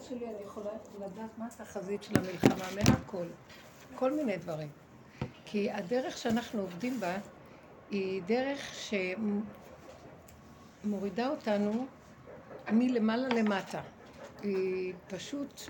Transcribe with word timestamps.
בראש 0.00 0.08
שלי 0.08 0.26
אני 0.26 0.42
יכולה 0.44 0.70
לדעת 1.00 1.38
מה 1.38 1.46
התחזית 1.46 2.02
של 2.02 2.12
המלחמה, 2.18 2.64
מהכל. 2.74 3.26
כל 3.94 4.12
מיני 4.12 4.36
דברים. 4.36 4.68
כי 5.44 5.70
הדרך 5.70 6.18
שאנחנו 6.18 6.60
עובדים 6.60 7.00
בה 7.00 7.16
היא 7.90 8.22
דרך 8.22 8.74
שמורידה 10.84 11.28
אותנו 11.28 11.86
מלמעלה 12.72 13.28
למטה. 13.28 13.80
היא 14.42 14.94
פשוט 15.08 15.60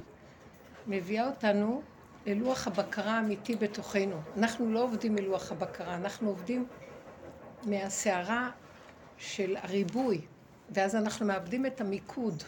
מביאה 0.86 1.26
אותנו 1.26 1.82
ללוח 2.26 2.66
הבקרה 2.66 3.12
האמיתי 3.12 3.56
בתוכנו. 3.56 4.16
אנחנו 4.36 4.72
לא 4.72 4.82
עובדים 4.82 5.14
מלוח 5.14 5.52
הבקרה, 5.52 5.94
אנחנו 5.94 6.28
עובדים 6.28 6.66
מהסערה 7.64 8.50
של 9.18 9.56
הריבוי, 9.62 10.20
ואז 10.70 10.96
אנחנו 10.96 11.26
מאבדים 11.26 11.66
את 11.66 11.80
המיקוד. 11.80 12.42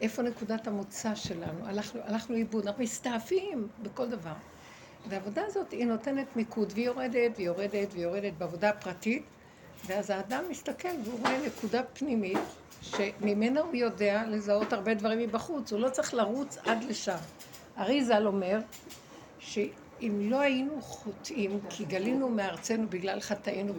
איפה 0.00 0.22
נקודת 0.22 0.66
המוצא 0.66 1.14
שלנו? 1.14 1.66
הלכנו, 2.04 2.34
לאיבוד, 2.34 2.66
אנחנו 2.66 2.82
מסתעפים 2.82 3.68
בכל 3.82 4.08
דבר. 4.08 4.32
והעבודה 5.08 5.42
הזאת 5.46 5.72
היא 5.72 5.86
נותנת 5.86 6.36
מיקוד, 6.36 6.72
והיא 6.74 6.86
יורדת 6.86 7.32
ויורדת 7.36 7.88
ויורדת 7.92 8.32
בעבודה 8.38 8.68
הפרטית, 8.68 9.22
ואז 9.86 10.10
האדם 10.10 10.44
מסתכל 10.50 10.88
והוא 11.04 11.20
רואה 11.20 11.46
נקודה 11.46 11.82
פנימית, 11.82 12.38
שממנה 12.82 13.60
הוא 13.60 13.74
יודע 13.74 14.24
לזהות 14.26 14.72
הרבה 14.72 14.94
דברים 14.94 15.18
מבחוץ, 15.18 15.72
הוא 15.72 15.80
לא 15.80 15.90
צריך 15.90 16.14
לרוץ 16.14 16.58
עד 16.66 16.84
לשם. 16.84 17.16
אריזל 17.78 18.26
אומר 18.26 18.60
שאם 19.38 20.18
לא 20.30 20.40
היינו 20.40 20.82
חוטאים, 20.82 21.60
כי 21.70 21.84
גלינו 21.84 22.28
מארצנו 22.28 22.88
בגלל 22.88 23.20
חטאינו, 23.20 23.72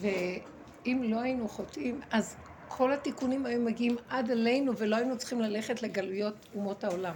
ואם 0.00 1.02
לא 1.04 1.20
היינו 1.20 1.48
חוטאים, 1.48 2.00
אז 2.10 2.36
כל 2.78 2.92
התיקונים 2.92 3.46
היו 3.46 3.60
מגיעים 3.60 3.96
עד 4.08 4.30
אלינו 4.30 4.76
ולא 4.76 4.96
היינו 4.96 5.18
צריכים 5.18 5.40
ללכת 5.40 5.82
לגלויות 5.82 6.34
אומות 6.54 6.84
העולם. 6.84 7.14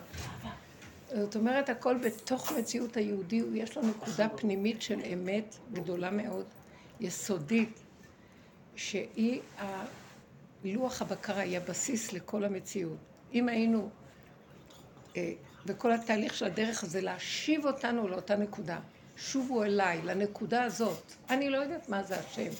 זאת 1.16 1.36
אומרת, 1.36 1.68
הכל 1.68 1.98
בתוך 1.98 2.52
מציאות 2.52 2.96
היהודי, 2.96 3.42
יש 3.54 3.76
לו 3.76 3.82
נקודה 3.82 4.28
פנימית 4.28 4.82
של 4.82 5.00
אמת 5.12 5.56
גדולה 5.72 6.10
מאוד, 6.10 6.44
יסודית, 7.00 7.80
שהיא 8.76 9.40
לוח 10.64 11.02
הבקרה, 11.02 11.40
היא 11.40 11.56
הבסיס 11.56 12.12
לכל 12.12 12.44
המציאות. 12.44 12.98
אם 13.34 13.48
היינו, 13.48 13.88
אה, 15.16 15.32
וכל 15.66 15.92
התהליך 15.92 16.34
של 16.34 16.44
הדרך 16.44 16.84
הזה, 16.84 17.00
להשיב 17.00 17.66
אותנו 17.66 18.08
לאותה 18.08 18.36
נקודה. 18.36 18.78
שובו 19.16 19.64
אליי, 19.64 20.02
לנקודה 20.04 20.64
הזאת. 20.64 21.12
אני 21.30 21.50
לא 21.50 21.56
יודעת 21.56 21.88
מה 21.88 22.02
זה 22.02 22.18
השם, 22.18 22.50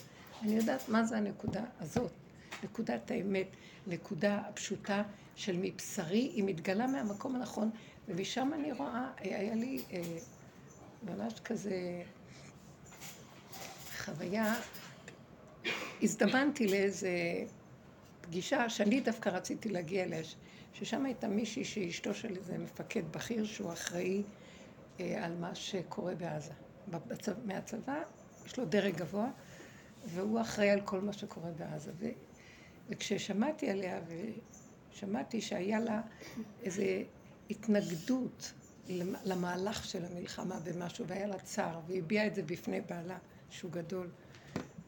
אני 0.43 0.57
יודעת 0.57 0.89
מה 0.89 1.05
זה 1.05 1.17
הנקודה 1.17 1.63
הזאת. 1.81 2.22
נקודת 2.65 3.11
האמת, 3.11 3.47
נקודה 3.87 4.39
הפשוטה 4.39 5.03
של 5.37 5.57
מבשרי, 5.61 6.19
היא 6.19 6.45
מתגלה 6.45 6.87
מהמקום 6.87 7.37
הנכון, 7.37 7.71
ומשם 8.09 8.51
אני 8.55 8.73
רואה, 8.73 9.11
היה 9.19 9.55
לי 9.55 9.83
אה, 9.93 10.03
ממש 11.03 11.41
כזה 11.45 12.03
חוויה, 13.99 14.55
הזדמנתי 16.03 16.67
לאיזה 16.67 17.11
פגישה 18.21 18.69
שאני 18.69 19.01
דווקא 19.01 19.29
רציתי 19.29 19.69
להגיע 19.69 20.05
אליה, 20.05 20.23
ששם 20.73 21.05
הייתה 21.05 21.29
מישהי 21.29 21.65
שאשתו 21.65 22.15
של 22.15 22.37
איזה 22.37 22.59
מפקד 22.59 23.03
בכיר 23.11 23.45
שהוא 23.45 23.73
אחראי 23.73 24.23
אה, 25.01 25.25
על 25.25 25.35
מה 25.37 25.55
שקורה 25.55 26.15
בעזה. 26.15 26.53
בצבא, 26.89 27.37
מהצבא 27.45 28.03
יש 28.47 28.59
לו 28.59 28.65
דרג 28.65 28.97
גבוה, 28.97 29.31
והוא 30.07 30.41
אחראי 30.41 30.71
על 30.71 30.81
כל 30.81 31.01
מה 31.01 31.13
שקורה 31.13 31.51
בעזה. 31.51 31.93
וכששמעתי 32.93 33.71
עליה, 33.71 34.01
ושמעתי 34.93 35.41
שהיה 35.41 35.81
לה 35.81 36.01
איזו 36.63 36.83
התנגדות 37.51 38.53
למהלך 39.25 39.85
של 39.85 40.05
המלחמה 40.05 40.61
במשהו, 40.61 41.07
והיה 41.07 41.27
לה 41.27 41.39
צער, 41.39 41.81
והיא 41.87 41.99
הביעה 41.99 42.27
את 42.27 42.35
זה 42.35 42.43
בפני 42.43 42.81
בעלה, 42.81 43.19
שהוא 43.51 43.71
גדול. 43.71 44.09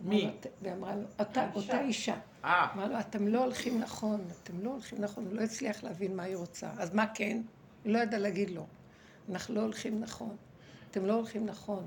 מי? 0.00 0.30
ואמרה 0.62 0.96
לו, 0.96 1.02
אותה, 1.18 1.50
אותה 1.54 1.80
אישה. 1.80 2.16
אה. 2.44 2.72
אמרה 2.74 2.88
לו, 2.88 3.00
אתם 3.00 3.28
לא 3.28 3.44
הולכים 3.44 3.80
נכון, 3.80 4.24
אתם 4.42 4.60
לא 4.60 4.70
הולכים 4.70 5.00
נכון, 5.00 5.26
הוא 5.26 5.34
לא 5.34 5.40
הצליח 5.40 5.84
להבין 5.84 6.16
מה 6.16 6.22
היא 6.22 6.36
רוצה. 6.36 6.70
אז 6.78 6.94
מה 6.94 7.06
כן? 7.14 7.42
היא 7.84 7.92
לא 7.92 7.98
ידעה 7.98 8.20
להגיד 8.20 8.50
לו. 8.50 8.66
אנחנו 9.30 9.54
לא 9.54 9.60
הולכים 9.60 10.00
נכון. 10.00 10.36
אתם 10.90 11.06
לא 11.06 11.12
הולכים 11.12 11.46
נכון. 11.46 11.86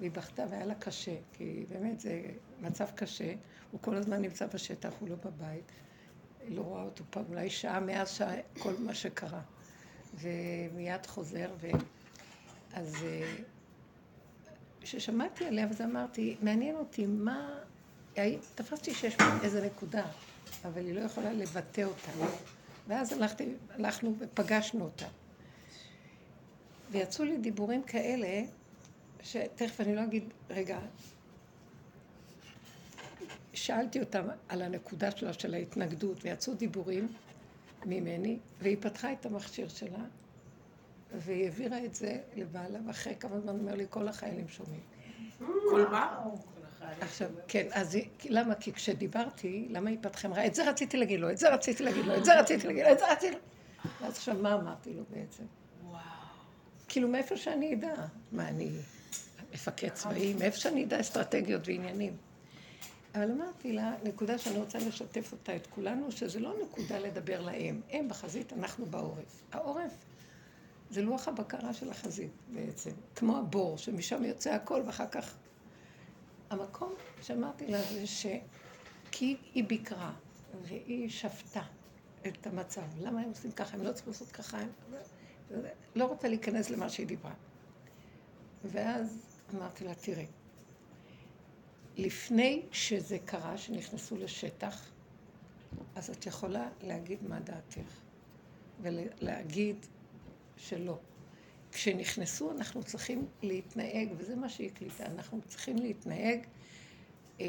והיא 0.00 0.10
בכתה 0.10 0.44
והיה 0.50 0.66
לה 0.66 0.74
קשה, 0.74 1.16
כי 1.32 1.64
באמת 1.68 2.00
זה 2.00 2.22
מצב 2.64 2.86
קשה. 2.94 3.32
הוא 3.70 3.80
כל 3.80 3.96
הזמן 3.96 4.22
נמצא 4.22 4.46
בשטח, 4.46 4.92
הוא 5.00 5.08
לא 5.08 5.16
בבית. 5.24 5.72
לא 6.48 6.62
רואה 6.62 6.82
אותו 6.82 7.04
פעם, 7.10 7.24
אולי 7.28 7.50
שעה 7.50 7.80
מאז 7.80 8.10
שעה, 8.10 8.34
כל 8.58 8.74
מה 8.78 8.94
שקרה. 8.94 9.40
ומיד 10.14 11.06
חוזר, 11.06 11.50
ו... 11.60 11.68
אז 12.74 12.94
אה, 13.02 13.34
כששמעתי 14.80 15.44
עליה, 15.46 15.66
אז 15.66 15.80
אמרתי, 15.80 16.36
מעניין 16.42 16.76
אותי 16.76 17.06
מה... 17.06 17.58
תפסתי 18.54 18.94
שיש 18.94 19.16
איזה 19.42 19.66
נקודה, 19.66 20.06
אבל 20.64 20.86
היא 20.86 20.94
לא 20.94 21.00
יכולה 21.00 21.32
לבטא 21.32 21.80
אותה. 21.80 22.10
ואז 22.88 23.12
הלכתי, 23.12 23.54
הלכנו 23.70 24.14
ופגשנו 24.18 24.84
אותה. 24.84 25.06
ויצאו 26.90 27.24
לי 27.24 27.36
דיבורים 27.36 27.82
כאלה, 27.82 28.42
שתכף 29.22 29.80
אני 29.80 29.96
לא 29.96 30.04
אגיד, 30.04 30.24
רגע, 30.50 30.78
שאלתי 33.64 34.00
אותם 34.00 34.24
על 34.48 34.62
הנקודה 34.62 35.10
שלה, 35.10 35.32
של 35.32 35.54
ההתנגדות, 35.54 36.24
ויצאו 36.24 36.54
דיבורים 36.54 37.08
ממני, 37.86 38.38
והיא 38.60 38.76
פתחה 38.80 39.12
את 39.12 39.26
המכשיר 39.26 39.68
שלה, 39.68 40.04
והיא 41.14 41.44
העבירה 41.44 41.84
את 41.84 41.94
זה 41.94 42.18
לבעלה, 42.36 42.78
ואחרי 42.86 43.14
כמה 43.20 43.40
זמן 43.40 43.58
אומר 43.58 43.74
לי, 43.74 43.86
כל 43.90 44.08
החיילים 44.08 44.48
שומעים. 44.48 44.80
כל 45.70 45.86
מה? 45.90 46.24
עכשיו, 47.00 47.30
כן, 47.48 47.66
אז 47.72 47.98
למה? 48.24 48.54
כי 48.54 48.72
כשדיברתי, 48.72 49.66
למה 49.70 49.90
היא 49.90 49.98
פתחה? 50.00 50.28
אמרה, 50.28 50.46
את 50.46 50.54
זה 50.54 50.70
רציתי 50.70 50.96
להגיד 50.96 51.20
לו, 51.20 51.30
את 51.30 51.38
זה 51.38 51.54
רציתי 51.54 51.82
להגיד 51.82 52.04
לו, 52.04 52.16
את 52.16 52.24
זה 52.24 52.40
רציתי 52.40 52.66
להגיד 52.66 52.84
לו, 52.84 52.92
את 52.92 52.98
זה 52.98 53.12
רציתי 53.12 53.34
לו. 53.34 53.40
ואז 54.00 54.16
עכשיו, 54.16 54.36
מה 54.42 54.54
אמרתי 54.54 54.94
לו 54.94 55.02
בעצם? 55.10 55.44
וואו. 55.84 56.00
כאילו, 56.88 57.08
מאיפה 57.08 57.36
שאני 57.36 57.74
אדע? 57.74 57.94
מה, 58.32 58.48
אני 58.48 58.70
מפקד 59.54 59.88
צבאי? 59.88 60.34
מאיפה 60.34 60.56
שאני 60.56 60.84
אדע 60.84 61.00
אסטרטגיות 61.00 61.68
ועניינים? 61.68 62.16
אבל 63.14 63.30
אמרתי 63.30 63.72
לה, 63.72 63.94
נקודה 64.04 64.38
שאני 64.38 64.58
רוצה 64.58 64.78
לשתף 64.78 65.32
אותה, 65.32 65.56
את 65.56 65.66
כולנו, 65.66 66.12
שזה 66.12 66.40
לא 66.40 66.54
נקודה 66.62 66.98
לדבר 66.98 67.40
להם. 67.40 67.80
הם 67.90 68.08
בחזית, 68.08 68.52
אנחנו 68.52 68.86
בעורף. 68.86 69.42
העורף 69.52 69.92
זה 70.90 71.02
לוח 71.02 71.28
הבקרה 71.28 71.74
של 71.74 71.90
החזית 71.90 72.32
בעצם, 72.54 72.90
כמו 73.16 73.36
הבור, 73.36 73.78
שמשם 73.78 74.24
יוצא 74.24 74.54
הכל 74.54 74.82
ואחר 74.86 75.06
כך... 75.06 75.34
המקום 76.50 76.94
שאמרתי 77.22 77.66
לה 77.66 77.82
זה 77.82 78.06
ש... 78.06 78.26
כי 79.10 79.36
היא 79.54 79.64
ביקרה 79.64 80.12
והיא 80.62 81.08
שפטה 81.08 81.62
את 82.26 82.46
המצב. 82.46 82.82
למה 83.00 83.20
הם 83.20 83.28
עושים 83.28 83.52
ככה? 83.52 83.76
הם 83.76 83.82
לא 83.82 83.92
צריכים 83.92 84.12
לעשות 84.12 84.28
ככה. 84.32 84.58
הם... 84.58 84.68
לא 85.94 86.04
רוצה 86.04 86.28
להיכנס 86.28 86.70
למה 86.70 86.88
שהיא 86.88 87.06
דיברה. 87.06 87.34
ואז 88.64 89.38
אמרתי 89.54 89.84
לה, 89.84 89.94
תראי, 89.94 90.26
לפני 91.96 92.62
שזה 92.72 93.18
קרה, 93.24 93.58
שנכנסו 93.58 94.16
לשטח, 94.16 94.90
אז 95.94 96.10
את 96.10 96.26
יכולה 96.26 96.68
להגיד 96.82 97.18
מה 97.28 97.40
דעתך, 97.40 98.00
ולהגיד 98.80 99.86
שלא. 100.56 100.98
כשנכנסו 101.72 102.50
אנחנו 102.50 102.82
צריכים 102.82 103.26
להתנהג, 103.42 104.08
וזה 104.16 104.36
מה 104.36 104.48
שהיא 104.48 104.70
הקליטה, 104.70 105.06
אנחנו 105.06 105.40
צריכים 105.48 105.76
להתנהג 105.76 106.38
אה, 107.40 107.46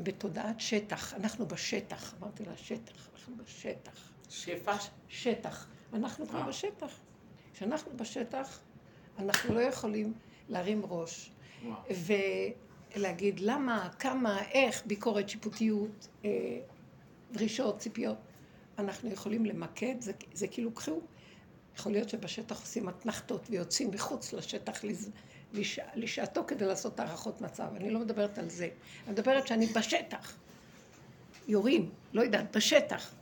בתודעת 0.00 0.60
שטח. 0.60 1.14
אנחנו 1.14 1.46
בשטח, 1.46 2.14
אמרתי 2.20 2.44
לה, 2.44 2.56
שטח, 2.56 3.08
אנחנו 3.14 3.36
בשטח. 3.36 4.12
שפע? 4.28 4.76
שטח. 5.08 5.68
אנחנו 5.92 6.28
כבר 6.28 6.40
אה. 6.40 6.48
בשטח. 6.48 6.98
כשאנחנו 7.54 7.96
בשטח, 7.96 8.60
אנחנו 9.18 9.54
לא 9.54 9.60
יכולים 9.60 10.12
להרים 10.48 10.82
ראש. 10.84 11.32
וואו. 11.64 11.80
ולהגיד 12.94 13.40
למה, 13.40 13.88
כמה, 13.98 14.42
איך, 14.50 14.82
ביקורת, 14.86 15.28
שיפוטיות, 15.28 16.08
אה, 16.24 16.30
דרישות, 17.32 17.78
ציפיות. 17.78 18.16
אנחנו 18.78 19.10
יכולים 19.10 19.46
למקד, 19.46 19.94
זה, 20.00 20.12
זה 20.32 20.48
כאילו 20.48 20.70
קחו 20.70 21.00
יכול 21.78 21.92
להיות 21.92 22.08
שבשטח 22.08 22.60
עושים 22.60 22.88
אתנחתות 22.88 23.46
ויוצאים 23.50 23.90
מחוץ 23.90 24.32
לשטח 24.32 24.84
לש... 25.52 25.78
לשעתו 25.94 26.44
כדי 26.46 26.64
לעשות 26.64 27.00
הערכות 27.00 27.40
מצב. 27.40 27.68
אני 27.76 27.90
לא 27.90 28.00
מדברת 28.00 28.38
על 28.38 28.50
זה. 28.50 28.68
אני 29.04 29.12
מדברת 29.12 29.46
שאני 29.46 29.66
בשטח. 29.66 30.36
יורים, 31.48 31.90
לא 32.12 32.22
יודעת, 32.22 32.56
בשטח. 32.56 33.14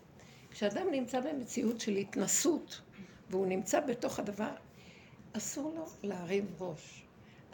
כשאדם 0.51 0.87
נמצא 0.91 1.21
במציאות 1.21 1.81
של 1.81 1.97
התנסות, 1.97 2.81
והוא 3.31 3.47
נמצא 3.47 3.81
בתוך 3.81 4.19
הדבר, 4.19 4.51
אסור 5.33 5.75
לו 5.75 5.87
להרים 6.03 6.47
ראש. 6.61 7.04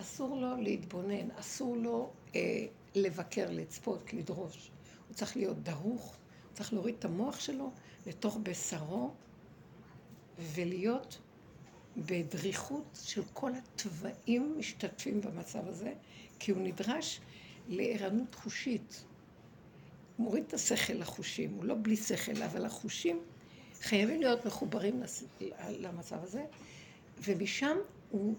אסור 0.00 0.40
לו 0.40 0.56
להתבונן, 0.56 1.30
אסור 1.30 1.76
לו 1.76 2.10
אה, 2.34 2.66
לבקר, 2.94 3.50
לצפות, 3.50 4.12
לדרוש. 4.12 4.70
הוא 5.08 5.14
צריך 5.14 5.36
להיות 5.36 5.62
דרוך, 5.62 6.16
צריך 6.52 6.72
להוריד 6.72 6.94
את 6.98 7.04
המוח 7.04 7.40
שלו 7.40 7.70
לתוך 8.06 8.38
בשרו 8.42 9.10
ולהיות 10.38 11.18
בדריכות 11.96 12.98
של 13.02 13.22
כל 13.32 13.52
התוואים 13.54 14.54
משתתפים 14.58 15.20
במצב 15.20 15.68
הזה, 15.68 15.92
כי 16.38 16.52
הוא 16.52 16.62
נדרש 16.62 17.20
לערנות 17.68 18.34
חושית. 18.34 19.04
הוא 20.16 20.24
מוריד 20.24 20.44
את 20.46 20.54
השכל 20.54 20.92
לחושים, 20.92 21.54
הוא 21.54 21.64
לא 21.64 21.74
בלי 21.82 21.96
שכל, 21.96 22.42
אבל 22.42 22.64
החושים 22.64 23.20
חייבים 23.80 24.20
להיות 24.20 24.46
מחוברים 24.46 25.02
למצב 25.70 26.22
הזה, 26.22 26.44
ומשם 27.18 27.76
הוא, 28.10 28.34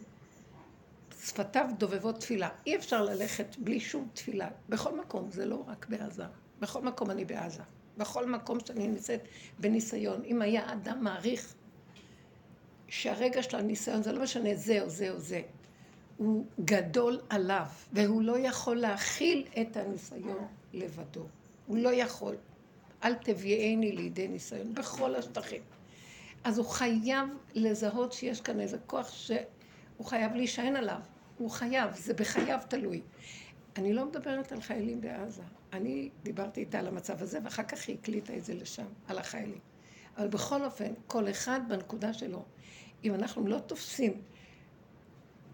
שפתיו 1.26 1.66
דובבות 1.78 2.20
תפילה. 2.20 2.50
אי 2.66 2.76
אפשר 2.76 3.04
ללכת 3.04 3.56
בלי 3.58 3.80
שום 3.80 4.08
תפילה, 4.14 4.50
בכל 4.70 5.00
מקום, 5.00 5.32
זה 5.32 5.46
לא 5.46 5.64
רק 5.68 5.86
בעזה. 5.90 6.24
בכל 6.60 6.82
מקום 6.82 7.12
אני 7.12 7.26
בעזה. 7.26 7.64
בכל 7.98 8.26
מקום 8.26 8.58
שאני 8.66 8.88
נמצאת 8.88 9.22
בניסיון. 9.60 10.22
אם 10.26 10.42
היה 10.42 10.74
אדם 10.74 11.04
מעריך 11.04 11.54
שהרגע 12.88 13.44
של 13.44 13.58
הניסיון, 13.58 14.04
זה 14.04 14.12
לא 14.12 14.24
משנה 14.24 14.56
זה 14.56 14.82
או 14.82 14.90
זה 14.90 15.12
או 15.12 15.20
זה, 15.20 15.42
הוא 16.18 16.46
גדול 16.66 17.20
עליו, 17.30 17.66
והוא 17.94 18.22
לא 18.22 18.40
יכול 18.40 18.78
להכיל 18.78 19.48
את 19.62 19.78
הניסיון 19.78 20.48
לבדו. 20.74 21.26
הוא 21.68 21.78
לא 21.78 21.90
יכול. 21.90 22.36
אל 23.04 23.14
תביאני 23.14 23.92
לידי 23.92 24.28
ניסיון, 24.28 24.74
בכל 24.76 25.16
השטחים. 25.16 25.62
אז 26.44 26.58
הוא 26.58 26.66
חייב 26.66 27.30
לזהות 27.54 28.14
שיש 28.14 28.42
כאן 28.42 28.60
איזה 28.60 28.78
כוח 28.86 29.12
שהוא 29.12 30.06
חייב 30.06 30.34
להישען 30.34 30.76
עליו. 30.76 31.00
הוא 31.42 31.50
חייב, 31.50 31.96
זה 31.96 32.14
בחייו 32.14 32.60
תלוי. 32.68 33.02
אני 33.78 33.94
לא 33.94 34.06
מדברת 34.06 34.52
על 34.52 34.62
חיילים 34.62 35.02
בעזה. 35.02 35.42
אני 35.74 36.10
דיברתי 36.24 36.60
איתה 36.60 36.80
על 36.80 36.88
המצב 36.88 37.22
הזה, 37.22 37.40
ואחר 37.44 37.64
כך 37.64 37.88
היא 37.88 37.98
הקליטה 38.02 38.38
את 38.38 38.46
זה 38.46 38.54
לשם, 38.54 38.86
על 39.08 39.18
החיילים. 39.18 39.60
אבל 40.18 40.28
בכל 40.28 40.66
אופן, 40.66 40.94
כל 41.08 41.30
אחד 41.30 41.60
בנקודה 41.68 42.14
שלו. 42.14 42.44
אם 43.04 43.14
אנחנו 43.16 43.48
לא 43.48 43.60
תופסים 43.60 44.22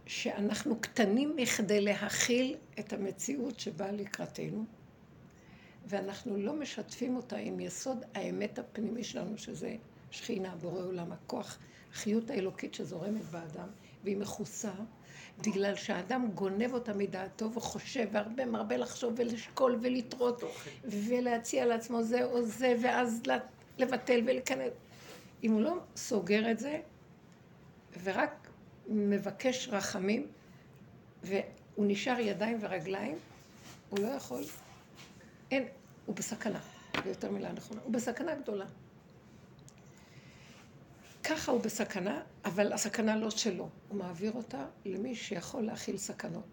שאנחנו 0.06 0.80
קטנים 0.82 1.36
מכדי 1.36 1.82
להכיל 1.82 2.56
את 2.80 2.94
המציאות 2.94 3.60
שבאה 3.60 3.92
לקראתנו, 3.92 4.66
ואנחנו 5.86 6.38
לא 6.38 6.54
משתפים 6.54 7.16
אותה 7.16 7.38
עם 7.38 7.60
יסוד 7.60 7.98
האמת 8.14 8.60
הפנימי 8.60 9.04
שלנו, 9.04 9.38
שזה 9.38 9.76
שכינה, 10.12 10.56
בורא 10.56 10.82
עולם, 10.82 11.12
הכוח, 11.12 11.58
החיות 11.92 12.30
האלוקית 12.30 12.74
שזורמת 12.74 13.26
באדם, 13.32 13.68
והיא 14.04 14.18
מכוסה, 14.18 14.72
בגלל 15.42 15.76
שהאדם 15.76 16.28
גונב 16.36 16.74
אותה 16.74 16.94
מדעתו 16.94 17.54
וחושב, 17.54 18.08
והרבה 18.12 18.46
מרבה 18.46 18.78
לחשוב 18.78 19.14
ולשקול 19.18 19.80
ולטרות, 19.82 20.44
ולהציע 20.84 21.66
לעצמו 21.66 22.04
זה 22.04 22.24
או 22.24 22.42
זה, 22.42 22.76
ואז 22.82 23.22
לבטל 23.78 24.22
ולהיכנס. 24.24 24.74
אם 25.44 25.52
הוא 25.52 25.62
לא 25.62 25.78
סוגר 25.96 26.52
את 26.52 26.60
זה, 26.60 26.80
ורק 28.04 28.48
מבקש 28.88 29.68
רחמים, 29.72 30.28
והוא 31.24 31.38
נשאר 31.78 32.20
ידיים 32.20 32.58
ורגליים, 32.62 33.18
הוא 33.90 34.00
לא 34.00 34.08
יכול. 34.08 34.44
אין, 35.52 35.68
הוא 36.06 36.16
בסכנה, 36.16 36.60
זה 37.04 37.10
יותר 37.10 37.32
מילה 37.32 37.52
נכונה, 37.52 37.82
הוא 37.84 37.94
בסכנה 37.94 38.36
גדולה. 38.36 38.66
ככה 41.30 41.52
הוא 41.52 41.62
בסכנה, 41.62 42.22
אבל 42.46 42.74
הסכנה 42.74 43.16
לא 43.16 43.30
שלו, 43.30 43.70
הוא 43.88 43.98
מעביר 43.98 44.32
אותה 44.32 44.66
למי 44.86 45.16
שיכול 45.16 45.64
להכיל 45.64 45.98
סכנות. 45.98 46.44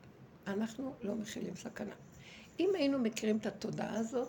אנחנו 0.47 0.95
לא 1.03 1.15
מכילים 1.15 1.57
סכנה. 1.57 1.95
אם 2.61 2.71
היינו 2.75 2.99
מכירים 2.99 3.37
את 3.37 3.47
התודעה 3.47 3.99
הזאת, 3.99 4.29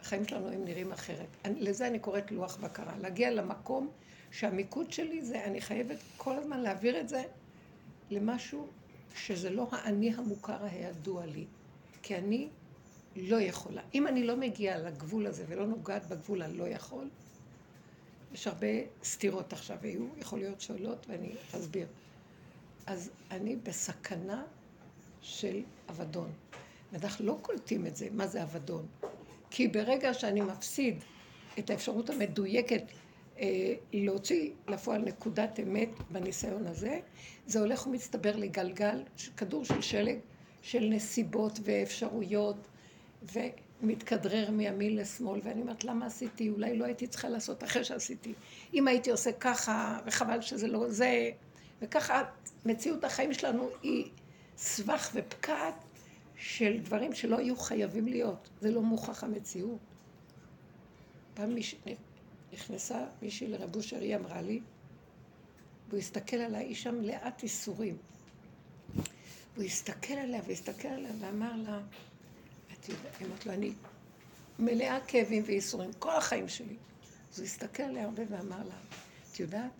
החיים 0.00 0.28
שלנו 0.28 0.48
הם 0.48 0.64
נראים 0.64 0.92
אחרת. 0.92 1.26
אני, 1.44 1.60
לזה 1.60 1.86
אני 1.86 1.98
קוראת 1.98 2.30
לוח 2.32 2.56
בקרה, 2.56 2.98
להגיע 2.98 3.30
למקום 3.30 3.88
שהמיקוד 4.30 4.92
שלי 4.92 5.24
זה, 5.24 5.44
אני 5.44 5.60
חייבת 5.60 5.98
כל 6.16 6.36
הזמן 6.36 6.60
להעביר 6.60 7.00
את 7.00 7.08
זה 7.08 7.22
למשהו 8.10 8.66
שזה 9.14 9.50
לא 9.50 9.68
האני 9.70 10.14
המוכר 10.14 10.64
הידוע 10.64 11.26
לי. 11.26 11.44
כי 12.02 12.16
אני 12.16 12.48
לא 13.16 13.36
יכולה. 13.36 13.82
אם 13.94 14.06
אני 14.06 14.24
לא 14.24 14.36
מגיעה 14.36 14.78
לגבול 14.78 15.26
הזה 15.26 15.44
ולא 15.48 15.66
נוגעת 15.66 16.08
בגבול 16.08 16.42
הלא 16.42 16.68
יכול, 16.68 17.08
יש 18.36 18.46
הרבה 18.46 18.66
סתירות 19.04 19.52
עכשיו 19.52 19.76
היו, 19.82 20.06
יכול 20.18 20.38
להיות 20.38 20.60
שאלות 20.60 21.06
ואני 21.08 21.30
אסביר. 21.56 21.86
אז 22.86 23.10
אני 23.30 23.56
בסכנה 23.56 24.44
של 25.22 25.62
אבדון. 25.90 26.32
ואנחנו 26.92 27.26
לא 27.26 27.38
קולטים 27.42 27.86
את 27.86 27.96
זה, 27.96 28.08
מה 28.12 28.26
זה 28.26 28.42
אבדון. 28.42 28.86
כי 29.50 29.68
ברגע 29.68 30.14
שאני 30.14 30.40
מפסיד 30.40 31.04
את 31.58 31.70
האפשרות 31.70 32.10
המדויקת 32.10 32.82
אה, 33.38 33.74
להוציא 33.92 34.50
לפועל 34.68 35.02
נקודת 35.02 35.60
אמת 35.60 35.88
בניסיון 36.10 36.66
הזה, 36.66 37.00
זה 37.46 37.60
הולך 37.60 37.86
ומצטבר 37.86 38.36
לגלגל, 38.36 39.02
כדור 39.36 39.64
של 39.64 39.82
שלג, 39.82 40.18
של 40.62 40.84
נסיבות 40.84 41.58
ואפשרויות 41.62 42.68
ומתכדרר 43.82 44.50
מימין 44.50 44.96
לשמאל, 44.96 45.40
ואני 45.44 45.60
אומרת, 45.60 45.84
למה 45.84 46.06
עשיתי? 46.06 46.48
אולי 46.48 46.78
לא 46.78 46.84
הייתי 46.84 47.06
צריכה 47.06 47.28
לעשות 47.28 47.64
אחרי 47.64 47.84
שעשיתי. 47.84 48.34
אם 48.74 48.88
הייתי 48.88 49.10
עושה 49.10 49.32
ככה, 49.32 49.98
וחבל 50.06 50.40
שזה 50.40 50.66
לא 50.66 50.90
זה, 50.90 51.30
וככה 51.82 52.22
מציאות 52.64 53.04
החיים 53.04 53.34
שלנו 53.34 53.68
היא 53.82 54.10
סבך 54.56 55.10
ופקעת 55.14 55.74
של 56.36 56.78
דברים 56.78 57.12
שלא 57.12 57.38
היו 57.38 57.56
חייבים 57.56 58.06
להיות. 58.06 58.48
זה 58.60 58.70
לא 58.70 58.82
מוכח 58.82 59.24
המציאות. 59.24 59.78
פעם 61.34 61.54
מיש... 61.54 61.76
נכנסה 62.52 63.04
מישהי 63.22 63.48
לרב 63.48 63.76
אושר, 63.76 64.00
היא 64.00 64.16
אמרה 64.16 64.42
לי, 64.42 64.60
והוא 65.88 65.98
הסתכל 65.98 66.36
עליי, 66.36 66.64
אישה 66.64 66.90
מלאת 66.90 67.42
איסורים. 67.42 67.96
הוא 69.56 69.64
הסתכל 69.64 70.14
עליה 70.14 70.40
והסתכל 70.46 70.88
עליה 70.88 71.10
ואמר 71.20 71.56
לה, 71.56 71.80
את 72.86 72.90
יודעת, 72.90 73.22
אמרת 73.22 73.46
לו, 73.46 73.52
אני 73.52 73.72
מלאה 74.58 74.98
כאבים 75.06 75.42
וייסורים 75.46 75.92
כל 75.92 76.16
החיים 76.16 76.48
שלי. 76.48 76.76
אז 77.32 77.38
הוא 77.38 77.46
הסתכל 77.46 77.82
עליה 77.82 78.04
הרבה 78.04 78.22
ואמר 78.30 78.64
לה, 78.68 78.74
את 79.32 79.40
יודעת, 79.40 79.70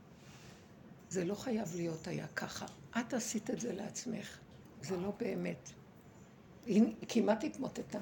זה 1.10 1.24
לא 1.24 1.34
חייב 1.34 1.76
להיות 1.76 2.06
היה 2.06 2.26
ככה. 2.36 2.66
את 3.00 3.14
עשית 3.14 3.50
את 3.50 3.60
זה 3.60 3.72
לעצמך, 3.72 4.38
זה 4.82 4.96
לא 4.96 5.12
באמת. 5.18 5.70
היא 6.66 6.94
כמעט 7.08 7.44
התמוטטה, 7.44 8.00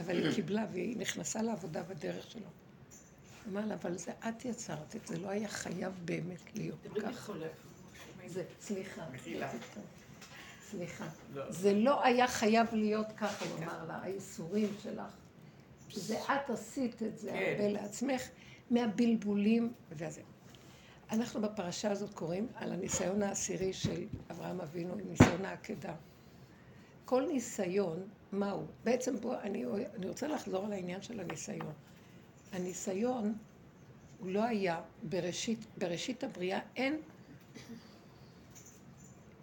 אבל 0.00 0.24
היא 0.24 0.34
קיבלה 0.34 0.66
והיא 0.72 0.96
נכנסה 0.96 1.42
לעבודה 1.42 1.82
בדרך 1.82 2.30
שלו. 2.30 2.48
אמר 3.48 3.66
לה, 3.66 3.74
אבל 3.74 3.98
זה 3.98 4.12
את 4.28 4.44
יצרת 4.44 4.96
את 4.96 5.06
זה, 5.06 5.18
לא 5.18 5.28
היה 5.28 5.48
חייב 5.48 5.92
באמת 6.04 6.54
להיות 6.54 6.78
ככה. 7.02 7.32
סליחה. 8.60 9.06
סליחה. 10.72 11.04
לא. 11.34 11.52
זה 11.52 11.74
לא 11.74 12.04
היה 12.04 12.28
חייב 12.28 12.66
להיות 12.72 13.06
ככה, 13.16 13.44
הוא 13.44 13.64
אמר 13.64 13.84
לה, 13.88 13.94
האיסורים 13.94 14.68
שלך. 14.82 15.12
זה 15.94 16.18
את 16.18 16.50
עשית 16.50 17.02
את 17.02 17.18
זה 17.18 17.30
כן. 17.30 17.52
הרבה 17.52 17.68
לעצמך, 17.68 18.22
מהבלבולים 18.70 19.72
וזה. 19.90 20.20
אנחנו 21.10 21.40
בפרשה 21.40 21.90
הזאת 21.90 22.14
קוראים 22.14 22.46
על 22.54 22.72
הניסיון 22.72 23.22
העשירי 23.22 23.72
של 23.72 24.04
אברהם 24.30 24.60
אבינו, 24.60 24.94
ניסיון 24.94 25.44
העקדה. 25.44 25.94
כל 27.04 27.26
ניסיון, 27.26 28.02
מהו? 28.32 28.66
בעצם 28.84 29.16
בוא, 29.16 29.36
אני, 29.40 29.64
אני 29.96 30.08
רוצה 30.08 30.28
לחזור 30.28 30.64
על 30.64 30.72
העניין 30.72 31.02
של 31.02 31.20
הניסיון. 31.20 31.72
הניסיון 32.52 33.34
הוא 34.18 34.30
לא 34.30 34.44
היה 34.44 34.80
בראשית, 35.02 35.58
בראשית 35.78 36.24
הבריאה, 36.24 36.60
אין 36.76 37.00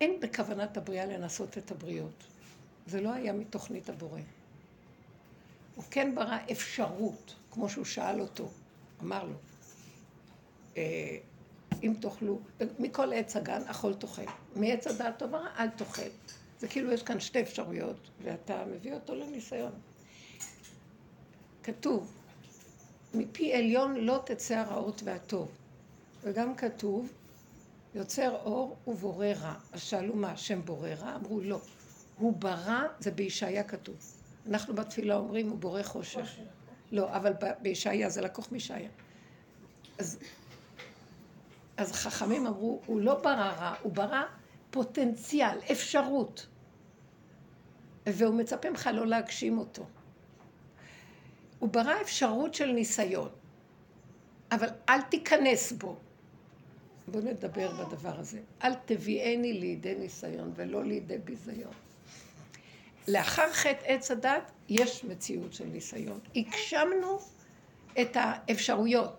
אין 0.01 0.19
בכוונת 0.19 0.77
הבריאה 0.77 1.05
לנסות 1.05 1.57
את 1.57 1.71
הבריות. 1.71 2.23
זה 2.87 3.01
לא 3.01 3.13
היה 3.13 3.33
מתוכנית 3.33 3.89
הבורא. 3.89 4.19
הוא 5.75 5.83
כן 5.91 6.15
ברא 6.15 6.37
אפשרות, 6.51 7.35
כמו 7.51 7.69
שהוא 7.69 7.85
שאל 7.85 8.21
אותו, 8.21 8.49
אמר 9.03 9.23
לו, 9.23 9.35
אה, 10.77 11.17
אם 11.83 11.93
תאכלו, 12.01 12.39
מכל 12.79 13.13
עץ 13.13 13.35
הגן 13.35 13.61
אכול 13.67 13.93
תאכל, 13.93 14.21
מעץ 14.55 14.87
הדעת 14.87 15.19
טוב 15.19 15.35
הרע 15.35 15.47
אל 15.57 15.69
תאכל. 15.69 16.09
זה 16.59 16.67
כאילו 16.67 16.91
יש 16.91 17.03
כאן 17.03 17.19
שתי 17.19 17.41
אפשרויות, 17.41 18.09
ואתה 18.23 18.65
מביא 18.65 18.93
אותו 18.93 19.15
לניסיון. 19.15 19.71
כתוב, 21.63 22.11
מפי 23.13 23.53
עליון 23.53 23.95
לא 23.95 24.23
תצא 24.25 24.55
הרעות 24.55 25.01
והטוב. 25.03 25.51
וגם 26.23 26.55
כתוב, 26.55 27.13
יוצר 27.95 28.35
אור 28.43 28.77
ובורא 28.87 29.27
רע. 29.41 29.53
אז 29.71 29.81
שאלו 29.81 30.15
מה, 30.15 30.31
השם 30.31 30.61
בורא 30.65 30.89
רע? 30.89 31.15
אמרו 31.15 31.39
לא. 31.41 31.59
הוא 32.17 32.33
ברא, 32.37 32.83
זה 32.99 33.11
בישעיה 33.11 33.63
כתוב. 33.63 33.95
אנחנו 34.47 34.75
בתפילה 34.75 35.15
אומרים, 35.15 35.49
הוא 35.49 35.57
בורא 35.57 35.83
חושך. 35.83 36.19
חושך. 36.19 36.41
לא, 36.91 37.15
אבל 37.15 37.33
בישעיה 37.61 38.09
זה 38.09 38.21
לקוח 38.21 38.51
מישעיה. 38.51 38.89
אז, 39.97 40.19
אז 41.77 41.91
חכמים 41.91 42.47
אמרו, 42.47 42.81
הוא 42.85 43.01
לא 43.01 43.21
ברא 43.21 43.53
רע, 43.59 43.75
הוא 43.81 43.93
ברא 43.93 44.23
פוטנציאל, 44.71 45.57
אפשרות. 45.71 46.47
והוא 48.05 48.35
מצפה 48.35 48.69
ממך 48.69 48.89
לא 48.93 49.07
להגשים 49.07 49.57
אותו. 49.57 49.85
הוא 51.59 51.69
ברא 51.69 52.01
אפשרות 52.01 52.53
של 52.53 52.71
ניסיון, 52.71 53.29
אבל 54.51 54.67
אל 54.89 55.01
תיכנס 55.01 55.71
בו. 55.71 55.95
בואו 57.11 57.23
נדבר 57.23 57.71
בדבר 57.71 58.19
הזה. 58.19 58.39
אל 58.63 58.73
תביאני 58.85 59.53
לידי 59.53 59.95
ניסיון 59.95 60.51
ולא 60.55 60.83
לידי 60.83 61.17
ביזיון. 61.17 61.73
לאחר 63.07 63.53
חטא 63.53 63.85
עץ 63.85 64.11
הדת 64.11 64.51
יש 64.69 65.03
מציאות 65.03 65.53
של 65.53 65.65
ניסיון. 65.65 66.19
הגשמנו 66.35 67.19
את 68.01 68.17
האפשרויות. 68.19 69.15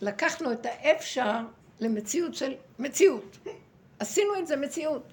לקחנו 0.00 0.52
את 0.52 0.66
האפשר 0.66 1.40
למציאות 1.80 2.34
של 2.34 2.54
מציאות. 2.78 3.38
עשינו 3.98 4.38
את 4.38 4.46
זה 4.46 4.56
מציאות. 4.56 5.12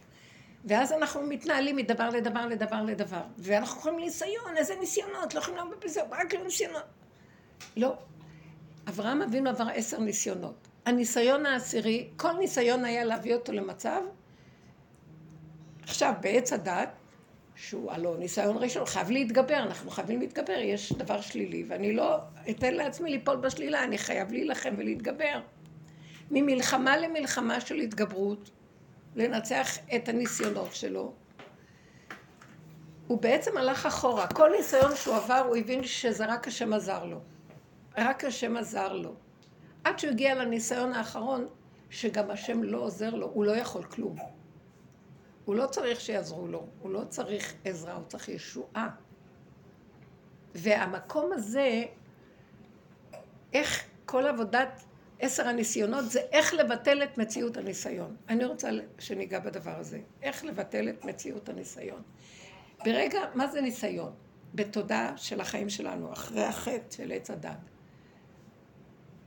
ואז 0.65 0.91
אנחנו 0.91 1.21
מתנהלים 1.21 1.75
מדבר 1.75 2.09
לדבר 2.09 2.45
לדבר 2.45 2.81
לדבר. 2.81 3.21
ואנחנו 3.37 3.79
יכולים 3.79 3.99
ניסיון, 3.99 4.57
איזה 4.57 4.75
ניסיונות, 4.79 5.33
לא 5.33 5.39
יכולים 5.39 5.57
לעמוד 5.57 5.77
בזה, 5.85 6.01
רק 6.11 6.33
לא 6.33 6.43
ניסיונות. 6.43 6.83
לא. 7.77 7.95
אברהם 8.87 9.21
אבינו 9.21 9.49
עבר 9.49 9.67
עשר 9.73 9.99
ניסיונות. 9.99 10.67
הניסיון 10.85 11.45
העשירי, 11.45 12.07
כל 12.17 12.31
ניסיון 12.31 12.85
היה 12.85 13.05
להביא 13.05 13.35
אותו 13.35 13.51
למצב, 13.51 14.01
עכשיו 15.83 16.13
בעץ 16.21 16.53
הדת, 16.53 16.89
שהוא 17.55 17.91
הלא 17.91 18.15
ניסיון 18.19 18.57
ראשון, 18.57 18.85
חייב 18.85 19.11
להתגבר, 19.11 19.57
אנחנו 19.57 19.91
חייבים 19.91 20.19
להתגבר, 20.19 20.57
יש 20.57 20.93
דבר 20.93 21.21
שלילי, 21.21 21.63
ואני 21.67 21.93
לא 21.93 22.17
אתן 22.49 22.73
לעצמי 22.73 23.11
ליפול 23.11 23.35
בשלילה, 23.35 23.83
אני 23.83 23.97
חייב 23.97 24.31
להילחם 24.31 24.73
ולהתגבר. 24.77 25.41
ממלחמה 26.31 26.97
למלחמה 26.97 27.61
של 27.61 27.75
התגברות, 27.75 28.51
לנצח 29.15 29.77
את 29.95 30.09
הניסיונות 30.09 30.75
שלו. 30.75 31.13
הוא 33.07 33.21
בעצם 33.21 33.57
הלך 33.57 33.85
אחורה. 33.85 34.27
כל 34.27 34.51
ניסיון 34.57 34.95
שהוא 34.95 35.15
עבר, 35.15 35.43
הוא 35.47 35.57
הבין 35.57 35.83
שזה 35.83 36.25
רק 36.25 36.47
השם 36.47 36.73
עזר 36.73 37.05
לו. 37.05 37.19
רק 37.97 38.25
השם 38.25 38.57
עזר 38.57 38.93
לו. 38.93 39.15
עד 39.83 39.99
שהוא 39.99 40.11
הגיע 40.11 40.35
לניסיון 40.35 40.93
האחרון, 40.93 41.47
שגם 41.89 42.31
השם 42.31 42.63
לא 42.63 42.77
עוזר 42.77 43.15
לו, 43.15 43.27
הוא 43.27 43.45
לא 43.45 43.51
יכול 43.51 43.83
כלום. 43.83 44.15
הוא 45.45 45.55
לא 45.55 45.67
צריך 45.67 46.01
שיעזרו 46.01 46.47
לו, 46.47 46.67
הוא 46.81 46.91
לא 46.91 47.03
צריך 47.09 47.53
עזרה, 47.65 47.93
הוא 47.93 48.05
צריך 48.07 48.29
ישועה. 48.29 48.89
והמקום 50.55 51.33
הזה, 51.33 51.83
איך 53.53 53.83
כל 54.05 54.27
עבודת 54.27 54.83
עשר 55.19 55.47
הניסיונות 55.47 56.11
זה 56.11 56.19
איך 56.19 56.53
לבטל 56.53 57.03
את 57.03 57.17
מציאות 57.17 57.57
הניסיון. 57.57 58.15
אני 58.29 58.45
רוצה 58.45 58.69
שניגע 58.99 59.39
בדבר 59.39 59.79
הזה. 59.79 59.99
איך 60.21 60.45
לבטל 60.45 60.89
את 60.89 61.05
מציאות 61.05 61.49
הניסיון. 61.49 62.01
ברגע, 62.85 63.19
מה 63.35 63.47
זה 63.47 63.61
ניסיון? 63.61 64.13
בתודעה 64.55 65.17
של 65.17 65.41
החיים 65.41 65.69
שלנו, 65.69 66.13
אחרי 66.13 66.43
החטא 66.43 66.95
של 66.95 67.11
עץ 67.11 67.29
הדת. 67.29 67.70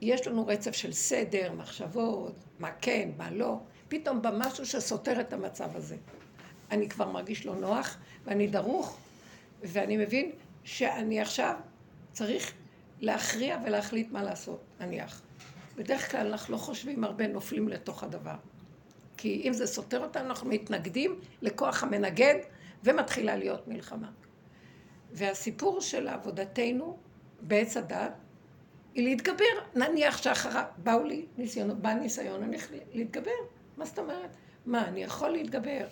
יש 0.00 0.26
לנו 0.26 0.46
רצף 0.46 0.72
של 0.72 0.92
סדר, 0.92 1.52
מחשבות, 1.52 2.34
מה 2.58 2.70
כן, 2.80 3.10
מה 3.16 3.30
לא. 3.30 3.58
פתאום 3.88 4.22
בא 4.22 4.30
משהו 4.38 4.66
שסותר 4.66 5.20
את 5.20 5.32
המצב 5.32 5.76
הזה. 5.76 5.96
אני 6.70 6.88
כבר 6.88 7.10
מרגיש 7.10 7.46
לא 7.46 7.54
נוח, 7.54 7.96
ואני 8.24 8.46
דרוך, 8.46 8.98
ואני 9.62 9.96
מבין 9.96 10.30
שאני 10.64 11.20
עכשיו 11.20 11.54
צריך 12.12 12.52
להכריע 13.00 13.58
ולהחליט 13.64 14.10
מה 14.10 14.22
לעשות, 14.22 14.60
נניח. 14.80 15.22
בדרך 15.76 16.10
כלל 16.10 16.26
אנחנו 16.26 16.52
לא 16.52 16.58
חושבים 16.58 17.04
הרבה, 17.04 17.26
נופלים 17.26 17.68
לתוך 17.68 18.02
הדבר. 18.04 18.36
כי 19.16 19.42
אם 19.44 19.52
זה 19.52 19.66
סותר 19.66 20.02
אותנו, 20.02 20.26
אנחנו 20.26 20.48
מתנגדים 20.50 21.20
לכוח 21.42 21.82
המנגד, 21.82 22.34
ומתחילה 22.84 23.36
להיות 23.36 23.68
מלחמה. 23.68 24.10
והסיפור 25.12 25.80
של 25.80 26.08
עבודתנו 26.08 26.96
בעץ 27.40 27.76
הדת, 27.76 28.12
היא 28.94 29.04
להתגבר. 29.04 29.44
נניח 29.74 30.16
שאחריו, 30.16 30.64
באו 30.76 31.04
לי 31.04 31.26
ניסיונות, 31.38 31.78
בא 31.78 31.92
ניסיון, 31.92 32.42
אני 32.42 32.56
להתגבר. 32.92 33.30
מה 33.76 33.84
זאת 33.84 33.98
אומרת? 33.98 34.30
מה, 34.66 34.88
אני 34.88 35.02
יכול 35.02 35.28
להתגבר? 35.28 35.86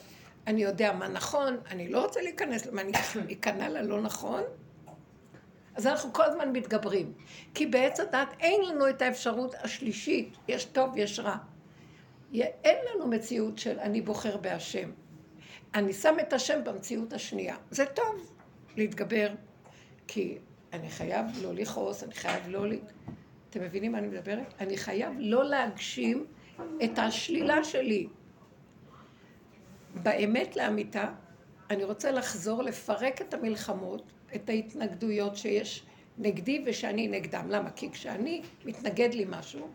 אני 0.46 0.62
יודע 0.62 0.92
מה 0.92 1.08
נכון, 1.08 1.56
אני 1.70 1.88
לא 1.88 2.02
רוצה 2.02 2.22
להיכנס, 2.22 2.66
מה, 2.66 2.80
אני 2.80 2.92
אכנע 3.40 3.68
ללא 3.68 4.00
נכון? 4.00 4.42
אז 5.74 5.86
אנחנו 5.86 6.12
כל 6.12 6.22
הזמן 6.22 6.52
מתגברים. 6.52 7.12
כי 7.54 7.66
בעץ 7.66 8.00
הדת 8.00 8.28
אין 8.40 8.60
לנו 8.68 8.88
את 8.88 9.02
האפשרות 9.02 9.54
השלישית, 9.62 10.36
יש 10.48 10.64
טוב, 10.64 10.96
יש 10.96 11.18
רע. 11.18 11.36
אין 12.34 12.76
לנו 12.94 13.06
מציאות 13.06 13.58
של 13.58 13.78
אני 13.78 14.00
בוחר 14.00 14.36
בהשם. 14.36 14.90
אני 15.74 15.92
שם 15.92 16.14
את 16.20 16.32
השם 16.32 16.64
במציאות 16.64 17.12
השנייה. 17.12 17.56
זה 17.70 17.86
טוב 17.86 18.32
להתגבר, 18.76 19.28
כי 20.06 20.38
אני 20.72 20.90
חייב 20.90 21.26
לא 21.42 21.54
לכעוס, 21.54 22.02
אני 22.02 22.14
חייב 22.14 22.48
לא... 22.48 22.64
אתם 23.50 23.60
מבינים 23.60 23.92
מה 23.92 23.98
אני 23.98 24.06
מדברת? 24.06 24.54
אני 24.60 24.76
חייב 24.76 25.14
לא 25.18 25.44
להגשים 25.44 26.26
את 26.84 26.98
השלילה 26.98 27.64
שלי. 27.64 28.06
באמת 29.94 30.56
לאמיתה, 30.56 31.12
אני 31.70 31.84
רוצה 31.84 32.10
לחזור 32.10 32.62
לפרק 32.62 33.20
את 33.22 33.34
המלחמות 33.34 34.12
את 34.34 34.48
ההתנגדויות 34.48 35.36
שיש 35.36 35.86
נגדי 36.18 36.64
ושאני 36.66 37.08
נגדם. 37.08 37.50
למה? 37.50 37.70
כי 37.70 37.90
כשאני 37.90 38.42
מתנגד 38.64 39.14
לי 39.14 39.24
משהו, 39.28 39.68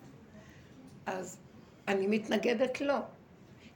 אז 1.06 1.40
אני 1.88 2.08
מתנגדת 2.08 2.82
לו. 2.82 2.98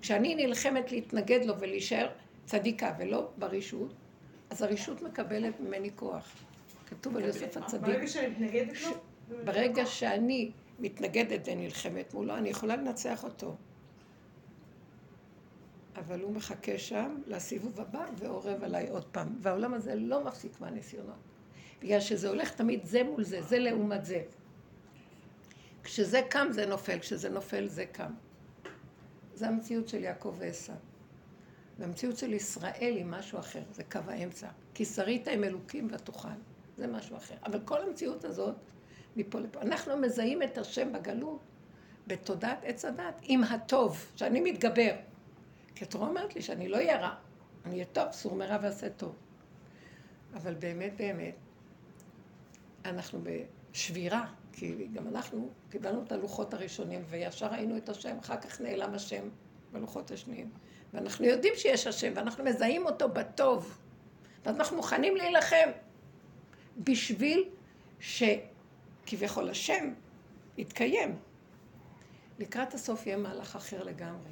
כשאני 0.02 0.36
נלחמת 0.36 0.92
להתנגד 0.92 1.46
לו 1.46 1.60
ולהישאר 1.60 2.10
צדיקה 2.46 2.94
ולא 3.00 3.30
ברישות, 3.38 3.94
אז 4.50 4.62
הרישות 4.62 5.02
מקבלת 5.02 5.60
ממני 5.60 5.90
כוח. 5.96 6.36
כתוב 6.92 7.18
על 7.18 7.24
יוסף 7.26 7.58
הצדיק. 7.58 7.82
ברגע 7.82 8.08
שאני 8.08 8.28
מתנגדת 8.28 8.82
לו? 8.82 8.92
ברגע 9.46 9.86
שאני 9.86 10.52
מתנגדת 10.80 11.42
ונלחמת 11.46 12.14
מולו, 12.14 12.38
אני 12.38 12.50
יכולה 12.50 12.76
לנצח 12.76 13.24
אותו. 13.24 13.56
אבל 15.96 16.22
הוא 16.22 16.34
מחכה 16.34 16.78
שם 16.78 17.22
לסיבוב 17.28 17.80
הבא 17.82 18.06
ועורב 18.18 18.64
עליי 18.64 18.90
עוד 18.90 19.06
פעם. 19.06 19.36
והעולם 19.42 19.74
הזה 19.74 19.96
לא 19.96 20.24
מפסיק 20.24 20.62
מהניסיונות. 20.62 21.16
בגלל 21.82 22.00
שזה 22.00 22.30
הולך 22.30 22.52
תמיד 22.56 22.86
זה 22.86 23.04
מול 23.04 23.24
זה, 23.24 23.42
זה 23.42 23.60
לעומת 23.60 24.06
זה. 24.06 24.24
כשזה 25.84 26.22
קם 26.30 26.48
זה 26.52 26.66
נופל, 26.66 27.00
כשזה 27.00 27.30
נופל 27.30 27.68
זה 27.68 27.86
קם. 27.86 28.12
זה 29.34 29.48
המציאות 29.48 29.88
של 29.88 30.04
יעקב 30.04 30.36
ועשו. 30.38 30.74
והמציאות 31.80 32.18
של 32.18 32.34
ישראל 32.34 32.94
היא 32.96 33.06
משהו 33.06 33.40
אחר, 33.40 33.64
זה 33.72 33.84
קו 33.84 34.00
האמצע. 34.08 34.48
כי 34.74 34.86
שרית 34.86 35.28
עם 35.28 35.44
אלוקים 35.44 35.88
ותוכל, 35.92 36.28
זה 36.82 36.88
משהו 36.88 37.18
אחר. 37.18 37.36
אבל 37.46 37.60
כל 37.66 37.82
המציאות 37.82 38.26
הזאת, 38.26 38.56
מפה 39.16 39.40
לפה. 39.40 39.62
אנחנו 39.62 39.98
מזהים 39.98 40.44
את 40.44 40.58
השם 40.58 40.94
בגלות, 40.94 41.40
בתודעת 42.08 42.60
עץ 42.64 42.86
הדת, 42.86 43.16
עם 43.22 43.44
הטוב, 43.44 44.06
שאני 44.16 44.42
מתגבר. 44.42 44.92
כי 45.76 45.84
התורה 45.84 46.08
אומרת 46.08 46.36
לי 46.36 46.42
שאני 46.42 46.70
לא 46.70 46.78
אהיה 46.78 47.02
רע, 47.02 47.16
אני 47.66 47.74
אהיה 47.74 47.86
טוב, 47.86 48.12
סור 48.12 48.36
מרע 48.36 48.58
ועשה 48.62 48.90
טוב. 48.90 49.16
אבל 50.34 50.54
באמת, 50.54 50.94
באמת, 50.98 51.36
אנחנו 52.86 53.20
בשבירה, 53.24 54.26
כי 54.54 54.88
גם 54.94 55.08
אנחנו 55.08 55.50
קיבלנו 55.70 56.04
את 56.04 56.12
הלוחות 56.12 56.54
הראשונים, 56.54 57.04
וישר 57.10 57.48
ראינו 57.48 57.78
את 57.78 57.90
השם, 57.90 58.18
אחר 58.20 58.38
כך 58.38 58.62
נעלם 58.62 58.94
השם 58.94 59.30
בלוחות 59.72 60.12
השניים. 60.12 60.50
ואנחנו 60.94 61.26
יודעים 61.26 61.54
שיש 61.58 61.88
השם, 61.88 62.12
ואנחנו 62.16 62.44
מזהים 62.44 62.86
אותו 62.86 63.10
בטוב. 63.10 63.78
ואז 64.46 64.56
אנחנו 64.56 64.78
מוכנים 64.78 65.16
להילחם 65.16 65.70
בשביל 66.84 67.50
שכביכול 68.00 69.50
השם 69.50 69.94
יתקיים. 70.58 71.16
לקראת 72.40 72.74
הסוף 72.74 73.08
יהיה 73.08 73.18
מהלך 73.18 73.56
אחר 73.56 73.84
לגמרי. 73.84 74.32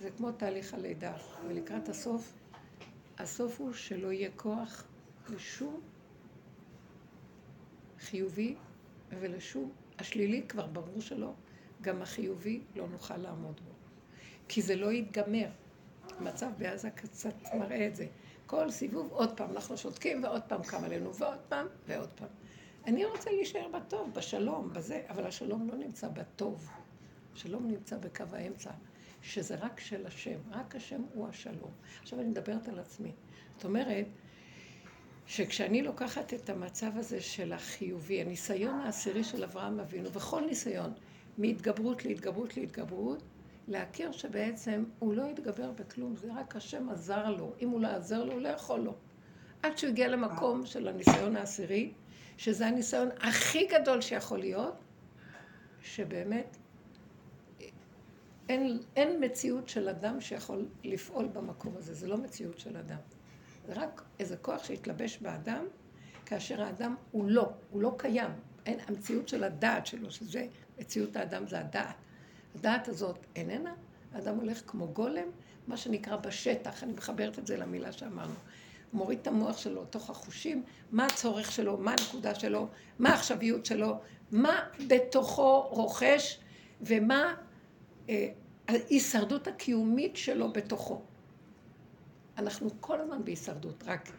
זה 0.00 0.10
כמו 0.16 0.32
תהליך 0.32 0.74
הלידה, 0.74 1.16
ולקראת 1.48 1.88
הסוף, 1.88 2.32
הסוף 3.18 3.60
הוא 3.60 3.72
שלא 3.72 4.12
יהיה 4.12 4.30
כוח 4.36 4.84
לשום 5.28 5.80
חיובי 8.00 8.54
ולשום, 9.08 9.72
השלילי 9.98 10.42
כבר 10.48 10.66
ברור 10.66 11.00
שלא, 11.00 11.32
גם 11.80 12.02
החיובי 12.02 12.60
לא 12.76 12.88
נוכל 12.88 13.16
לעמוד 13.16 13.60
בו. 13.64 13.72
כי 14.48 14.62
זה 14.62 14.76
לא 14.76 14.92
יתגמר. 14.92 15.48
המצב 16.18 16.50
בעזה 16.58 16.90
קצת 16.90 17.34
מראה 17.54 17.86
את 17.86 17.96
זה. 17.96 18.06
כל 18.46 18.70
סיבוב, 18.70 19.08
עוד 19.12 19.36
פעם 19.36 19.50
אנחנו 19.50 19.76
שותקים, 19.76 20.24
ועוד 20.24 20.42
פעם 20.48 20.62
קם 20.62 20.84
עלינו, 20.84 21.14
ועוד 21.14 21.38
פעם, 21.48 21.66
ועוד 21.86 22.08
פעם. 22.14 22.28
אני 22.86 23.04
רוצה 23.04 23.30
להישאר 23.30 23.68
בטוב, 23.68 24.14
בשלום, 24.14 24.72
בזה, 24.72 25.02
אבל 25.08 25.26
השלום 25.26 25.68
לא 25.68 25.74
נמצא 25.76 26.08
בטוב. 26.08 26.70
השלום 27.34 27.66
נמצא 27.66 27.96
בקו 27.96 28.24
האמצע. 28.32 28.70
שזה 29.22 29.54
רק 29.54 29.80
של 29.80 30.06
השם, 30.06 30.38
רק 30.50 30.76
השם 30.76 31.02
הוא 31.14 31.28
השלום. 31.28 31.70
עכשיו 32.02 32.20
אני 32.20 32.28
מדברת 32.28 32.68
על 32.68 32.78
עצמי. 32.78 33.12
זאת 33.56 33.64
אומרת, 33.64 34.06
שכשאני 35.26 35.82
לוקחת 35.82 36.34
את 36.34 36.50
המצב 36.50 36.90
הזה 36.94 37.20
של 37.20 37.52
החיובי, 37.52 38.20
הניסיון 38.20 38.80
העשירי 38.80 39.24
של 39.24 39.44
אברהם 39.44 39.80
אבינו, 39.80 40.12
וכל 40.12 40.40
ניסיון, 40.46 40.92
מהתגברות 41.38 42.04
להתגברות 42.04 42.56
להתגברות, 42.56 43.22
להכיר 43.68 44.12
שבעצם 44.12 44.84
הוא 44.98 45.14
לא 45.14 45.22
יתגבר 45.22 45.70
בכלום, 45.70 46.16
זה 46.16 46.28
רק 46.36 46.56
השם 46.56 46.88
עזר 46.88 47.30
לו. 47.30 47.52
אם 47.60 47.68
הוא 47.68 47.80
לא 47.80 47.88
עזר 47.88 48.24
לו, 48.24 48.32
הוא 48.32 48.40
לא 48.40 48.48
יכול 48.48 48.80
לו. 48.80 48.94
עד 49.62 49.78
שהוא 49.78 49.90
הגיע 49.90 50.08
למקום 50.08 50.66
של 50.66 50.88
הניסיון 50.88 51.36
העשירי, 51.36 51.92
שזה 52.36 52.66
הניסיון 52.66 53.08
הכי 53.20 53.66
גדול 53.66 54.00
שיכול 54.00 54.38
להיות, 54.38 54.74
שבאמת 55.80 56.56
אין, 58.48 58.78
אין 58.96 59.24
מציאות 59.24 59.68
של 59.68 59.88
אדם 59.88 60.20
שיכול 60.20 60.68
לפעול 60.84 61.28
במקום 61.28 61.76
הזה, 61.76 61.94
זה 61.94 62.06
לא 62.08 62.16
מציאות 62.16 62.58
של 62.58 62.76
אדם. 62.76 62.98
זה 63.66 63.72
רק 63.74 64.02
איזה 64.18 64.36
כוח 64.36 64.64
שהתלבש 64.64 65.18
באדם, 65.18 65.64
כאשר 66.26 66.62
האדם 66.62 66.94
הוא 67.10 67.30
לא, 67.30 67.52
הוא 67.70 67.82
לא 67.82 67.94
קיים. 67.98 68.30
אין, 68.66 68.78
המציאות 68.86 69.28
של 69.28 69.44
הדעת 69.44 69.86
שלו, 69.86 70.10
שזה 70.10 70.46
מציאות 70.78 71.16
האדם 71.16 71.46
זה 71.46 71.60
הדעת. 71.60 71.94
הדעת 72.58 72.88
הזאת 72.88 73.26
איננה, 73.36 73.74
האדם 74.12 74.36
הולך 74.36 74.62
כמו 74.66 74.88
גולם, 74.88 75.28
מה 75.66 75.76
שנקרא 75.76 76.16
בשטח, 76.16 76.82
אני 76.82 76.92
מחברת 76.92 77.38
את 77.38 77.46
זה 77.46 77.56
למילה 77.56 77.92
שאמרנו. 77.92 78.34
הוא 78.92 78.98
מוריד 78.98 79.18
את 79.22 79.26
המוח 79.26 79.58
שלו 79.58 79.82
לתוך 79.82 80.10
החושים, 80.10 80.62
מה 80.92 81.06
הצורך 81.06 81.52
שלו, 81.52 81.76
מה 81.76 81.90
הנקודה 81.90 82.34
שלו, 82.34 82.68
מה 82.98 83.10
העכשוויות 83.10 83.66
שלו, 83.66 84.00
מה 84.30 84.60
בתוכו 84.88 85.60
רוכש 85.60 86.38
ומה 86.80 87.34
אה, 88.08 88.28
ההישרדות 88.68 89.46
הקיומית 89.46 90.16
שלו 90.16 90.52
בתוכו. 90.52 91.02
אנחנו 92.38 92.70
כל 92.80 93.00
הזמן 93.00 93.24
בהישרדות, 93.24 93.82
רק 93.86 94.10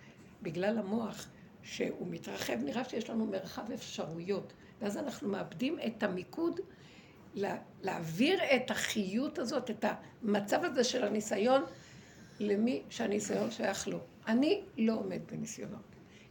בגלל 0.41 0.77
המוח 0.77 1.27
שהוא 1.63 2.07
מתרחב, 2.09 2.53
נראה 2.63 2.83
שיש 2.83 3.09
לנו 3.09 3.25
מרחב 3.25 3.71
אפשרויות, 3.71 4.53
ואז 4.81 4.97
אנחנו 4.97 5.29
מאבדים 5.29 5.77
את 5.87 6.03
המיקוד 6.03 6.59
להעביר 7.83 8.39
את 8.55 8.71
החיות 8.71 9.39
הזאת, 9.39 9.69
את 9.69 9.85
המצב 10.23 10.63
הזה 10.63 10.83
של 10.83 11.03
הניסיון, 11.03 11.63
למי 12.39 12.81
שהניסיון 12.89 13.51
שייך 13.51 13.87
לו. 13.87 13.99
אני 14.27 14.61
לא 14.77 14.93
עומד 14.93 15.19
בניסיונות. 15.31 15.81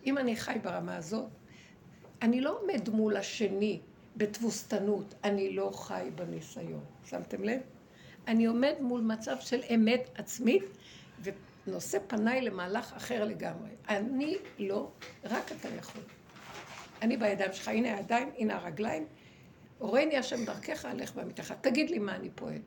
אם 0.07 0.19
אני 0.19 0.37
חי 0.37 0.59
ברמה 0.63 0.97
הזאת, 0.97 1.27
אני 2.23 2.41
לא 2.41 2.59
עומד 2.61 2.89
מול 2.89 3.17
השני 3.17 3.81
בתבוסתנות, 4.17 5.15
אני 5.25 5.57
לא 5.57 5.71
חי 5.75 6.11
בניסיון. 6.15 6.85
שמתם 7.05 7.45
לב? 7.45 7.61
אני 8.29 8.47
עומד 8.47 8.75
מול 8.81 9.01
מצב 9.01 9.37
של 9.41 9.61
אמת 9.75 10.11
עצמית, 10.15 10.63
ונושא 11.23 11.99
פניי 12.07 12.41
למהלך 12.41 12.93
אחר 12.93 13.25
לגמרי. 13.25 13.71
אני 13.89 14.37
לא, 14.59 14.91
רק 15.25 15.53
אתה 15.53 15.69
יכול. 15.69 16.03
אני 17.03 17.17
בידיים 17.17 17.53
שלך, 17.53 17.69
הנה 17.69 17.97
הידיים, 17.97 18.31
הנה 18.39 18.57
הרגליים. 18.57 19.07
הורני 19.78 20.16
השם 20.16 20.45
דרכך, 20.45 20.85
הלך 20.85 21.14
בעמיתך. 21.14 21.54
תגיד 21.61 21.90
לי 21.90 21.99
מה 21.99 22.16
אני 22.16 22.30
פועל. 22.35 22.61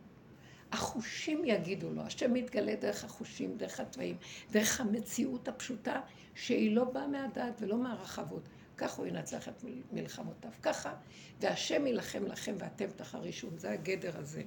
החושים 0.72 1.46
יגידו 1.46 1.90
לו, 1.90 2.02
השם 2.02 2.34
מתגלה 2.34 2.76
דרך 2.76 3.04
החושים, 3.04 3.58
דרך 3.58 3.80
התוואים, 3.80 4.18
דרך 4.52 4.82
המציאות 4.82 5.48
הפשוטה, 5.48 6.02
שהיא 6.36 6.76
לא 6.76 6.84
באה 6.84 7.08
מהדעת 7.08 7.54
ולא 7.60 7.78
מהרחבות. 7.78 8.50
ככה 8.78 9.02
הוא 9.02 9.08
ינצח 9.08 9.50
את 9.50 9.64
מלחמותיו, 9.92 10.52
ככה, 10.62 10.94
והשם 11.40 11.88
יילחם 11.88 12.26
לכם 12.26 12.56
ואתם 12.58 12.86
תחרישון, 12.96 13.58
זה 13.58 13.72
הגדר 13.72 14.20
הזה. 14.20 14.44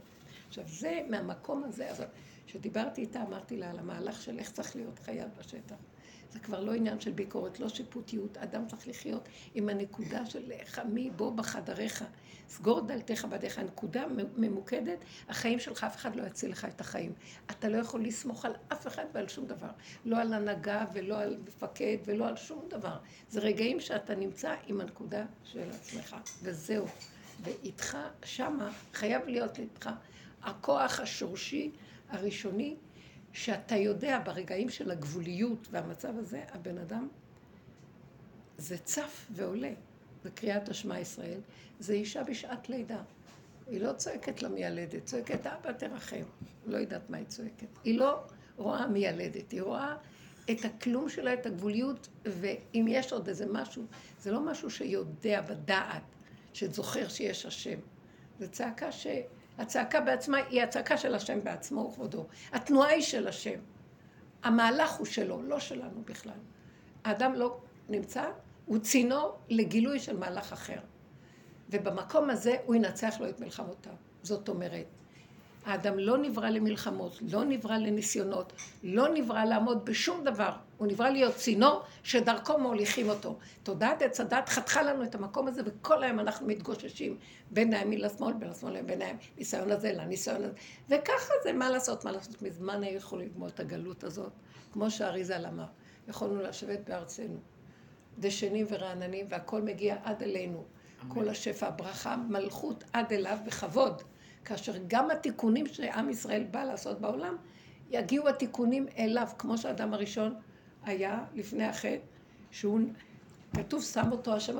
עכשיו, 0.48 0.64
זה 0.68 1.00
מהמקום 1.08 1.64
הזה, 1.64 1.90
אז 1.90 2.02
כשדיברתי 2.46 3.00
איתה, 3.00 3.22
אמרתי 3.22 3.56
לה 3.56 3.70
על 3.70 3.78
המהלך 3.78 4.22
של 4.22 4.38
איך 4.38 4.50
צריך 4.50 4.76
להיות 4.76 4.98
חייל 4.98 5.28
בשטח. 5.38 5.76
זה 6.32 6.38
כבר 6.38 6.60
לא 6.60 6.74
עניין 6.74 7.00
של 7.00 7.10
ביקורת, 7.10 7.60
לא 7.60 7.68
שיפוטיות. 7.68 8.36
אדם 8.36 8.66
צריך 8.66 8.88
לחיות 8.88 9.28
עם 9.54 9.68
הנקודה 9.68 10.26
של 10.26 10.52
חמי 10.64 11.10
בוא 11.10 11.32
בחדריך. 11.32 12.04
סגור 12.48 12.80
דלתך 12.80 13.24
בדיך. 13.24 13.58
הנקודה 13.58 14.04
ממוקדת, 14.36 14.98
החיים 15.28 15.58
שלך, 15.58 15.84
אף 15.84 15.96
אחד 15.96 16.16
לא 16.16 16.26
יציל 16.26 16.50
לך 16.50 16.64
את 16.64 16.80
החיים. 16.80 17.12
אתה 17.50 17.68
לא 17.68 17.76
יכול 17.76 18.04
לסמוך 18.04 18.44
על 18.44 18.52
אף 18.72 18.86
אחד 18.86 19.04
ועל 19.12 19.28
שום 19.28 19.46
דבר. 19.46 19.70
לא 20.04 20.20
על 20.20 20.32
הנהגה 20.32 20.84
ולא 20.92 21.20
על 21.20 21.36
מפקד 21.46 21.96
ולא 22.04 22.28
על 22.28 22.36
שום 22.36 22.64
דבר. 22.68 22.96
זה 23.28 23.40
רגעים 23.40 23.80
שאתה 23.80 24.14
נמצא 24.14 24.54
עם 24.66 24.80
הנקודה 24.80 25.24
של 25.44 25.70
עצמך, 25.70 26.16
וזהו. 26.42 26.86
ואיתך, 27.42 27.98
שמה, 28.24 28.70
חייב 28.92 29.22
להיות 29.26 29.58
איתך 29.58 29.90
הכוח 30.42 31.00
השורשי 31.00 31.70
הראשוני 32.08 32.76
שאתה 33.32 33.76
יודע 33.76 34.20
ברגעים 34.24 34.70
של 34.70 34.90
הגבוליות 34.90 35.68
והמצב 35.70 36.18
הזה, 36.18 36.42
הבן 36.52 36.78
אדם, 36.78 37.08
זה 38.58 38.78
צף 38.78 39.26
ועולה. 39.30 39.72
זה 40.24 40.30
קריאת 40.30 40.68
השמע 40.68 41.00
ישראל, 41.00 41.40
זה 41.80 41.92
אישה 41.92 42.22
בשעת 42.22 42.68
לידה. 42.68 43.02
היא 43.66 43.80
לא 43.80 43.92
צועקת 43.92 44.42
למיילדת, 44.42 45.04
צועקת 45.04 45.46
אבא 45.46 45.72
תרחם. 45.72 46.22
לא 46.66 46.76
יודעת 46.76 47.10
מה 47.10 47.16
היא 47.16 47.26
צועקת. 47.26 47.66
היא 47.84 47.98
לא 47.98 48.20
רואה 48.56 48.86
מיילדת, 48.86 49.50
היא 49.50 49.62
רואה 49.62 49.96
את 50.50 50.64
הכלום 50.64 51.08
שלה, 51.08 51.34
את 51.34 51.46
הגבוליות, 51.46 52.08
ואם 52.24 52.86
יש 52.88 53.12
עוד 53.12 53.28
איזה 53.28 53.46
משהו, 53.52 53.84
זה 54.20 54.30
לא 54.30 54.40
משהו 54.40 54.70
שיודע 54.70 55.40
בדעת, 55.40 56.02
שזוכר 56.52 57.08
שיש 57.08 57.46
השם. 57.46 57.78
זו 58.40 58.48
צעקה 58.50 58.92
ש... 58.92 59.06
הצעקה 59.58 60.00
בעצמה 60.00 60.38
היא 60.50 60.62
הצעקה 60.62 60.96
של 60.96 61.14
השם 61.14 61.44
בעצמו 61.44 61.80
וכבודו. 61.80 62.26
התנועה 62.52 62.88
היא 62.88 63.02
של 63.02 63.28
השם. 63.28 63.60
המהלך 64.42 64.92
הוא 64.92 65.06
שלו, 65.06 65.42
לא 65.42 65.60
שלנו 65.60 66.02
בכלל. 66.04 66.38
האדם 67.04 67.34
לא 67.34 67.60
נמצא, 67.88 68.24
הוא 68.66 68.78
צינור 68.78 69.38
לגילוי 69.48 69.98
של 69.98 70.18
מהלך 70.18 70.52
אחר. 70.52 70.78
ובמקום 71.70 72.30
הזה 72.30 72.56
הוא 72.66 72.74
ינצח 72.74 73.20
לו 73.20 73.28
את 73.28 73.40
מלחמותיו. 73.40 73.92
זאת 74.22 74.48
אומרת, 74.48 74.86
האדם 75.64 75.98
לא 75.98 76.18
נברא 76.18 76.48
למלחמות, 76.48 77.18
לא 77.30 77.44
נברא 77.44 77.76
לניסיונות, 77.76 78.52
לא 78.82 79.08
נברא 79.14 79.44
לעמוד 79.44 79.84
בשום 79.84 80.24
דבר. 80.24 80.52
הוא 80.78 80.86
נברא 80.86 81.10
להיות 81.10 81.34
צינור 81.34 81.82
שדרכו 82.02 82.58
מוליכים 82.58 83.08
אותו. 83.08 83.38
תודעת 83.62 84.02
עץ 84.02 84.20
הדת 84.20 84.48
חתכה 84.48 84.82
לנו 84.82 85.04
את 85.04 85.14
המקום 85.14 85.48
הזה, 85.48 85.62
וכל 85.64 86.02
היום 86.02 86.20
אנחנו 86.20 86.46
מתגוששים 86.46 87.18
בין 87.50 87.74
הימין 87.74 88.00
לשמאל, 88.00 88.32
בין 88.32 88.50
השמאל 88.50 88.72
לבין 88.72 89.02
הניסיון 89.02 89.70
הזה 89.70 89.92
לניסיון 89.92 90.44
הזה. 90.44 90.54
וככה 90.88 91.34
זה, 91.42 91.52
מה 91.52 91.70
לעשות, 91.70 92.04
מה 92.04 92.12
לעשות. 92.12 92.42
מזמן 92.42 92.82
היו 92.82 92.96
יכולים 92.96 93.28
לגמור 93.28 93.48
את 93.48 93.60
הגלות 93.60 94.04
הזאת, 94.04 94.32
כמו 94.72 94.90
שאריזל 94.90 95.46
אמר. 95.46 95.66
יכולנו 96.08 96.42
לשבת 96.42 96.78
בארצנו, 96.88 97.36
דשנים 98.18 98.66
ורעננים, 98.68 99.26
והכל 99.28 99.62
מגיע 99.62 99.96
עד 100.04 100.22
אלינו. 100.22 100.64
אמן. 101.02 101.14
כל 101.14 101.28
השפע, 101.28 101.66
הברכה, 101.66 102.16
מלכות 102.16 102.84
עד 102.92 103.12
אליו 103.12 103.38
בכבוד. 103.46 104.02
כאשר 104.44 104.72
גם 104.86 105.10
התיקונים 105.10 105.66
שעם 105.66 106.10
ישראל 106.10 106.44
בא 106.50 106.64
לעשות 106.64 107.00
בעולם, 107.00 107.36
יגיעו 107.90 108.28
התיקונים 108.28 108.86
אליו, 108.98 109.28
כמו 109.38 109.58
שהאדם 109.58 109.94
הראשון 109.94 110.34
היה 110.84 111.24
לפני 111.34 111.64
החטא, 111.64 111.96
שהוא, 112.50 112.80
כתוב, 113.56 113.82
שם 113.82 114.12
אותו 114.12 114.34
השם 114.34 114.56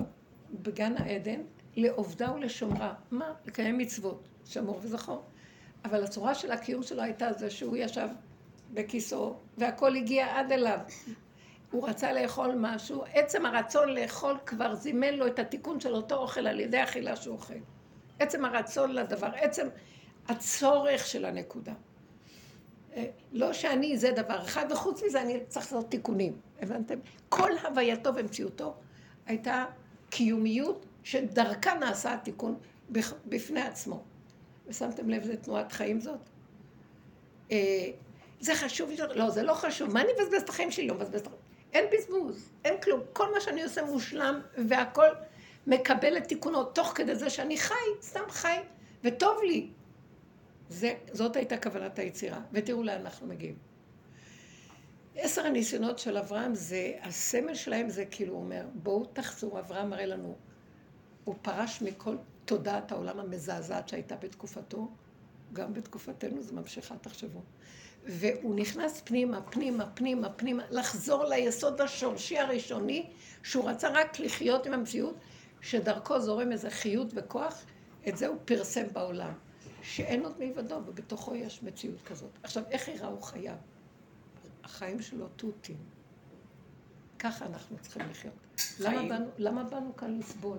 בגן 0.63 0.97
העדן, 0.97 1.41
לעובדה 1.77 2.33
ולשומרה. 2.35 2.95
מה? 3.11 3.33
לקיים 3.47 3.79
מצוות, 3.79 4.29
שמור 4.45 4.81
וזכור. 4.83 5.23
אבל 5.85 6.05
הצורה 6.05 6.35
של 6.35 6.51
הקיום 6.53 6.83
שלו 6.83 7.03
הייתה 7.03 7.33
זה 7.33 7.51
שהוא 7.51 7.77
ישב 7.77 8.09
בכיסאו, 8.75 9.35
והכל 9.59 9.97
הגיע 9.97 10.39
עד 10.39 10.53
אליו. 10.53 10.79
הוא 11.71 11.89
רצה 11.89 12.13
לאכול 12.13 12.55
משהו, 12.59 13.05
עצם 13.13 13.47
הרצון 13.47 13.89
לאכול 13.89 14.39
כבר 14.47 14.75
זימן 14.75 15.15
לו 15.15 15.27
את 15.27 15.39
התיקון 15.39 15.81
של 15.81 15.95
אותו 15.95 16.15
אוכל 16.15 16.47
על 16.47 16.61
ידי 16.61 16.83
אכילה 16.83 17.17
שהוא 17.17 17.37
אוכל. 17.37 17.55
עצם 18.23 18.45
הרצון 18.45 18.93
לדבר, 18.93 19.31
עצם 19.35 19.69
הצורך 20.29 21.07
של 21.07 21.25
הנקודה. 21.25 21.73
אה, 22.97 23.05
לא 23.33 23.53
שאני 23.53 23.99
זה 23.99 24.11
דבר 24.11 24.43
אחד, 24.43 24.67
וחוץ 24.71 25.03
מזה 25.03 25.23
אני 25.23 25.41
צריך 25.49 25.67
לעשות 25.67 25.91
תיקונים, 25.91 26.33
הבנתם? 26.61 26.99
כל 27.29 27.51
הווייתו 27.63 28.15
ומציאותו 28.15 28.75
הייתה 29.27 29.65
קיומיות 30.11 30.87
שדרכה 31.03 31.75
נעשה 31.75 32.15
התיקון 32.15 32.59
בפני 33.27 33.61
עצמו. 33.61 34.03
ושמתם 34.67 35.11
לב, 35.11 35.25
זה 35.25 35.37
תנועת 35.37 35.73
חיים 35.73 36.01
זאת? 36.01 36.21
אה, 37.53 37.57
זה 38.41 38.55
חשוב, 38.55 38.91
לא, 39.15 39.31
זה 39.31 39.43
לא 39.43 39.55
חשוב. 39.55 39.93
מה 39.93 40.01
אני 40.01 40.13
מבזבז 40.13 40.43
את 40.43 40.49
החיים 40.49 40.71
שלי? 40.71 40.87
לא 40.87 40.95
מבזבז 40.95 41.21
את 41.21 41.27
החיים. 41.27 41.43
אין 41.73 41.85
בזבוז, 41.93 42.51
אין 42.65 42.81
כלום. 42.81 43.01
כל 43.13 43.33
מה 43.33 43.41
שאני 43.41 43.63
עושה 43.63 43.85
מושלם, 43.85 44.41
והכל 44.69 45.07
מקבל 45.67 46.17
את 46.17 46.25
תיקונו, 46.25 46.65
תוך 46.65 46.93
כדי 46.95 47.15
זה 47.17 47.31
שאני 47.31 47.57
חי, 47.57 47.75
סתם 48.03 48.25
חי, 48.29 48.59
וטוב 49.05 49.39
לי. 49.47 49.69
זה, 50.69 50.95
זאת 51.13 51.37
הייתה 51.37 51.57
כוונת 51.57 51.99
היצירה, 51.99 52.41
ותראו 52.53 52.83
לאן 52.83 53.01
אנחנו 53.01 53.27
מגיעים. 53.27 53.57
עשר 55.17 55.47
הניסיונות 55.47 55.99
של 55.99 56.17
אברהם 56.17 56.55
זה, 56.55 56.93
הסמל 57.03 57.55
שלהם 57.55 57.91
זה 57.91 58.05
כאילו 58.05 58.35
אומר, 58.35 58.67
בואו 58.75 59.05
תחזרו, 59.05 59.59
אברהם 59.59 59.91
מראה 59.91 60.07
לנו, 60.07 60.37
הוא 61.25 61.35
פרש 61.43 61.83
מכל 61.83 62.17
תודעת 62.45 62.93
העולם 62.93 63.21
המזעזעת 63.21 63.89
שהייתה 63.89 64.17
בתקופתו, 64.17 64.89
גם 65.53 65.73
בתקופתנו, 65.75 66.43
זה 66.43 66.53
ממשיכה, 66.55 66.97
תחשבו. 66.97 67.41
והוא 68.07 68.55
נכנס 68.55 69.03
פנימה, 69.05 69.43
פנימה, 69.43 69.87
פנימה, 69.87 70.33
פנימה, 70.33 70.63
לחזור 70.71 71.25
ליסוד 71.25 71.81
השורשי 71.81 72.39
הראשוני, 72.39 73.11
שהוא 73.43 73.69
רצה 73.71 73.89
רק 73.89 74.21
לחיות 74.21 74.67
עם 74.67 74.73
המציאות, 74.73 75.15
שדרכו 75.63 76.21
זורם 76.21 76.53
איזה 76.53 76.71
חיות 76.71 77.09
וכוח, 77.15 77.65
את 78.09 78.17
זה 78.17 78.27
הוא 78.27 78.37
פרסם 78.45 78.85
בעולם. 78.93 79.33
שאין 79.83 80.25
עוד 80.25 80.39
מלבדו, 80.39 80.75
ובתוכו 80.87 81.35
יש 81.35 81.63
מציאות 81.63 82.03
כזאת. 82.03 82.31
עכשיו, 82.43 82.63
איך 82.71 82.89
יראו 82.89 83.21
חייו? 83.21 83.55
החיים 84.65 85.03
שלו 85.03 85.27
תותים. 85.37 85.77
ככה 87.19 87.47
אנחנו 87.47 87.77
צריכים 87.81 88.03
לחיות. 88.11 88.35
למה 88.81 89.09
באנו, 89.09 89.27
למה 89.39 89.65
באנו 89.65 89.97
כאן 89.97 90.19
לסבול? 90.19 90.59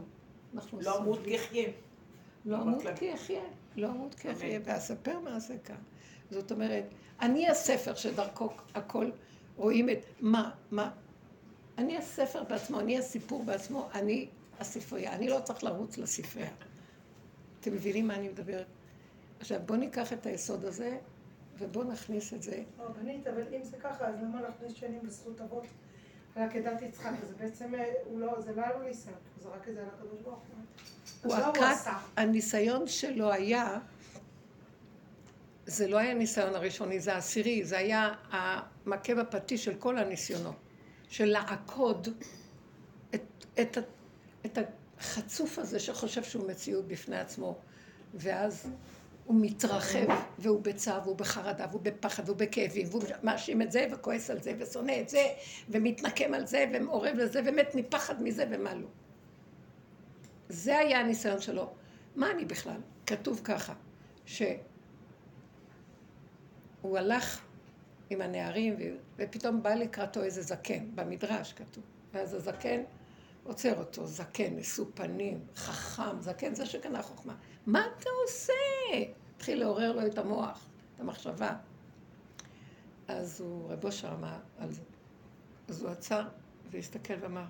אנחנו 0.53 0.79
לא 0.81 0.97
אמות 0.97 1.19
כי 1.23 1.35
אחיה. 1.35 1.69
לא 2.45 2.61
אמות 2.61 2.83
כי 2.99 3.13
אחיה. 3.13 3.43
לא 3.75 3.87
אמות 3.87 4.15
כי 4.15 4.31
אחיה. 4.31 4.59
ואספר 4.63 5.19
מה 5.19 5.39
זה 5.39 5.57
כאן. 5.63 5.75
זאת 6.31 6.51
אומרת, 6.51 6.83
אני 7.21 7.49
הספר 7.49 7.95
שדרכו 7.95 8.49
הכל 8.75 9.11
רואים 9.57 9.89
את 9.89 10.05
מה, 10.19 10.51
מה. 10.71 10.91
אני 11.77 11.97
הספר 11.97 12.43
בעצמו, 12.43 12.79
אני 12.79 12.97
הסיפור 12.97 13.43
בעצמו, 13.43 13.89
אני 13.93 14.27
הספרייה. 14.63 15.13
אני 15.13 15.29
לא 15.29 15.39
צריך 15.43 15.63
לרוץ 15.63 15.97
לספרייה. 15.97 16.51
אתם 17.59 17.73
מבינים 17.73 18.07
מה 18.07 18.15
אני 18.15 18.29
מדברת? 18.29 18.65
עכשיו, 19.39 19.59
בואו 19.65 19.79
ניקח 19.79 20.13
את 20.13 20.25
היסוד 20.25 20.65
הזה, 20.65 20.97
ובואו 21.57 21.83
נכניס 21.83 22.33
את 22.33 22.43
זה. 22.43 22.63
רבנית, 22.79 23.27
אבל 23.27 23.43
אם 23.55 23.63
זה 23.63 23.77
ככה, 23.77 24.07
אז 24.07 24.15
למה 24.21 24.41
להכניס 24.41 24.73
שנים 24.73 24.99
בזכות 25.03 25.41
אבות 25.41 25.65
על 26.35 26.43
עקדת 26.43 26.81
יצחק? 26.81 27.11
זה 27.27 27.35
בעצם, 27.35 27.75
אה, 27.75 27.93
לא, 28.13 28.41
זה 28.41 28.55
לא 28.55 28.61
היה 28.61 28.77
לו 28.77 28.83
ניסיון, 28.83 29.15
הוא 29.35 29.43
זרק 29.43 29.67
את 29.69 29.73
זה 29.73 29.81
על 29.81 29.87
הקדוש 29.87 30.21
ברוך 30.21 30.39
הוא. 31.23 31.33
הוא 31.33 31.35
עקד, 31.35 31.75
הניסיון 32.17 32.87
שלו 32.87 33.31
היה, 33.31 33.79
זה 35.65 35.87
לא 35.87 35.97
היה 35.97 36.11
הניסיון 36.11 36.55
הראשוני, 36.55 36.99
זה 36.99 37.13
העשירי, 37.13 37.65
זה 37.65 37.77
היה 37.77 38.13
המכה 38.29 39.15
בפטיש 39.15 39.65
של 39.65 39.75
כל 39.75 39.97
הניסיונות, 39.97 40.55
של 41.07 41.25
לעקוד 41.25 42.07
את, 43.15 43.21
את, 43.61 43.77
את 44.45 44.57
החצוף 44.99 45.59
הזה 45.59 45.79
שחושב 45.79 46.23
שהוא 46.23 46.49
מציאות 46.49 46.87
בפני 46.87 47.19
עצמו, 47.19 47.57
ואז 48.13 48.69
הוא 49.25 49.35
מתרחב, 49.41 50.05
והוא 50.39 50.61
בצער, 50.61 51.01
והוא 51.03 51.15
בחרדה, 51.15 51.65
והוא 51.69 51.81
בפחד, 51.81 52.23
והוא 52.25 52.37
בכאבים, 52.37 52.87
והוא 52.89 53.03
מאשים 53.23 53.61
את 53.61 53.71
זה, 53.71 53.87
וכועס 53.91 54.29
על 54.29 54.41
זה, 54.41 54.53
ושונא 54.59 54.93
את 55.01 55.09
זה, 55.09 55.23
ומתנקם 55.69 56.33
על 56.33 56.47
זה, 56.47 56.65
ומעורב 56.73 57.15
לזה, 57.15 57.41
ומת 57.45 57.75
מפחד 57.75 58.23
מזה, 58.23 58.45
ומה 58.51 58.75
לא. 58.75 58.87
זה 60.49 60.77
היה 60.77 60.99
הניסיון 60.99 61.41
שלו. 61.41 61.69
מה 62.15 62.31
אני 62.31 62.45
בכלל? 62.45 62.81
כתוב 63.05 63.41
ככה, 63.43 63.73
שהוא 64.25 64.57
הלך 66.97 67.41
עם 68.09 68.21
הנערים, 68.21 68.75
ופתאום 69.17 69.63
בא 69.63 69.73
לקראתו 69.73 70.23
איזה 70.23 70.41
זקן, 70.41 70.95
במדרש 70.95 71.53
כתוב. 71.53 71.83
ואז 72.13 72.33
הזקן 72.33 72.81
עוצר 73.43 73.79
אותו, 73.79 74.07
זקן, 74.07 74.55
נשוא 74.55 74.85
פנים, 74.93 75.39
חכם, 75.55 76.21
זקן 76.21 76.55
זה 76.55 76.65
שקנה 76.65 77.01
חוכמה. 77.01 77.35
מה 77.65 77.85
אתה 77.85 78.09
עושה? 78.23 78.53
התחיל 79.35 79.59
לעורר 79.59 79.91
לו 79.91 80.07
את 80.07 80.17
המוח, 80.17 80.67
את 80.95 80.99
המחשבה. 80.99 81.55
אז 83.07 83.41
הוא, 83.41 83.71
רב 83.71 83.85
אושר 83.85 84.13
אמר 84.13 84.37
על 84.57 84.71
זה. 84.71 84.81
אז 85.67 85.81
הוא 85.83 85.91
עצר 85.91 86.27
והסתכל 86.71 87.13
ואמר, 87.19 87.45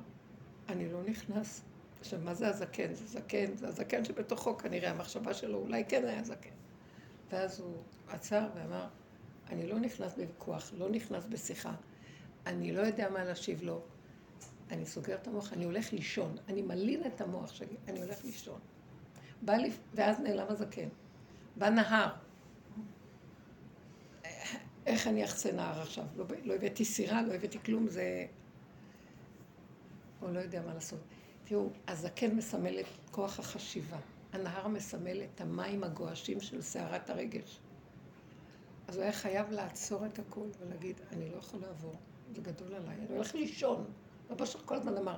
אני 0.70 0.92
לא 0.92 1.04
נכנס. 1.04 1.62
עכשיו, 2.00 2.20
מה 2.24 2.34
זה 2.34 2.48
הזקן? 2.48 2.94
זה 2.94 3.06
זקן, 3.06 3.56
זה 3.56 3.68
הזקן 3.68 4.06
שבתוכו 4.06 4.58
כנראה 4.58 4.92
המחשבה 4.92 5.34
שלו 5.34 5.58
אולי 5.58 5.86
כן 5.86 6.06
היה 6.06 6.24
זקן. 6.24 6.50
ואז 7.32 7.60
הוא 7.60 7.78
עצר 8.08 8.48
ואמר, 8.56 8.88
אני 9.50 9.68
לא 9.68 9.80
נכנס 9.80 10.14
בוויכוח, 10.14 10.72
לא 10.78 10.90
נכנס 10.90 11.26
בשיחה, 11.26 11.74
אני 12.46 12.72
לא 12.72 12.82
יודע 12.82 13.10
מה 13.10 13.24
להשיב 13.24 13.64
לו, 13.64 13.82
אני 14.72 14.86
סוגר 14.86 15.16
את 15.16 15.28
המוח, 15.28 15.54
אני 15.54 15.66
הולך 15.66 15.94
לישון, 15.94 16.36
אני 16.48 16.62
מלין 16.62 17.06
את 17.06 17.22
המוח 17.22 17.54
שלי, 17.54 17.76
אני 17.88 18.02
הולך 18.02 18.26
לישון. 18.26 18.60
בא 19.42 19.54
לי, 19.54 19.72
ואז 19.94 20.20
נעלם 20.20 20.46
הזקן. 20.50 20.88
בא 21.56 21.70
נהר. 21.70 22.10
איך 24.86 25.08
אני 25.08 25.26
אחצה 25.26 25.52
נהר 25.52 25.82
עכשיו? 25.82 26.06
לא, 26.16 26.26
לא 26.44 26.54
הבאתי 26.54 26.86
סירה, 26.86 27.22
לא 27.22 27.34
הבאתי 27.34 27.60
כלום, 27.66 27.88
זה... 27.88 28.26
הוא 30.20 30.30
לא 30.30 30.40
יודע 30.40 30.62
מה 30.62 30.74
לעשות. 30.74 31.00
תראו, 31.44 31.70
הזקן 31.88 32.36
מסמל 32.36 32.80
את 32.80 32.86
כוח 33.12 33.40
החשיבה. 33.40 33.98
הנהר 34.34 34.68
מסמל 34.68 35.22
את 35.24 35.42
המים 35.42 35.84
הגועשים 35.84 36.40
של 36.40 36.62
סערת 36.62 37.10
הרגש. 37.10 37.60
אז 38.88 38.96
הוא 38.96 39.04
היה 39.04 39.12
חייב 39.12 39.52
לעצור 39.52 40.06
את 40.06 40.20
הכול 40.20 40.48
ולהגיד, 40.60 41.02
אני 41.12 41.30
לא 41.30 41.36
יכול 41.36 41.60
לעבור, 41.60 41.96
זה 42.36 42.42
גדול 42.42 42.74
עליי, 42.74 42.96
אני 42.96 43.16
הולך 43.16 43.36
לישון. 43.36 43.86
רבו 44.30 44.46
שלך 44.46 44.62
כל 44.66 44.76
הזמן 44.76 44.98
אמר, 44.98 45.18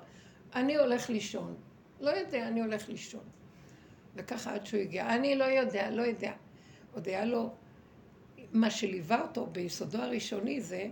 אני 0.56 0.76
הולך 0.76 1.10
לישון. 1.10 1.56
לא 2.00 2.10
יודע, 2.10 2.48
אני 2.48 2.62
הולך 2.62 2.90
לישון. 2.90 3.24
וככה 4.16 4.54
עד 4.54 4.66
שהוא 4.66 4.80
הגיע. 4.82 5.16
אני 5.16 5.36
לא 5.36 5.44
יודע, 5.44 5.90
לא 5.90 6.02
יודע. 6.02 6.34
עוד 6.94 7.08
היה 7.08 7.26
לו, 7.26 7.54
מה 8.54 8.72
שליווה 8.72 9.22
אותו 9.22 9.46
ביסודו 9.46 9.98
הראשוני 9.98 10.62
זה 10.62 10.88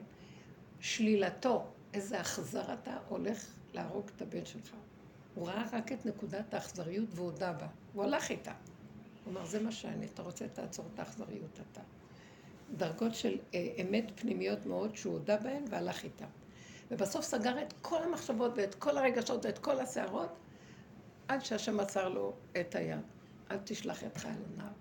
שלילתו. 0.80 1.66
איזה 1.94 2.22
אכזר 2.22 2.74
אתה 2.74 2.98
הולך 3.10 3.46
להרוג 3.74 4.10
את 4.16 4.22
הבן 4.22 4.46
שלך. 4.46 4.76
הוא 5.36 5.48
ראה 5.48 5.64
רק 5.74 5.92
את 5.92 6.06
נקודת 6.06 6.54
האכזריות 6.54 7.10
והודה 7.12 7.54
בה. 7.54 7.68
הוא 7.94 8.04
הלך 8.04 8.30
איתה. 8.32 8.54
הוא 9.24 9.34
אמר, 9.34 9.46
זה 9.46 9.60
מה 9.60 9.72
שאני, 9.72 10.06
אתה 10.06 10.22
רוצה, 10.22 10.48
תעצור 10.48 10.86
את 10.94 11.00
האכזריות 11.00 11.60
אתה. 11.72 11.82
דרגות 12.78 13.16
של 13.16 13.38
אה, 13.54 13.68
אמת 13.82 14.12
פנימיות 14.16 14.66
מאוד 14.66 14.96
שהוא 14.96 15.14
הודה 15.14 15.38
בהן 15.38 15.64
והלך 15.70 16.04
איתה. 16.04 16.26
ובסוף 16.92 17.26
סגר 17.26 17.62
את 17.62 17.74
כל 17.82 18.04
המחשבות 18.04 18.52
ואת 18.56 18.76
כל 18.76 18.98
הרגשות 18.98 19.46
ואת 19.46 19.58
כל 19.58 19.80
הסערות, 19.80 20.30
עד 21.28 21.46
שהשם 21.46 21.80
עצר 21.80 22.10
לו 22.10 22.34
את 22.60 22.76
היד. 22.76 23.00
אל 23.52 23.58
תשלח 23.64 24.04
ידך 24.04 24.26
אל 24.26 24.32
הנער. 24.32 24.72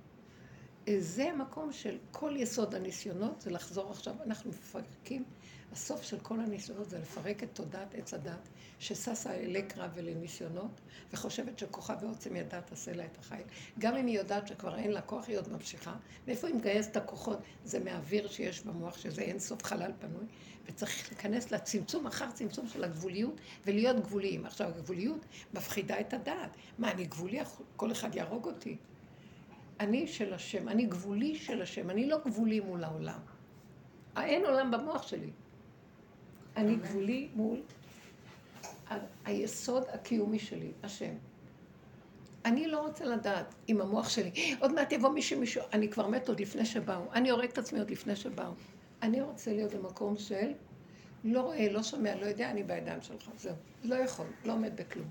זה 0.99 1.31
המקום 1.31 1.73
של 1.73 1.99
כל 2.11 2.35
יסוד 2.37 2.75
הניסיונות, 2.75 3.41
זה 3.41 3.51
לחזור 3.51 3.91
עכשיו, 3.91 4.15
אנחנו 4.27 4.51
מפרקים, 4.51 5.25
הסוף 5.73 6.03
של 6.03 6.19
כל 6.19 6.41
הניסיונות 6.41 6.91
זה 6.91 6.99
לפרק 6.99 7.43
את 7.43 7.49
תודעת 7.53 7.95
עץ 7.95 8.15
הדת, 8.15 8.49
שששה 8.79 9.35
אלי 9.35 9.63
קרב 9.63 9.91
ולניסיונות, 9.95 10.81
וחושבת 11.13 11.59
שכוחה 11.59 11.97
ועוצם 12.01 12.37
ידה 12.37 12.61
תעשה 12.61 12.93
לה 12.93 13.05
את 13.05 13.19
החיל. 13.19 13.47
גם 13.79 13.97
אם 13.97 14.07
היא 14.07 14.19
יודעת 14.19 14.49
שכבר 14.49 14.79
אין 14.79 14.91
לה 14.91 15.01
כוח, 15.01 15.29
היא 15.29 15.39
עוד 15.39 15.53
ממשיכה. 15.53 15.95
מאיפה 16.27 16.47
היא 16.47 16.57
מגייסת 16.57 16.91
את 16.91 16.97
הכוחות? 16.97 17.39
זה 17.65 17.81
מהאוויר 17.81 18.29
שיש 18.29 18.63
במוח, 18.63 18.99
שזה 18.99 19.23
אין 19.23 19.39
סוף 19.39 19.65
חלל 19.65 19.93
פנוי, 19.99 20.27
וצריך 20.67 21.13
להיכנס 21.13 21.51
לצמצום 21.51 22.07
אחר 22.07 22.31
צמצום 22.31 22.69
של 22.69 22.85
הגבוליות, 22.85 23.41
ולהיות 23.67 23.97
גבוליים. 23.97 24.47
עכשיו, 24.47 24.69
הגבוליות 24.69 25.27
מפחידה 25.55 26.01
את 26.01 26.15
הדעת. 26.15 26.57
מה, 26.79 26.91
אני 26.91 27.05
גבולי? 27.05 27.39
כל 27.77 27.93
אחד 27.93 28.15
יהרוג 28.15 28.47
אותי. 28.47 28.77
אני 29.81 30.07
של 30.07 30.35
השם, 30.35 30.69
אני 30.69 30.87
גבולי 30.87 31.35
של 31.37 31.63
השם, 31.63 31.91
אני 31.91 32.09
לא 32.09 32.19
גבולי 32.27 32.61
מול 32.61 32.85
העולם. 32.85 33.21
אין 34.17 34.45
עולם 34.45 34.71
במוח 34.71 35.07
שלי. 35.07 35.31
אני 36.57 36.77
גבולי 36.77 37.29
מול 37.35 37.61
היסוד 39.25 39.85
הקיומי 39.93 40.39
שלי, 40.39 40.73
השם. 40.83 41.15
אני 42.45 42.67
לא 42.67 42.87
רוצה 42.87 43.05
לדעת 43.05 43.55
אם 43.69 43.81
המוח 43.81 44.09
שלי, 44.09 44.57
עוד 44.61 44.73
מעט 44.73 44.93
יבוא 44.93 45.09
מישהו, 45.09 45.41
מישהו, 45.41 45.63
אני 45.73 45.89
כבר 45.89 46.07
מת 46.07 46.29
עוד 46.29 46.41
לפני 46.41 46.67
שבאו, 46.67 47.13
אני 47.13 47.31
הורג 47.31 47.49
את 47.49 47.59
עצמי 47.59 47.79
עוד 47.79 47.91
לפני 47.91 48.17
שבאו. 48.17 48.53
אני 49.03 49.21
רוצה 49.21 49.53
להיות 49.53 49.75
במקום 49.75 50.17
של 50.17 50.53
לא 51.25 51.41
רואה, 51.41 51.73
לא 51.73 51.83
שומע, 51.83 52.15
לא 52.15 52.27
יודע, 52.27 52.51
אני 52.51 52.63
בידיים 52.63 53.03
שלך, 53.03 53.31
זהו. 53.39 53.55
לא 53.85 53.95
יכול, 53.95 54.27
לא 54.45 54.53
עומד 54.53 54.77
בכלום. 54.77 55.09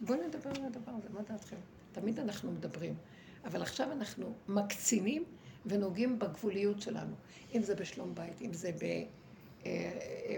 בואו 0.00 0.18
נדבר 0.26 0.50
על 0.50 0.64
הדבר 0.64 0.92
הזה, 0.98 1.08
מה 1.10 1.22
דעתכם? 1.22 1.56
תמיד 1.92 2.18
אנחנו 2.18 2.52
מדברים, 2.52 2.94
אבל 3.44 3.62
עכשיו 3.62 3.92
אנחנו 3.92 4.32
מקצינים 4.48 5.24
ונוגעים 5.66 6.18
בגבוליות 6.18 6.82
שלנו, 6.82 7.14
אם 7.54 7.62
זה 7.62 7.74
בשלום 7.74 8.14
בית, 8.14 8.42
אם 8.42 8.52
זה 8.52 8.72
ב... 8.72 8.82
אה, 8.84 9.02
אה, 9.66 10.36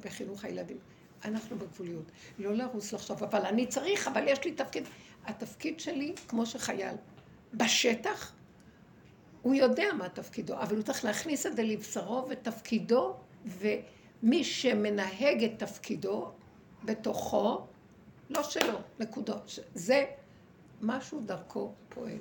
בחינוך 0.00 0.44
הילדים. 0.44 0.78
אנחנו 1.24 1.58
בגבוליות. 1.58 2.10
לא 2.38 2.54
לרוץ 2.54 2.92
לחשוב, 2.92 3.22
אבל 3.22 3.46
אני 3.46 3.66
צריך, 3.66 4.08
אבל 4.08 4.28
יש 4.28 4.44
לי 4.44 4.52
תפקיד. 4.52 4.84
התפקיד 5.26 5.80
שלי, 5.80 6.14
כמו 6.28 6.46
שחייל, 6.46 6.94
בשטח, 7.54 8.33
הוא 9.44 9.54
יודע 9.54 9.84
מה 9.98 10.08
תפקידו, 10.08 10.54
אבל 10.54 10.76
הוא 10.76 10.82
צריך 10.82 11.04
להכניס 11.04 11.46
את 11.46 11.56
זה 11.56 11.62
לבשרו 11.62 12.26
ותפקידו, 12.28 13.14
ומי 13.46 14.44
שמנהג 14.44 15.44
את 15.44 15.58
תפקידו 15.58 16.30
בתוכו, 16.84 17.66
לא 18.30 18.42
שלו, 18.42 18.78
נקודות. 19.00 19.58
זה 19.74 20.04
משהו 20.82 21.20
דרכו 21.20 21.72
פועל. 21.88 22.18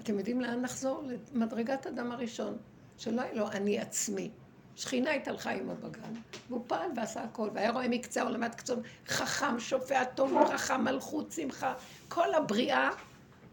אתם 0.00 0.18
יודעים 0.18 0.40
לאן 0.40 0.62
לחזור? 0.62 1.02
למדרגת 1.34 1.86
אדם 1.86 2.12
הראשון, 2.12 2.56
שלא 2.98 3.22
היה 3.22 3.32
לו 3.32 3.50
אני 3.50 3.78
עצמי. 3.78 4.30
שכינה 4.76 5.10
התהלכה 5.10 5.50
עמו 5.50 5.74
בגן, 5.74 6.12
והוא 6.48 6.64
פעל 6.66 6.90
ועשה 6.96 7.22
הכל, 7.22 7.50
והיה 7.54 7.70
רואה 7.70 7.88
מקצה 7.88 8.22
עד 8.42 8.54
קצון, 8.54 8.82
חכם, 9.06 9.60
שופע 9.60 10.04
טוב, 10.04 10.34
ברכה, 10.34 10.78
מלכות, 10.78 11.32
שמחה, 11.32 11.74
כל 12.08 12.34
הבריאה 12.34 12.90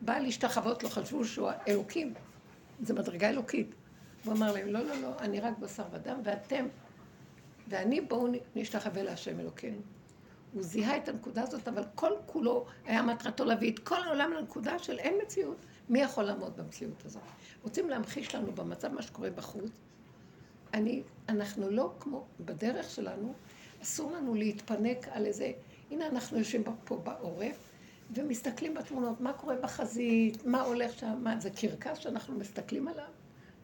באה 0.01 0.19
להשתחוות 0.19 0.84
לו, 0.84 0.89
חשבו 0.89 1.25
שהוא 1.25 1.49
אלוקים, 1.67 2.13
זה 2.81 2.93
מדרגה 2.93 3.29
אלוקית. 3.29 3.75
הוא 4.25 4.33
אמר 4.33 4.51
להם, 4.51 4.67
לא, 4.67 4.79
לא, 4.79 4.95
לא, 5.01 5.19
אני 5.19 5.39
רק 5.39 5.57
בשר 5.59 5.83
ודם, 5.91 6.19
ואתם, 6.23 6.65
ואני 7.67 8.01
בואו 8.01 8.27
נשתחווה 8.55 9.03
להשם 9.03 9.39
אלוקינו. 9.39 9.77
הוא 10.53 10.63
זיהה 10.63 10.97
את 10.97 11.09
הנקודה 11.09 11.43
הזאת, 11.43 11.67
אבל 11.67 11.83
כל 11.95 12.11
כולו 12.25 12.65
היה 12.85 13.01
מטרתו 13.01 13.45
להביא 13.45 13.71
את 13.73 13.79
כל 13.79 14.03
העולם 14.03 14.33
לנקודה 14.33 14.79
של 14.79 14.99
אין 14.99 15.13
מציאות. 15.23 15.57
מי 15.89 16.01
יכול 16.01 16.23
לעמוד 16.23 16.57
במציאות 16.57 17.05
הזאת? 17.05 17.21
רוצים 17.63 17.89
להמחיש 17.89 18.35
לנו 18.35 18.51
במצב 18.51 18.93
מה 18.93 19.01
שקורה 19.01 19.29
בחוץ, 19.29 19.71
אני, 20.73 21.03
אנחנו 21.29 21.69
לא 21.69 21.93
כמו, 21.99 22.25
בדרך 22.39 22.89
שלנו, 22.89 23.33
אסור 23.83 24.11
לנו 24.11 24.35
להתפנק 24.35 25.07
על 25.11 25.25
איזה... 25.25 25.51
הנה 25.91 26.07
אנחנו 26.07 26.38
יושבים 26.38 26.63
פה 26.85 26.97
בעורף, 26.97 27.57
ומסתכלים 28.13 28.73
בתמונות, 28.73 29.21
מה 29.21 29.33
קורה 29.33 29.55
בחזית, 29.55 30.45
מה 30.45 30.61
הולך 30.61 30.99
שם, 30.99 31.19
מה 31.23 31.39
זה 31.39 31.49
קרקס 31.49 31.97
שאנחנו 31.97 32.35
מסתכלים 32.39 32.87
עליו, 32.87 33.05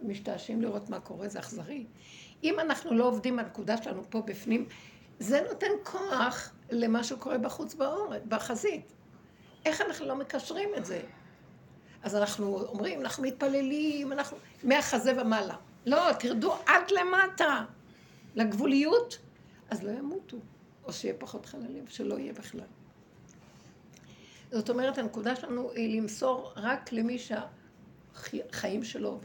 משתעשעים 0.02 0.62
לראות 0.62 0.90
מה 0.90 1.00
קורה, 1.00 1.28
זה 1.28 1.40
אכזרי. 1.40 1.86
אם 2.44 2.60
אנחנו 2.60 2.94
לא 2.94 3.06
עובדים 3.08 3.38
בנקודה 3.38 3.84
שלנו 3.84 4.04
פה 4.10 4.22
בפנים, 4.22 4.66
זה 5.20 5.42
נותן 5.50 5.68
כוח 5.84 6.54
למה 6.72 7.04
שקורה 7.04 7.38
בחוץ 7.38 7.74
בעורף, 7.74 8.22
בחזית. 8.28 8.94
איך 9.66 9.82
אנחנו 9.82 10.06
לא 10.06 10.16
מקשרים 10.16 10.70
את 10.78 10.86
זה? 10.86 11.02
אז 12.04 12.16
אנחנו 12.16 12.60
אומרים, 12.62 13.02
אנחנו 13.02 13.24
מתפללים, 13.24 14.12
אנחנו... 14.12 14.38
מהחזה 14.64 15.22
ומעלה. 15.22 15.56
לא, 15.86 16.14
תרדו 16.20 16.54
עד 16.66 16.84
למטה, 16.92 17.66
לגבוליות, 18.36 19.18
אז 19.70 19.84
לא 19.84 19.92
ימותו, 19.92 20.38
או 20.84 20.94
שיהיה 20.94 21.14
פחות 21.20 21.46
חללים, 21.46 21.88
שלא 21.88 22.20
יהיה 22.20 22.34
בכלל. 22.34 22.66
זאת 24.52 24.70
אומרת, 24.70 24.98
הנקודה 24.98 25.36
שלנו 25.36 25.72
היא 25.72 26.02
למסור 26.02 26.54
רק 26.56 26.92
למי 26.92 27.18
שהחיים 27.20 28.84
שלו 28.84 29.20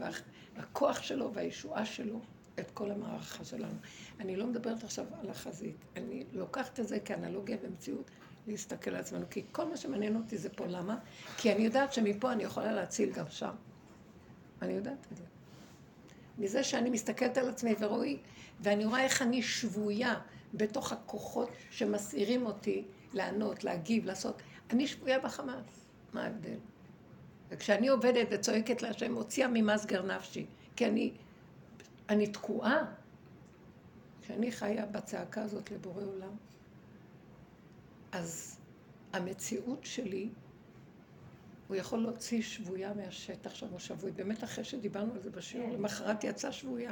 והכוח 0.55 1.01
שלו 1.01 1.33
והישועה 1.33 1.85
שלו 1.85 2.19
את 2.59 2.71
כל 2.71 2.91
המערכה 2.91 3.43
שלנו. 3.43 3.77
אני 4.19 4.35
לא 4.35 4.47
מדברת 4.47 4.83
עכשיו 4.83 5.05
על 5.21 5.29
החזית, 5.29 5.75
אני 5.95 6.23
לוקחת 6.33 6.79
את 6.79 6.87
זה 6.87 6.99
כאנלוגיה 6.99 7.57
במציאות 7.57 8.11
להסתכל 8.47 8.91
על 8.91 8.95
עצמנו, 8.95 9.25
כי 9.29 9.43
כל 9.51 9.65
מה 9.65 9.77
שמעניין 9.77 10.15
אותי 10.15 10.37
זה 10.37 10.49
פה, 10.49 10.65
למה? 10.65 10.97
כי 11.37 11.53
אני 11.53 11.63
יודעת 11.63 11.93
שמפה 11.93 12.31
אני 12.31 12.43
יכולה 12.43 12.71
להציל 12.71 13.11
גם 13.11 13.25
שם. 13.29 13.55
אני 14.61 14.73
יודעת 14.73 15.07
את 15.11 15.17
זה. 15.17 15.23
מזה 16.37 16.63
שאני 16.63 16.89
מסתכלת 16.89 17.37
על 17.37 17.49
עצמי 17.49 17.75
ורואי, 17.79 18.17
ואני 18.59 18.85
רואה 18.85 19.03
איך 19.03 19.21
אני 19.21 19.41
שבויה 19.41 20.15
בתוך 20.53 20.91
הכוחות 20.91 21.49
שמסעירים 21.71 22.45
אותי 22.45 22.83
לענות, 23.13 23.63
להגיב, 23.63 24.05
לעשות. 24.05 24.41
אני 24.69 24.87
שבויה 24.87 25.19
בחמאס. 25.19 25.87
מה 26.13 26.23
ההבדל? 26.23 26.57
וכשאני 27.49 27.87
עובדת 27.87 28.27
וצועקת 28.31 28.81
להשם, 28.81 29.15
הוציאה 29.15 29.47
ממסגר 29.47 30.05
נפשי, 30.05 30.45
כי 30.75 30.85
אני, 30.85 31.13
אני 32.09 32.27
תקועה. 32.27 32.85
כשאני 34.21 34.51
חיה 34.51 34.85
בצעקה 34.85 35.41
הזאת 35.41 35.71
לבורא 35.71 36.03
עולם, 36.03 36.35
אז 38.11 38.59
המציאות 39.13 39.85
שלי, 39.85 40.29
הוא 41.67 41.75
יכול 41.75 41.99
להוציא 41.99 42.41
שבויה 42.41 42.93
מהשטח 42.93 43.55
שם, 43.55 43.67
הוא 43.67 43.79
שבוי. 43.79 44.11
באמת 44.11 44.43
אחרי 44.43 44.63
שדיברנו 44.63 45.13
על 45.13 45.19
זה 45.19 45.29
בשיעור, 45.29 45.71
למחרת 45.71 46.23
יצאה 46.23 46.51
שבויה. 46.51 46.91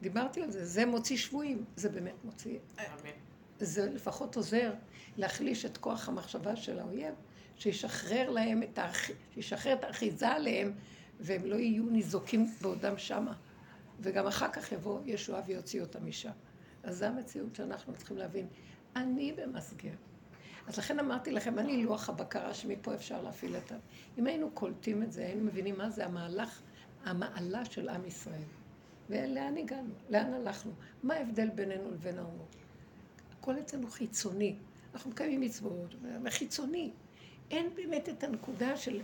דיברתי 0.00 0.42
על 0.42 0.50
זה, 0.50 0.64
זה 0.64 0.86
מוציא 0.86 1.16
שבויים, 1.16 1.64
זה 1.76 1.88
באמת 1.88 2.24
מוציא. 2.24 2.58
זה 3.60 3.90
לפחות 3.90 4.36
עוזר 4.36 4.72
להחליש 5.16 5.64
את 5.64 5.76
כוח 5.76 6.08
המחשבה 6.08 6.56
של 6.56 6.78
האויב, 6.78 7.14
שישחרר 7.56 8.30
להם 8.30 8.62
את, 8.62 8.78
האח... 8.78 9.10
שישחרר 9.34 9.72
את 9.72 9.84
האחיזה 9.84 10.28
עליהם, 10.28 10.72
והם 11.20 11.46
לא 11.46 11.56
יהיו 11.56 11.84
ניזוקים 11.84 12.46
בעודם 12.60 12.98
שמה. 12.98 13.32
וגם 14.00 14.26
אחר 14.26 14.48
כך 14.48 14.72
יבוא 14.72 15.00
ישועה 15.06 15.42
ויוציא 15.46 15.80
אותם 15.80 16.06
משם. 16.06 16.30
אז 16.82 16.98
זו 16.98 17.04
המציאות 17.04 17.54
שאנחנו 17.54 17.94
צריכים 17.94 18.16
להבין. 18.16 18.46
אני 18.96 19.32
במסגר. 19.32 19.94
אז 20.66 20.78
לכן 20.78 20.98
אמרתי 20.98 21.30
לכם, 21.30 21.58
אני 21.58 21.82
לוח 21.82 22.08
הבקרה 22.08 22.54
שמפה 22.54 22.94
אפשר 22.94 23.22
להפעיל 23.22 23.56
את 23.56 23.72
ה... 23.72 23.76
אם 24.18 24.26
היינו 24.26 24.50
קולטים 24.50 25.02
את 25.02 25.12
זה, 25.12 25.26
היינו 25.26 25.44
מבינים 25.44 25.78
מה 25.78 25.90
זה 25.90 26.06
המהלך, 26.06 26.62
המעלה 27.04 27.64
של 27.64 27.88
עם 27.88 28.04
ישראל. 28.04 28.42
ולאן 29.10 29.56
הגענו? 29.56 29.94
לאן 30.10 30.34
הלכנו? 30.34 30.72
מה 31.02 31.14
ההבדל 31.14 31.50
בינינו 31.50 31.90
לבין 31.90 32.18
האומות? 32.18 32.56
הכל 33.50 33.60
אצלנו 33.60 33.90
חיצוני. 33.90 34.54
אנחנו 34.94 35.10
מקיימים 35.10 35.40
מצוות, 35.40 35.94
וחיצוני. 36.24 36.90
אין 37.50 37.70
באמת 37.74 38.08
את 38.08 38.24
הנקודה 38.24 38.76
של 38.76 39.00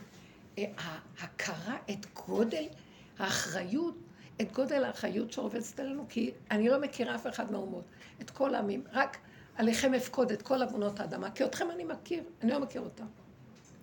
אה, 0.58 0.64
ההכרה, 0.76 1.76
את 1.90 2.06
גודל 2.26 2.64
האחריות, 3.18 3.94
את 4.40 4.52
גודל 4.52 4.84
האחריות 4.84 5.32
שרובצת 5.32 5.80
עלינו, 5.80 6.06
כי 6.08 6.30
אני 6.50 6.68
לא 6.68 6.80
מכירה 6.80 7.14
אף 7.14 7.26
אחד 7.26 7.52
מהאומות, 7.52 7.84
את 8.20 8.30
כל 8.30 8.54
העמים, 8.54 8.84
רק 8.92 9.16
עליכם 9.56 9.94
אפקוד 9.94 10.32
את 10.32 10.42
כל 10.42 10.62
עוונות 10.62 11.00
האדמה, 11.00 11.30
כי 11.30 11.44
אתכם 11.44 11.70
אני 11.70 11.84
מכיר, 11.84 12.22
אני 12.42 12.50
לא 12.50 12.60
מכיר 12.60 12.80
אותם. 12.80 13.06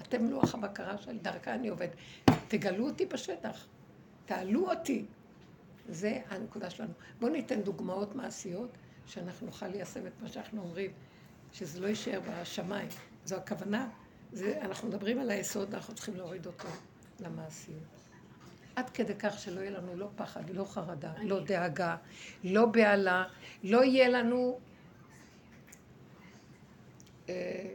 אתם 0.02 0.26
לוח 0.30 0.56
הבקרה 0.56 0.98
שלי, 0.98 1.20
דרכה 1.20 1.54
אני 1.54 1.70
עובד. 1.70 1.88
תגלו 2.48 2.90
אותי 2.90 3.06
בשטח, 3.06 3.66
תעלו 4.26 4.72
אותי. 4.72 5.06
זה 5.90 6.20
הנקודה 6.30 6.70
שלנו. 6.70 6.94
בואו 7.20 7.32
ניתן 7.32 7.62
דוגמאות 7.62 8.16
מעשיות, 8.16 8.78
שאנחנו 9.08 9.46
נוכל 9.46 9.68
ליישם 9.68 10.08
את 10.08 10.12
מה 10.22 10.30
שאנחנו 10.30 10.62
אומרים, 10.62 10.92
שזה 11.54 11.80
לא 11.80 11.88
יישאר 11.88 12.20
בשמיים. 12.20 12.88
זו 13.26 13.36
הכוונה. 13.36 13.90
זה, 14.34 14.60
אנחנו 14.62 14.88
מדברים 14.88 15.20
על 15.20 15.32
היסוד, 15.32 15.74
ואנחנו 15.74 15.96
צריכים 15.96 16.16
להוריד 16.16 16.46
אותו 16.46 16.68
למעשיות. 17.20 18.02
עד 18.76 18.90
כדי 18.90 19.14
כך 19.20 19.40
שלא 19.40 19.60
יהיה 19.60 19.72
לנו 19.72 19.96
לא 19.96 20.08
פחד, 20.16 20.50
לא 20.50 20.66
חרדה, 20.66 21.14
לא 21.24 21.44
דאגה, 21.44 21.96
לא 22.44 22.66
בהלה, 22.66 23.24
לא 23.64 23.84
יהיה 23.84 24.10
לנו... 24.10 24.60
אה, 27.30 27.74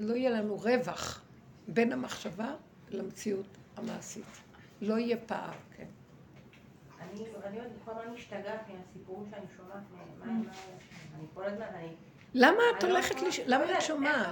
לא 0.00 0.14
יהיה 0.14 0.30
לנו 0.30 0.56
רווח 0.56 1.22
בין 1.68 1.92
המחשבה 1.92 2.54
למציאות 2.90 3.46
המעשית. 3.76 4.24
לא 4.80 4.98
יהיה 4.98 5.16
פער. 5.26 5.52
אני 7.44 7.58
עוד 7.58 7.68
כל 7.84 7.90
הזמן 7.90 8.14
משתגעת 8.14 8.60
מהסיפורים 8.68 9.30
שאני 9.30 9.46
שומעת, 9.56 9.82
אני 10.22 11.26
כל 11.34 11.44
הזמן, 11.44 11.66
אני... 11.74 11.88
למה 12.34 12.62
את 12.78 12.82
לא 12.82 12.88
הולכת, 12.88 13.14
למה 13.46 13.64
את 13.78 13.82
שומעת? 13.82 14.26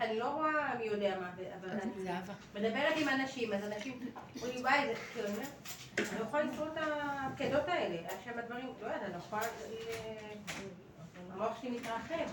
אני 0.00 0.18
לא 0.18 0.30
רואה 0.30 0.74
מי 0.78 0.84
יודע 0.84 1.20
מה, 1.20 1.30
אבל 1.60 1.70
אני 1.70 2.68
מדברת 2.68 2.94
עם 2.96 3.08
אנשים, 3.08 3.52
אז 3.52 3.64
אנשים 3.64 4.00
אומרים, 4.42 4.60
וואי, 4.60 4.86
זה 4.86 4.94
כאילו, 5.12 5.28
אני 5.98 6.18
לא 6.18 6.24
יכולה 6.24 6.42
לסבול 6.42 6.68
את 6.72 6.78
הפקדות 6.80 7.68
האלה, 7.68 7.96
עכשיו 8.18 8.38
הדברים, 8.38 8.66
לא 8.66 8.86
יודעת, 8.86 9.02
אני 9.02 9.12
לא 9.12 9.18
יכולה, 9.18 9.42
המוח 11.32 11.60
שלי 11.60 11.70
מתרחב. 11.70 12.30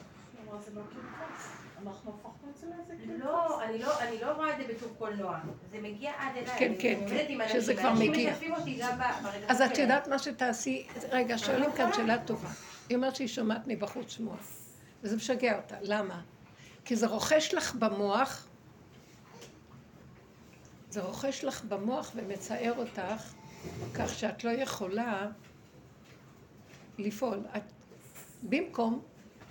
אנחנו 1.87 2.11
הפכנו 2.11 2.49
את 2.51 2.57
זה 2.57 2.67
לאיזה 2.67 3.23
לא, 3.23 3.63
אני 3.63 3.79
לא, 3.79 3.99
אני 3.99 4.21
לא 4.21 4.31
רואה 4.31 4.53
את 4.53 4.57
זה 4.57 4.73
בתור 4.73 4.89
קולנוע. 4.97 5.39
זה 5.71 5.77
מגיע 5.81 6.11
עד 6.17 6.37
אליי. 6.37 6.59
כן, 6.59 6.73
כן, 6.79 6.99
כן, 7.09 7.49
שזה 7.49 7.75
כבר 7.75 7.93
מגיע. 7.93 8.33
אז 9.47 9.61
את 9.61 9.77
יודעת 9.77 10.07
מה 10.07 10.19
שתעשי? 10.19 10.87
רגע, 11.09 11.37
שואלים 11.37 11.71
כאן 11.71 11.93
שאלה 11.93 12.17
טובה. 12.25 12.49
היא 12.89 12.95
אומרת 12.95 13.15
שהיא 13.15 13.27
שומעת 13.27 13.61
מבחוץ 13.67 14.11
שמוע. 14.11 14.35
וזה 15.03 15.15
משגע 15.15 15.57
אותה. 15.57 15.75
למה? 15.81 16.21
כי 16.85 16.95
זה 16.95 17.07
רוכש 17.07 17.53
לך 17.53 17.75
במוח, 17.75 18.47
זה 20.89 21.01
רוכש 21.01 21.43
לך 21.43 21.63
במוח 21.63 22.11
ומצער 22.15 22.73
אותך, 22.77 23.33
כך 23.93 24.09
שאת 24.09 24.43
לא 24.43 24.49
יכולה 24.49 25.27
לפעול. 26.97 27.39
את, 27.57 27.61
במקום 28.43 29.01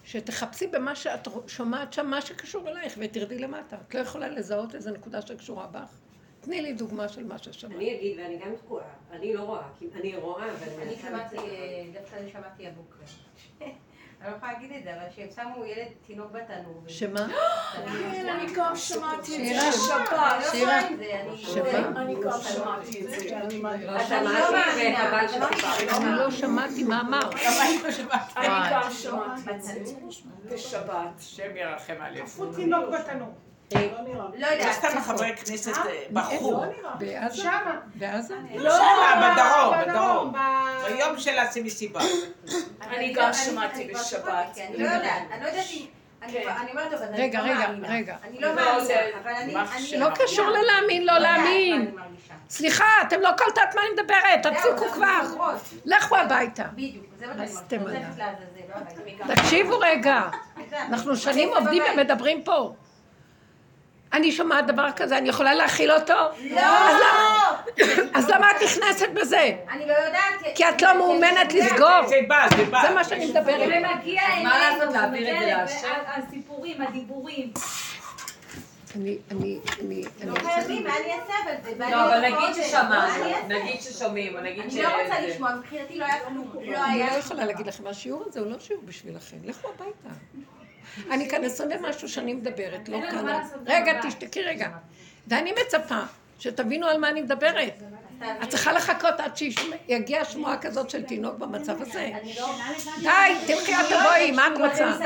שתחפשי 0.09 0.66
במה 0.66 0.97
שאת 0.97 1.29
שומעת 1.47 1.92
שם, 1.92 2.07
מה 2.07 2.21
שקשור 2.21 2.68
אלייך, 2.68 2.94
ותרדי 2.99 3.38
למטה. 3.38 3.77
את 3.88 3.94
לא 3.94 4.01
יכולה 4.01 4.29
לזהות 4.29 4.75
איזה 4.75 4.90
נקודה 4.92 5.23
שקשורה 5.23 5.66
בך. 5.66 5.99
תני 6.40 6.62
לי 6.62 6.73
דוגמה 6.73 7.09
של 7.09 7.27
מה 7.27 7.38
ששמעת. 7.38 7.75
אני 7.75 7.97
אגיד, 7.97 8.18
ואני 8.18 8.38
גם 8.38 8.57
תקועה. 8.57 8.85
אני 9.11 9.35
לא 9.35 9.42
רואה, 9.42 9.68
כי 9.79 9.87
אני 9.94 10.16
רואה, 10.16 10.53
אבל 10.53 10.83
אני 10.83 10.97
שמעתי, 10.97 11.37
דווקא 11.92 12.16
אני 12.16 12.31
שמעתי 12.31 12.66
הבוקר. 12.66 13.05
אני 14.20 14.31
לא 14.31 14.37
יכולה 14.37 14.52
להגיד 14.52 14.72
את 14.72 14.85
זה, 14.85 14.94
אבל 14.94 15.11
שהם 15.16 15.28
שמו 15.35 15.64
ילד 15.64 15.87
תינוק 16.07 16.33
בתנור. 16.33 16.83
שמה? 16.87 17.20
אני 18.35 18.46
גם 18.54 18.76
שמעתי 18.76 19.37
את 19.37 19.61
זה. 19.62 19.72
שירה. 19.72 20.81
שירה. 21.37 21.78
אני 21.96 22.14
גם 22.24 22.40
שמעתי 22.40 23.04
את 23.04 23.11
זה. 23.11 23.37
אני 23.37 23.62
לא. 23.62 25.48
אני 25.96 26.16
לא 26.16 26.31
שמעתי 26.31 26.85
מה 26.85 27.00
אמרת. 27.00 27.35
אני 28.37 28.48
גם 28.70 28.90
שמעתי 28.90 29.50
את 29.50 29.62
זה. 29.62 29.81
בשבת. 30.44 31.18
השם 31.18 31.57
ירחם 31.57 31.96
עליהם. 32.00 32.24
עפו 32.24 32.52
תינוק 32.52 32.85
בתנור. 32.94 33.47
לא 33.74 34.46
יודעת. 34.46 34.72
סתם 34.72 35.00
חברי 35.00 35.37
כנסת 35.37 35.72
בחרו. 36.12 36.64
בעזה? 36.98 37.37
שמה. 37.37 37.78
בעזה? 37.94 38.35
לא, 38.54 38.74
בדרום, 39.16 39.74
בדרום. 39.88 40.33
ביום 40.88 41.18
של 41.18 41.38
המסיבה. 41.38 42.00
אני 42.83 43.12
גם 43.12 43.33
שמעתי 43.33 43.90
בשבת. 43.94 44.59
אני 44.68 44.78
לא 44.78 44.88
יודעת. 44.88 45.22
אני 45.33 45.42
לא 45.42 45.48
יודעת 45.48 45.64
אם... 45.72 45.87
אני 46.22 46.70
אומרת, 46.70 46.92
אבל 46.92 47.02
אני 47.04 47.22
רגע, 47.22 47.38
לא 47.42 47.44
רגע, 47.50 47.59
מאמינה. 47.68 47.88
רגע. 47.94 48.16
אני 48.24 48.40
לא 48.40 48.54
מאמינה, 48.54 48.94
אבל 49.22 49.31
אני... 49.31 49.57
אני- 49.57 49.98
לא 50.00 50.09
קשור 50.14 50.46
ללהאמין, 50.48 51.07
לא 51.07 51.18
להאמין. 51.18 51.94
סליחה, 52.50 52.85
אתם 53.02 53.20
לא 53.20 53.31
קולטת 53.38 53.74
מה 53.74 53.81
אני 53.83 53.90
מדברת, 54.02 54.46
תפסיקו 54.57 54.92
כבר. 54.92 55.20
לכו 55.85 56.16
הביתה. 56.16 56.64
בדיוק, 56.72 57.04
זה 57.18 57.26
מה 57.26 57.33
שאני 57.68 57.83
אומרת. 57.83 58.02
לא. 59.28 59.35
תקשיבו 59.35 59.78
רגע, 59.78 60.22
אנחנו 60.88 61.11
אני- 61.11 61.20
שנים 61.20 61.48
אני 61.48 61.59
עובדים. 61.59 61.83
ומדברים 61.96 62.42
פה. 62.42 62.72
אני 64.12 64.33
שומעת 64.33 64.66
דבר 64.66 64.88
כזה, 64.97 65.18
אני 65.18 65.29
יכולה 65.29 65.55
להכיל 65.55 65.92
אותו? 65.92 66.14
לא! 66.51 66.61
אז 66.61 66.97
למה? 67.01 67.57
אז 68.14 68.29
למה 68.29 68.51
את 68.51 68.62
נכנסת 68.62 69.09
בזה? 69.14 69.51
אני 69.71 69.87
לא 69.87 69.92
יודעת. 69.92 70.55
כי 70.55 70.68
את 70.68 70.83
לא 70.83 70.99
מאומנת 70.99 71.53
לסגור. 71.53 72.07
זה 72.09 72.16
בא, 72.29 72.47
זה 72.57 72.64
בא. 72.64 72.83
זה 72.83 72.94
מה 72.94 73.05
שאני 73.05 73.27
מדברת. 73.27 73.68
זה 73.68 73.81
מגיע 74.01 74.23
מה 74.42 74.59
לעשות, 74.59 74.83
אלינו, 74.83 74.92
להעביר 74.92 75.29
את 75.29 75.35
זה 75.35 75.40
מגיע 75.40 75.57
להשם? 75.57 75.88
הסיפורים, 76.07 76.83
הדיבורים. 76.83 77.53
אני, 78.97 79.18
אני, 79.31 79.59
אני, 79.81 80.05
אני 80.23 80.31
לא. 80.31 80.35
חייבים, 80.40 80.85
מה 80.85 80.90
אני 80.97 81.12
אעשה 81.12 81.33
אבל 81.44 81.53
זה? 81.64 81.75
בא 81.79 81.85
לי 81.85 81.90
לא, 81.90 82.05
אבל 82.07 82.21
נגיד. 82.21 82.64
ששמענו? 82.64 83.25
נגיד 83.49 83.81
ששומעים, 83.81 84.37
או 84.37 84.40
נגיד 84.40 84.71
ש... 84.71 84.75
אני 84.75 84.83
לא 84.83 84.88
רוצה 85.03 85.21
לשמוע, 85.21 85.55
מבחינתי 85.55 85.99
לא 85.99 86.05
היה 86.05 86.21
כלום. 86.25 86.53
לא 86.62 86.85
אני 86.85 86.99
לא. 86.99 87.05
יכולה 87.05 87.44
להגיד 87.44 87.66
לכם, 87.66 87.87
השיעור 87.87 88.25
הזה 88.27 88.40
הוא 88.40 88.51
לא 88.51 88.59
שיעור 88.59 88.83
בשבילכם, 88.87 89.37
לכו 89.44 89.68
הביתה. 89.68 90.09
אני 91.11 91.29
כאן 91.29 91.44
עשרים 91.44 91.85
ומשהו 91.85 92.09
שנים 92.09 92.37
מדברת, 92.37 92.88
לא 92.88 92.98
כאן. 93.11 93.27
לעשות 93.27 93.59
רגע. 93.66 94.01
תשתקי 94.03 94.42
רגע. 94.42 94.68
ואני 95.27 95.53
מצפה 95.53 96.01
שתבינו 96.38 96.87
על 96.87 96.98
מה 96.98 97.09
אני 97.09 97.22
מדברת. 97.22 97.83
את 98.42 98.48
צריכה 98.48 98.72
לחכות 98.72 99.20
עד 99.20 99.37
שיגיע 99.37 100.24
שמועה 100.24 100.59
כזאת 100.59 100.90
של 100.90 101.03
תינוק 101.03 101.35
במצב 101.38 101.83
הזה. 101.83 102.11
אני 102.22 102.35
לא... 102.40 102.55
די, 103.03 103.35
תלכי 103.46 103.74
את 103.74 103.87
תבואי, 103.87 104.31
מה 104.31 104.46
את 104.46 104.53
רוצה? 104.59 104.92
זה 104.92 105.05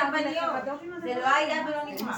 לא 1.15 1.35
היה 1.35 1.65
ולא 1.69 1.93
נגמר. 1.93 2.13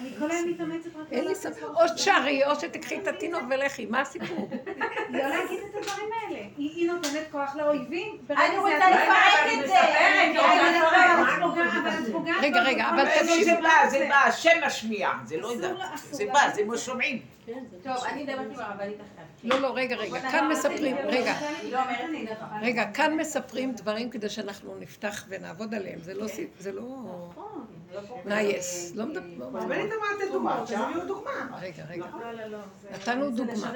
אני- 0.00 0.10
כל 0.18 0.30
היום 0.30 0.48
מתאמצת 0.48 0.96
רק 0.96 1.06
אין 1.12 1.24
לי 1.24 1.34
סבלנות. 1.34 1.76
או 1.82 1.88
שתשארי, 1.88 2.44
או 2.46 2.54
שתקחי 2.54 2.98
את 2.98 3.08
התינוק 3.08 3.42
ולכי, 3.50 3.86
מה 3.86 4.00
הסיפור? 4.00 4.48
לא 5.10 5.18
להגיד 5.28 5.58
את 5.70 5.74
הדברים 5.74 6.10
האלה. 6.12 6.38
היא 6.56 6.90
נותנת 6.92 7.22
כוח 7.30 7.56
לאויבים. 7.56 8.18
אני 8.30 8.58
רוצה 8.58 8.90
לפרק 8.90 9.62
את 9.62 9.66
זה. 9.68 9.80
אני 9.80 10.38
רגע, 12.42 12.60
רגע, 12.62 12.90
אבל 12.90 13.04
תקשיבי. 13.08 13.44
זה. 13.44 13.54
בא, 13.62 13.88
זה 13.90 14.06
בא, 14.08 14.14
השם 14.16 14.50
משמיע, 14.66 15.10
זה 15.24 15.36
לא 15.36 15.46
יודעת. 15.52 15.76
אסור 15.94 16.08
זה. 16.14 16.26
בא, 16.32 16.50
זה 16.54 16.64
מה 16.64 16.78
שומעים. 16.78 17.22
טוב, 17.82 18.04
אני 18.08 18.22
מדברת 18.22 18.38
עם 18.38 18.60
הרבנית 18.60 18.96
עכשיו. 19.00 19.19
לא, 19.44 19.60
לא, 19.60 19.72
רגע, 19.76 19.96
רגע, 19.96 20.20
כאן 20.30 20.48
מספרים, 20.52 20.96
רגע, 20.96 21.32
היא 21.38 21.72
לא 21.72 21.78
לי 22.10 22.24
דבר. 22.26 22.46
רגע, 22.62 22.90
כאן 22.94 23.16
מספרים 23.16 23.72
דברים 23.74 24.10
כדי 24.10 24.28
שאנחנו 24.28 24.76
נפתח 24.78 25.24
ונעבוד 25.28 25.74
עליהם, 25.74 26.00
זה 26.02 26.14
לא, 26.14 26.28
סי- 26.28 26.46
זה 26.58 26.72
לא 26.72 27.30
נייס, 28.24 28.92
לא 28.94 29.06
מדבר, 29.06 29.48
אבל 29.48 29.72
אני 29.72 29.82
אמרת 29.82 30.32
דוגמא, 30.32 30.64
תביאו 30.66 31.06
דוגמה. 31.06 31.58
רגע, 31.60 31.84
רגע, 31.88 32.06
לא, 32.20 32.32
לא, 32.32 32.46
לא. 32.46 32.58
זה- 32.82 32.88
נתנו 32.90 33.30
דוגמה. 33.30 33.72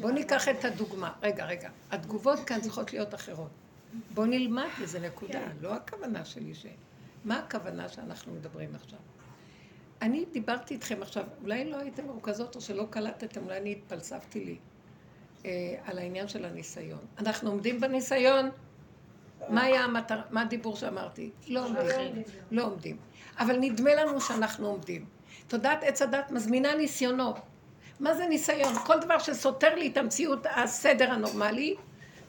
בואו 0.00 0.12
ניקח 0.12 0.48
את 0.48 0.64
הדוגמה, 0.64 1.12
רגע, 1.22 1.46
רגע, 1.46 1.68
התגובות 1.90 2.38
כאן 2.40 2.60
צריכות 2.60 2.92
להיות 2.92 3.14
אחרות. 3.14 3.50
בואו 4.14 4.26
נלמד 4.26 4.68
איזה 4.80 5.00
נקודה, 5.00 5.40
לא 5.60 5.74
הכוונה 5.74 6.24
שלי 6.24 6.54
ש... 6.54 6.66
מה 7.24 7.38
הכוונה 7.38 7.88
שאנחנו 7.88 8.32
מדברים 8.32 8.68
עכשיו? 8.74 8.98
אני 10.02 10.24
דיברתי 10.32 10.74
איתכם 10.74 11.02
עכשיו, 11.02 11.24
אולי 11.42 11.70
לא 11.70 11.76
הייתם 11.76 12.06
מרוכזות 12.06 12.56
או 12.56 12.60
שלא 12.60 12.86
קלטתם, 12.90 13.44
אולי 13.44 13.58
אני 13.58 13.72
התפלספתי 13.72 14.44
לי, 14.44 14.56
על 15.84 15.98
העניין 15.98 16.28
של 16.28 16.44
הניסיון. 16.44 16.98
אנחנו 17.18 17.50
עומדים 17.50 17.80
בניסיון, 17.80 18.50
מה 19.48 19.62
היה 19.62 19.84
המטרה, 19.84 20.22
מה 20.30 20.42
הדיבור 20.42 20.76
שאמרתי? 20.76 21.30
לא 21.48 21.64
עומדים, 21.66 22.22
לא 22.50 22.64
עומדים. 22.64 22.96
אבל 23.38 23.56
נדמה 23.58 23.94
לנו 23.94 24.20
שאנחנו 24.20 24.66
עומדים. 24.66 25.04
תודעת 25.48 25.84
עץ 25.84 26.02
הדת 26.02 26.30
מזמינה 26.30 26.74
ניסיונות. 26.74 27.38
מה 28.00 28.14
זה 28.14 28.26
ניסיון? 28.26 28.74
כל 28.74 29.00
דבר 29.00 29.18
שסותר 29.18 29.74
לי 29.74 29.88
את 29.88 29.96
המציאות, 29.96 30.46
הסדר 30.54 31.10
הנורמלי, 31.10 31.74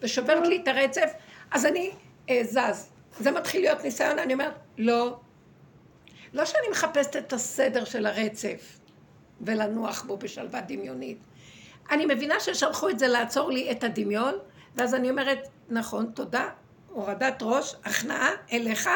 ושוברת 0.02 0.48
לי 0.48 0.62
את 0.64 0.68
הרצף, 0.68 1.14
אז 1.52 1.66
אני 1.66 1.92
אה, 2.30 2.42
זז. 2.44 2.90
זה 3.20 3.32
מתחיל 3.32 3.62
להיות 3.62 3.84
ניסיון, 3.84 4.20
אני 4.20 4.34
אומרת, 4.34 4.54
לא. 4.78 5.20
לא 6.34 6.46
שאני 6.46 6.68
מחפשת 6.72 7.16
את 7.16 7.34
הסדר 7.34 7.86
של 7.86 8.06
הרצף, 8.06 8.80
ולנוח 9.42 10.04
בו 10.04 10.18
בשלווה 10.18 10.62
דמיונית. 10.62 11.18
אני 11.92 12.06
מבינה 12.06 12.40
ששלחו 12.40 12.90
את 12.90 13.00
זה 13.00 13.08
לעצור 13.08 13.52
לי 13.52 13.72
את 13.72 13.84
הדמיון, 13.84 14.34
ואז 14.76 14.96
אני 14.96 15.10
אומרת, 15.10 15.48
נכון, 15.70 16.06
תודה, 16.06 16.50
הורדת 16.90 17.40
ראש, 17.42 17.76
הכנעה 17.86 18.30
אליך, 18.52 18.90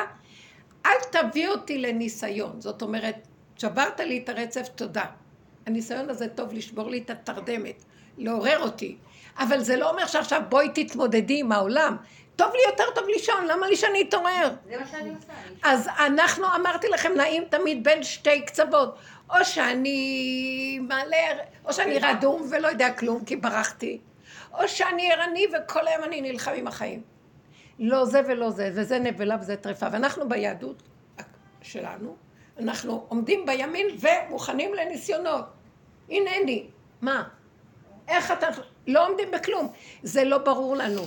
אל 0.86 0.98
תביא 1.12 1.50
אותי 1.50 1.78
לניסיון. 1.78 2.62
זאת 2.62 2.82
אומרת, 2.82 3.28
שברת 3.58 4.00
לי 4.00 4.18
את 4.24 4.30
הרצף, 4.30 4.68
תודה. 4.76 5.06
הניסיון 5.66 6.10
הזה 6.10 6.28
טוב 6.28 6.54
לשבור 6.54 6.90
לי 6.90 6.98
את 6.98 7.10
התרדמת, 7.10 7.84
לעורר 8.18 8.60
אותי. 8.60 8.98
אבל 9.40 9.60
זה 9.60 9.76
לא 9.76 9.90
אומר 9.90 10.06
שעכשיו 10.06 10.42
בואי 10.50 10.70
תתמודדי 10.74 11.40
עם 11.40 11.52
העולם. 11.52 11.98
טוב 12.38 12.52
לי 12.54 12.60
יותר 12.72 12.84
טוב 12.96 13.08
לישון, 13.08 13.46
למה 13.46 13.68
לי 13.68 13.76
שאני 13.76 14.02
אתעורר? 14.02 14.50
זה 14.70 14.78
מה 14.78 14.88
שאני 14.88 15.10
עושה. 15.10 15.34
אז 15.64 15.88
אנחנו, 16.06 16.46
אמרתי 16.56 16.88
לכם, 16.88 17.14
נעים 17.16 17.44
תמיד 17.50 17.84
בין 17.84 18.04
שתי 18.04 18.42
קצוות. 18.42 18.98
או 19.30 19.46
שאני 19.46 20.80
מעלה, 20.82 21.18
או 21.66 21.74
שאני 21.74 22.00
רדום 22.00 22.48
ולא 22.52 22.68
יודע 22.68 22.94
כלום 22.94 23.26
כי 23.26 23.36
ברחתי, 23.36 24.00
או 24.54 24.68
שאני 24.68 25.12
ערני 25.12 25.46
וכל 25.54 25.88
היום 25.88 26.04
אני 26.04 26.22
נלחם 26.22 26.52
עם 26.56 26.68
החיים. 26.68 27.02
לא 27.80 28.06
זה 28.06 28.22
ולא 28.28 28.50
זה, 28.50 28.72
וזה 28.74 29.00
נבלה 29.00 29.38
וזה 29.42 29.56
טרפה. 29.56 29.86
ואנחנו 29.92 30.30
ביהדות 30.30 30.84
שלנו, 31.62 32.16
אנחנו 32.60 33.06
עומדים 33.08 33.46
בימין 33.46 33.88
ומוכנים 34.00 34.74
לניסיונות. 34.74 35.46
הנני, 36.10 36.66
מה? 37.02 37.24
איך 38.08 38.32
אתה... 38.32 38.48
לא 38.88 39.08
עומדים 39.08 39.32
בכלום. 39.32 39.72
זה 40.04 40.24
לא 40.24 40.38
ברור 40.38 40.76
לנו. 40.76 41.02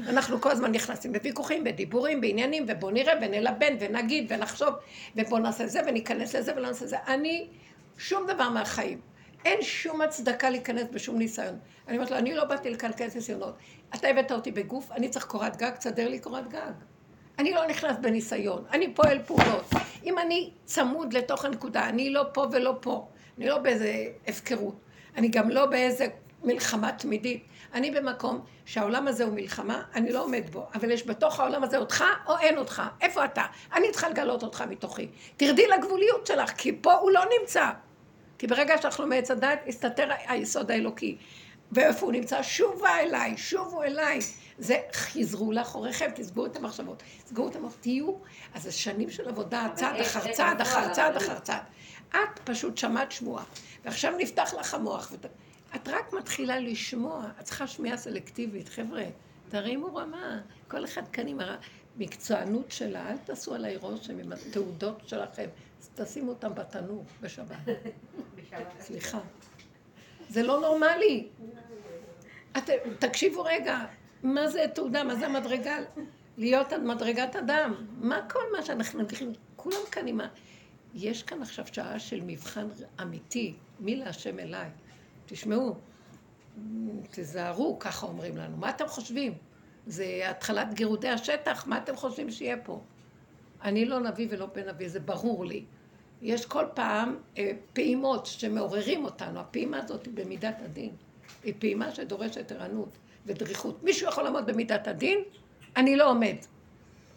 אנחנו 0.00 0.40
כל 0.40 0.50
הזמן 0.50 0.72
נכנסים 0.72 1.12
בוויכוחים, 1.12 1.64
בדיבורים, 1.64 2.20
בעניינים, 2.20 2.64
ובוא 2.68 2.90
נראה 2.90 3.14
ונלבן 3.22 3.76
ונגיד 3.80 4.32
ונחשוב, 4.32 4.74
ובוא 5.16 5.38
נעשה 5.38 5.66
זה 5.66 5.80
וניכנס 5.86 6.34
לזה 6.34 6.52
ולא 6.56 6.68
נעשה 6.68 6.86
זה. 6.86 6.96
אני, 7.06 7.48
שום 7.98 8.26
דבר 8.26 8.50
מהחיים. 8.50 9.00
אין 9.44 9.62
שום 9.62 10.00
הצדקה 10.00 10.50
להיכנס 10.50 10.86
בשום 10.92 11.18
ניסיון. 11.18 11.58
אני 11.88 11.96
אומרת 11.96 12.10
לו, 12.10 12.16
אני 12.16 12.34
לא 12.34 12.44
באתי 12.44 12.70
לקלקל 12.70 13.06
ניסיונות. 13.14 13.56
אתה 13.94 14.08
הבאת 14.08 14.32
אותי 14.32 14.50
בגוף, 14.50 14.92
אני 14.92 15.08
צריך 15.08 15.24
קורת 15.24 15.56
גג, 15.56 15.70
תסדר 15.70 16.08
לי 16.08 16.18
קורת 16.18 16.48
גג. 16.48 16.72
אני 17.38 17.52
לא 17.52 17.66
נכנס 17.66 17.96
בניסיון, 18.00 18.64
אני 18.72 18.94
פועל 18.94 19.22
פעולות. 19.26 19.70
אם 20.04 20.18
אני 20.18 20.50
צמוד 20.64 21.12
לתוך 21.12 21.44
הנקודה, 21.44 21.88
אני 21.88 22.10
לא 22.10 22.24
פה 22.32 22.46
ולא 22.52 22.78
פה. 22.80 23.08
אני 23.38 23.46
לא 23.46 23.58
באיזה 23.58 24.04
הפקרות. 24.26 24.74
אני 25.16 25.28
גם 25.28 25.50
לא 25.50 25.66
באיזה 25.66 26.06
מלחמה 26.44 26.92
תמידית. 26.92 27.44
אני 27.74 27.90
במקום 27.90 28.44
שהעולם 28.64 29.08
הזה 29.08 29.24
הוא 29.24 29.32
מלחמה, 29.32 29.82
אני 29.94 30.12
לא 30.12 30.22
עומד 30.22 30.50
בו, 30.50 30.66
אבל 30.74 30.90
יש 30.90 31.06
בתוך 31.06 31.40
העולם 31.40 31.64
הזה 31.64 31.78
אותך 31.78 32.04
או 32.26 32.38
אין 32.38 32.58
אותך. 32.58 32.82
איפה 33.00 33.24
אתה? 33.24 33.44
אני 33.72 33.90
צריכה 33.90 34.08
לגלות 34.08 34.42
אותך 34.42 34.64
מתוכי. 34.68 35.08
תרדי 35.36 35.66
לגבוליות 35.66 36.26
שלך, 36.26 36.50
כי 36.50 36.78
פה 36.80 36.92
הוא 36.92 37.10
לא 37.10 37.24
נמצא. 37.40 37.70
כי 38.38 38.46
ברגע 38.46 38.82
שאנחנו 38.82 39.06
מעץ 39.06 39.30
הדת, 39.30 39.58
הסתתר 39.66 40.08
היסוד 40.28 40.70
האלוקי. 40.70 41.16
ואיפה 41.72 42.06
הוא 42.06 42.12
נמצא? 42.12 42.42
שובה 42.42 43.00
אליי, 43.00 43.36
שובו 43.36 43.82
אליי. 43.82 44.18
זה 44.58 44.78
חזרו 44.92 45.52
לאחוריכם, 45.52 46.10
תסגרו 46.14 46.46
את 46.46 46.56
המחשבות. 46.56 47.02
תסגרו 47.24 47.48
את 47.48 47.56
המחשבות, 47.56 47.80
תהיו. 47.80 48.14
אז 48.54 48.62
זה 48.62 48.72
שנים 48.72 49.10
של 49.10 49.28
עבודה, 49.28 49.68
צעד 49.74 50.00
אחר 50.00 50.32
צעד 50.32 50.60
אחר 50.60 50.88
צעד 50.92 51.16
אחר 51.16 51.38
צעד. 51.38 51.62
את 52.10 52.40
פשוט 52.44 52.78
שמעת 52.78 53.12
שמועה, 53.12 53.44
ועכשיו 53.84 54.14
נפתח 54.18 54.54
לך 54.58 54.74
המוח. 54.74 55.12
ות... 55.12 55.26
את 55.76 55.88
רק 55.88 56.12
מתחילה 56.12 56.60
לשמוע, 56.60 57.30
את 57.40 57.44
צריכה 57.44 57.66
שמיעה 57.66 57.96
סלקטיבית. 57.96 58.68
חבר'ה, 58.68 59.04
תרימו 59.48 59.94
רמה. 59.94 60.40
כל 60.68 60.84
אחד 60.84 61.08
כאן 61.08 61.26
עם 61.26 61.40
המקצוענות 61.40 62.70
שלה, 62.70 63.10
אל 63.10 63.16
תעשו 63.16 63.54
עליי 63.54 63.76
רושם 63.76 64.18
עם 64.18 64.32
התעודות 64.32 65.02
שלכם. 65.06 65.48
תשימו 65.94 66.30
אותם 66.30 66.54
בתנור 66.54 67.04
בשבת. 67.20 67.56
סליחה. 68.80 69.20
זה 70.28 70.42
לא 70.42 70.60
נורמלי. 70.60 71.28
את, 72.56 72.70
תקשיבו 72.98 73.42
רגע, 73.42 73.84
מה 74.22 74.48
זה 74.48 74.64
תעודה, 74.74 75.04
מה 75.04 75.14
זה 75.14 75.26
המדרגה? 75.26 75.76
להיות 76.36 76.72
על 76.72 76.80
מדרגת 76.80 77.36
אדם. 77.36 77.74
מה 78.00 78.28
כל 78.30 78.42
מה 78.56 78.62
שאנחנו 78.62 79.02
נגיחים? 79.02 79.32
כולם 79.56 79.80
כאן 79.90 80.06
עם 80.06 80.20
ה... 80.20 80.28
יש 80.94 81.22
כאן 81.22 81.42
עכשיו 81.42 81.66
שעה 81.72 81.98
של 81.98 82.20
מבחן 82.26 82.68
אמיתי, 83.02 83.54
מי 83.80 83.96
להשם 83.96 84.38
אליי. 84.38 84.70
תשמעו, 85.26 85.74
תיזהרו, 87.10 87.78
ככה 87.78 88.06
אומרים 88.06 88.36
לנו. 88.36 88.56
מה 88.56 88.70
אתם 88.70 88.88
חושבים? 88.88 89.34
זה 89.86 90.22
התחלת 90.30 90.74
גירודי 90.74 91.08
השטח, 91.08 91.66
מה 91.66 91.78
אתם 91.78 91.96
חושבים 91.96 92.30
שיהיה 92.30 92.56
פה? 92.56 92.80
אני 93.62 93.84
לא 93.84 94.00
נביא 94.00 94.26
ולא 94.30 94.46
בן 94.46 94.68
נביא, 94.68 94.88
זה 94.88 95.00
ברור 95.00 95.44
לי. 95.44 95.64
יש 96.22 96.46
כל 96.46 96.64
פעם 96.74 97.16
אה, 97.38 97.52
פעימות 97.72 98.26
שמעוררים 98.26 99.04
אותנו, 99.04 99.40
הפעימה 99.40 99.78
הזאת 99.78 100.06
היא 100.06 100.14
במידת 100.14 100.62
הדין. 100.64 100.90
היא 101.44 101.54
פעימה 101.58 101.90
שדורשת 101.90 102.52
ערנות 102.52 102.98
ודריכות. 103.26 103.82
מישהו 103.82 104.08
יכול 104.08 104.24
לעמוד 104.24 104.46
במידת 104.46 104.88
הדין? 104.88 105.18
אני 105.76 105.96
לא 105.96 106.10
עומד. 106.10 106.36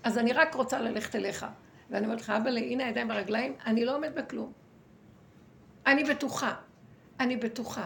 אז 0.03 0.17
אני 0.17 0.34
רק 0.34 0.55
רוצה 0.55 0.81
ללכת 0.81 1.15
אליך. 1.15 1.45
ואני 1.89 2.05
אומרת 2.05 2.21
לך, 2.21 2.29
אבא, 2.29 2.49
הנה 2.49 2.86
הידיים 2.86 3.09
והרגליים, 3.09 3.53
אני 3.65 3.86
לא 3.86 3.95
עומד 3.95 4.15
בכלום. 4.15 4.51
אני 5.88 6.03
בטוחה, 6.03 6.55
אני 7.19 7.38
בטוחה, 7.38 7.86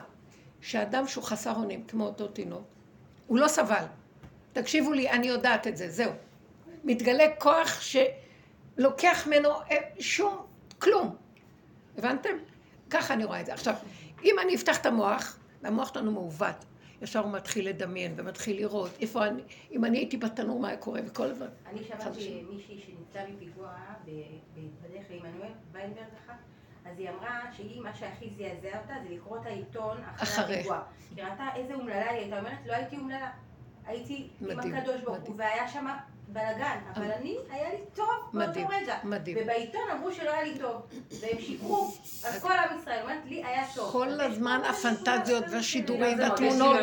שאדם 0.62 1.08
שהוא 1.08 1.24
חסר 1.24 1.56
אונים, 1.56 1.84
כמו 1.88 2.06
אותו 2.06 2.28
תינוק, 2.28 2.64
הוא 3.28 3.38
לא 3.38 3.48
סבל. 3.48 3.84
תקשיבו 4.54 4.94
לי, 4.94 5.10
אני 5.10 5.28
יודעת 5.28 5.68
את 5.68 5.78
זה, 5.78 5.90
זהו. 5.90 6.12
מתגלה 6.84 7.24
כוח 7.40 7.82
שלוקח 7.82 9.28
ממנו 9.28 9.50
אה, 9.50 9.78
שום, 10.00 10.46
כלום. 10.80 11.16
הבנתם? 11.98 12.30
ככה 12.90 13.14
אני 13.14 13.26
רואה 13.26 13.42
את 13.42 13.46
זה. 13.46 13.54
עכשיו, 13.54 13.76
אם 14.24 14.36
אני 14.44 14.56
אפתח 14.56 14.78
את 14.82 14.86
המוח, 14.86 15.40
והמוח 15.62 15.94
שלנו 15.94 16.12
מעוות, 16.12 16.66
ישר 17.02 17.20
הוא 17.20 17.32
מתחיל 17.32 17.70
לדמיין 17.70 18.14
ומתחיל 18.18 18.58
לראות 18.58 18.92
איפה 19.02 19.28
אני, 19.28 19.42
אם 19.72 19.86
אני 19.86 19.98
הייתי 19.98 20.18
בתנור, 20.18 20.60
מה 20.60 20.68
היה 20.68 20.78
קורה 20.78 21.02
וכל 21.06 21.32
דבר. 21.34 21.48
אני 21.66 21.84
שמעתי 21.84 22.44
מישהי 22.50 22.82
שנפצעה 22.86 23.24
מפיגוע 23.28 23.70
בדרך 24.56 25.06
לעמנואל, 25.10 25.52
ויינברג 25.72 26.04
אחת, 26.26 26.36
אז 26.86 27.00
היא 27.00 27.10
אמרה 27.10 27.40
שהיא, 27.52 27.82
מה 27.82 27.94
שהכי 27.94 28.30
זעזע 28.30 28.78
אותה 28.82 28.94
זה 29.04 29.16
לקרוא 29.16 29.38
את 29.38 29.46
העיתון 29.46 29.98
אחרי 30.16 30.44
הפיגוע. 30.44 30.82
היא 31.16 31.24
ראתה 31.24 31.48
איזה 31.56 31.74
אומללה 31.76 32.10
היא 32.10 32.20
הייתה 32.20 32.40
אומרת, 32.40 32.58
לא 32.66 32.74
הייתי 32.74 32.98
אומללה. 32.98 33.30
הייתי 33.86 34.30
עם 34.42 34.60
הקדוש 34.60 35.02
ברוך 35.02 35.18
הוא, 35.18 35.36
והיה 35.38 35.68
שם 35.68 35.88
בלאגן, 36.28 36.78
אבל 36.96 37.12
אני, 37.12 37.38
היה 37.50 37.70
לי 37.70 37.78
טוב 37.96 38.08
באותו 38.34 38.68
רגע. 38.70 38.96
מדהים. 39.04 39.38
ובעיתון 39.42 39.82
אמרו 39.92 40.12
שלא 40.12 40.30
היה 40.32 40.44
לי 40.44 40.60
טוב, 40.60 40.82
והם 41.22 41.40
שיקרו, 41.40 41.94
אז 42.28 42.42
כל 42.42 42.52
עם 42.52 42.80
ישראל, 42.80 43.02
אומרת, 43.02 43.26
לי 43.26 43.44
היה 43.44 43.64
טוב. 43.76 43.92
כל 43.92 44.22
הזמן 44.22 44.62
הפנטזיות 44.70 45.44
והשידורים 45.52 46.20
והתמונות, 46.20 46.78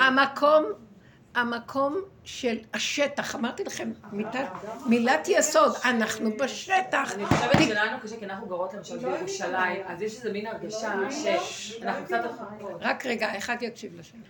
המקום, 0.00 0.64
המקום 1.34 2.00
של 2.24 2.58
השטח, 2.74 3.34
אמרתי 3.34 3.64
לכם, 3.64 3.92
מילת 4.86 5.28
יסוד, 5.28 5.72
אנחנו 5.84 6.30
בשטח. 6.38 7.12
אני 7.14 7.26
חושבת 7.26 7.58
שלנו 7.68 8.00
קשה, 8.02 8.16
כי 8.18 8.24
אנחנו 8.24 8.46
גרות 8.46 8.74
למשל 8.74 8.98
בירושלים, 8.98 9.82
אז 9.86 10.02
יש 10.02 10.16
איזה 10.16 10.32
מין 10.32 10.46
הרגשה 10.46 10.92
שאנחנו 11.40 12.04
קצת... 12.04 12.20
רק 12.80 13.06
רגע, 13.06 13.38
אחד 13.38 13.56
יקשיב 13.60 13.98
לשני. 13.98 14.20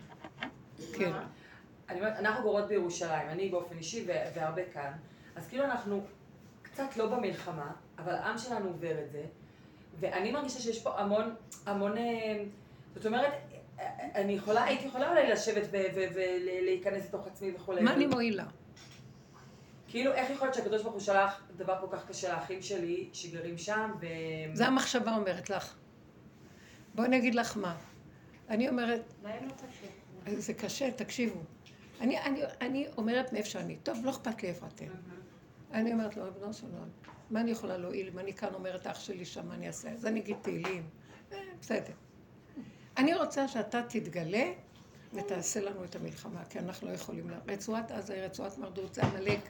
כן. 0.92 1.12
אני 1.88 2.00
אומרת, 2.00 2.18
אנחנו 2.18 2.42
גורות 2.42 2.68
בירושלים, 2.68 3.28
אני 3.28 3.48
באופן 3.48 3.78
אישי 3.78 4.06
והרבה 4.34 4.62
כאן, 4.74 4.92
אז 5.36 5.48
כאילו 5.48 5.64
אנחנו 5.64 6.04
קצת 6.62 6.96
לא 6.96 7.06
במלחמה, 7.06 7.70
אבל 7.98 8.12
העם 8.14 8.38
שלנו 8.38 8.68
עובר 8.68 8.98
את 9.04 9.10
זה, 9.10 9.22
ואני 10.00 10.32
מרגישה 10.32 10.60
שיש 10.60 10.82
פה 10.82 10.98
המון, 10.98 11.34
המון, 11.66 11.98
אה, 11.98 12.44
זאת 12.96 13.06
אומרת, 13.06 13.32
אני 14.14 14.32
יכולה, 14.32 14.64
הייתי 14.64 14.86
יכולה 14.86 15.10
אולי 15.10 15.30
לשבת 15.30 15.68
ולהיכנס 15.70 17.04
לתוך 17.04 17.26
עצמי 17.26 17.52
וכולי. 17.56 17.82
מה 17.82 17.92
אני 17.92 18.06
מועילה? 18.06 18.44
כאילו, 19.88 20.12
איך 20.12 20.30
יכול 20.30 20.46
להיות 20.46 20.54
שהקדוש 20.54 20.82
ברוך 20.82 20.94
הוא 20.94 21.00
שלח 21.00 21.42
דבר 21.56 21.76
כל 21.80 21.96
כך 21.96 22.08
קשה 22.08 22.32
לאחים 22.32 22.62
שלי 22.62 23.08
שגרים 23.12 23.58
שם, 23.58 23.90
ו... 24.00 24.06
זה 24.52 24.66
המחשבה 24.66 25.16
אומרת 25.16 25.50
לך. 25.50 25.74
בואי 26.94 27.06
אני 27.06 27.18
אגיד 27.18 27.34
לך 27.34 27.56
מה. 27.56 27.76
אני 28.48 28.68
אומרת... 28.68 29.02
להם 29.22 29.48
לא 29.48 29.52
קשה. 29.52 30.40
זה 30.40 30.54
קשה, 30.54 30.90
תקשיבו. 30.90 31.40
אני, 32.00 32.20
אני, 32.20 32.42
אני 32.60 32.86
אומרת 32.96 33.32
מאיפה 33.32 33.48
שאני. 33.48 33.76
טוב, 33.76 33.98
לא 34.04 34.10
אכפת 34.10 34.42
לי 34.42 34.48
איפה 34.48 34.66
אתם. 34.66 34.86
אני 35.72 35.92
אומרת 35.92 36.16
לו, 36.16 36.24
ריבונו 36.24 36.54
של 36.54 36.66
עולם, 36.72 36.88
מה 37.30 37.40
אני 37.40 37.50
יכולה 37.50 37.76
להועיל 37.76 38.08
אם 38.12 38.18
אני 38.18 38.34
כאן 38.34 38.54
אומרת 38.54 38.86
אח 38.86 39.00
שלי 39.00 39.24
שם, 39.24 39.48
מה 39.48 39.54
אני 39.54 39.66
אעשה? 39.66 39.90
אז 39.90 40.06
אני 40.06 40.20
אגיד 40.20 40.36
תהילים. 40.42 40.82
אה, 41.32 41.38
בסדר. 41.60 41.92
אני 42.96 43.14
רוצה 43.14 43.48
שאתה 43.48 43.82
תתגלה 43.88 44.52
ותעשה 45.14 45.60
לנו 45.60 45.84
את 45.84 45.96
המלחמה, 45.96 46.44
כי 46.44 46.58
אנחנו 46.58 46.88
לא 46.88 46.92
יכולים... 46.92 47.30
רצועת 47.48 47.90
עזה 47.90 48.14
היא 48.14 48.22
רצועת 48.22 48.58
מרדות, 48.58 48.94
זה 48.94 49.02
עמלק. 49.02 49.40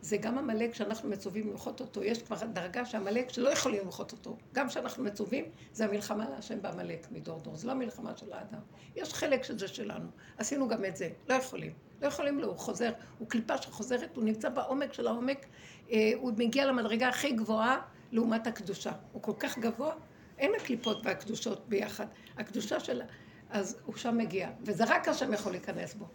זה 0.00 0.16
גם 0.16 0.38
עמלק 0.38 0.74
שאנחנו 0.74 1.08
מצווים 1.08 1.50
למחות 1.50 1.80
אותו. 1.80 2.04
יש 2.04 2.22
כבר 2.22 2.36
דרגה 2.52 2.86
שעמלק 2.86 3.28
שלא 3.28 3.48
יכולים 3.48 3.80
למחות 3.84 4.12
אותו. 4.12 4.36
גם 4.52 4.68
כשאנחנו 4.68 5.04
מצווים, 5.04 5.44
זה 5.72 5.84
המלחמה 5.84 6.28
להשם 6.30 6.62
בעמלק 6.62 7.06
מדור 7.10 7.40
דור. 7.40 7.56
זה 7.56 7.66
לא 7.66 7.72
המלחמה 7.72 8.16
של 8.16 8.32
האדם. 8.32 8.60
יש 8.96 9.14
חלק 9.14 9.42
שזה 9.42 9.68
שלנו. 9.68 10.08
עשינו 10.38 10.68
גם 10.68 10.84
את 10.84 10.96
זה. 10.96 11.10
לא 11.28 11.34
יכולים. 11.34 11.72
לא 12.02 12.06
יכולים 12.06 12.38
לו, 12.38 12.48
הוא 12.48 12.58
חוזר. 12.58 12.92
הוא 13.18 13.28
קליפה 13.28 13.58
שחוזרת, 13.58 14.16
הוא 14.16 14.24
נמצא 14.24 14.48
בעומק 14.48 14.92
של 14.92 15.06
העומק. 15.06 15.46
אה, 15.90 16.12
הוא 16.16 16.32
מגיע 16.36 16.66
למדרגה 16.66 17.08
הכי 17.08 17.32
גבוהה 17.32 17.80
לעומת 18.12 18.46
הקדושה. 18.46 18.92
הוא 19.12 19.22
כל 19.22 19.32
כך 19.38 19.58
גבוה, 19.58 19.94
אין 20.38 20.52
הקליפות 20.60 21.06
והקדושות 21.06 21.68
ביחד. 21.68 22.06
הקדושה 22.36 22.80
של... 22.80 23.02
אז 23.50 23.76
הוא 23.84 23.96
שם 23.96 24.18
מגיע. 24.18 24.50
וזה 24.60 24.84
רק 24.86 25.08
השם 25.08 25.32
יכול 25.32 25.52
להיכנס 25.52 25.94
בו. 25.94 26.06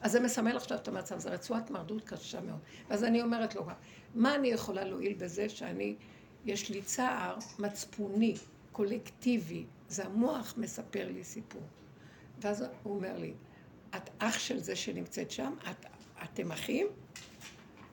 אז 0.00 0.12
זה 0.12 0.20
מסמל 0.20 0.56
עכשיו 0.56 0.78
את 0.78 0.88
המצב, 0.88 1.18
זו 1.18 1.30
רצועת 1.30 1.70
מרדות 1.70 2.04
קשה 2.04 2.40
מאוד. 2.40 2.58
ואז 2.88 3.04
אני 3.04 3.22
אומרת 3.22 3.54
לו, 3.54 3.66
מה 4.14 4.34
אני 4.34 4.48
יכולה 4.48 4.84
להועיל 4.84 5.14
בזה 5.14 5.48
שאני, 5.48 5.96
יש 6.44 6.70
לי 6.70 6.82
צער 6.82 7.36
מצפוני, 7.58 8.34
קולקטיבי, 8.72 9.64
זה 9.88 10.04
המוח 10.04 10.54
מספר 10.56 11.08
לי 11.08 11.24
סיפור. 11.24 11.62
ואז 12.40 12.64
הוא 12.82 12.94
אומר 12.94 13.18
לי, 13.18 13.34
את 13.96 14.10
אח 14.18 14.38
של 14.38 14.58
זה 14.58 14.76
שנמצאת 14.76 15.30
שם? 15.30 15.54
את, 15.70 15.86
אתם 16.22 16.52
אחים? 16.52 16.86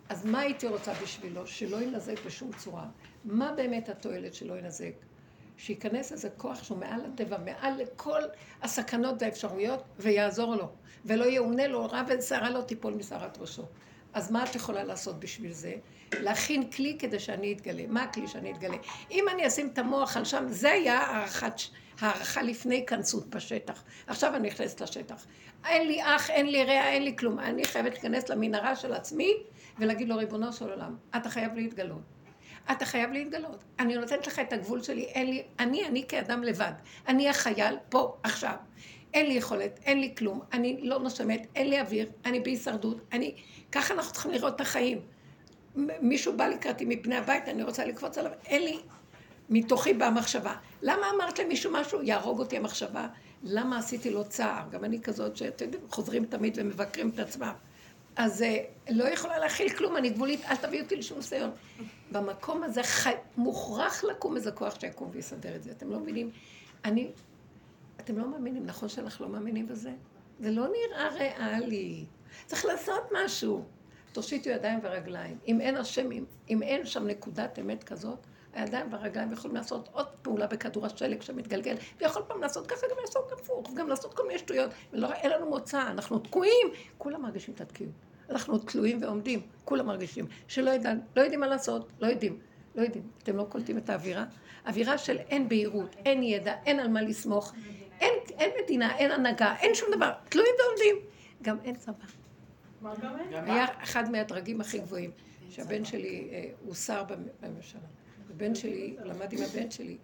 אז 0.09 0.25
מה 0.25 0.39
הייתי 0.39 0.67
רוצה 0.67 0.93
בשבילו? 1.03 1.47
שלא 1.47 1.81
ינזק 1.81 2.25
בשום 2.25 2.51
צורה. 2.57 2.87
מה 3.25 3.51
באמת 3.51 3.89
התועלת 3.89 4.33
שלא 4.33 4.59
ינזק? 4.59 4.93
שייכנס 5.61 6.11
איזה 6.11 6.29
כוח 6.29 6.63
שהוא 6.63 6.77
מעל 6.77 7.05
הטבע, 7.05 7.37
מעל 7.37 7.81
לכל 7.81 8.21
הסכנות 8.61 9.21
והאפשרויות, 9.21 9.83
ויעזור 9.99 10.55
לו. 10.55 10.69
ולא 11.05 11.25
יאונה 11.25 11.67
לו 11.67 11.85
רע 11.85 12.01
ושערה 12.07 12.49
לא 12.49 12.61
תיפול 12.61 12.93
משערת 12.93 13.37
ראשו. 13.37 13.65
אז 14.13 14.31
מה 14.31 14.43
את 14.43 14.55
יכולה 14.55 14.83
לעשות 14.83 15.19
בשביל 15.19 15.51
זה? 15.51 15.73
להכין 16.19 16.71
כלי 16.71 16.95
כדי 16.99 17.19
שאני 17.19 17.53
אתגלה. 17.53 17.83
מה 17.87 18.03
הכלי 18.03 18.27
שאני 18.27 18.51
אתגלה? 18.51 18.77
אם 19.11 19.25
אני 19.33 19.47
אשים 19.47 19.69
את 19.73 19.77
המוח 19.77 20.17
על 20.17 20.25
שם, 20.25 20.45
זה 20.49 20.71
היה 20.71 20.99
הערכת, 20.99 21.53
הערכה 21.99 22.41
לפני 22.41 22.77
התכנסות 22.77 23.29
בשטח. 23.29 23.83
עכשיו 24.07 24.35
אני 24.35 24.47
נכנסת 24.47 24.81
לשטח. 24.81 25.25
אין 25.65 25.87
לי 25.87 26.03
אח, 26.03 26.29
אין 26.29 26.49
לי 26.49 26.63
רע, 26.63 26.87
אין 26.87 27.03
לי 27.03 27.15
כלום. 27.17 27.39
אני 27.39 27.63
חייבת 27.65 27.91
להיכנס 27.91 28.29
למנהרה 28.29 28.75
של 28.75 28.93
עצמי 28.93 29.33
ולהגיד 29.79 30.09
לו, 30.09 30.15
ריבונו 30.15 30.53
של 30.53 30.69
עולם, 30.69 30.95
אתה 31.15 31.29
חייב 31.29 31.55
להתגלות. 31.55 32.20
אתה 32.71 32.85
חייב 32.85 33.11
להתגלות. 33.11 33.63
אני 33.79 33.95
נותנת 33.95 34.27
לך 34.27 34.39
את 34.39 34.53
הגבול 34.53 34.83
שלי, 34.83 35.03
אין 35.03 35.29
לי, 35.29 35.43
אני, 35.59 35.87
אני 35.87 36.05
כאדם 36.07 36.43
לבד. 36.43 36.71
אני 37.07 37.29
החייל 37.29 37.75
פה, 37.89 38.15
עכשיו. 38.23 38.55
אין 39.13 39.25
לי 39.25 39.33
יכולת, 39.33 39.79
אין 39.85 39.99
לי 39.99 40.13
כלום, 40.17 40.41
אני 40.53 40.79
לא 40.83 40.99
נושמת, 40.99 41.47
אין 41.55 41.69
לי 41.69 41.81
אוויר, 41.81 42.11
אני 42.25 42.39
בהישרדות, 42.39 42.97
אני... 43.11 43.35
ככה 43.71 43.93
אנחנו 43.93 44.13
צריכים 44.13 44.31
לראות 44.31 44.55
את 44.55 44.61
החיים. 44.61 45.01
מישהו 46.01 46.37
בא 46.37 46.47
לקראתי 46.47 46.85
מפני 46.85 47.15
הבית, 47.15 47.49
אני 47.49 47.63
רוצה 47.63 47.85
לקפוץ 47.85 48.17
עליו, 48.17 48.31
אין 48.45 48.63
לי... 48.63 48.79
מתוכי 49.51 49.93
באה 49.93 50.11
מחשבה. 50.11 50.53
למה 50.81 51.07
אמרת 51.15 51.39
למישהו 51.39 51.71
משהו? 51.73 52.01
יהרוג 52.01 52.39
אותי 52.39 52.57
המחשבה. 52.57 53.07
למה 53.43 53.77
עשיתי 53.77 54.09
לו 54.09 54.23
צער? 54.23 54.63
גם 54.71 54.83
אני 54.83 55.01
כזאת 55.01 55.37
שאתם 55.37 55.65
חוזרים 55.89 56.25
תמיד 56.25 56.57
ומבקרים 56.61 57.09
את 57.09 57.19
עצמם. 57.19 57.53
אז 58.15 58.41
אה, 58.41 58.57
לא 58.89 59.03
יכולה 59.03 59.39
להכיל 59.39 59.69
כלום, 59.69 59.97
אני 59.97 60.09
גבולית, 60.09 60.45
אל 60.45 60.55
תביא 60.55 60.81
אותי 60.81 60.95
לשום 60.95 61.17
ניסיון. 61.17 61.51
במקום 62.11 62.63
הזה 62.63 62.83
חי... 62.83 63.13
מוכרח 63.37 64.03
לקום 64.03 64.35
איזה 64.35 64.51
כוח 64.51 64.79
שיקום 64.79 65.09
ויסדר 65.11 65.55
את 65.55 65.63
זה. 65.63 65.71
אתם 65.71 65.89
לא 65.89 65.99
מבינים? 65.99 66.29
אני... 66.85 67.11
אתם 67.99 68.17
לא 68.17 68.27
מאמינים, 68.27 68.65
נכון 68.65 68.89
שאנחנו 68.89 69.25
לא 69.25 69.31
מאמינים 69.31 69.67
בזה? 69.67 69.91
זה 70.39 70.51
לא 70.51 70.67
נראה 70.67 71.07
ריאלי. 71.09 72.05
צריך 72.45 72.65
לעשות 72.65 73.03
משהו. 73.23 73.63
תושיטו 74.11 74.49
ידיים 74.49 74.79
ורגליים. 74.83 75.37
אם 75.47 75.61
אין 75.61 75.77
השם, 75.77 76.11
אם, 76.11 76.25
אם 76.49 76.63
אין 76.63 76.85
שם 76.85 77.07
נקודת 77.07 77.59
אמת 77.59 77.83
כזאת, 77.83 78.19
הידיים 78.53 78.93
והרגליים 78.93 79.31
יכולים 79.31 79.55
לעשות 79.55 79.89
עוד 79.91 80.07
פעולה 80.21 80.47
בכדור 80.47 80.85
השלג 80.85 81.21
שמתגלגל, 81.21 81.75
ויכול 81.99 82.23
פעם 82.27 82.41
לעשות 82.41 82.67
ככה, 82.67 82.87
גם 82.91 82.97
לעשות 83.01 83.31
הפוך, 83.31 83.73
גם 83.73 83.87
לעשות 83.87 84.13
כל 84.13 84.27
מיני 84.27 84.39
שטויות, 84.39 84.71
ולא, 84.93 85.13
אין 85.13 85.31
לנו 85.31 85.49
מוצא, 85.49 85.81
אנחנו 85.81 86.19
תקועים, 86.19 86.67
כולם 86.97 87.21
מרגישים 87.21 87.53
את 87.53 87.61
התקיעות. 87.61 87.93
אנחנו 88.29 88.57
תלויים 88.57 89.01
ועומדים, 89.01 89.41
כולם 89.65 89.85
מרגישים, 89.85 90.25
שלא 90.47 90.71
יודע, 90.71 90.93
לא 91.15 91.21
יודעים 91.21 91.39
מה 91.39 91.47
לעשות, 91.47 91.91
לא 91.99 92.07
יודעים, 92.07 92.39
לא 92.75 92.81
יודעים. 92.81 93.03
אתם 93.23 93.37
לא 93.37 93.43
קולטים 93.43 93.77
את 93.77 93.89
האווירה? 93.89 94.25
אווירה 94.67 94.97
של 94.97 95.17
אין 95.17 95.49
בהירות, 95.49 95.95
אין 96.05 96.23
ידע, 96.23 96.55
אין 96.65 96.79
על 96.79 96.87
מה 96.87 97.01
לסמוך, 97.01 97.53
אין, 97.99 98.13
אין 98.39 98.51
מדינה, 98.63 98.97
אין 98.97 99.11
הנהגה, 99.11 99.55
אין 99.59 99.75
שום 99.75 99.89
דבר, 99.95 100.11
תלויים 100.29 100.53
ועומדים. 100.59 100.95
גם 101.41 101.57
אין 101.63 101.75
צבא. 101.75 101.93
מה 102.81 102.93
גם 103.01 103.19
אין? 103.19 103.49
היה 103.49 103.65
אחד 103.83 104.11
מהדרגים 104.11 104.61
הכי 104.61 104.79
גבוהים, 104.79 105.11
שהבן 105.49 105.85
שלי 105.85 106.29
אה, 106.31 106.49
הוא 106.65 106.75
שר 106.75 107.03
בממשלה. 107.41 107.81
הבן 108.35 108.55
שלי, 108.55 108.95
למד 109.03 109.33
עם 109.33 109.39
הבן 109.43 109.71
שלי, 109.71 109.97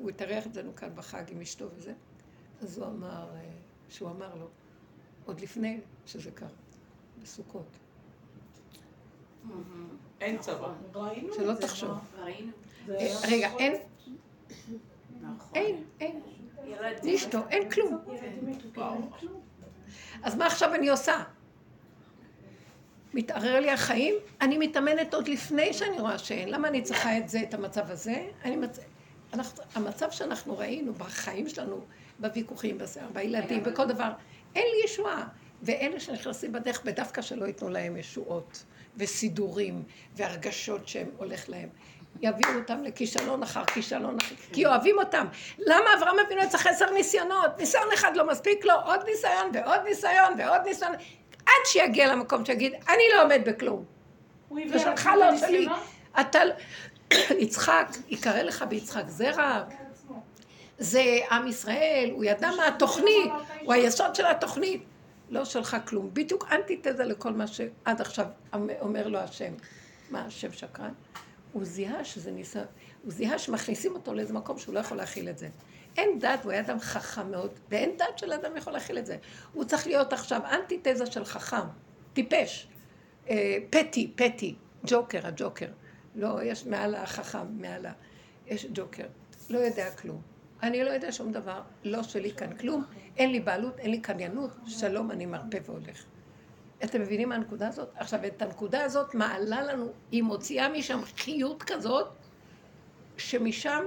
הוא 0.00 0.10
התארח 0.10 0.46
אצלנו 0.46 0.74
כאן 0.76 0.88
בחג 0.94 1.22
עם 1.28 1.40
אשתו 1.40 1.68
וזה, 1.76 1.92
אז 2.62 2.78
הוא 2.78 2.86
אמר, 2.86 3.28
אה, 3.34 3.40
שהוא 3.88 4.10
אמר 4.10 4.34
לו, 4.34 4.48
עוד 5.26 5.40
לפני 5.40 5.80
שזה 6.06 6.30
קרה, 6.30 6.48
בסוכות. 7.22 7.66
אין 10.20 10.38
צבא. 10.38 10.72
שלא 11.36 11.54
תחשוב. 11.60 11.90
אה, 12.18 13.06
רגע, 13.28 13.50
אין, 13.58 13.74
אין, 15.54 15.84
אין. 16.00 16.20
נשתו, 17.02 17.38
אין 17.50 17.70
כלום. 17.70 17.98
אז 20.22 20.34
מה 20.34 20.46
עכשיו 20.46 20.74
אני 20.74 20.88
עושה? 20.88 21.24
מתערער 23.18 23.60
לי 23.60 23.70
החיים, 23.70 24.14
אני 24.40 24.58
מתאמנת 24.58 25.14
עוד 25.14 25.28
לפני 25.28 25.72
שאני 25.72 26.00
רואה 26.00 26.18
שאין. 26.18 26.48
למה 26.48 26.68
אני 26.68 26.82
צריכה 26.82 27.18
את 27.18 27.28
זה, 27.28 27.40
את 27.48 27.54
המצב 27.54 27.90
הזה? 27.90 28.26
אני 28.44 28.56
מצ... 28.56 28.78
אנחנו, 29.32 29.62
המצב 29.74 30.10
שאנחנו 30.10 30.58
ראינו 30.58 30.92
בחיים 30.92 31.48
שלנו, 31.48 31.80
בוויכוחים, 32.18 32.78
בשיער, 32.78 33.06
בילדים, 33.12 33.62
בכל 33.62 33.86
דבר, 33.86 34.10
אין 34.54 34.64
לי 34.74 34.84
ישועה. 34.84 35.28
ואלה 35.62 36.00
שנכנסים 36.00 36.52
בדרך, 36.52 36.84
בדווקא 36.84 37.22
שלא 37.22 37.46
ייתנו 37.46 37.70
להם 37.70 37.96
ישועות, 37.96 38.64
וסידורים, 38.96 39.82
והרגשות 40.16 40.88
שהם 40.88 41.06
הולך 41.16 41.48
להם. 41.48 41.68
יביאו 42.20 42.54
אותם 42.54 42.82
לכישלון 42.82 43.42
אחר 43.42 43.64
כישלון 43.64 44.16
אחר, 44.20 44.34
כי 44.52 44.66
אוהבים 44.66 44.98
אותם. 44.98 45.26
למה 45.58 45.94
אברהם 45.98 46.16
אבינו 46.26 46.40
צריך 46.50 46.66
עשר 46.66 46.90
ניסיונות? 46.90 47.58
ניסיון 47.58 47.88
אחד 47.94 48.16
לא 48.16 48.26
מספיק 48.26 48.64
לו, 48.64 48.74
עוד 48.84 49.00
ניסיון 49.04 49.50
ועוד 49.54 49.80
ניסיון 49.84 50.34
ועוד 50.38 50.60
ניסיון, 50.66 50.92
עד 51.48 51.66
שיגיע 51.66 52.14
למקום 52.14 52.44
שיגיד, 52.44 52.72
אני 52.88 53.02
לא 53.14 53.22
עומד 53.22 53.40
בכלום. 53.46 53.84
זה 54.68 54.78
שלך 54.78 55.10
לא 55.20 55.36
שלי. 55.36 55.66
אתה, 56.20 56.38
יצחק, 57.38 57.88
יקרא 58.08 58.42
לך 58.42 58.64
ביצחק 58.68 59.04
זרע. 59.08 59.64
זה 60.78 61.18
עם 61.30 61.48
ישראל, 61.48 62.10
הוא 62.12 62.24
ידע 62.24 62.50
מה 62.56 62.66
התוכנית, 62.68 63.32
הוא 63.64 63.72
היסוד 63.72 64.14
של 64.14 64.26
התוכנית. 64.26 64.82
לא 65.30 65.44
שלך 65.44 65.76
כלום. 65.88 66.10
בדיוק 66.12 66.48
אנטיתזה 66.52 67.04
לכל 67.04 67.32
מה 67.32 67.46
שעד 67.46 68.00
עכשיו 68.00 68.26
אומר 68.80 69.08
לו 69.08 69.18
השם. 69.18 69.52
מה, 70.10 70.24
השם 70.24 70.52
שקרן? 70.52 70.92
הוא 71.52 71.64
זיהה 71.64 72.04
שזה 72.04 72.30
ניסה, 72.30 72.62
הוא 73.02 73.12
זיהה 73.12 73.38
שמכניסים 73.38 73.94
אותו 73.94 74.14
לאיזה 74.14 74.32
מקום 74.32 74.58
שהוא 74.58 74.74
לא 74.74 74.80
יכול 74.80 74.96
להכיל 74.96 75.28
את 75.28 75.38
זה. 75.38 75.48
אין 75.96 76.18
דת, 76.18 76.44
הוא 76.44 76.52
היה 76.52 76.60
אדם 76.60 76.80
חכם 76.80 77.30
מאוד, 77.30 77.50
ואין 77.70 77.96
דת 77.96 78.18
של 78.18 78.32
אדם 78.32 78.56
יכול 78.56 78.72
להכיל 78.72 78.98
את 78.98 79.06
זה. 79.06 79.16
הוא 79.52 79.64
צריך 79.64 79.86
להיות 79.86 80.12
עכשיו 80.12 80.40
אנטיתזה 80.50 81.06
של 81.06 81.24
חכם, 81.24 81.66
טיפש, 82.12 82.68
אה, 83.30 83.56
פטי, 83.70 84.12
פטי, 84.16 84.54
ג'וקר, 84.86 85.26
הג'וקר. 85.26 85.68
לא, 86.14 86.42
יש 86.42 86.66
מעל 86.66 86.94
החכם, 86.94 87.60
מעל 87.60 87.86
ה... 87.86 87.92
יש 88.46 88.66
ג'וקר. 88.74 89.06
לא 89.50 89.58
יודע 89.58 89.90
כלום. 89.90 90.20
אני 90.62 90.84
לא 90.84 90.90
יודע 90.90 91.12
שום 91.12 91.32
דבר, 91.32 91.62
לא 91.84 92.02
שלי 92.02 92.32
כאן 92.32 92.56
כלום, 92.56 92.84
אין 93.16 93.30
לי 93.30 93.40
בעלות, 93.40 93.78
אין 93.78 93.90
לי 93.90 94.00
קניינות, 94.00 94.50
שלום, 94.66 95.10
אני 95.10 95.26
מרפא 95.26 95.58
והולך. 95.66 96.04
אתם 96.84 97.00
מבינים 97.00 97.28
מה 97.28 97.34
הנקודה 97.34 97.68
הזאת? 97.68 97.88
עכשיו, 97.96 98.26
את 98.26 98.42
הנקודה 98.42 98.84
הזאת 98.84 99.14
מעלה 99.14 99.62
לנו, 99.62 99.92
היא 100.10 100.22
מוציאה 100.22 100.68
משם 100.68 101.00
חיות 101.16 101.62
כזאת, 101.62 102.08
שמשם 103.16 103.84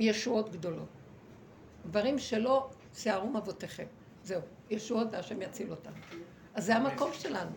ישועות 0.00 0.52
גדולות. 0.52 0.88
דברים 1.86 2.18
שלא 2.18 2.70
שערום 2.96 3.36
אבותיכם. 3.36 3.86
זהו, 4.24 4.40
ישועות 4.70 5.08
והשם 5.12 5.42
יציל 5.42 5.70
אותם. 5.70 5.90
אז 6.54 6.64
זה 6.64 6.76
המקום 6.76 7.10
שלנו. 7.12 7.50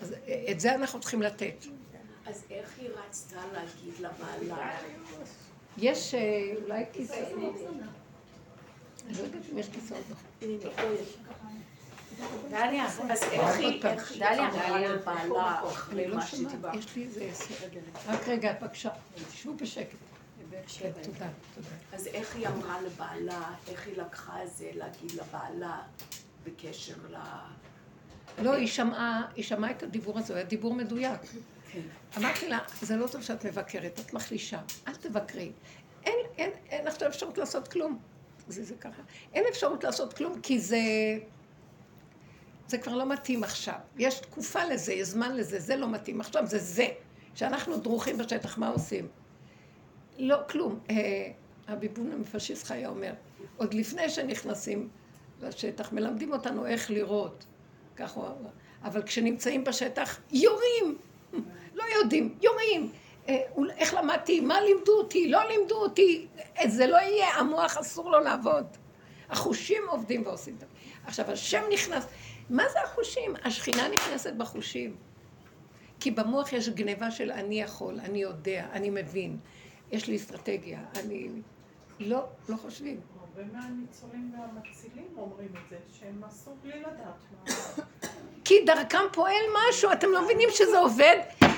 אז 0.00 0.14
את 0.50 0.60
זה 0.60 0.74
אנחנו 0.74 1.00
צריכים 1.00 1.22
לתת. 1.22 1.64
אז 2.26 2.44
איך 2.50 2.78
היא 2.78 2.88
רצתה 2.88 3.40
להגיד 3.52 3.94
לבעלה? 3.98 4.78
יש 5.78 6.14
אה, 6.14 6.54
אולי 6.62 6.84
כיסא. 6.92 7.14
אני 9.06 9.18
לא 9.18 9.22
יודעת 9.22 9.42
אם 9.52 9.58
יש 9.58 9.68
כיסאות. 9.68 10.04
דליה, 12.50 12.86
אז 12.86 13.00
איך 13.22 13.56
היא, 13.58 13.82
דליה 14.18 14.48
אמרה 14.50 14.80
לבעלה 14.80 15.60
אחרי 15.68 16.06
מה 16.06 16.26
שדיברת? 16.26 16.74
יש 16.74 16.96
לי 16.96 17.04
איזה. 17.04 17.30
רק 18.06 18.28
רגע, 18.28 18.52
בבקשה, 18.60 18.90
תשבו 19.30 19.54
בשקט. 19.54 19.96
תודה, 21.02 21.28
תודה. 21.54 21.66
אז 21.92 22.06
איך 22.06 22.36
היא 22.36 22.48
אמרה 22.48 22.82
לבעלה, 22.82 23.54
איך 23.68 23.86
היא 23.86 23.96
לקחה 23.96 24.42
את 24.42 24.56
זה 24.56 24.70
להגיד 24.74 25.12
לבעלה 25.12 25.82
בקשר 26.44 26.94
ל... 27.10 27.16
לא, 28.42 28.52
היא 28.52 28.66
שמעה, 28.66 29.22
היא 29.34 29.44
שמעה 29.44 29.70
את 29.70 29.82
הדיבור 29.82 30.18
הזה, 30.18 30.32
הוא 30.32 30.36
היה 30.36 30.46
דיבור 30.46 30.74
מדויק. 30.74 31.20
כן. 31.72 31.80
אמרתי 32.16 32.48
לה, 32.48 32.58
זה 32.82 32.96
לא 32.96 33.06
טוב 33.06 33.22
שאת 33.22 33.46
מבקרת, 33.46 34.00
את 34.00 34.12
מחלישה, 34.12 34.60
אל 34.88 34.94
תבקרי. 34.94 35.52
אין, 36.04 36.14
אין, 36.38 36.50
אין 36.70 36.88
עכשיו 36.88 37.08
אפשרות 37.08 37.38
לעשות 37.38 37.68
כלום. 37.68 37.98
זה, 38.48 38.64
זה 38.64 38.74
ככה. 38.74 39.02
אין 39.34 39.44
אפשרות 39.50 39.84
לעשות 39.84 40.12
כלום, 40.12 40.40
כי 40.40 40.60
זה... 40.60 40.78
זה 42.68 42.78
כבר 42.78 42.94
לא 42.94 43.08
מתאים 43.08 43.44
עכשיו. 43.44 43.74
יש 43.98 44.20
תקופה 44.20 44.64
לזה, 44.64 44.92
יש 44.92 45.08
זמן 45.08 45.36
לזה, 45.36 45.60
זה 45.60 45.76
לא 45.76 45.88
מתאים. 45.88 46.20
עכשיו 46.20 46.46
זה 46.46 46.58
זה. 46.58 46.86
כשאנחנו 47.34 47.76
דרוכים 47.76 48.18
בשטח, 48.18 48.58
מה 48.58 48.68
עושים? 48.68 49.08
לא, 50.18 50.36
כלום. 50.48 50.78
אה, 50.90 51.30
הביבון 51.68 52.12
המפשיסט 52.12 52.66
חיה 52.66 52.88
אומר, 52.88 53.12
עוד 53.56 53.74
לפני 53.74 54.08
שנכנסים 54.08 54.88
לשטח, 55.42 55.92
מלמדים 55.92 56.32
אותנו 56.32 56.66
איך 56.66 56.90
לראות. 56.90 57.44
כך 57.96 58.12
הוא 58.12 58.24
אמר. 58.24 58.50
אבל 58.82 59.02
כשנמצאים 59.02 59.64
בשטח, 59.64 60.20
יורים! 60.32 60.98
לא 61.74 61.84
יודעים, 62.00 62.34
יורים. 62.42 62.92
אה, 63.28 63.42
איך 63.76 63.94
למדתי? 63.94 64.40
מה 64.40 64.60
לימדו 64.60 64.92
אותי? 64.92 65.28
לא 65.28 65.48
לימדו 65.48 65.74
אותי. 65.74 66.26
זה 66.66 66.86
לא 66.86 66.96
יהיה, 66.96 67.28
המוח 67.28 67.76
אסור 67.76 68.10
לו 68.10 68.20
לעבוד. 68.20 68.66
החושים 69.30 69.82
עובדים 69.88 70.26
ועושים 70.26 70.56
זה. 70.60 70.66
עכשיו, 71.04 71.30
השם 71.30 71.62
נכנס. 71.72 72.06
מה 72.50 72.62
זה 72.72 72.78
החושים? 72.84 73.34
השכינה 73.44 73.88
נכנסת 73.88 74.32
בחושים. 74.32 74.96
כי 76.00 76.10
במוח 76.10 76.52
יש 76.52 76.68
גניבה 76.68 77.10
של 77.10 77.32
אני 77.32 77.60
יכול, 77.60 78.00
אני 78.00 78.18
יודע, 78.22 78.66
אני 78.72 78.90
מבין. 78.90 79.38
יש 79.90 80.08
לי 80.08 80.16
אסטרטגיה, 80.16 80.80
אני... 80.96 81.28
לא, 82.00 82.24
לא 82.48 82.56
חושבים. 82.56 83.00
הרבה 83.20 83.52
מהניצולים 83.52 84.34
והמצילים 84.34 85.08
אומרים 85.16 85.48
את 85.48 85.70
זה, 85.70 85.76
שהם 85.92 86.24
עשו 86.24 86.50
בלי 86.62 86.80
לדעת 86.80 87.46
מה... 87.46 87.84
כי 88.44 88.54
דרכם 88.66 88.98
פועל 89.12 89.44
משהו, 89.70 89.92
אתם 89.92 90.06
לא 90.12 90.24
מבינים 90.24 90.48
שזה 90.52 90.78
עובד? 90.78 91.16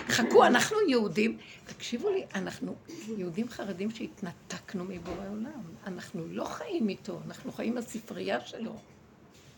חכו, 0.08 0.44
אנחנו 0.44 0.76
יהודים, 0.88 1.38
תקשיבו 1.66 2.10
לי, 2.10 2.24
אנחנו 2.34 2.74
יהודים 3.16 3.48
חרדים 3.48 3.90
שהתנתקנו 3.90 4.84
מבורא 4.84 5.28
עולם. 5.30 5.62
אנחנו 5.86 6.26
לא 6.26 6.44
חיים 6.44 6.88
איתו, 6.88 7.20
אנחנו 7.26 7.52
חיים 7.52 7.74
בספרייה 7.74 8.40
שלו. 8.40 8.76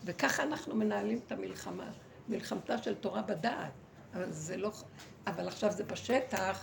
וככה 0.05 0.43
אנחנו 0.43 0.75
מנהלים 0.75 1.19
את 1.27 1.31
המלחמה, 1.31 1.91
מלחמתה 2.29 2.77
של 2.77 2.95
תורה 2.95 3.21
בדעת. 3.21 3.71
אבל 4.13 4.31
זה 4.31 4.57
לא... 4.57 4.71
אבל 5.27 5.47
עכשיו 5.47 5.71
זה 5.71 5.83
בשטח. 5.83 6.59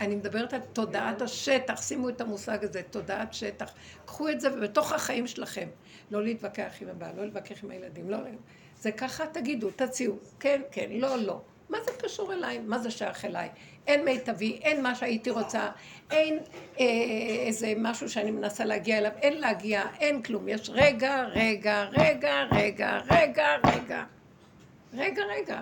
אני 0.00 0.16
מדברת 0.16 0.52
על 0.52 0.60
תודעת 0.72 1.22
השטח, 1.22 1.82
שימו 1.82 2.08
את 2.08 2.20
המושג 2.20 2.64
הזה, 2.64 2.82
תודעת 2.90 3.34
שטח. 3.34 3.72
קחו 4.06 4.28
את 4.28 4.40
זה 4.40 4.50
בתוך 4.50 4.92
החיים 4.92 5.26
שלכם. 5.26 5.68
לא 6.10 6.22
להתווכח 6.22 6.72
עם 6.80 6.88
הבעל, 6.88 7.16
לא 7.16 7.24
להתווכח 7.24 7.64
עם 7.64 7.70
הילדים, 7.70 8.10
לא... 8.10 8.18
זה 8.80 8.92
ככה 8.92 9.26
תגידו, 9.26 9.70
תציעו, 9.70 10.18
כן, 10.40 10.60
כן, 10.70 10.90
לא, 10.90 11.16
לא. 11.16 11.40
מה 11.68 11.78
זה 11.84 11.90
קשור 12.02 12.32
אליי? 12.32 12.58
מה 12.58 12.78
זה 12.78 12.90
שייך 12.90 13.24
אליי? 13.24 13.48
אין 13.86 14.04
מיטבי, 14.04 14.58
אין 14.62 14.82
מה 14.82 14.94
שהייתי 14.94 15.30
רוצה, 15.30 15.70
אין 16.10 16.38
אה, 16.80 16.84
איזה 17.46 17.72
משהו 17.76 18.08
שאני 18.08 18.30
מנסה 18.30 18.64
להגיע 18.64 18.98
אליו, 18.98 19.10
אין 19.22 19.40
להגיע, 19.40 19.82
אין 20.00 20.22
כלום. 20.22 20.48
יש 20.48 20.70
רגע, 20.70 21.24
רגע, 21.24 21.84
רגע, 21.92 22.44
רגע, 22.52 22.98
רגע, 23.10 23.46
רגע. 23.64 24.04
רגע, 24.94 25.22
רגע. 25.24 25.60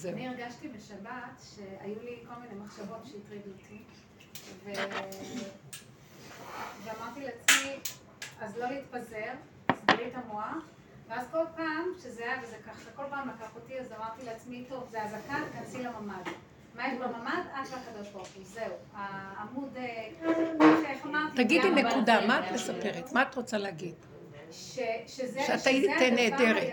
זהו. 0.00 0.12
אני 0.12 0.28
הרגשתי 0.28 0.68
בשבת 0.68 1.42
שהיו 1.54 2.02
לי 2.02 2.16
כל 2.28 2.34
מיני 2.40 2.64
מחשבות 2.64 3.06
שהטרידו 3.06 3.50
אותי, 3.50 3.82
ו... 4.64 4.70
ואמרתי 6.84 7.20
לעצמי, 7.20 7.76
אז 8.40 8.56
לא 8.56 8.70
להתפזר, 8.70 9.32
תסגרי 9.66 10.08
את 10.08 10.14
המוח. 10.14 10.64
ואז 11.08 11.26
כל 11.30 11.44
פעם 11.56 11.84
שזה 12.02 12.22
היה, 12.24 12.36
וזה 12.42 12.56
ככה, 12.66 12.90
כל 12.96 13.02
פעם 13.10 13.28
לקח 13.28 13.54
אותי, 13.54 13.80
אז 13.80 13.92
אמרתי 13.92 14.24
לעצמי, 14.24 14.64
טוב, 14.68 14.88
זה 14.90 15.02
אזעקה, 15.02 15.38
תכנסי 15.52 15.82
לממ"ד. 15.82 16.30
מה 16.74 16.88
יש 16.88 16.98
בממ"ד? 16.98 17.42
את 17.62 17.68
והקדוש 17.70 18.08
ברוך 18.08 18.28
הוא, 18.34 18.44
זהו. 18.44 18.74
העמוד, 18.94 19.76
אה, 19.76 20.08
איך 20.88 21.06
אמרתי? 21.06 21.44
תגידי 21.44 21.70
נקודה, 21.70 22.26
מה 22.26 22.46
את 22.48 22.52
מספרת? 22.52 23.12
מה 23.12 23.22
את 23.22 23.34
רוצה 23.34 23.58
להגיד? 23.58 23.94
שזה 24.50 25.40
היית 25.64 25.90
נהדרת. 26.12 26.72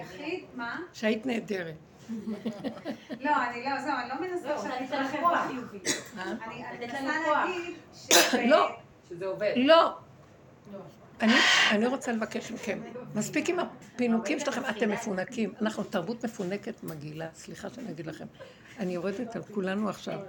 מה? 0.56 0.82
שהיית 0.94 1.26
נהדרת. 1.26 1.76
לא, 3.26 3.32
אני 3.50 3.64
לא, 3.64 3.82
זהו, 3.82 3.94
אני 4.02 4.10
לא 4.10 4.22
מנסה 4.22 4.50
לא, 4.50 4.62
שאני 4.62 4.88
אתן 4.88 5.04
לכם 5.04 5.18
חיובי. 5.48 5.80
אני 6.18 6.64
מנסה 6.80 7.02
להגיד 7.02 7.76
לא. 8.52 8.70
שזה 9.10 9.26
עובד. 9.26 9.54
לא. 9.56 9.94
אני, 11.22 11.34
אני 11.72 11.86
רוצה 11.86 12.12
לבקש 12.12 12.52
מכם, 12.52 12.80
מספיק 13.16 13.50
עם 13.50 13.58
הפינוקים 13.60 14.40
שלכם, 14.40 14.62
אתם 14.70 14.92
מפונקים. 14.92 15.54
אנחנו 15.62 15.84
תרבות 15.84 16.26
מפונקת 16.26 16.84
מגעילה, 16.84 17.28
סליחה 17.34 17.68
שאני 17.70 17.92
אגיד 17.92 18.08
לכם. 18.08 18.26
אני 18.80 18.94
יורדת 18.94 19.36
על 19.36 19.44
כולנו 19.44 19.90
עכשיו. 19.90 20.20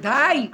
די! 0.00 0.48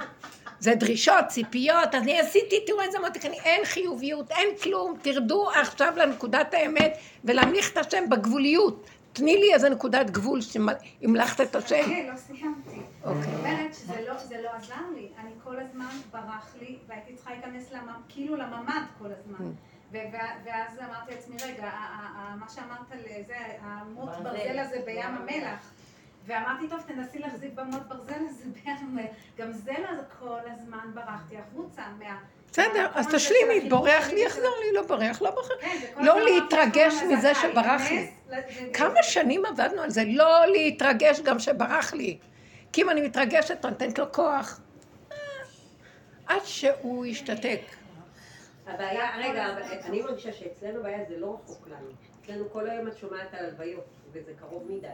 זה 0.59 0.75
דרישות, 0.75 1.25
ציפיות, 1.27 1.95
אני 1.95 2.19
עשיתי, 2.19 2.55
תראו 2.67 2.81
איזה 2.81 2.99
מותק, 2.99 3.25
אין 3.25 3.65
חיוביות, 3.65 4.31
אין 4.31 4.49
כלום, 4.63 4.97
תרדו 5.01 5.49
עכשיו 5.49 5.93
לנקודת 5.97 6.53
האמת 6.53 6.97
ולהמליך 7.23 7.71
את 7.71 7.77
השם 7.77 8.09
בגבוליות. 8.09 8.87
תני 9.15 9.37
לי 9.37 9.53
איזה 9.53 9.69
נקודת 9.69 10.09
גבול 10.09 10.41
שהמלכת 10.41 11.41
את 11.41 11.55
השם. 11.55 11.83
כן, 11.85 12.09
לא 12.11 12.17
סיימתי. 12.17 12.81
אוקיי. 13.03 13.23
אני 13.23 13.35
אומרת 13.35 13.73
שזה 13.73 14.41
לא 14.43 14.49
עזר 14.49 14.89
לי. 14.95 15.09
אני 15.17 15.31
כל 15.43 15.59
הזמן 15.59 15.89
ברח 16.11 16.55
לי, 16.59 16.77
והייתי 16.87 17.15
צריכה 17.15 17.31
להיכנס 17.31 17.71
כאילו 18.09 18.35
לממ"ד 18.35 18.83
כל 18.99 19.07
הזמן. 19.19 19.51
Mm. 19.51 19.95
ואז 20.45 20.79
אמרתי 20.79 21.11
לעצמי, 21.11 21.35
רגע, 21.45 21.71
מה 22.39 22.49
שאמרת 22.49 22.91
לזה, 22.91 23.37
המוט 23.61 24.09
ברזל 24.09 24.59
הזה 24.59 24.81
בים 24.85 25.15
המלח. 25.15 25.71
ואמרתי, 26.25 26.69
טוב, 26.69 26.81
תנסי 26.87 27.19
להחזיק 27.19 27.53
במוט 27.53 27.81
ברזל 27.87 28.25
הזה 28.29 28.43
בים 28.63 28.77
המלח. 28.81 29.11
גם 29.37 29.51
זה 29.51 29.73
לא 29.79 30.01
כל 30.19 30.49
הזמן 30.51 30.91
ברחתי 30.93 31.35
החוצה 31.37 31.81
מה... 31.99 32.17
בסדר, 32.55 32.87
אז 32.93 33.07
תשלימי, 33.15 33.69
בורח 33.69 34.09
לי, 34.09 34.25
יחזור 34.25 34.55
לי, 34.61 34.73
לא 34.73 34.81
בורח, 34.87 35.21
לא 35.21 35.31
בורח. 35.31 35.47
כן, 35.61 36.03
לא 36.05 36.21
להתרגש 36.21 36.93
מזה 37.11 37.35
שברח 37.35 37.81
לי. 37.91 38.11
כמה 38.73 39.03
שנים 39.03 39.45
עבדנו 39.45 39.81
על 39.81 39.89
זה, 39.89 40.03
לא 40.07 40.45
להתרגש 40.45 41.19
גם 41.19 41.39
שברח 41.39 41.93
לי. 41.93 42.17
כי 42.71 42.81
אם 42.81 42.89
אני 42.89 43.01
מתרגשת, 43.01 43.65
אני 43.65 43.71
נותנת 43.71 43.99
לו 43.99 44.11
כוח. 44.11 44.59
עד 46.27 46.41
שהוא 46.45 47.05
ישתתק. 47.05 47.59
הבעיה, 48.67 49.17
רגע, 49.17 49.45
אני 49.85 50.01
מרגישה 50.01 50.33
שאצלנו 50.33 50.79
הבעיה 50.79 50.99
זה 51.09 51.17
לא 51.17 51.37
רחוק 51.43 51.67
לנו. 51.67 51.89
אצלנו 52.21 52.49
כל 52.49 52.69
היום 52.69 52.87
את 52.87 52.97
שומעת 52.97 53.33
על 53.33 53.45
הלוויות, 53.45 53.85
וזה 54.11 54.31
קרוב 54.39 54.71
מדי. 54.71 54.87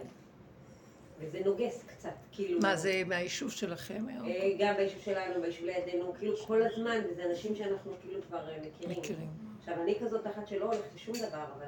וזה 1.21 1.39
נוגס 1.45 1.83
קצת, 1.87 2.09
כאילו... 2.31 2.59
מה 2.59 2.75
זה 2.75 3.01
מהיישוב 3.05 3.51
שלכם? 3.51 4.05
אה, 4.09 4.49
גם 4.59 4.75
ביישוב 4.75 5.01
שלנו, 5.01 5.41
ביישוב 5.41 5.65
לידינו, 5.65 6.13
כאילו 6.19 6.37
כל 6.37 6.61
הזמן, 6.63 6.99
וזה 7.11 7.25
אנשים 7.25 7.55
שאנחנו 7.55 7.91
כאילו 8.01 8.21
כבר 8.27 8.49
אה, 8.49 8.57
מכירים. 8.57 8.99
מכירים. 8.99 9.27
עכשיו, 9.59 9.73
אני 9.83 9.95
כזאת 10.01 10.27
אחת 10.27 10.47
שלא 10.47 10.65
הולכת 10.65 10.95
לשום 10.95 11.15
דבר, 11.15 11.45
אבל 11.57 11.67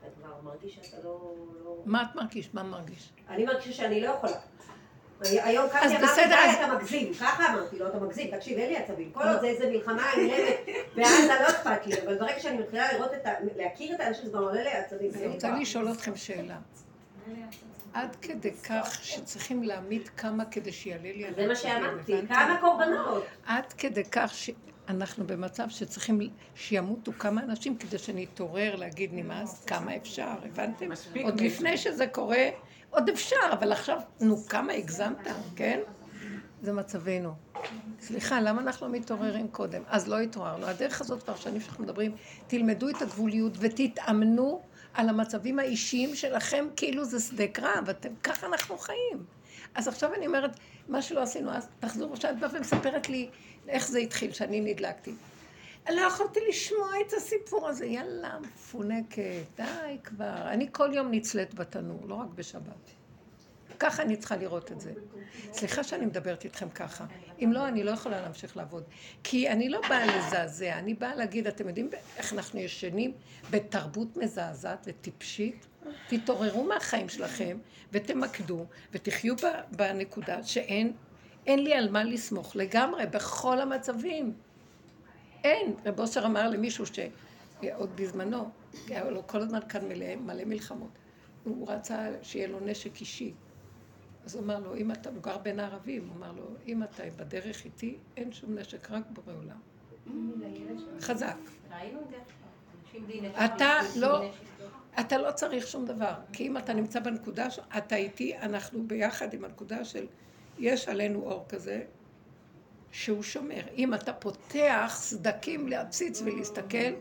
אתה 0.00 0.06
כבר 0.16 0.34
מרגיש 0.42 0.78
שאתה 0.82 0.96
לא... 1.04 1.34
לא- 1.64 1.82
מה 1.84 2.02
את 2.02 2.16
מרגיש? 2.16 2.48
מה 2.54 2.62
מרגיש? 2.62 3.12
אני 3.28 3.44
מרגישה 3.44 3.72
שאני 3.72 4.00
לא 4.00 4.08
יכולה. 4.08 4.38
היום 5.20 5.68
קמתי 5.68 5.96
אמרתי, 5.96 6.20
די, 6.28 6.64
אתה 6.64 6.74
מגזים. 6.74 7.14
ככה 7.14 7.54
אמרתי 7.54 7.78
לו, 7.78 7.88
אתה 7.88 7.98
מגזים. 7.98 8.36
תקשיב, 8.36 8.58
אין 8.58 8.68
לי 8.68 8.76
עצבים. 8.76 9.12
כל 9.12 9.22
עוד 9.22 9.40
זה 9.40 9.46
איזה 9.46 9.70
מלחמה 9.70 10.06
נגד, 10.18 10.54
בעזה 10.96 11.34
לא 11.40 11.48
אכפת 11.48 11.86
לי, 11.86 12.02
אבל 12.02 12.18
ברגע 12.18 12.40
שאני 12.40 12.58
מתחילה 12.58 12.92
לראות 12.92 13.14
את 13.14 13.26
ה... 13.26 13.32
להכיר 13.56 13.94
את 13.94 14.00
האנשים, 14.00 14.24
זה 14.24 14.30
כבר 14.30 14.40
עולה 14.40 14.62
לי 14.62 14.70
עצבים. 14.70 15.10
אני 15.14 15.26
רוצה 15.26 15.50
לשאול 15.50 15.92
אתכם 15.92 16.16
שאלה. 16.16 16.58
עד 17.96 18.16
כדי 18.22 18.52
כך 18.52 18.98
שצריכים 19.02 19.62
להעמיד 19.62 20.08
כמה 20.08 20.44
כדי 20.44 20.72
שיעלה 20.72 21.02
לי 21.02 21.24
זה 21.36 21.46
מה 21.46 21.54
שאמרתי, 21.54 22.12
כמה 22.28 22.58
קורבנות. 22.60 23.24
עד 23.46 23.72
כדי 23.72 24.04
כך 24.04 24.32
שאנחנו 24.34 25.26
במצב 25.26 25.68
שצריכים 25.68 26.20
שימותו 26.54 27.12
כמה 27.18 27.42
אנשים 27.42 27.76
כדי 27.76 27.98
שנתעורר 27.98 28.76
להגיד 28.76 29.10
נמאס, 29.12 29.64
כמה 29.64 29.96
אפשר, 29.96 30.34
הבנתם? 30.44 30.88
עוד 31.24 31.40
לפני 31.40 31.76
שזה 31.76 32.06
קורה, 32.06 32.48
עוד 32.90 33.08
אפשר, 33.08 33.36
אבל 33.52 33.72
עכשיו, 33.72 34.00
נו, 34.20 34.36
כמה 34.36 34.72
הגזמת, 34.72 35.28
כן? 35.56 35.80
זה 36.62 36.72
מצבנו. 36.72 37.34
סליחה, 38.00 38.40
למה 38.40 38.62
אנחנו 38.62 38.86
לא 38.86 38.92
מתעוררים 38.92 39.48
קודם? 39.48 39.82
אז 39.86 40.08
לא 40.08 40.20
התעוררנו. 40.20 40.66
הדרך 40.66 41.00
הזאת 41.00 41.22
כבר 41.22 41.36
שנים 41.36 41.60
שאנחנו 41.60 41.84
מדברים, 41.84 42.14
תלמדו 42.46 42.88
את 42.88 43.02
הגבוליות 43.02 43.52
ותתאמנו 43.60 44.62
על 44.96 45.08
המצבים 45.08 45.58
האישיים 45.58 46.14
שלכם, 46.14 46.66
כאילו 46.76 47.04
זה 47.04 47.20
שדה 47.20 47.46
קרב, 47.46 47.88
אתם, 47.90 48.08
ככה 48.22 48.46
אנחנו 48.46 48.78
חיים. 48.78 49.24
אז 49.74 49.88
עכשיו 49.88 50.14
אני 50.14 50.26
אומרת, 50.26 50.50
מה 50.88 51.02
שלא 51.02 51.22
עשינו, 51.22 51.50
אז 51.50 51.68
תחזור, 51.80 52.16
שאת 52.16 52.38
באה 52.38 52.50
ומספרת 52.52 53.08
לי 53.08 53.28
איך 53.68 53.88
זה 53.88 53.98
התחיל, 53.98 54.32
שאני 54.32 54.60
נדלקתי. 54.60 55.14
לא 55.90 56.00
יכולתי 56.00 56.40
לשמוע 56.48 56.88
את 57.06 57.12
הסיפור 57.12 57.68
הזה, 57.68 57.86
יאללה, 57.86 58.38
מפונקת, 58.40 59.44
די 59.56 59.96
כבר. 60.04 60.48
אני 60.48 60.68
כל 60.72 60.90
יום 60.94 61.10
נצלית 61.10 61.54
בתנור, 61.54 62.00
לא 62.08 62.14
רק 62.14 62.28
בשבת. 62.34 62.90
ככה 63.78 64.02
אני 64.02 64.16
צריכה 64.16 64.36
לראות 64.36 64.72
את 64.72 64.80
זה. 64.80 64.92
סליחה 65.52 65.84
שאני 65.84 66.06
מדברת 66.06 66.44
איתכם 66.44 66.68
ככה. 66.68 67.04
אם 67.44 67.52
לא, 67.52 67.68
אני 67.68 67.84
לא 67.84 67.90
יכולה 67.90 68.20
להמשיך 68.22 68.56
לעבוד. 68.56 68.82
כי 69.22 69.48
אני 69.48 69.68
לא 69.68 69.80
באה 69.88 70.06
לזעזע, 70.06 70.78
אני 70.78 70.94
באה 70.94 71.14
להגיד, 71.14 71.46
אתם 71.46 71.68
יודעים 71.68 71.90
איך 72.16 72.32
אנחנו 72.32 72.60
ישנים 72.60 73.12
בתרבות 73.50 74.16
מזעזעת 74.16 74.86
וטיפשית? 74.86 75.66
תתעוררו 76.08 76.64
מהחיים 76.64 77.08
שלכם 77.08 77.58
ותמקדו 77.92 78.64
ותחיו 78.92 79.34
בנקודה 79.70 80.42
שאין 80.42 80.92
אין 81.46 81.64
לי 81.64 81.74
על 81.74 81.90
מה 81.90 82.04
לסמוך 82.04 82.56
לגמרי, 82.56 83.06
בכל 83.06 83.60
המצבים. 83.60 84.32
אין. 85.44 85.74
רב 85.86 86.00
אושר 86.00 86.26
אמר 86.26 86.48
למישהו 86.48 86.84
שעוד 86.86 87.96
בזמנו, 87.96 88.50
היה 88.88 89.10
לו 89.10 89.26
כל 89.26 89.40
הזמן 89.40 89.60
כאן 89.68 89.88
מלא, 89.88 90.16
מלא 90.16 90.44
מלחמות. 90.44 90.90
הוא 91.44 91.68
רצה 91.70 92.08
שיהיה 92.22 92.48
לו 92.48 92.60
נשק 92.60 93.00
אישי. 93.00 93.32
אז 94.26 94.34
הוא 94.34 94.44
אמר 94.44 94.58
לו, 94.58 94.76
אם 94.76 94.92
אתה, 94.92 95.10
הוא 95.10 95.22
גר 95.22 95.38
בין 95.38 95.60
הערבים, 95.60 96.08
הוא 96.08 96.16
אמר 96.16 96.32
לו, 96.32 96.44
אם 96.66 96.82
אתה 96.82 97.02
בדרך 97.16 97.64
איתי, 97.64 97.96
אין 98.16 98.32
שום 98.32 98.58
נשק, 98.58 98.90
רק 98.90 99.02
בורא 99.10 99.36
עולם. 99.36 99.58
חזק. 101.00 101.36
אתה 103.44 103.80
לא, 103.96 104.30
אתה 105.00 105.18
לא 105.18 105.32
צריך 105.32 105.66
שום 105.66 105.86
דבר, 105.86 106.14
כי 106.32 106.46
אם 106.46 106.56
אתה 106.56 106.74
נמצא 106.74 107.00
בנקודה, 107.00 107.48
אתה 107.78 107.96
איתי, 107.96 108.36
אנחנו 108.36 108.86
ביחד 108.86 109.34
עם 109.34 109.44
הנקודה 109.44 109.84
של 109.84 110.06
יש 110.58 110.88
עלינו 110.88 111.22
אור 111.22 111.44
כזה, 111.48 111.84
שהוא 112.92 113.22
שומר. 113.22 113.62
אם 113.76 113.94
אתה 113.94 114.12
פותח 114.12 114.92
סדקים 114.96 115.68
להציץ 115.68 116.22
ולהסתכל, 116.22 116.92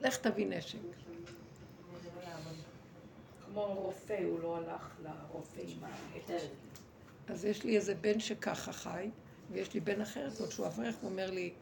לך 0.00 0.16
תביא 0.16 0.46
נשק. 0.46 0.78
כמו 3.58 3.74
רופא, 3.74 4.24
הוא 4.24 4.40
לא 4.40 4.56
הלך 4.56 4.96
לרופא 5.02 5.60
עם 5.60 5.84
העט. 5.84 6.42
אז 7.28 7.44
יש 7.44 7.64
לי 7.64 7.76
איזה 7.76 7.94
בן 7.94 8.20
שככה 8.20 8.72
חי, 8.72 9.10
ויש 9.50 9.74
לי 9.74 9.80
בן 9.80 10.00
אחר, 10.00 10.30
זאת 10.30 10.52
שהוא 10.52 10.66
אברך, 10.66 10.96
הוא 11.00 11.10
אומר 11.10 11.30
לי, 11.30 11.52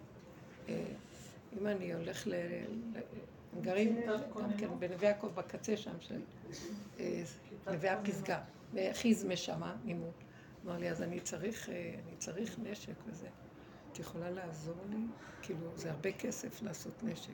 אה, 0.68 0.84
אם 1.53 1.66
אני 1.66 1.94
הולך 1.94 2.26
ל... 2.26 2.34
גרים 3.61 4.01
גם 4.36 4.53
כן 4.59 4.78
בנווה 4.78 5.09
יעקב 5.09 5.26
בקצה 5.34 5.76
שם 5.76 6.01
של 6.01 6.20
אה, 7.01 7.22
נווה 7.66 7.92
הפסגה, 7.92 8.40
וחיזמה 8.74 9.36
שמה, 9.36 9.76
נימות. 9.84 10.14
אמר 10.64 10.78
לי, 10.78 10.90
אז 10.90 11.03
אני 11.03 11.20
צריך, 11.20 11.68
אה, 11.68 11.94
אני 12.05 12.16
צריך 12.16 12.59
נשק 12.59 12.94
וזה. 13.07 13.28
את 13.92 13.99
יכולה 13.99 14.30
לעזור 14.30 14.76
לי? 14.90 15.07
כאילו, 15.42 15.76
זה 15.76 15.90
הרבה 15.90 16.12
כסף 16.12 16.62
לעשות 16.62 17.03
נשק. 17.03 17.32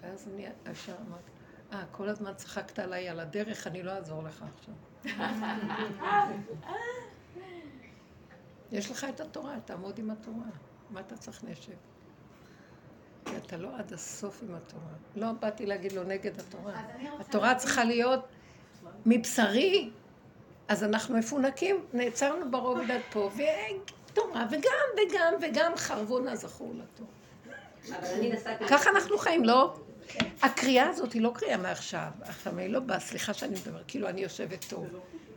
ואז 0.00 0.28
אני 0.28 0.46
ישר 0.72 0.96
אמרתי, 1.08 1.30
אה, 1.74 1.82
כל 1.92 2.08
הזמן 2.08 2.34
צחקת 2.34 2.78
עליי 2.78 3.08
על 3.08 3.20
הדרך, 3.20 3.66
אני 3.66 3.82
לא 3.82 3.90
אעזור 3.90 4.22
לך 4.22 4.44
עכשיו. 4.54 4.74
יש 8.72 8.90
לך 8.90 9.06
את 9.08 9.20
התורה, 9.20 9.56
תעמוד 9.64 9.98
עם 9.98 10.10
התורה. 10.10 10.46
מה 10.90 11.00
אתה 11.00 11.16
צריך 11.16 11.44
נשק? 11.44 11.72
כי 13.24 13.36
אתה 13.36 13.56
לא 13.56 13.68
עד 13.78 13.92
הסוף 13.92 14.42
עם 14.42 14.54
התורה. 14.54 14.92
לא 15.16 15.32
באתי 15.32 15.66
להגיד 15.66 15.92
לו 15.92 16.04
נגד 16.04 16.40
התורה. 16.40 16.82
התורה 17.20 17.54
צריכה 17.54 17.84
להיות 17.84 18.28
מבשרי, 19.06 19.90
אז 20.68 20.84
אנחנו 20.84 21.18
מפונקים, 21.18 21.84
נעצרנו 21.92 22.50
ברובד 22.50 22.90
עד 22.90 23.00
פה, 23.10 23.30
ותורה, 23.34 24.46
וגם, 24.50 24.60
וגם, 24.96 25.34
וגם 25.42 25.72
חרבונה 25.76 26.36
זכור 26.36 26.74
לתורה. 26.74 27.10
ככה 28.68 28.90
אנחנו 28.90 29.18
חיים, 29.18 29.44
לא? 29.44 29.76
הקריאה 30.42 30.88
הזאת 30.88 31.12
היא 31.12 31.22
לא 31.22 31.32
קריאה 31.34 31.56
מעכשיו, 31.56 32.08
עכשיו 32.20 32.58
היא 32.58 32.68
לא 32.68 32.80
באה, 32.80 33.00
סליחה 33.00 33.34
שאני 33.34 33.54
מדברת, 33.54 33.84
כאילו 33.88 34.08
אני 34.08 34.20
יושבת 34.20 34.64
טוב. 34.68 34.86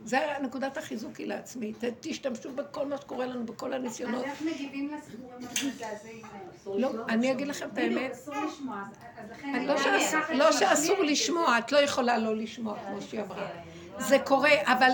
זה 0.04 0.18
נקודת 0.42 0.76
החיזוק 0.76 1.16
היא 1.16 1.26
לעצמי. 1.26 1.72
תשתמשו 2.00 2.52
בכל 2.52 2.86
מה 2.86 2.98
שקורה 2.98 3.26
לנו, 3.26 3.46
בכל 3.46 3.72
הניסיונות. 3.72 4.24
אז 4.24 4.30
איך 4.30 4.42
מגיבים 4.42 4.90
לסיפורים 4.94 5.48
המזעזעים? 5.48 6.22
לא, 6.66 6.90
אני 7.08 7.32
אגיד 7.32 7.48
לכם 7.48 7.68
את 7.72 7.78
האמת. 7.78 8.18
לא 10.34 10.52
שאסור 10.52 11.02
לשמוע, 11.02 11.58
את 11.58 11.72
לא 11.72 11.78
יכולה 11.78 12.18
לא 12.18 12.36
לשמוע, 12.36 12.78
כמו 12.86 13.02
שהיא 13.02 13.20
אמרה. 13.20 13.48
זה 13.98 14.18
קורה, 14.18 14.50
אבל... 14.62 14.90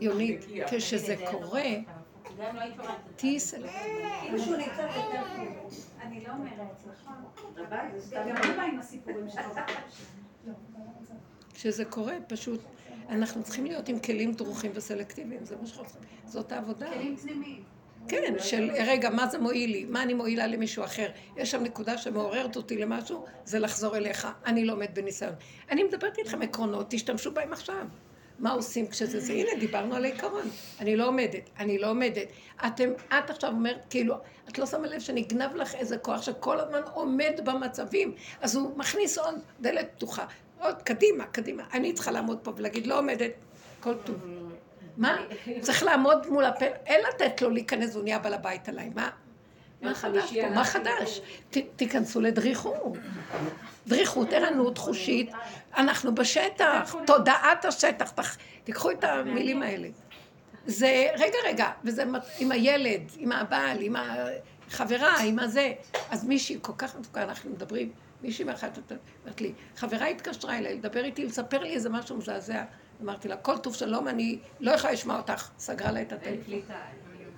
יונית, 0.00 0.46
כשזה 0.70 1.16
קורה, 1.30 1.70
תהיי 3.16 3.40
סלקטיבית. 3.40 4.44
אני 6.10 6.24
לא 6.26 6.32
אומרת, 6.32 6.52
נכון. 6.92 7.14
אני 8.16 8.32
באה 8.56 8.64
עם 8.64 8.78
הסיפורים 8.78 9.28
שלו. 9.28 9.42
כשזה 11.54 11.84
קורה, 11.84 12.14
פשוט, 12.28 12.60
אנחנו 13.08 13.42
צריכים 13.42 13.64
להיות 13.66 13.88
עם 13.88 13.98
כלים 13.98 14.32
דרוכים 14.32 14.70
וסלקטיביים, 14.74 15.44
זה 15.44 15.56
מה 15.60 15.66
שאנחנו 15.66 15.84
צריכים, 15.84 16.08
זאת 16.24 16.52
העבודה. 16.52 16.92
כלים 16.92 17.16
פנימיים. 17.16 17.62
כן, 18.08 18.34
של 18.38 18.70
רגע, 18.86 19.10
מה 19.10 19.26
זה 19.26 19.38
מועיל 19.38 19.70
לי? 19.70 19.84
מה 19.84 20.02
אני 20.02 20.14
מועילה 20.14 20.46
למישהו 20.46 20.84
אחר? 20.84 21.08
יש 21.36 21.50
שם 21.50 21.62
נקודה 21.62 21.98
שמעוררת 21.98 22.56
אותי 22.56 22.76
למשהו, 22.78 23.24
זה 23.44 23.58
לחזור 23.58 23.96
אליך. 23.96 24.28
אני 24.46 24.64
לא 24.64 24.72
עומד 24.72 24.94
בניסיון. 24.94 25.34
אני 25.70 25.82
מדברת 25.82 26.18
איתכם 26.18 26.42
עקרונות, 26.42 26.86
תשתמשו 26.90 27.34
בהם 27.34 27.52
עכשיו. 27.52 27.86
מה 28.40 28.52
עושים 28.52 28.86
כשזה 28.86 29.20
זה? 29.20 29.32
הנה, 29.32 29.50
דיברנו 29.58 29.94
על 29.94 30.04
העיקרון. 30.04 30.42
אני 30.80 30.96
לא 30.96 31.06
עומדת, 31.06 31.50
אני 31.58 31.78
לא 31.78 31.90
עומדת. 31.90 32.28
אתם, 32.66 32.90
את 33.18 33.30
עכשיו 33.30 33.50
אומרת, 33.50 33.86
כאילו, 33.90 34.14
את 34.48 34.58
לא 34.58 34.66
שמה 34.66 34.86
לב 34.86 35.00
שנגנב 35.00 35.54
לך 35.54 35.74
איזה 35.74 35.98
כוח 35.98 36.22
שכל 36.22 36.60
הזמן 36.60 36.80
עומד 36.94 37.40
במצבים, 37.44 38.14
אז 38.40 38.56
הוא 38.56 38.78
מכניס 38.78 39.18
עוד 39.18 39.34
דלת 39.60 39.88
פתוחה. 39.94 40.26
עוד, 40.60 40.82
קדימה, 40.82 41.26
קדימה. 41.26 41.62
אני 41.72 41.92
צריכה 41.92 42.10
לעמוד 42.10 42.38
פה 42.42 42.52
ולהגיד, 42.56 42.86
לא 42.86 42.98
עומדת, 42.98 43.30
כל 43.80 43.94
טוב. 44.04 44.16
מה? 44.96 45.16
צריך 45.60 45.82
לעמוד 45.82 46.26
מול 46.26 46.44
הפה, 46.44 46.64
אין 46.86 47.00
לתת 47.08 47.42
לו 47.42 47.50
להיכנס, 47.50 47.94
הוא 47.94 48.02
נהיה 48.02 48.18
בעל 48.18 48.34
הבית 48.34 48.68
עליי. 48.68 48.90
מה? 48.94 49.10
מה 49.82 49.94
חדש 49.94 50.32
פה? 50.32 50.48
מה 50.50 50.64
חדש? 50.64 51.20
תיכנסו 51.76 52.20
לדריכות. 52.20 52.96
דריכות, 53.86 54.32
ערנות 54.32 54.78
חושית, 54.78 55.30
אנחנו 55.76 56.14
בשטח, 56.14 56.94
תודעת 57.06 57.64
השטח, 57.64 58.36
תיקחו 58.64 58.90
את 58.90 59.04
המילים 59.04 59.62
האלה. 59.62 59.88
זה, 60.66 61.06
רגע, 61.18 61.38
רגע, 61.44 61.70
וזה 61.84 62.04
עם 62.38 62.52
הילד, 62.52 63.00
עם 63.16 63.32
הבעל, 63.32 63.78
עם 63.80 63.96
החברה, 63.96 65.18
עם 65.18 65.38
הזה. 65.38 65.72
אז 66.10 66.24
מישהי 66.24 66.58
כל 66.62 66.72
כך 66.78 66.96
מתוקה, 66.96 67.22
אנחנו 67.22 67.50
מדברים, 67.50 67.92
מישהי 68.22 68.44
מאחת 68.44 68.78
אומרת 69.24 69.40
לי, 69.40 69.52
חברה 69.76 70.06
התקשרה 70.06 70.58
אליי 70.58 70.74
לדבר 70.74 71.04
איתי, 71.04 71.24
לספר 71.24 71.58
לי 71.58 71.74
איזה 71.74 71.88
משהו 71.88 72.16
מזעזע. 72.16 72.64
אמרתי 73.02 73.28
לה, 73.28 73.36
כל 73.36 73.58
טוב 73.58 73.74
שלום, 73.74 74.08
אני 74.08 74.38
לא 74.60 74.70
יכולה 74.70 74.92
לשמוע 74.92 75.16
אותך. 75.16 75.48
סגרה 75.58 75.92
לה 75.92 76.02
את 76.02 76.12
הטלפון. 76.12 76.60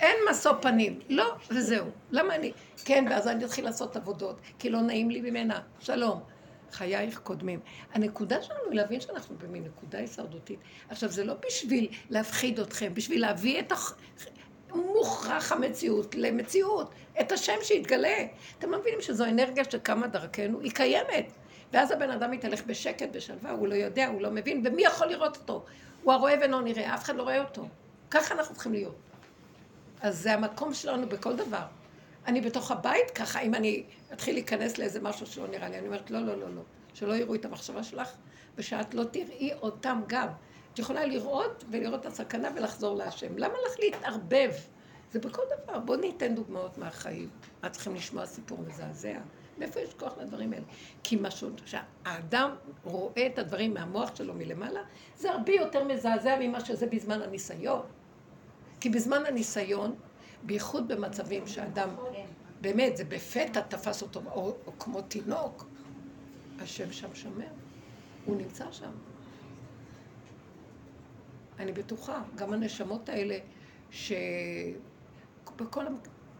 אין 0.02 0.16
משוא 0.30 0.52
פנים, 0.60 1.00
לא, 1.08 1.34
וזהו. 1.50 1.86
למה 2.10 2.34
אני... 2.34 2.52
כן, 2.84 3.04
ואז 3.10 3.28
אני 3.28 3.44
אתחיל 3.44 3.64
לעשות 3.64 3.96
עבודות, 3.96 4.40
כי 4.58 4.70
לא 4.70 4.80
נעים 4.80 5.10
לי 5.10 5.20
ממנה. 5.20 5.60
שלום. 5.80 6.20
חייך 6.72 7.18
קודמים. 7.18 7.60
הנקודה 7.94 8.42
שלנו 8.42 8.60
היא 8.70 8.76
להבין 8.76 9.00
שאנחנו 9.00 9.36
במין 9.38 9.64
נקודה 9.64 9.98
הישרדותית. 9.98 10.58
עכשיו, 10.88 11.10
זה 11.10 11.24
לא 11.24 11.34
בשביל 11.46 11.88
להפחיד 12.10 12.60
אתכם, 12.60 12.94
בשביל 12.94 13.20
להביא 13.20 13.60
את 13.60 13.72
מוכרח 14.74 15.52
המציאות 15.52 16.14
למציאות, 16.14 16.90
את 17.20 17.32
השם 17.32 17.56
שיתגלה. 17.62 18.18
אתם 18.58 18.70
לא 18.70 18.80
מבינים 18.80 19.00
שזו 19.00 19.24
אנרגיה 19.24 19.64
שקמה 19.64 20.06
דרכנו, 20.06 20.60
היא 20.60 20.72
קיימת. 20.72 21.32
ואז 21.72 21.90
הבן 21.90 22.10
אדם 22.10 22.30
מתהלך 22.30 22.64
בשקט, 22.66 23.08
בשלווה, 23.12 23.50
הוא 23.50 23.68
לא 23.68 23.74
יודע, 23.74 24.06
הוא 24.06 24.22
לא 24.22 24.30
מבין, 24.30 24.62
ומי 24.64 24.82
יכול 24.82 25.06
לראות 25.06 25.36
אותו? 25.36 25.64
הוא 26.02 26.12
הרואה 26.12 26.34
ואינו 26.40 26.60
נראה, 26.60 26.94
אף 26.94 27.04
אחד 27.04 27.16
לא 27.16 27.22
רואה 27.22 27.40
אותו. 27.40 27.68
ככה 28.10 28.34
אנחנו 28.34 28.54
צריכים 28.54 28.72
להיות. 28.72 29.11
אז 30.02 30.18
זה 30.18 30.34
המקום 30.34 30.74
שלנו 30.74 31.08
בכל 31.08 31.36
דבר. 31.36 31.62
אני 32.26 32.40
בתוך 32.40 32.70
הבית 32.70 33.10
ככה, 33.10 33.40
אם 33.40 33.54
אני 33.54 33.82
אתחיל 34.12 34.34
להיכנס 34.34 34.78
לאיזה 34.78 35.00
משהו 35.00 35.26
שלא 35.26 35.48
נראה 35.48 35.68
לי, 35.68 35.78
אני 35.78 35.86
אומרת, 35.86 36.10
לא, 36.10 36.20
לא, 36.20 36.38
לא, 36.38 36.54
לא. 36.54 36.62
שלא 36.94 37.14
יראו 37.14 37.34
את 37.34 37.44
המחשבה 37.44 37.82
שלך, 37.82 38.08
ושאת 38.56 38.94
לא 38.94 39.04
תראי 39.04 39.52
אותם 39.62 40.00
גם. 40.06 40.28
את 40.72 40.78
יכולה 40.78 41.06
לראות 41.06 41.64
ולראות 41.70 42.00
את 42.00 42.06
הסכנה 42.06 42.48
ולחזור 42.56 42.96
להשם. 42.96 43.38
למה 43.38 43.54
לך 43.66 43.78
להתערבב? 43.78 44.50
זה 45.12 45.18
בכל 45.18 45.42
דבר. 45.62 45.78
בואו 45.78 46.00
ניתן 46.00 46.34
דוגמאות 46.34 46.78
מהחיים. 46.78 47.28
מה 47.62 47.68
צריכים 47.68 47.94
לשמוע 47.94 48.26
סיפור 48.26 48.58
מזעזע? 48.68 49.18
מאיפה 49.58 49.80
יש 49.80 49.94
כוח 49.94 50.18
לדברים 50.18 50.52
האלה? 50.52 50.64
כי 51.02 51.18
משהו, 51.20 51.50
שהאדם 51.64 52.54
רואה 52.84 53.26
את 53.26 53.38
הדברים 53.38 53.74
מהמוח 53.74 54.16
שלו 54.16 54.34
מלמעלה, 54.34 54.80
זה 55.16 55.30
הרבה 55.30 55.52
יותר 55.52 55.84
מזעזע 55.84 56.36
ממה 56.40 56.60
שזה 56.60 56.86
בזמן 56.86 57.22
הניסיון. 57.22 57.82
כי 58.82 58.88
בזמן 58.88 59.26
הניסיון, 59.26 59.94
בייחוד 60.42 60.88
במצבים 60.88 61.46
שאדם, 61.46 61.88
באמת, 62.60 62.96
זה 62.96 63.04
בפתע 63.04 63.60
תפס 63.60 64.02
אותו, 64.02 64.22
או, 64.26 64.56
או 64.66 64.78
כמו 64.78 65.02
תינוק, 65.02 65.66
השם 66.58 66.92
שם 66.92 67.14
שומר, 67.14 67.46
הוא 68.24 68.36
נמצא 68.36 68.72
שם. 68.72 68.90
אני 71.58 71.72
בטוחה, 71.72 72.22
גם 72.34 72.52
הנשמות 72.52 73.08
האלה, 73.08 73.38
שבכל, 73.90 74.14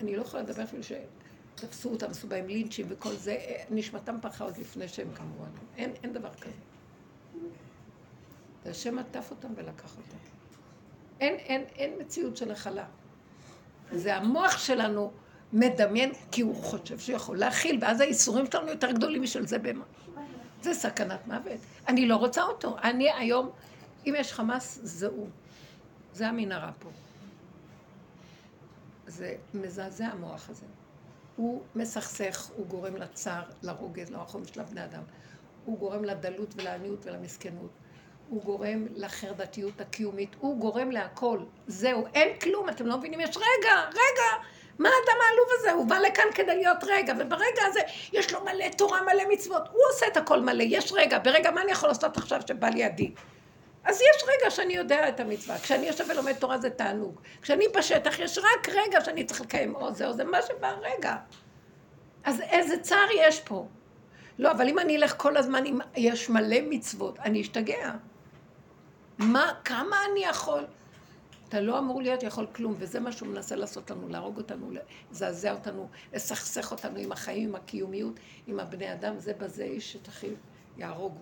אני 0.01 0.17
לא 0.17 0.23
יכולה 0.23 0.43
לדבר 0.43 0.63
אפילו 0.63 0.83
שתפסו 0.83 1.91
אותם, 1.91 2.11
עשו 2.11 2.29
בהם 2.29 2.47
לינצ'ים 2.47 2.87
וכל 2.89 3.15
זה, 3.15 3.37
נשמתם 3.71 4.17
פחה 4.23 4.45
עוד 4.45 4.59
לפני 4.59 4.89
שהם 4.89 5.15
כמובן. 5.15 5.51
אין, 5.77 5.93
אין 6.03 6.13
דבר 6.13 6.35
כזה. 6.35 6.53
והשם 8.65 8.99
עטף 8.99 9.31
אותם 9.31 9.49
ולקח 9.57 9.97
אותם. 9.97 10.32
אין, 11.23 11.35
אין, 11.35 11.65
אין 11.77 11.93
מציאות 12.01 12.37
של 12.37 12.51
הכלה. 12.51 12.85
זה 13.93 14.17
המוח 14.17 14.59
שלנו 14.59 15.13
מדמיין, 15.53 16.13
כי 16.31 16.43
הוא 16.43 16.55
חושב 16.55 16.99
שהוא 16.99 17.17
יכול 17.17 17.39
להכיל, 17.39 17.79
ואז 17.81 18.01
האיסורים 18.01 18.47
שלנו 18.47 18.69
יותר 18.69 18.91
גדולים 18.91 19.23
משל 19.23 19.47
זה 19.47 19.59
במה. 19.59 19.85
זה 20.63 20.75
סכנת 20.75 21.27
מוות. 21.27 21.61
אני 21.89 22.07
לא 22.07 22.17
רוצה 22.17 22.43
אותו. 22.43 22.77
אני 22.83 23.13
היום... 23.13 23.51
אם 24.07 24.15
יש 24.17 24.33
חמאס, 24.33 24.79
זה 24.83 25.07
הוא. 25.07 25.29
זה 26.13 26.29
המנהרה 26.29 26.73
פה. 26.79 26.89
זה 29.07 29.35
מזעזע 29.55 30.07
המוח 30.07 30.51
הזה. 30.51 30.67
הוא 31.37 31.63
מסכסך, 31.77 32.51
הוא 32.57 32.67
גורם 32.67 32.97
לצער, 32.97 33.43
לרוגז, 33.63 34.11
לרחום 34.11 34.45
של 34.45 34.61
הבני 34.61 34.85
אדם. 34.85 35.03
הוא 35.65 35.79
גורם 35.79 36.05
לדלות 36.05 36.55
ולעניות 36.57 37.07
ולמסכנות. 37.07 37.71
הוא 38.33 38.43
גורם 38.43 38.87
לחרדתיות 38.95 39.81
הקיומית. 39.81 40.37
הוא 40.41 40.59
גורם 40.59 40.91
להכל. 40.91 41.39
זהו, 41.67 42.07
אין 42.15 42.39
כלום, 42.39 42.69
אתם 42.69 42.87
לא 42.87 42.99
מבינים? 42.99 43.21
יש 43.21 43.37
רגע, 43.37 43.81
רגע. 43.89 44.43
מה 44.79 44.89
האדם 44.89 45.21
העלוב 45.29 45.47
הזה? 45.51 45.73
הוא 45.73 45.87
בא 45.87 45.99
לכאן 45.99 46.25
כדי 46.35 46.57
להיות 46.57 46.77
רגע, 46.87 47.15
וברגע 47.19 47.63
הזה 47.67 47.81
יש 48.13 48.33
לו 48.33 48.45
מלא 48.45 48.69
תורה, 48.77 49.03
מלא 49.03 49.23
מצוות. 49.29 49.63
הוא 49.73 49.81
עושה 49.93 50.07
את 50.07 50.17
הכל 50.17 50.41
מלא, 50.41 50.65
יש 50.67 50.93
רגע. 50.93 51.19
ברגע, 51.19 51.51
מה 51.51 51.63
אני 51.63 51.73
יכול 51.73 51.89
לעשות 51.89 52.17
עכשיו 52.17 52.41
שבא 52.49 52.69
לידי? 52.69 53.15
אז 53.85 54.01
יש 54.01 54.23
רגע 54.23 54.51
שאני 54.51 54.75
יודע 54.75 55.09
את 55.09 55.21
המצווה. 55.21 55.59
כשאני 55.59 55.87
יושב 55.87 56.05
ולומד 56.09 56.33
תורה 56.33 56.59
זה 56.59 56.71
תענוג. 56.71 57.21
כשאני 57.43 57.65
בשטח 57.77 58.19
יש 58.19 58.39
רק 58.39 58.69
רגע 58.69 59.01
שאני 59.05 59.25
צריך 59.25 59.41
לקיים 59.41 59.75
או 59.75 59.93
זה 59.93 60.07
או 60.07 60.13
זה, 60.13 60.25
מה 60.25 60.43
שבא 60.43 60.75
רגע. 60.81 61.17
אז 62.25 62.41
איזה 62.41 62.79
צער 62.79 63.09
יש 63.17 63.41
פה. 63.41 63.67
לא, 64.39 64.51
אבל 64.51 64.69
אם 64.69 64.79
אני 64.79 64.97
אלך 64.97 65.15
כל 65.17 65.37
הזמן, 65.37 65.67
אם 65.67 65.79
יש 65.97 66.31
מלא 66.31 66.57
מצוות, 66.69 67.19
אני 67.19 67.41
אשתגע. 67.41 67.93
מה, 69.23 69.53
כמה 69.65 69.97
אני 70.11 70.21
יכול? 70.25 70.65
אתה 71.49 71.61
לא 71.61 71.79
אמור 71.79 72.03
להיות 72.03 72.23
יכול 72.23 72.47
כלום, 72.47 72.75
וזה 72.79 73.01
מה 73.01 73.13
שהוא 73.13 73.29
מנסה 73.29 73.57
לעשות 73.57 73.91
לנו, 73.91 74.09
להרוג 74.09 74.39
אותנו, 74.39 74.71
לזעזע 75.11 75.53
אותנו, 75.53 75.89
לסכסך 76.13 76.73
אותנו 76.73 76.99
עם 76.99 77.13
החיים, 77.13 77.49
עם 77.49 77.55
הקיומיות, 77.55 78.21
עם 78.47 78.61
הבני 78.61 78.93
אדם, 78.93 79.19
זה 79.19 79.35
בזה 79.35 79.65
איש 79.65 79.97
את 79.97 80.09
אחיו 80.09 80.35
יהרוגו. 80.77 81.21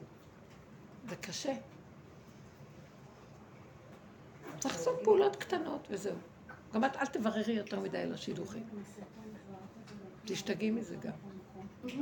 זה 1.09 1.17
קשה. 1.17 1.53
צריך 4.59 4.75
לעשות 4.75 5.01
פעולות 5.05 5.37
קטנות 5.37 5.89
וזהו. 5.91 6.17
גם 6.73 6.85
את 6.85 6.97
אל 6.97 7.07
תבררי 7.07 7.53
יותר 7.53 7.81
מדי 7.81 7.99
על 7.99 8.15
השידוכים. 8.15 8.65
תשתגעי 10.25 10.71
מזה 10.71 10.97
גם. 10.97 11.30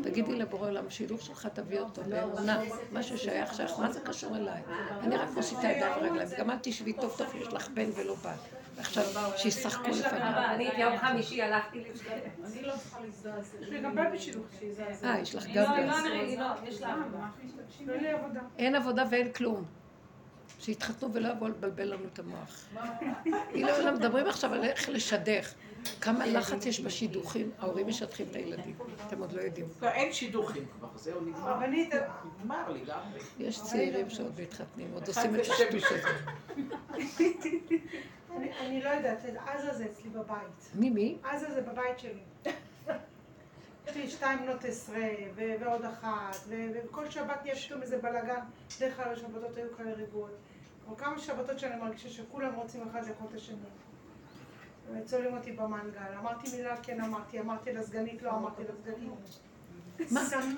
תגידי 0.03 0.35
לבורא 0.35 0.69
עולם, 0.69 0.91
שילוך 0.91 1.23
שלך 1.23 1.47
תביא 1.47 1.81
אותו 1.81 2.03
באמונה, 2.03 2.63
מה 2.93 3.03
ששייך 3.03 3.55
שייך, 3.55 3.79
מה 3.79 3.93
זה 3.93 4.01
קשור 4.01 4.37
אליי? 4.37 4.63
אני 5.01 5.17
רק 5.17 5.29
מושיטה 5.35 5.67
ידיים 5.67 5.93
ורגליים, 5.97 6.29
גם 6.39 6.51
את 6.51 6.59
תשבי 6.63 6.93
טוב 6.93 7.15
טוב, 7.19 7.27
יש 7.35 7.49
לך 7.49 7.69
בן 7.69 7.91
ולא 7.95 8.15
בת. 8.15 8.59
ועכשיו, 8.79 9.05
שישחקו 9.37 9.89
לפניו. 9.89 10.33
אני 10.55 10.69
את 10.69 10.79
יום 10.79 10.99
חמישי 10.99 11.43
הלכתי 11.43 11.81
לבשל. 11.81 12.09
אני 12.45 12.63
לא 12.63 12.73
צריכה 12.73 13.01
להזדעזע. 13.01 13.57
יש 13.61 13.69
לי 13.69 13.81
גם 13.81 13.95
בן 13.95 14.13
בשילוך 14.13 14.47
שיזעזע. 14.59 15.09
אה, 15.09 15.19
יש 15.19 15.35
לך 15.35 15.47
גם 15.55 15.73
בן. 15.73 15.89
אין 18.59 18.75
עבודה 18.75 19.05
ואין 19.11 19.33
כלום. 19.33 19.65
שיתחתנו 20.61 21.13
ולא 21.13 21.29
יבואו 21.29 21.51
לבלבל 21.51 21.93
לנו 21.93 22.05
את 22.13 22.19
המוח. 22.19 22.69
לא 23.55 23.93
מדברים 23.93 24.27
עכשיו 24.27 24.55
על 24.55 24.65
איך 24.65 24.89
לשדך. 24.89 25.55
כמה 26.01 26.27
לחץ 26.27 26.67
יש 26.67 26.81
בשידוכים, 26.81 27.51
ההורים 27.59 27.87
משדכים 27.87 28.27
את 28.31 28.37
הילדים, 28.37 28.77
אתם 29.07 29.21
עוד 29.21 29.33
לא 29.33 29.41
יודעים. 29.41 29.67
לא, 29.83 29.89
אין 29.89 30.13
שידוכים 30.13 30.67
כבר, 30.79 30.89
זהו 30.95 31.21
נגמר. 31.21 31.61
נגמר 32.41 32.71
לגמרי. 32.71 33.21
יש 33.39 33.63
צעירים 33.63 34.11
שעוד 34.11 34.41
מתחתנים, 34.41 34.91
עוד 34.95 35.09
עושים 35.09 35.35
את 35.35 35.41
השטות 35.41 35.83
הזה. 35.91 36.09
אני 38.61 38.83
לא 38.83 38.89
יודעת, 38.89 39.25
עזה 39.47 39.75
זה 39.75 39.87
אצלי 39.93 40.11
בבית. 40.11 40.71
מי 40.75 40.91
מי? 40.91 41.19
עזה 41.25 41.55
זה 41.55 41.61
בבית 41.61 41.99
שלי. 41.99 42.21
יש 43.89 43.97
לי 43.97 44.11
שתיים 44.11 44.39
בנות 44.39 44.65
עשרה, 44.65 45.09
ועוד 45.35 45.85
אחת, 45.85 46.37
וכל 46.49 47.11
שבת 47.11 47.41
יש 47.45 47.67
פתאום 47.67 47.83
איזה 47.83 47.99
בלאגן. 47.99 48.41
בדרך 48.77 48.97
כלל 48.97 49.13
השבתות 49.13 49.57
היו 49.57 49.77
כאלה 49.77 49.93
ריבועות. 49.93 50.37
כבר 50.85 50.97
כמה 50.97 51.19
שבתות 51.19 51.59
שאני 51.59 51.77
מרגישה 51.77 52.09
שכולם 52.09 52.55
רוצים 52.55 52.89
אחד 52.91 53.09
לאכול 53.09 53.27
את 53.31 53.35
השני. 53.35 53.57
וצולעים 54.95 55.37
אותי 55.37 55.53
במנגל. 55.53 56.01
אמרתי 56.21 56.57
מילה, 56.57 56.77
כן 56.83 57.01
אמרתי, 57.01 57.41
אמרתי 57.41 57.73
לסגנית, 57.73 58.23
לא 58.23 58.31
אמרתי 58.31 58.63
לסגנית. 58.63 59.11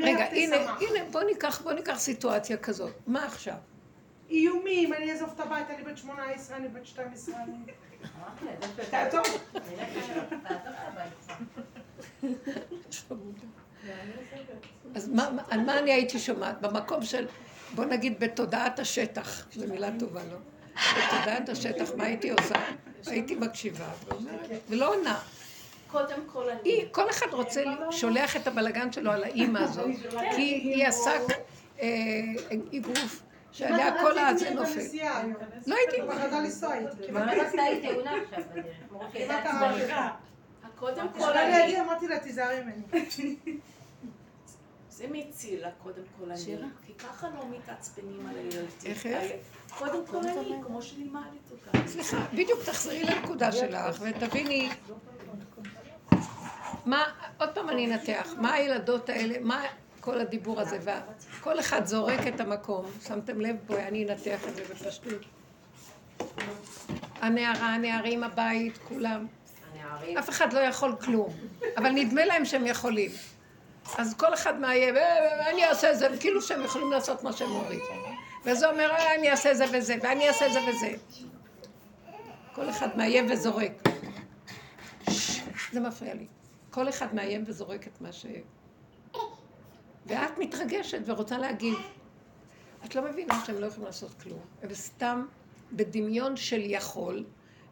רגע, 0.01 0.25
הנה, 0.25 0.57
הנה, 0.57 1.05
בוא 1.11 1.23
ניקח, 1.23 1.61
בוא 1.63 1.73
ניקח 1.73 1.99
סיטואציה 1.99 2.57
כזאת. 2.57 2.93
מה 3.07 3.25
עכשיו? 3.25 3.55
איומים, 4.31 4.93
אני 4.93 5.13
אעזוב 5.13 5.31
את 5.35 5.41
הבית, 5.41 5.71
אני 5.71 5.85
בת 5.85 5.99
18, 5.99 6.57
אני 6.57 6.69
בת 6.69 6.87
12, 6.87 7.35
אני... 7.43 7.57
תעזוב. 8.91 9.25
אז 14.95 15.11
על 15.51 15.61
מה 15.61 15.79
אני 15.79 15.93
הייתי 15.93 16.19
שומעת? 16.19 16.61
במקום 16.61 17.03
של, 17.03 17.27
בוא 17.75 17.85
נגיד, 17.85 18.21
בתודעת 18.21 18.79
השטח, 18.79 19.47
זו 19.53 19.67
מילה 19.69 19.89
טובה, 19.99 20.21
לא? 20.25 20.37
בתודעת 20.93 21.49
השטח, 21.49 21.91
מה 21.97 22.05
הייתי 22.05 22.31
עושה? 22.31 22.55
הייתי 23.07 23.35
מקשיבה 23.35 23.89
ואומרת, 24.09 24.51
ולא 24.69 24.95
עונה. 24.95 25.19
קודם 25.91 26.27
כל 26.27 26.51
אני... 26.51 26.89
כל 26.91 27.11
אחד 27.11 27.27
רוצה, 27.33 27.63
שולח 27.91 28.37
את 28.37 28.47
הבלגן 28.47 28.93
שלו 28.93 29.11
על 29.13 29.25
האימא 29.25 29.59
הזאת, 29.59 29.91
כי 30.37 30.43
היא 30.43 30.87
עסק 30.87 31.21
אגרוף. 32.75 33.23
שעליה 33.53 33.93
כל 34.01 34.19
הזה 34.19 34.51
נופל. 34.51 34.81
לא 35.67 35.77
הייתי... 35.77 35.97
פחדה 36.09 36.41
לנסוע 36.41 36.75
איתי. 36.75 37.13
מה 37.13 37.33
עשתה 37.33 37.71
לי 37.71 37.81
תאונה 37.83 38.13
עכשיו 38.13 38.45
בדרך? 39.15 39.93
קודם 40.79 41.09
כל 41.19 41.33
אני... 41.33 41.81
אמרתי 41.81 42.09
לה, 42.09 42.19
תיזהרי 42.19 42.61
ממני. 42.61 43.37
זה 44.91 45.07
מצילה, 45.11 45.69
קודם 45.83 46.03
כל 46.19 46.31
אני. 46.31 46.57
כי 46.87 46.95
ככה 46.99 47.29
לא 47.29 47.45
מתעצבנים 47.51 48.27
על 48.29 48.37
הילדים. 48.37 48.67
איך 48.85 49.07
איך? 49.07 49.33
קודם 49.79 50.07
כל 50.07 50.17
אני, 50.17 50.55
כמו 50.67 50.83
שלימדת 50.83 51.51
אותה. 51.51 51.79
סליחה, 51.87 52.17
בדיוק 52.33 52.61
תחזרי 52.65 53.03
לנקודה 53.03 53.53
שלך 53.53 54.01
ותביני... 54.01 54.71
מה, 56.87 57.05
עוד 57.39 57.49
פעם 57.55 57.69
אני 57.69 57.93
אנתח, 57.93 58.35
מה 58.37 58.53
הילדות 58.53 59.09
האלה, 59.09 59.35
מה 59.41 59.63
כל 60.01 60.21
הדיבור 60.21 60.61
הזה, 60.61 60.79
כל 61.41 61.61
אחד 61.61 61.87
זורק 61.87 62.27
את 62.29 62.41
המקום, 62.41 62.85
שמתם 63.07 63.41
לב 63.41 63.57
בו, 63.67 63.77
אני 63.77 64.09
אנתח 64.09 64.49
את 64.49 64.55
זה 64.55 64.63
בפשטות. 64.71 65.25
הנערה, 67.21 67.75
הנערים, 67.75 68.25
הבית, 68.25 68.79
כולם. 68.89 69.27
אף 70.19 70.29
אחד 70.29 70.53
לא 70.53 70.61
יכול 70.61 70.97
כלום, 71.01 71.33
אבל 71.77 71.91
נדמה 71.91 72.25
להם 72.25 72.45
שהם 72.45 72.67
יכולים. 72.67 73.11
אז 73.99 74.15
כל 74.15 74.35
אחד 74.35 74.61
מאיים, 74.61 74.97
אה, 74.97 75.03
אה, 75.03 75.51
אני 75.51 75.65
אעשה 75.65 75.95
זה, 75.95 76.09
כאילו 76.21 76.43
שהם 76.43 76.65
יכולים 76.65 76.93
לעשות 76.93 77.23
מה 77.23 77.33
שהם 77.33 77.51
אומרים. 77.51 77.81
וזה 78.45 78.71
אומר, 78.71 78.91
אה, 78.91 79.15
אני 79.15 79.31
אעשה 79.31 79.55
זה 79.55 79.65
וזה, 79.73 79.97
ואני 80.03 80.29
אעשה 80.29 80.53
זה 80.53 80.59
וזה. 80.69 80.93
כל 82.55 82.71
אחד 82.71 82.97
מאיים 82.97 83.27
וזורק. 83.31 83.73
זה 85.73 85.81
מפריע 85.81 86.15
לי. 86.15 86.27
כל 86.71 86.89
אחד 86.89 87.15
מאיים 87.15 87.45
וזורק 87.47 87.87
את 87.87 88.01
מה 88.01 88.13
ש... 88.13 88.27
ואת 90.07 90.39
מתרגשת 90.39 90.99
ורוצה 91.05 91.39
להגיב. 91.39 91.79
את 92.85 92.95
לא 92.95 93.03
מבינה 93.03 93.45
שהם 93.47 93.61
לא 93.61 93.67
יכולים 93.67 93.87
לעשות 93.87 94.23
כלום. 94.23 94.41
הם 94.63 94.75
סתם 94.75 95.27
בדמיון 95.73 96.37
של 96.37 96.61
יכול, 96.65 97.25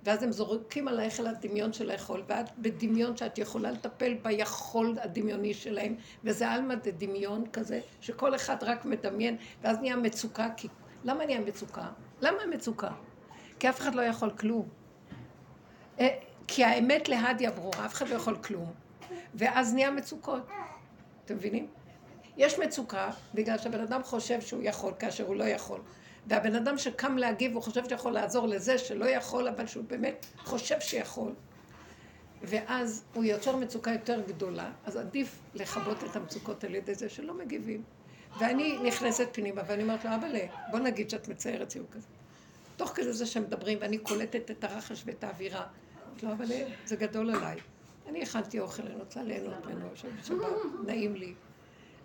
ואז 0.08 0.22
הם 0.22 0.32
זורקים 0.32 0.88
עלייך 0.88 1.20
על 1.20 1.26
הדמיון 1.26 1.72
של 1.72 1.90
היכול, 1.90 2.22
ואת 2.26 2.58
בדמיון 2.58 3.16
שאת 3.16 3.38
יכולה 3.38 3.70
לטפל 3.70 4.14
ביכול 4.14 4.96
הדמיוני 5.02 5.54
שלהם, 5.54 5.96
וזה 6.24 6.48
עלמא 6.48 6.74
דדמיון 6.74 7.46
כזה, 7.52 7.80
שכל 8.00 8.34
אחד 8.34 8.56
רק 8.62 8.84
מדמיין, 8.84 9.36
ואז 9.62 9.78
נהיה 9.78 9.96
מצוקה, 9.96 10.48
כי... 10.56 10.68
למה 11.04 11.26
נהיה 11.26 11.40
מצוקה? 11.40 11.88
למה 12.20 12.46
מצוקה? 12.50 12.90
כי 13.58 13.68
אף 13.68 13.80
אחד 13.80 13.94
לא 13.94 14.02
יכול 14.02 14.30
כלום. 14.30 14.68
אה, 16.00 16.18
כי 16.46 16.64
האמת 16.64 17.08
להדיה 17.08 17.50
ברורה, 17.50 17.86
אף 17.86 17.94
אחד 17.94 18.08
לא 18.08 18.14
יכול 18.14 18.36
כלום. 18.36 18.72
ואז 19.34 19.74
נהיה 19.74 19.90
מצוקות. 19.90 20.42
אתם 21.24 21.34
מבינים? 21.34 21.66
יש 22.36 22.58
מצוקה 22.58 23.10
בגלל 23.34 23.58
שהבן 23.58 23.80
אדם 23.80 24.02
חושב 24.02 24.40
שהוא 24.40 24.62
יכול 24.62 24.92
כאשר 24.98 25.26
הוא 25.26 25.36
לא 25.36 25.44
יכול. 25.44 25.80
והבן 26.28 26.54
אדם 26.54 26.78
שקם 26.78 27.18
להגיב, 27.18 27.54
הוא 27.54 27.62
חושב 27.62 27.88
שיכול 27.88 28.12
לעזור 28.12 28.46
לזה 28.46 28.78
שלא 28.78 29.04
יכול, 29.04 29.48
אבל 29.48 29.66
שהוא 29.66 29.84
באמת 29.84 30.26
חושב 30.38 30.80
שיכול. 30.80 31.32
ואז 32.42 33.04
הוא 33.14 33.24
יוצר 33.24 33.56
מצוקה 33.56 33.90
יותר 33.90 34.20
גדולה, 34.26 34.72
אז 34.84 34.96
עדיף 34.96 35.38
לכבות 35.54 36.04
את 36.04 36.16
המצוקות 36.16 36.64
על 36.64 36.74
ידי 36.74 36.94
זה 36.94 37.08
שלא 37.08 37.34
מגיבים. 37.34 37.82
ואני 38.38 38.78
נכנסת 38.78 39.28
פנימה 39.32 39.62
ואני 39.66 39.82
אומרת 39.82 40.04
לו, 40.04 40.14
אבא'לה, 40.14 40.46
בוא 40.70 40.78
נגיד 40.78 41.10
שאת 41.10 41.28
מציירת 41.28 41.68
ציור 41.68 41.86
כזה. 41.90 42.06
תוך 42.76 42.90
כדי 42.90 43.12
זה 43.12 43.26
שמדברים 43.26 43.78
ואני 43.80 43.98
קולטת 43.98 44.50
את 44.50 44.64
הרחש 44.64 45.02
ואת 45.06 45.24
האווירה. 45.24 45.66
אמרתי 46.08 46.26
לו, 46.26 46.32
אבא'לה, 46.32 46.64
זה 46.86 46.96
גדול 46.96 47.30
עליי. 47.30 47.56
אני 48.08 48.22
הכנתי 48.22 48.60
אוכל, 48.60 48.82
אני 48.82 48.94
רוצה 48.94 49.22
ליהנות 49.22 49.66
ממנו, 49.66 49.88
שבת, 49.96 50.38
נעים 50.86 51.14
לי. 51.14 51.34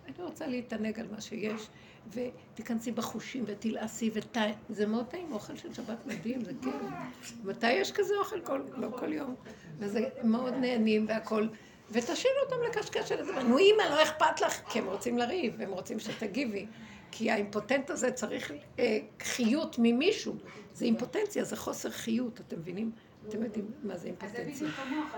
אני 0.06 0.14
רוצה 0.18 0.48
להתענג 0.48 1.00
על 1.00 1.08
מה 1.12 1.22
שיש, 1.22 1.68
ותיכנסי 2.12 2.92
בחושים 2.92 3.44
ותלעשי 3.48 4.12
ות... 4.14 4.38
זה 4.70 4.86
מאוד 4.86 5.06
טעים, 5.06 5.34
אוכל 5.34 5.56
של 5.56 5.74
שבת 5.74 6.06
מדהים, 6.06 6.44
זה 6.44 6.52
כיף. 6.62 7.34
מתי 7.44 7.72
יש 7.72 7.92
כזה 7.92 8.14
אוכל? 8.20 8.42
כל, 8.42 8.62
לא 8.78 8.88
כל 9.00 9.14
יום. 9.14 9.36
וזה 9.80 10.10
מאוד 10.24 10.54
נהנים 10.54 11.06
והכול. 11.08 11.50
ותשאירי 11.92 12.36
אותם 12.46 12.56
לקשקש 12.70 13.12
על 13.12 13.20
הדבר. 13.20 13.44
נו 13.44 13.58
אימא, 13.58 13.82
לא 13.82 14.04
אכפת 14.04 14.42
לך, 14.42 14.62
כי 14.70 14.80
הם 14.80 14.86
רוצים 14.86 15.18
לריב, 15.18 15.62
הם 15.62 15.72
רוצים 15.72 16.00
שתגיבי. 16.00 16.66
כי 17.12 17.32
האימפוטנט 17.32 17.90
הזה 17.90 18.12
צריך 18.12 18.52
אה, 18.80 18.98
חיות 19.24 19.76
ממישהו. 19.80 20.36
זה 20.74 20.86
אימפוטנציה, 20.86 21.44
זה 21.44 21.56
חוסר 21.56 21.90
חיות, 21.90 22.42
אתם 22.48 22.60
מבינים? 22.60 22.92
אתם 23.28 23.44
יודעים 23.44 23.72
מה 23.84 23.98
זה 23.98 24.08
אימפוטנציה. 24.08 24.68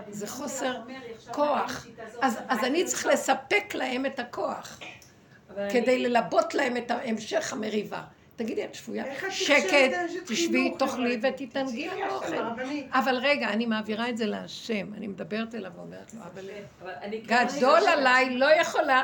זה 0.09 0.27
חוסר 0.27 0.75
כוח. 1.31 1.87
אז 2.21 2.63
אני 2.63 2.85
צריך 2.85 3.05
לספק 3.05 3.75
להם 3.75 4.05
את 4.05 4.19
הכוח. 4.19 4.79
כדי 5.71 5.99
ללבות 5.99 6.53
להם 6.53 6.77
את 6.77 6.91
המשך 6.91 7.53
המריבה. 7.53 8.01
תגידי, 8.35 8.65
את 8.65 8.75
שפויה? 8.75 9.03
שקט, 9.29 9.97
תשבי, 10.25 10.73
תאכלי 10.79 11.19
ותתענגי 11.21 11.89
על 11.89 12.01
האוכל. 12.01 12.35
אבל 12.91 13.15
רגע, 13.15 13.49
אני 13.49 13.65
מעבירה 13.65 14.09
את 14.09 14.17
זה 14.17 14.25
להשם, 14.25 14.93
אני 14.93 15.07
מדברת 15.07 15.55
אליו 15.55 15.71
ואומרת 15.75 16.13
לו, 16.13 16.21
אבל 16.33 16.49
גדול 17.25 17.87
עליי, 17.87 18.37
לא 18.37 18.45
יכולה. 18.61 19.03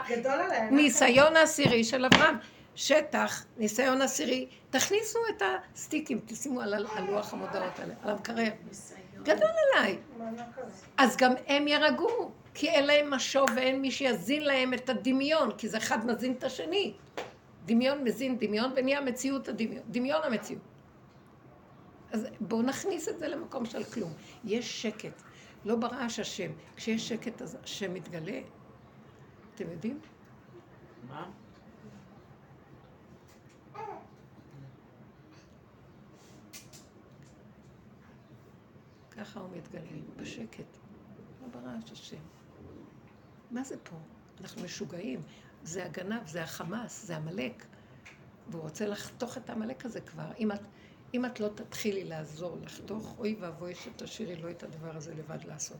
ניסיון 0.71 1.37
עשירי 1.37 1.83
של 1.83 2.05
אברהם. 2.05 2.35
שטח, 2.75 3.45
ניסיון 3.57 4.01
עשירי, 4.01 4.47
תכניסו 4.69 5.19
את 5.29 5.43
הסטיקים, 5.75 6.19
תשימו 6.25 6.61
על 6.61 6.75
לוח 7.07 7.33
המודעות 7.33 7.79
האלה, 7.79 7.93
על 8.03 8.09
המקרר. 8.09 8.49
גדול 9.23 9.49
עליי. 9.75 9.97
אז 10.97 11.17
גם 11.17 11.33
הם 11.47 11.67
ירגעו, 11.67 12.31
כי 12.53 12.69
אין 12.69 12.85
להם 12.85 13.13
משוב 13.13 13.47
ואין 13.55 13.81
מי 13.81 13.91
שיזין 13.91 14.43
להם 14.43 14.73
את 14.73 14.89
הדמיון, 14.89 15.51
כי 15.57 15.69
זה 15.69 15.77
אחד 15.77 16.05
מזין 16.05 16.33
את 16.33 16.43
השני. 16.43 16.93
דמיון 17.65 18.03
מזין 18.03 18.37
דמיון 18.37 18.71
ונהיה 18.75 19.01
מציאות 19.01 19.47
הדמיון, 19.47 19.83
דמיון 19.87 20.21
המציאות. 20.23 20.61
אז 22.11 22.27
בואו 22.39 22.61
נכניס 22.61 23.09
את 23.09 23.19
זה 23.19 23.27
למקום 23.27 23.65
של 23.65 23.83
כלום. 23.83 24.13
יש 24.43 24.81
שקט, 24.81 25.21
לא 25.65 25.75
ברעש 25.75 26.19
השם. 26.19 26.51
כשיש 26.75 27.09
שקט 27.09 27.41
אז 27.41 27.57
השם 27.63 27.93
מתגלה. 27.93 28.39
אתם 29.55 29.71
יודעים? 29.71 29.99
מה? 31.07 31.29
ככה 39.11 39.39
הוא 39.39 39.49
מתגלה, 39.57 39.81
בשקט. 40.17 40.77
לא 41.41 41.47
ברעש 41.47 41.91
השם. 41.91 42.40
מה 43.51 43.63
זה 43.63 43.75
פה? 43.83 43.95
אנחנו 44.41 44.63
משוגעים. 44.63 45.21
זה 45.63 45.85
הגנב, 45.85 46.27
זה 46.27 46.43
החמאס, 46.43 47.05
זה 47.05 47.17
עמלק. 47.17 47.65
והוא 48.49 48.61
רוצה 48.61 48.87
לחתוך 48.87 49.37
את 49.37 49.49
העמלק 49.49 49.85
הזה 49.85 50.01
כבר. 50.01 50.31
אם 50.39 50.51
את, 50.51 50.61
אם 51.13 51.25
את 51.25 51.39
לא 51.39 51.47
תתחילי 51.47 52.03
לעזור 52.03 52.57
לחתוך, 52.61 53.15
אוי 53.19 53.35
ואבוי 53.39 53.75
שתשאירי 53.75 54.35
לו 54.35 54.49
את 54.49 54.63
הדבר 54.63 54.97
הזה 54.97 55.13
לבד 55.15 55.43
לעשות. 55.43 55.77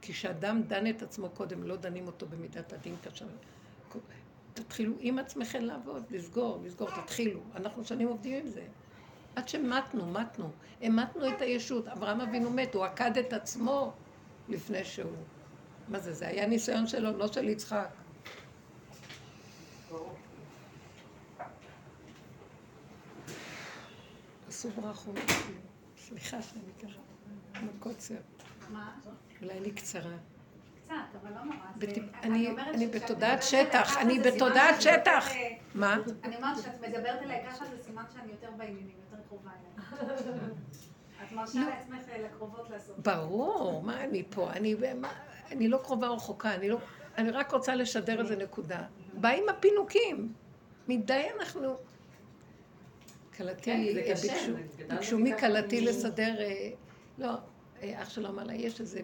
כי 0.00 0.12
כשאדם 0.12 0.62
דן 0.62 0.86
את 0.86 1.02
עצמו 1.02 1.30
קודם, 1.30 1.62
לא 1.62 1.76
דנים 1.76 2.06
אותו 2.06 2.26
במידת 2.26 2.72
הדין 2.72 2.96
כאשר... 3.02 3.26
תתחילו 4.54 4.94
עם 5.00 5.18
עצמכם 5.18 5.64
לעבוד, 5.64 6.02
לסגור, 6.10 6.60
לסגור, 6.64 6.88
תתחילו. 6.90 7.40
אנחנו 7.54 7.84
שנים 7.84 8.08
עובדים 8.08 8.40
עם 8.40 8.48
זה. 8.48 8.64
עד 9.36 9.48
שמתנו, 9.48 10.06
מתנו. 10.06 10.50
המתנו 10.80 11.28
את 11.28 11.40
הישות. 11.40 11.88
אברהם 11.88 12.20
אבינו 12.20 12.50
מת, 12.50 12.74
הוא 12.74 12.84
עקד 12.84 13.18
את 13.18 13.32
עצמו 13.32 13.92
לפני 14.48 14.84
שהוא... 14.84 15.12
מה 15.88 15.98
זה, 15.98 16.12
זה 16.12 16.28
היה 16.28 16.46
ניסיון 16.46 16.86
שלו, 16.86 17.18
לא 17.18 17.32
של 17.32 17.48
יצחק. 17.48 17.88
עשו 24.48 24.70
ברכות. 24.70 25.16
סליחה 25.98 26.42
שאני 26.42 26.72
ככה, 26.82 27.00
כמו 27.54 27.70
קוצר. 27.80 28.14
מה? 28.70 28.92
אולי 29.42 29.58
אני 29.58 29.70
קצרה. 29.70 30.16
קצת, 30.84 30.94
אבל 31.22 31.30
לא 31.30 31.44
נורא. 31.44 31.66
אני 32.72 32.86
בתודעת 32.86 33.42
שטח, 33.42 33.96
אני 33.96 34.18
בתודעת 34.18 34.82
שטח. 34.82 35.28
מה? 35.74 35.96
אני 36.24 36.36
אומרת 36.36 36.62
שאת 36.62 36.80
מדברת 36.80 37.22
אליי 37.22 37.44
ככה, 37.50 37.64
זה 37.64 37.82
סימן 37.84 38.04
שאני 38.14 38.32
יותר 38.32 38.50
בעניינים, 38.56 38.96
יותר 39.10 39.22
קרובה 39.28 39.50
אליי. 39.50 40.50
את 41.26 41.32
מרשה. 41.32 41.60
לעצמך 41.60 42.08
אה, 42.08 42.22
לקרובות 42.22 42.70
לעשות. 42.70 42.98
ברור, 42.98 43.82
מה 43.82 44.04
אני 44.04 44.22
פה? 44.30 44.50
אני 45.52 45.68
לא 45.68 45.78
קרובה 45.78 46.08
רחוקה, 46.08 46.54
אני 46.54 46.68
לא... 46.68 46.78
אני 47.18 47.30
רק 47.30 47.52
רוצה 47.52 47.74
לשדר 47.74 48.20
איזה 48.20 48.36
נקודה. 48.36 48.82
באים 49.14 49.48
הפינוקים. 49.48 50.32
מדי 50.88 51.26
אנחנו... 51.40 51.76
כלתי, 53.36 53.62
כן, 53.62 53.80
ביקשו, 54.22 54.52
ביקשו 54.88 55.18
מכלתי 55.18 55.80
לסדר, 55.80 56.40
אה, 56.40 56.70
לא, 57.18 57.30
אה, 57.82 58.02
אח 58.02 58.10
שלו 58.10 58.28
אמר 58.28 58.44
לה, 58.44 58.54
יש 58.54 58.80
איזה 58.80 59.00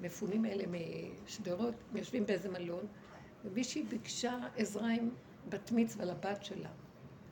מהמפונים 0.00 0.44
האלה 0.44 0.64
משדרות, 1.24 1.74
יושבים 1.94 2.26
באיזה 2.26 2.48
מלון, 2.48 2.86
ומישהי 3.44 3.82
ביקשה 3.82 4.38
עזרה 4.56 4.88
עם 4.90 5.10
בת 5.48 5.72
מצווה 5.72 6.04
לבת 6.04 6.44
שלה. 6.44 6.68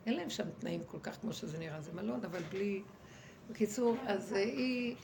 אין 0.07 0.15
להם 0.15 0.31
שם 0.31 0.51
תנאים 0.59 0.85
כל 0.85 0.99
כך 1.03 1.21
כמו 1.21 1.33
שזה 1.33 1.59
נראה, 1.59 1.81
זה 1.81 1.93
מלון, 1.93 2.25
אבל 2.25 2.43
בלי... 2.43 2.83
בקיצור, 3.51 3.97
אז 4.07 4.33
אה, 4.33 4.39
היא 4.39 4.95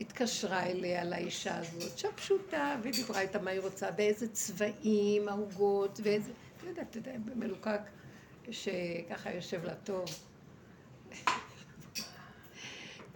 התקשרה 0.00 0.62
אליה, 0.66 1.04
לאישה 1.04 1.58
הזאת, 1.58 1.98
שם 1.98 2.08
פשוטה, 2.16 2.76
והיא 2.82 2.94
דיברה 2.94 3.20
איתה 3.20 3.38
מה 3.38 3.50
היא 3.50 3.60
רוצה, 3.60 3.90
באיזה 3.90 4.28
צבעים, 4.28 5.28
העוגות, 5.28 6.00
ואיזה... 6.02 6.32
אתה 6.56 6.66
יודע, 6.66 6.82
אתה 6.82 6.98
יודע, 6.98 7.12
מלוקק, 7.34 7.80
שככה 8.50 9.32
יושב 9.34 9.64
לה 9.64 9.74
טוב. 9.74 10.04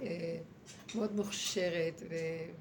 אה, 0.03 0.39
מאוד 0.95 1.17
מוכשרת, 1.17 2.03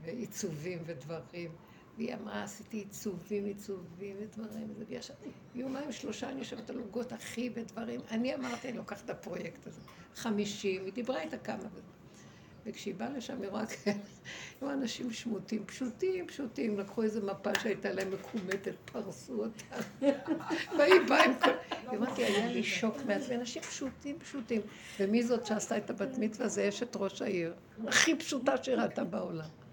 ועיצובים 0.02 0.80
ודברים. 0.86 1.52
והיא 1.98 2.16
אמרה, 2.16 2.44
עשיתי 2.44 2.78
עיצובים, 2.78 3.46
עיצובים 3.46 4.16
ודברים, 4.20 4.74
וישבתי 4.90 5.30
יומיים 5.56 5.92
שלושה, 5.92 6.30
אני 6.30 6.40
יושבת 6.40 6.70
על 6.70 6.78
עוגות 6.78 7.14
אחי 7.14 7.50
ודברים. 7.54 8.02
אני 8.12 8.36
אמרתי, 8.36 8.70
אני 8.70 8.78
לוקחת 8.78 9.06
את 9.06 9.10
הפרויקט 9.10 9.68
הזה. 9.68 9.82
חמישים, 10.16 10.86
היא 10.86 10.94
דיברה 10.94 11.22
איתה 11.22 11.38
כמה. 11.38 11.64
וכשהיא 12.66 12.96
באה 12.96 13.10
לשם, 13.10 13.42
היא 13.42 13.50
רואה 13.50 13.66
כאלה, 13.84 13.98
היו 14.62 14.72
אנשים 14.72 15.12
שמוטים, 15.12 15.66
פשוטים, 15.66 16.28
פשוטים, 16.28 16.80
לקחו 16.80 17.04
איזה 17.04 17.26
מפה 17.26 17.50
שהייתה 17.62 17.92
להם 17.92 18.12
מקומטת, 18.12 18.76
פרסו 18.86 19.44
אותה. 19.44 19.76
והיא 20.78 21.02
באה 21.10 21.26
עם 21.26 21.34
כל... 21.40 21.50
היא 21.90 22.00
אמרת 22.00 22.18
לי, 22.18 22.26
היה 22.26 22.52
לי 22.52 22.64
שוק 22.64 22.98
מעצמי, 23.06 23.36
אנשים 23.36 23.62
פשוטים, 23.62 24.20
פשוטים. 24.20 24.62
ומי 25.00 25.24
זאת 25.24 25.46
שעשתה 25.46 25.78
את 25.78 25.90
הבת 25.90 26.18
מצווה? 26.18 26.48
זה 26.48 26.70
אשת 26.70 26.96
ראש 26.96 27.22
העיר. 27.22 27.54
הכי 27.88 28.16
פשוטה 28.16 28.64
שראתה 28.64 29.04
בעולם. 29.04 29.67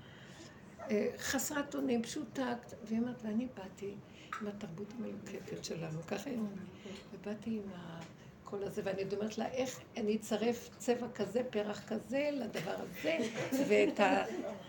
אה, 0.91 1.09
חסרת 1.19 1.75
אונים, 1.75 2.03
פשוטה, 2.03 2.55
והיא 2.85 2.99
אמרת, 2.99 3.23
ואני 3.23 3.49
באתי 3.57 3.95
עם 4.41 4.49
התרבות 4.49 4.93
המלוקקת 4.99 5.65
שלנו, 5.65 6.03
ככה 6.07 6.31
היא 6.31 6.39
אומרת, 6.39 6.59
ובאתי 7.13 7.51
עם 7.51 7.63
הקול 7.75 8.63
הזה, 8.63 8.83
ואני 8.85 9.03
אומרת 9.17 9.39
לה, 9.39 9.47
איך 9.47 9.81
אני 9.97 10.17
אצרף 10.17 10.71
צבע 10.79 11.07
כזה, 11.15 11.43
פרח 11.51 11.83
כזה, 11.89 12.31
לדבר 12.33 12.77
הזה, 12.79 13.19
ואת 13.69 14.01
ה... 14.01 14.25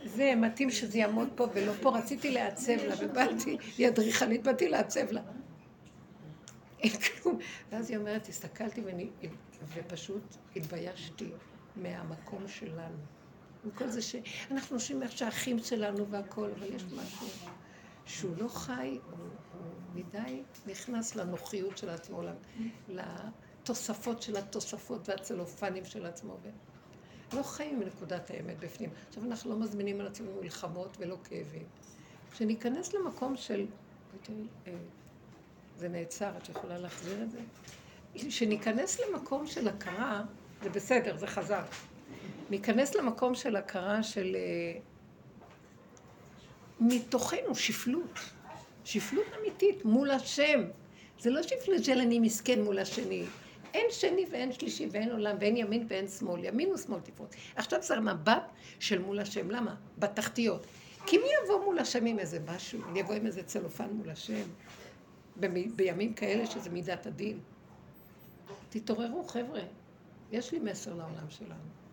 זה 0.05 0.33
מתאים 0.35 0.71
שזה 0.71 0.97
יעמוד 0.97 1.29
פה 1.35 1.47
ולא 1.53 1.73
פה, 1.81 1.97
רציתי 1.97 2.31
לעצב 2.31 2.77
לה, 2.87 2.95
ובאתי, 2.99 3.57
היא 3.77 3.87
אדריכלית, 3.87 4.43
באתי 4.43 4.69
לעצב 4.69 5.11
לה. 5.11 5.21
ואז 7.71 7.89
היא 7.89 7.97
אומרת, 7.97 8.27
הסתכלתי 8.27 8.81
ואני, 8.81 9.09
ופשוט 9.75 10.35
התביישתי 10.55 11.29
מהמקום 11.75 12.47
שלנו. 12.47 13.14
וכל 13.65 13.89
זה 13.89 14.01
שאנחנו 14.01 14.79
חושבים 14.79 15.03
איך 15.03 15.11
שהאחים 15.11 15.59
שלנו 15.59 16.07
והכול, 16.07 16.51
אבל 16.59 16.75
יש 16.75 16.83
משהו 16.83 17.27
שהוא 18.05 18.35
לא 18.37 18.47
חי, 18.47 18.99
הוא, 19.11 19.19
הוא 19.53 19.71
מדי 19.93 20.43
נכנס 20.67 21.15
לנוחיות 21.15 21.77
של 21.77 21.89
עצמו, 21.89 22.21
לתוספות 22.87 24.21
של 24.21 24.37
התוספות 24.37 25.09
והצלופנים 25.09 25.85
של 25.85 26.05
עצמו. 26.05 26.37
לא 27.33 27.43
חיים 27.43 27.79
מנקודת 27.79 28.29
האמת 28.29 28.59
בפנים. 28.59 28.89
עכשיו 29.07 29.23
אנחנו 29.23 29.49
לא 29.49 29.57
מזמינים 29.57 30.01
על 30.01 30.07
עצמנו 30.07 30.41
מלחמות 30.41 30.97
ולא 30.99 31.17
כאבים. 31.23 31.63
כשניכנס 32.31 32.93
למקום 32.93 33.37
של... 33.37 33.65
אה, 34.67 34.73
זה 35.77 35.89
נעצר, 35.89 36.37
את 36.37 36.49
יכולה 36.49 36.77
להחזיר 36.77 37.23
את 37.23 37.31
זה? 37.31 37.39
כשניכנס 38.15 38.99
למקום 38.99 39.47
של 39.47 39.67
הכרה, 39.67 40.23
זה 40.63 40.69
בסדר, 40.69 41.17
זה 41.17 41.27
חזר. 41.27 41.61
ניכנס 42.49 42.95
למקום 42.95 43.35
של 43.35 43.55
הכרה 43.55 44.03
של... 44.03 44.35
אה, 44.35 44.79
מתוכנו 46.79 47.55
שפלות. 47.55 48.19
שפלות 48.83 49.25
אמיתית 49.39 49.85
מול 49.85 50.11
השם. 50.11 50.63
זה 51.19 51.29
לא 51.29 51.43
שפלות 51.43 51.83
של 51.83 51.99
אני 51.99 52.19
מסכן 52.19 52.61
מול 52.61 52.79
השני. 52.79 53.25
אין 53.73 53.85
שני 53.89 54.25
ואין 54.31 54.51
שלישי 54.51 54.87
ואין 54.91 55.11
עולם 55.11 55.35
ואין 55.39 55.57
ימין 55.57 55.85
ואין 55.89 56.07
שמאל. 56.07 56.43
ימין 56.43 56.73
ושמאל 56.73 56.99
תפרוט. 56.99 57.35
עכשיו 57.55 57.83
זה 57.83 57.99
מבט 57.99 58.51
של 58.79 58.99
מול 58.99 59.19
השם. 59.19 59.51
למה? 59.51 59.75
בתחתיות. 59.97 60.65
כי 61.05 61.17
מי 61.17 61.27
יבוא 61.43 61.65
מול 61.65 61.79
השם 61.79 62.05
עם 62.05 62.19
איזה 62.19 62.39
משהו? 62.47 62.81
אני 62.89 63.01
אבוא 63.01 63.15
עם 63.15 63.25
איזה 63.25 63.43
צלופן 63.43 63.89
מול 63.89 64.09
השם? 64.09 64.43
בימים 65.75 66.13
כאלה 66.13 66.45
שזה 66.45 66.69
מידת 66.69 67.05
הדין. 67.05 67.39
תתעוררו, 68.69 69.23
חבר'ה. 69.23 69.61
יש 70.31 70.51
לי 70.51 70.59
מסר 70.59 70.93
לעולם 70.93 71.29
שלנו. 71.29 71.84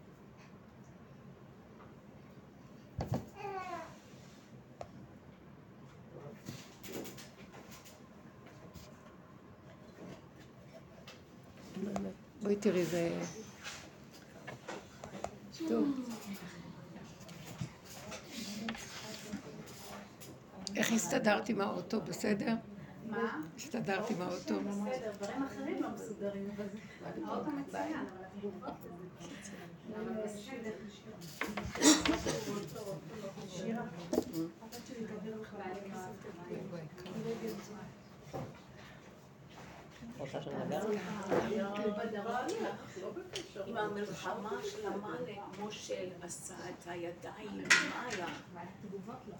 בואי 12.42 12.56
תראי, 12.56 12.84
זה... 12.84 13.20
טוב. 15.68 15.88
איך 20.76 20.92
הסתדרת 20.92 21.48
עם 21.48 21.60
האוטו, 21.60 22.00
בסדר? 22.00 22.54
מה? 23.12 23.40
הסתדרת 23.56 24.10
עם 24.10 24.22
האוטו. 24.22 24.60
בסדר, 24.60 25.12
דברים 25.20 25.42
אחרים 25.42 25.82
לא 25.82 25.88
מסודרים, 25.90 26.50
אבל 26.56 26.66
האוטו 27.24 27.50
מצוין. 27.50 28.06
שירה, 33.48 33.84
לך 40.22 40.34
רוצה 40.34 40.42
שנדבר? 40.42 40.80
עם 43.66 43.76
המלחמה 43.76 44.58
של 44.62 44.86
המאלק, 44.86 45.38
מושל 45.58 46.08
עשה 46.22 46.54
את 46.54 46.86
הידיים 46.86 47.48
למעלה. 47.48 48.32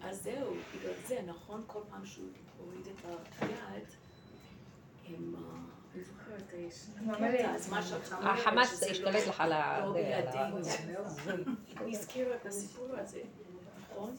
אז 0.02 0.22
זהו, 0.22 0.54
בגלל 0.76 0.92
זה, 1.06 1.18
נכון? 1.26 1.64
כל 1.66 1.80
פעם 1.90 2.06
שהוא 2.06 2.26
הוריד 2.58 2.86
את 2.86 3.42
היד, 3.42 3.84
הם... 5.08 5.34
זוכרת, 6.00 6.54
אז 7.54 7.70
מה 8.20 8.32
החמאס 8.32 8.82
השתלט 8.82 9.26
לך 9.26 9.40
על 9.40 9.52
ה... 9.52 9.84
הזה, 12.98 13.20
נכון? 13.90 14.16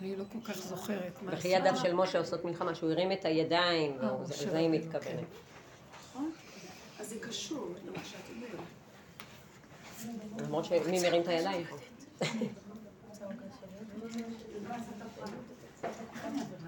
אני 0.00 0.16
לא 0.16 0.24
כל 0.32 0.38
כך 0.44 0.58
זוכרת. 0.58 1.12
וכי 1.26 1.48
ידיו 1.48 1.76
של 1.76 1.94
משה 1.94 2.18
עושות 2.18 2.44
מלחמה, 2.44 2.74
שהוא 2.74 2.90
הרים 2.90 3.12
את 3.12 3.24
הידיים, 3.24 3.98
לזה 4.28 4.58
היא 4.58 4.70
מתכוונת. 4.70 5.26
אז 7.00 7.08
זה 7.08 7.18
קשור 7.20 7.74
למה 7.84 8.04
שאת 8.04 8.30
אומרת. 8.36 8.60
למרות 10.38 10.64
שמי 10.64 11.02
מרים 11.02 11.22
את 11.22 11.28
הידיים 11.28 11.66
פה? 11.66 11.76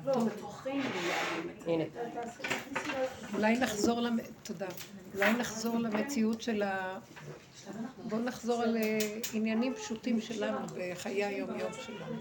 לא. 0.05 0.15
אולי 3.35 3.59
נחזור, 3.59 4.01
תודה. 4.43 4.67
אולי 5.15 5.33
נחזור 5.33 5.79
למציאות 5.79 6.43
של 6.43 6.63
ה... 6.63 6.99
בואו 8.05 8.21
נחזור 8.23 8.63
על 8.63 8.77
אה, 8.77 8.99
עניינים 9.33 9.75
פשוטים 9.75 10.21
שלנו 10.21 10.59
בחיי 10.75 11.25
היום-יום 11.25 11.73
שלנו. 11.73 12.21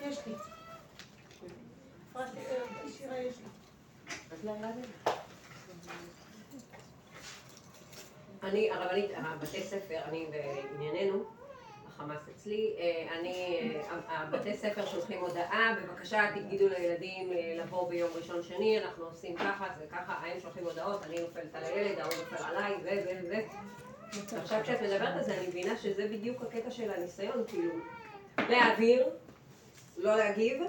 יש 0.00 0.18
לי. 0.26 0.34
אני, 8.42 8.70
הרבנית, 8.70 9.10
הבתי 9.16 9.62
ספר, 9.62 9.98
אני 10.04 10.26
בענייננו, 10.30 11.24
החמאס 11.88 12.28
אצלי, 12.36 12.74
אה, 12.78 13.18
אני, 13.18 13.58
אה, 13.74 14.22
הבתי 14.22 14.54
ספר 14.54 14.86
שולחים 14.86 15.20
הודעה, 15.20 15.74
בבקשה 15.82 16.30
תגידו 16.34 16.68
לילדים 16.68 17.32
אה, 17.32 17.54
לבוא 17.64 17.88
ביום 17.88 18.10
ראשון 18.14 18.42
שני, 18.42 18.78
אנחנו 18.84 19.04
עושים 19.04 19.36
ככה, 19.36 19.66
זה 19.78 19.84
ככה, 19.90 20.12
הם 20.12 20.40
שולחים 20.40 20.64
הודעות, 20.64 21.04
אני 21.04 21.20
נופלת 21.20 21.54
על 21.54 21.64
הילד, 21.64 21.98
ההוא 21.98 22.12
נופל 22.14 22.44
עליי, 22.44 22.74
ו... 22.82 22.88
ו... 22.88 23.30
ו... 23.30 23.34
עכשיו 24.36 24.60
כשאת 24.62 24.82
מדברת 24.82 25.16
על 25.16 25.24
זה, 25.24 25.38
אני 25.38 25.46
מבינה 25.46 25.76
שזה 25.76 26.08
בדיוק 26.12 26.42
הקטע 26.42 26.70
של 26.70 26.90
הניסיון, 26.90 27.44
כאילו, 27.48 27.74
להעביר, 28.38 29.08
לא 29.96 30.16
להגיב, 30.16 30.62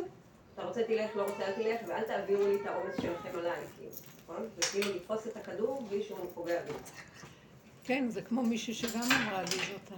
אתה 0.60 0.68
רוצה 0.68 0.84
תלך, 0.84 1.16
לא 1.16 1.24
רוצה 1.24 1.48
אל 1.48 1.54
תלך, 1.54 1.80
ואל 1.88 2.04
תעבירו 2.04 2.48
לי 2.48 2.56
את 2.62 2.66
העומס 2.66 2.96
שלכם 3.02 3.40
עליי, 3.40 3.62
כאילו, 3.78 3.92
נכון? 4.24 4.50
זה 4.56 4.62
כאילו 4.72 4.96
לתפוס 4.96 5.28
את 5.28 5.38
הכדור 5.38 5.82
בלי 5.90 6.04
שהוא 6.04 6.20
פוגע 6.34 6.62
בי. 6.62 6.74
כן, 7.84 8.10
זה 8.10 8.22
כמו 8.22 8.44
מישהי 8.44 8.74
שגם 8.74 9.02
אמרה 9.02 9.42
לי 9.42 9.48
זאת, 9.48 9.98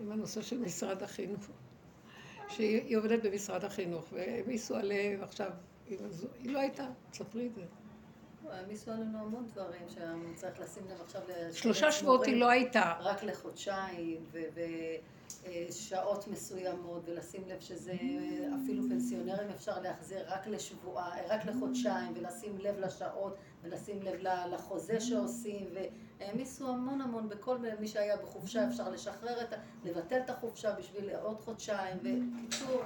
עם 0.00 0.12
הנושא 0.12 0.42
של 0.42 0.58
משרד 0.58 1.02
החינוך. 1.02 1.40
שהיא 2.48 2.96
עובדת 2.96 3.22
במשרד 3.22 3.64
החינוך, 3.64 4.04
והעמיסו 4.12 4.76
עליהם 4.76 5.22
עכשיו, 5.22 5.50
היא 5.86 5.98
לא 6.44 6.58
הייתה, 6.58 6.86
תספרי 7.10 7.46
את 7.46 7.54
זה. 7.54 7.62
העמיסו 8.50 8.90
עלינו 8.90 9.18
המון 9.18 9.46
דברים 9.54 9.82
שצריך 9.88 10.60
לשים 10.60 10.82
לב 10.90 11.00
עכשיו. 11.00 11.22
שלושה 11.52 11.92
שבועות 11.92 12.26
היא 12.26 12.36
לא 12.36 12.50
הייתה. 12.50 12.94
רק 13.00 13.22
לחודשיים, 13.22 14.24
שעות 15.70 16.28
מסוימות, 16.28 17.02
ולשים 17.06 17.42
לב 17.48 17.60
שזה 17.60 17.92
אפילו 18.62 18.82
פנסיונרים 18.88 19.48
אפשר 19.50 19.80
להחזיר 19.80 20.18
רק 20.26 20.46
לשבועה, 20.46 21.10
רק 21.28 21.46
לחודשיים, 21.46 22.12
ולשים 22.16 22.58
לב 22.58 22.78
לשעות, 22.78 23.36
ולשים 23.62 24.02
לב 24.02 24.14
לחוזה 24.52 25.00
שעושים, 25.00 25.68
והעמיסו 26.20 26.68
המון 26.68 27.00
המון 27.00 27.28
בכל 27.28 27.58
מי 27.80 27.88
שהיה 27.88 28.16
בחופשה 28.16 28.68
אפשר 28.68 28.90
לשחרר 28.90 29.42
את 29.42 29.52
ה... 29.52 29.56
לבטל 29.84 30.18
את 30.24 30.30
החופשה 30.30 30.74
בשביל 30.74 31.10
עוד 31.22 31.40
חודשיים, 31.40 31.96
וקיצור... 31.98 32.82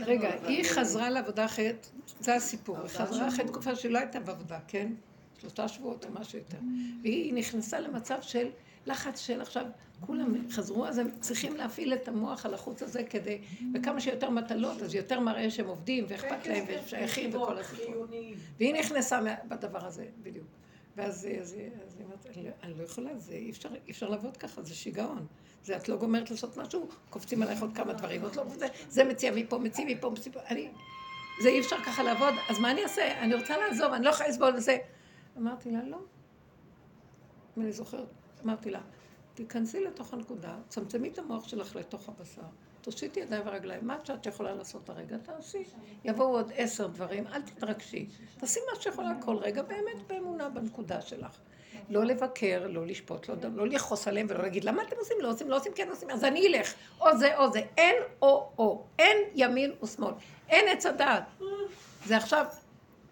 רגע, 0.00 0.28
היא 0.46 0.64
חזרה 0.64 1.10
לעבודה 1.10 1.44
אחרת, 1.44 1.90
זה 2.20 2.34
הסיפור, 2.34 2.78
היא 2.78 2.88
חזרה 2.88 3.28
אחרי 3.28 3.44
תקופה 3.44 3.76
שהיא 3.76 3.92
לא 3.92 3.98
הייתה 3.98 4.20
בעבודה, 4.20 4.58
כן? 4.68 4.92
שלושה 5.40 5.68
שבועות 5.68 6.04
או 6.04 6.10
משהו 6.20 6.38
יותר. 6.38 6.58
והיא 7.02 7.34
נכנסה 7.34 7.80
למצב 7.80 8.18
של 8.22 8.48
לחץ 8.88 9.20
של 9.20 9.40
עכשיו, 9.40 9.64
כולם 10.00 10.50
חזרו, 10.50 10.86
אז 10.86 10.98
הם 10.98 11.08
צריכים 11.20 11.56
להפעיל 11.56 11.94
את 11.94 12.08
המוח 12.08 12.46
על 12.46 12.54
החוץ 12.54 12.82
הזה 12.82 13.04
כדי, 13.04 13.38
וכמה 13.74 14.00
שיותר 14.00 14.30
מטלות, 14.30 14.82
אז 14.82 14.94
יותר 14.94 15.20
מראה 15.20 15.50
שהם 15.50 15.66
עובדים, 15.66 16.04
ואכפת 16.08 16.46
להם, 16.46 16.64
והם 16.68 16.86
שייכים 16.86 17.30
וכל 17.30 17.58
הסיפור. 17.58 18.06
והיא 18.58 18.74
נכנסה 18.74 19.20
בדבר 19.48 19.86
הזה, 19.86 20.06
בדיוק. 20.22 20.46
ואז 20.96 21.24
היא 21.24 21.70
אומרת, 22.04 22.26
אני 22.62 22.78
לא 22.78 22.82
יכולה, 22.82 23.18
זה 23.18 23.32
אי 23.32 23.50
אפשר, 23.50 23.68
אי 23.86 23.90
אפשר 23.90 24.08
לעבוד 24.08 24.36
ככה, 24.36 24.62
זה 24.62 24.74
שיגעון. 24.74 25.26
זה 25.64 25.76
את 25.76 25.88
לא 25.88 25.96
גומרת 25.96 26.30
לעשות 26.30 26.56
משהו, 26.56 26.88
קופצים 27.10 27.42
עלייך 27.42 27.60
עוד 27.60 27.70
כמה 27.74 27.92
דברים, 27.92 28.22
עוד 28.22 28.36
לא, 28.36 28.44
זה, 28.48 28.66
זה 28.88 29.04
מציע 29.04 29.32
מפה, 29.34 29.58
מציע 29.58 29.84
מפה, 29.88 30.10
מציע 30.10 30.32
מפה, 30.32 30.40
אני, 30.50 30.70
זה 31.42 31.48
אי 31.48 31.60
אפשר 31.60 31.76
ככה 31.86 32.02
לעבוד, 32.02 32.34
אז 32.48 32.58
מה 32.58 32.70
אני 32.70 32.82
אעשה? 32.82 33.20
אני 33.20 33.34
רוצה 33.34 33.56
לעזוב, 33.56 33.92
אני 33.92 34.04
לא 34.04 34.10
יכולה 34.10 34.28
לסבול 34.28 34.56
את 34.56 34.62
זה. 34.62 34.76
אמרתי 35.36 35.70
לה, 35.70 35.84
לא. 35.84 35.98
אני 37.56 37.72
זוכרת, 37.72 38.06
אמרתי 38.44 38.70
לה, 38.70 38.80
תיכנסי 39.34 39.84
לתוך 39.84 40.12
הנקודה, 40.14 40.56
צמצמי 40.68 41.08
את 41.08 41.18
המוח 41.18 41.48
שלך 41.48 41.76
לתוך 41.76 42.08
הבשר, 42.08 42.42
תושיטי 42.80 43.20
ידיים 43.20 43.42
ורגליים, 43.46 43.86
מה 43.86 43.96
שאת 44.04 44.26
יכולה 44.26 44.54
לעשות 44.54 44.90
הרגע, 44.90 45.16
תעשי. 45.16 45.64
יבואו 46.04 46.28
עוד 46.28 46.52
עשר 46.56 46.86
דברים, 46.86 47.26
אל 47.26 47.42
תתרגשי. 47.42 48.06
תעשי 48.38 48.60
מה 48.72 48.80
שיכולה 48.80 49.14
כל 49.20 49.36
רגע, 49.36 49.62
באמת 49.62 50.06
באמונה 50.06 50.48
בנקודה 50.48 51.00
שלך. 51.00 51.38
לא 51.90 52.04
לבקר, 52.04 52.66
לא 52.68 52.86
לשפוט, 52.86 53.28
לא, 53.28 53.34
לא 53.54 53.66
לכעוס 53.66 54.08
עליהם 54.08 54.26
ולא 54.30 54.42
להגיד, 54.42 54.64
למה 54.64 54.82
אתם 54.82 54.96
עושים, 54.98 55.16
לא 55.20 55.30
עושים, 55.30 55.50
לא 55.50 55.56
עושים, 55.56 55.72
כן 55.74 55.88
עושים, 55.90 56.10
אז 56.10 56.24
אני 56.24 56.46
אלך. 56.46 56.74
או 57.00 57.16
זה 57.18 57.38
או 57.38 57.52
זה. 57.52 57.62
אין 57.76 57.96
או-או. 58.22 58.84
אין 58.98 59.16
ימין 59.34 59.72
ושמאל. 59.82 60.12
אין 60.48 60.68
עץ 60.68 60.86
הדעת. 60.86 61.24
זה 62.06 62.16
עכשיו 62.16 62.46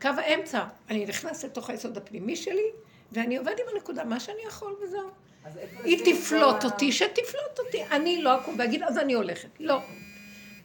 קו 0.01 0.09
האמצע. 0.17 0.65
אני 0.91 1.07
נכנס 1.07 1.45
לתוך 1.45 1.71
היסוד 1.71 1.97
הפנימי 1.97 2.37
שלי, 2.37 2.71
ואני 3.13 3.37
עובד 3.37 3.53
עם 3.59 3.67
הנקודה, 3.75 4.05
מה 4.05 4.21
שאני 4.21 4.43
יכול 4.49 4.77
וזהו. 4.83 5.11
היא 5.85 6.15
תפלוט 6.15 6.65
אותי, 6.65 6.93
שתפלוט 6.93 7.59
אותי. 7.59 7.85
אני 7.85 8.23
לא 8.23 8.41
אקום 8.41 8.55
ואגיד, 8.59 8.83
אז 8.83 8.99
אני 8.99 9.15
הולכת. 9.15 9.49
לא. 9.61 9.81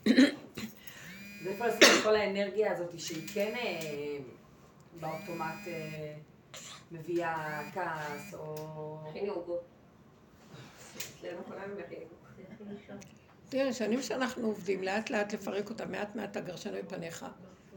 ואיפה 1.44 1.68
לשים 1.68 1.80
את 1.98 2.04
כל 2.04 2.16
האנרגיה 2.16 2.72
הזאת 2.72 3.00
שהיא 3.00 3.28
כן 3.34 3.54
אה, 3.56 4.18
באוטומט 5.00 5.68
אה, 5.68 6.14
מביאה 6.92 7.62
כעס 7.74 8.34
או... 8.34 8.56
תראה, 13.50 13.74
שנים 13.74 14.02
שאנחנו 14.02 14.48
עובדים, 14.48 14.84
לאט 14.84 15.10
לאט 15.10 15.34
לפרק 15.34 15.70
אותה, 15.70 15.86
מעט 15.86 16.16
מעט 16.16 16.38
הגרשנו 16.38 16.78
מפניך, 16.84 17.26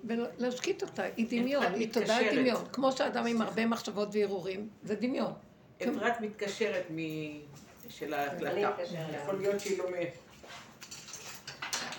ולהשקיט 0.07 0.83
אותה, 0.83 1.03
היא 1.17 1.27
דמיון, 1.29 1.65
היא 1.75 1.93
תודעה 1.93 2.35
דמיון. 2.35 2.65
כמו 2.73 2.93
שאדם 2.93 3.27
עם 3.27 3.43
הרבה 3.43 3.67
מחשבות 3.67 4.09
והרהורים, 4.13 4.69
זה 4.83 4.95
דמיון. 4.95 5.33
אפרת 5.83 6.21
מתקשרת 6.21 6.87
של 7.89 8.15
ההקלטה. 8.15 8.71
יכול 9.23 9.35
להיות 9.35 9.61
שהיא 9.61 9.79
לא 9.79 9.91
מ... 9.91 9.95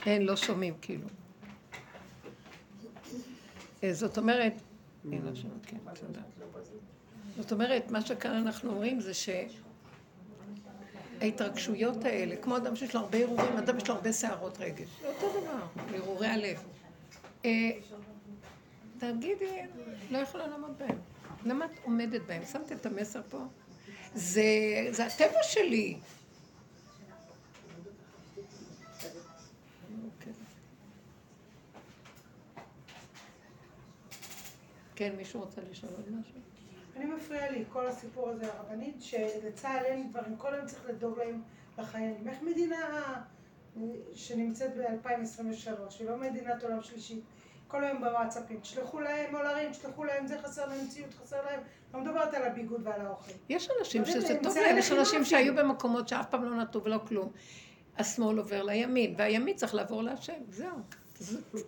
אין, 0.06 0.22
לא 0.22 0.36
שומעים, 0.36 0.74
כאילו. 0.82 1.08
אה, 3.84 3.94
זאת 3.94 4.18
אומרת, 4.18 4.54
אין 5.12 5.22
לא 5.26 5.36
שומעים, 5.36 5.60
כן, 5.64 5.78
תודה. 6.00 6.22
זאת 7.38 7.52
אומרת, 7.52 7.92
מה 7.92 8.02
שכאן 8.02 8.32
אנחנו 8.32 8.72
אומרים 8.72 9.00
זה 9.00 9.12
שההתרגשויות 11.22 12.06
האלה, 12.06 12.36
כמו 12.36 12.58
אדם 12.58 12.76
שיש 12.76 12.94
לו 12.94 13.00
הרבה 13.00 13.18
הרהורים, 13.18 13.58
אדם 13.58 13.78
יש 13.78 13.88
לו 13.88 13.96
הרבה 13.96 14.14
שערות 14.14 14.58
רגש, 14.60 14.88
זה 15.02 15.08
אותו 15.08 15.42
דבר, 15.42 15.60
הרהורי 15.76 16.28
הלב. 16.28 16.64
אה, 19.06 19.12
תגידי, 19.14 19.62
לא 20.12 20.18
יכולה 20.18 20.48
לעמוד 20.48 20.78
בהם. 20.78 20.98
למה 21.46 21.66
את 21.66 21.80
עומדת 21.84 22.22
בהם? 22.22 22.46
שמת 22.46 22.72
את 22.72 22.86
המסר 22.86 23.22
פה? 23.30 23.40
זה, 24.14 24.44
זה 24.92 25.06
הטבע 25.06 25.44
שלי. 25.44 25.98
כן, 34.96 35.16
מישהו 35.18 35.42
רוצה 35.42 35.62
לשאול 35.72 35.92
עוד 35.92 36.12
משהו? 36.20 36.40
אני 36.96 37.06
מפריע 37.06 37.52
לי 37.52 37.64
כל 37.70 37.88
הסיפור 37.88 38.30
הזה, 38.30 38.54
הרבנית, 38.54 38.96
שלצה"ל 39.00 39.86
אין 39.86 40.10
דברים, 40.10 40.38
כל 40.38 40.54
היום 40.54 40.66
צריך 40.66 40.86
לדאוג 40.90 41.18
להם 41.20 41.42
לחיילים. 41.78 42.28
איך 42.30 42.42
מדינה 42.42 43.14
שנמצאת 44.14 44.72
ב-2023, 44.78 45.70
ולא 46.00 46.18
מדינת 46.18 46.64
עולם 46.64 46.82
שלישית, 46.82 47.24
כל 47.76 47.84
היום 47.84 48.00
בוואטסאפים, 48.00 48.60
תשלחו 48.60 49.00
להם 49.00 49.32
מולרים, 49.32 49.72
תשלחו 49.72 50.04
להם 50.04 50.28
זה 50.28 50.40
חסר 50.40 50.66
להם 50.66 50.88
ציוד, 50.88 51.14
חסר 51.14 51.46
להם, 51.46 51.60
לא 51.94 52.00
מדברת 52.00 52.34
על 52.34 52.44
הביגוד 52.44 52.82
ועל 52.84 53.02
האוכל. 53.02 53.32
יש 53.50 53.70
אנשים 53.80 54.06
שזה 54.06 54.36
טוב 54.44 54.58
להם, 54.58 54.78
יש 54.78 54.92
אנשים 54.92 55.26
שהיו 55.26 55.56
במקומות 55.56 56.08
שאף 56.08 56.30
פעם 56.30 56.44
לא 56.44 56.56
נטו 56.56 56.84
ולא 56.84 57.00
כלום. 57.08 57.32
השמאל 57.98 58.38
עובר 58.38 58.64
לימין, 58.64 59.16
והימין 59.18 59.56
צריך 59.56 59.76
לעבור 59.76 60.04
להשם, 60.04 60.34
זהו. 60.50 60.76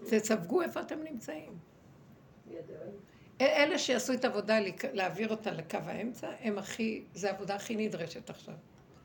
תסווגו 0.10 0.62
איפה 0.62 0.82
אתם 0.82 1.04
נמצאים. 1.04 1.58
אלה 3.42 3.78
שיעשו 3.78 4.14
את 4.14 4.26
העבודה 4.26 4.58
להעביר 4.94 5.30
אותה 5.30 5.52
לקו 5.52 5.78
האמצע, 5.86 6.28
הם 6.42 6.58
הכי, 6.58 7.04
זה 7.14 7.32
העבודה 7.32 7.56
הכי 7.56 7.76
נדרשת 7.76 8.30
עכשיו. 8.30 8.56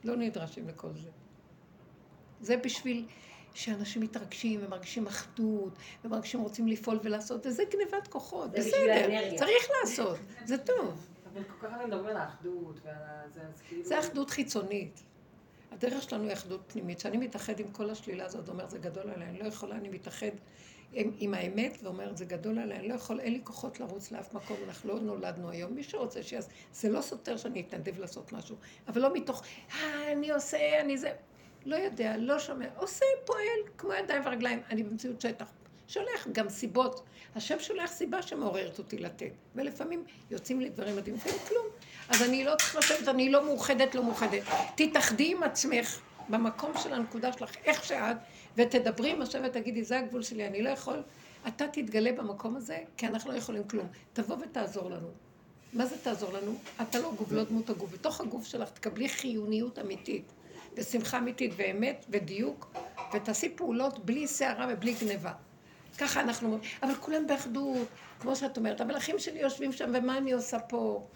לא 0.04 0.16
נדרשים 0.16 0.68
לכל 0.68 0.90
זה. 0.94 1.10
זה 2.40 2.56
בשביל 2.56 3.06
שאנשים 3.54 4.02
מתרגשים 4.02 4.60
ומרגישים 4.64 5.06
אחדות, 5.06 5.72
ומרגישים 6.04 6.40
רוצים 6.40 6.68
לפעול 6.68 6.98
ולעשות, 7.02 7.46
וזה 7.46 7.62
גניבת 7.70 8.08
כוחות, 8.08 8.50
בסדר, 8.50 9.36
צריך 9.36 9.68
לעשות, 9.80 10.18
זה 10.44 10.58
טוב. 10.58 11.06
אבל 11.32 11.42
כל 11.44 11.66
כך 11.66 11.72
הרבה 11.72 11.86
מדברים 11.86 12.06
על 12.06 12.16
האחדות 12.16 12.80
ועל 12.84 13.30
זה, 13.34 13.40
אז 13.40 13.60
כאילו... 13.68 13.84
זה 13.84 14.00
אחדות 14.00 14.30
חיצונית. 14.30 15.02
הדרך 15.72 16.02
שלנו 16.02 16.24
היא 16.24 16.32
אחדות 16.32 16.60
פנימית. 16.66 16.98
כשאני 16.98 17.16
מתאחד 17.16 17.60
עם 17.60 17.68
כל 17.72 17.90
השלילה 17.90 18.24
הזאת, 18.24 18.48
אומר, 18.48 18.68
זה 18.68 18.78
גדול 18.78 19.10
עליי, 19.10 19.28
אני 19.28 19.38
לא 19.38 19.44
יכולה, 19.44 19.76
אני 19.76 19.88
מתאחד 19.88 20.30
עם, 20.92 21.10
עם 21.18 21.34
האמת, 21.34 21.78
ואומר, 21.82 22.16
זה 22.16 22.24
גדול 22.24 22.58
עליי, 22.58 22.78
אני 22.78 22.88
לא 22.88 22.94
יכול, 22.94 23.20
אין 23.20 23.32
לי 23.32 23.40
כוחות 23.44 23.80
לרוץ 23.80 24.12
לאף 24.12 24.34
מקום, 24.34 24.56
אנחנו 24.68 24.88
לא 24.88 25.00
נולדנו 25.00 25.50
היום. 25.50 25.74
מי 25.74 25.82
שרוצה 25.82 26.22
שיעשה, 26.22 26.48
זה 26.72 26.88
לא 26.88 27.00
סותר 27.00 27.36
שאני 27.36 27.60
אתנדב 27.60 27.98
לעשות 27.98 28.32
משהו, 28.32 28.56
אבל 28.88 29.00
לא 29.00 29.14
מתוך, 29.14 29.42
אה, 29.72 30.12
אני 30.12 30.30
עושה, 30.30 30.80
אני 30.80 30.98
זה. 30.98 31.12
לא 31.66 31.76
יודע, 31.76 32.16
לא 32.16 32.38
שומע, 32.38 32.66
עושה, 32.76 33.04
פועל, 33.24 33.60
כמו 33.78 33.92
ידיים 33.92 34.22
ורגליים. 34.26 34.60
אני 34.70 34.82
במציאות 34.82 35.20
שטח. 35.20 35.46
שולח 35.88 36.28
גם 36.32 36.48
סיבות. 36.48 37.02
השם 37.34 37.58
שולח 37.58 37.90
סיבה 37.90 38.22
שמעוררת 38.22 38.78
אותי 38.78 38.98
לתת. 38.98 39.32
ולפעמים 39.54 40.04
יוצאים 40.30 40.60
לי 40.60 40.68
דברים 40.68 40.96
מדהים, 40.96 41.16
ואין 41.24 41.38
כלום. 41.48 41.66
אז 42.08 42.22
אני 42.22 42.44
לא 42.44 42.54
צריכה 42.58 42.78
לשבת, 42.78 43.08
אני 43.08 43.30
לא 43.30 43.44
מאוחדת, 43.44 43.94
לא 43.94 44.04
מאוחדת. 44.04 44.42
תתאחדי 44.74 45.32
עם 45.32 45.42
עצמך 45.42 46.00
במקום 46.28 46.72
של 46.82 46.92
הנקודה 46.92 47.32
שלך, 47.32 47.56
איך 47.64 47.84
שאת, 47.84 48.16
ותדברי 48.56 49.10
עם 49.10 49.22
השם 49.22 49.42
ותגידי, 49.44 49.84
זה 49.84 49.98
הגבול 49.98 50.22
שלי, 50.22 50.46
אני 50.46 50.62
לא 50.62 50.68
יכול. 50.68 51.02
אתה 51.48 51.68
תתגלה 51.68 52.12
במקום 52.12 52.56
הזה, 52.56 52.78
כי 52.96 53.06
אנחנו 53.06 53.32
לא 53.32 53.36
יכולים 53.36 53.64
כלום. 53.64 53.86
תבוא 54.12 54.36
ותעזור 54.40 54.90
לנו. 54.90 55.08
מה 55.72 55.86
זה 55.86 55.96
תעזור 56.02 56.32
לנו? 56.32 56.54
אתה 56.82 56.98
לא 56.98 57.12
גוף, 57.16 57.32
לא 57.32 57.44
דמות 57.44 57.70
הגוף. 57.70 57.90
בתוך 57.92 58.20
הגוף 58.20 58.46
שלך 58.46 58.70
תקבלי 58.70 59.08
חיוניות 59.08 59.78
אמיתית. 59.78 60.32
ושמחה 60.76 61.18
אמיתית 61.18 61.52
ואמת 61.56 62.06
ודיוק, 62.10 62.74
ותעשי 63.14 63.56
פעולות 63.56 64.04
בלי 64.04 64.26
סערה 64.26 64.66
ובלי 64.70 64.94
גניבה. 65.00 65.32
ככה 65.98 66.20
אנחנו 66.20 66.48
אומרים, 66.48 66.70
אבל 66.82 66.94
כולם 66.94 67.26
באחדות, 67.26 67.88
כמו 68.20 68.36
שאת 68.36 68.56
אומרת, 68.56 68.80
המלאכים 68.80 69.18
שלי 69.18 69.40
יושבים 69.40 69.72
שם, 69.72 69.90
ומה 69.94 70.18
אני 70.18 70.32
עושה 70.32 70.58
פה? 70.58 71.06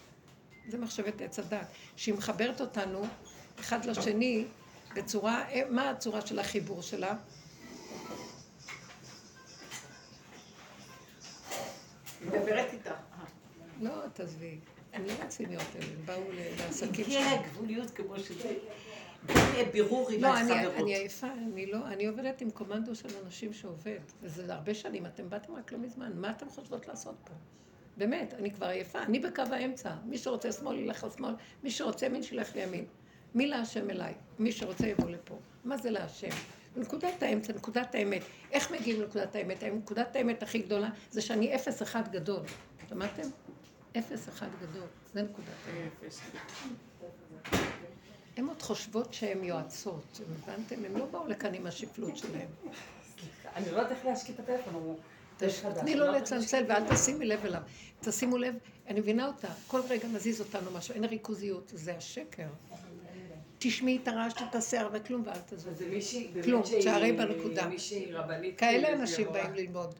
זה 0.67 0.77
מחשבת 0.77 1.21
עץ 1.21 1.39
הדת, 1.39 1.67
שהיא 1.95 2.15
מחברת 2.15 2.61
אותנו 2.61 3.05
אחד 3.59 3.85
לשני 3.85 4.45
בצורה, 4.95 5.45
מה 5.69 5.89
הצורה 5.89 6.21
של 6.27 6.39
החיבור 6.39 6.81
שלה? 6.81 7.15
מדברת 12.25 12.73
איתה. 12.73 12.93
לא, 13.81 13.91
תעזבי. 14.13 14.57
אני 14.93 15.07
לא 15.07 15.13
רציניות, 15.23 15.63
הם 15.75 16.05
באו 16.05 16.21
לעסקים 16.57 16.93
שלהם. 16.93 17.05
הגיעה 17.05 17.41
לגבוליות 17.41 17.91
כמו 17.91 18.19
שזה. 18.19 18.53
בירור 19.71 20.09
עם 20.09 20.21
לא, 20.21 20.37
אני, 20.37 20.67
אני 20.67 20.95
עייפה, 20.95 21.27
אני 21.53 21.65
לא, 21.65 21.87
אני 21.87 22.05
עובדת 22.05 22.41
עם 22.41 22.49
קומנדו 22.49 22.95
של 22.95 23.09
אנשים 23.25 23.53
שעובד, 23.53 23.99
וזה 24.21 24.53
הרבה 24.53 24.73
שנים, 24.73 25.05
אתם 25.05 25.29
באתם 25.29 25.55
רק 25.55 25.71
לא 25.71 25.77
מזמן, 25.77 26.11
מה 26.15 26.31
אתם 26.31 26.49
חושבות 26.49 26.87
לעשות 26.87 27.15
פה? 27.23 27.33
באמת, 27.97 28.33
אני 28.33 28.51
כבר 28.51 28.67
עייפה, 28.67 29.03
אני 29.03 29.19
בקו 29.19 29.43
האמצע, 29.51 29.93
מי 30.05 30.17
שרוצה 30.17 30.51
שמאל 30.51 30.79
ילך 30.79 31.03
לשמאל, 31.03 31.33
מי 31.63 31.71
שרוצה 31.71 32.05
ימין 32.05 32.23
שילך 32.23 32.55
לימין. 32.55 32.85
מי 33.35 33.47
להשם 33.47 33.89
אליי? 33.89 34.13
מי 34.39 34.51
שרוצה 34.51 34.87
יבוא 34.87 35.09
לפה. 35.09 35.39
מה 35.65 35.77
זה 35.77 35.89
להשם? 35.89 36.27
נקודת 36.75 37.23
האמצע, 37.23 37.53
נקודת 37.53 37.95
האמת. 37.95 38.21
איך 38.51 38.71
מגיעים 38.71 39.01
לנקודת 39.01 39.35
האמת? 39.35 39.63
נקודת 39.63 40.15
האמת 40.15 40.43
הכי 40.43 40.59
גדולה 40.59 40.89
זה 41.11 41.21
שאני 41.21 41.55
אפס 41.55 41.81
אחד 41.81 42.11
גדול. 42.11 42.41
שמעתם? 42.89 43.29
אפס 43.97 44.29
אחד 44.29 44.47
גדול. 44.61 44.87
זה 45.13 45.21
נקודת 45.21 45.47
האמת. 45.67 46.13
הן 48.37 48.47
עוד 48.47 48.61
חושבות 48.61 49.13
שהן 49.13 49.43
יועצות, 49.43 50.21
הבנתם? 50.21 50.85
הן 50.85 50.97
לא 50.97 51.05
באו 51.05 51.27
לכאן 51.27 51.53
עם 51.53 51.67
השפלות 51.67 52.17
שלהן. 52.17 52.47
אני 53.55 53.71
לא 53.71 53.77
יודעת 53.77 53.91
איך 53.91 54.05
להשקיט 54.05 54.39
את 54.39 54.49
הטלפון, 54.49 54.95
תני 55.79 55.95
לו 55.95 56.11
לצלצל 56.11 56.63
ואל 56.69 56.95
תשימי 56.95 57.25
לב 57.25 57.45
אליו. 57.45 57.61
תשימו 57.99 58.37
לב, 58.37 58.55
אני 58.87 58.99
מבינה 58.99 59.27
אותה, 59.27 59.47
כל 59.67 59.81
רגע 59.89 60.07
מזיז 60.07 60.41
אותנו 60.41 60.71
משהו, 60.71 60.93
אין 60.93 61.03
ריכוזיות, 61.03 61.71
זה 61.75 61.97
השקר. 61.97 62.47
תשמעי 63.59 63.99
את 64.03 64.07
הרעש, 64.07 64.33
תעשה 64.51 64.81
הרבה 64.81 64.99
כלום 64.99 65.23
ואל 65.25 65.39
תזוז. 65.45 65.83
כלום, 66.43 66.61
תשארי 66.61 67.11
בנקודה. 67.11 67.69
כאלה 68.57 68.93
אנשים 68.93 69.27
באים 69.33 69.53
ללמוד. 69.53 69.95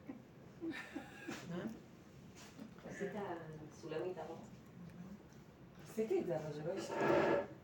עשיתי 5.92 6.18
את 6.20 6.26
זה, 6.26 6.36
אבל 6.36 6.52
זה 6.52 6.60
לא 6.66 6.72
השתנה. 6.78 7.57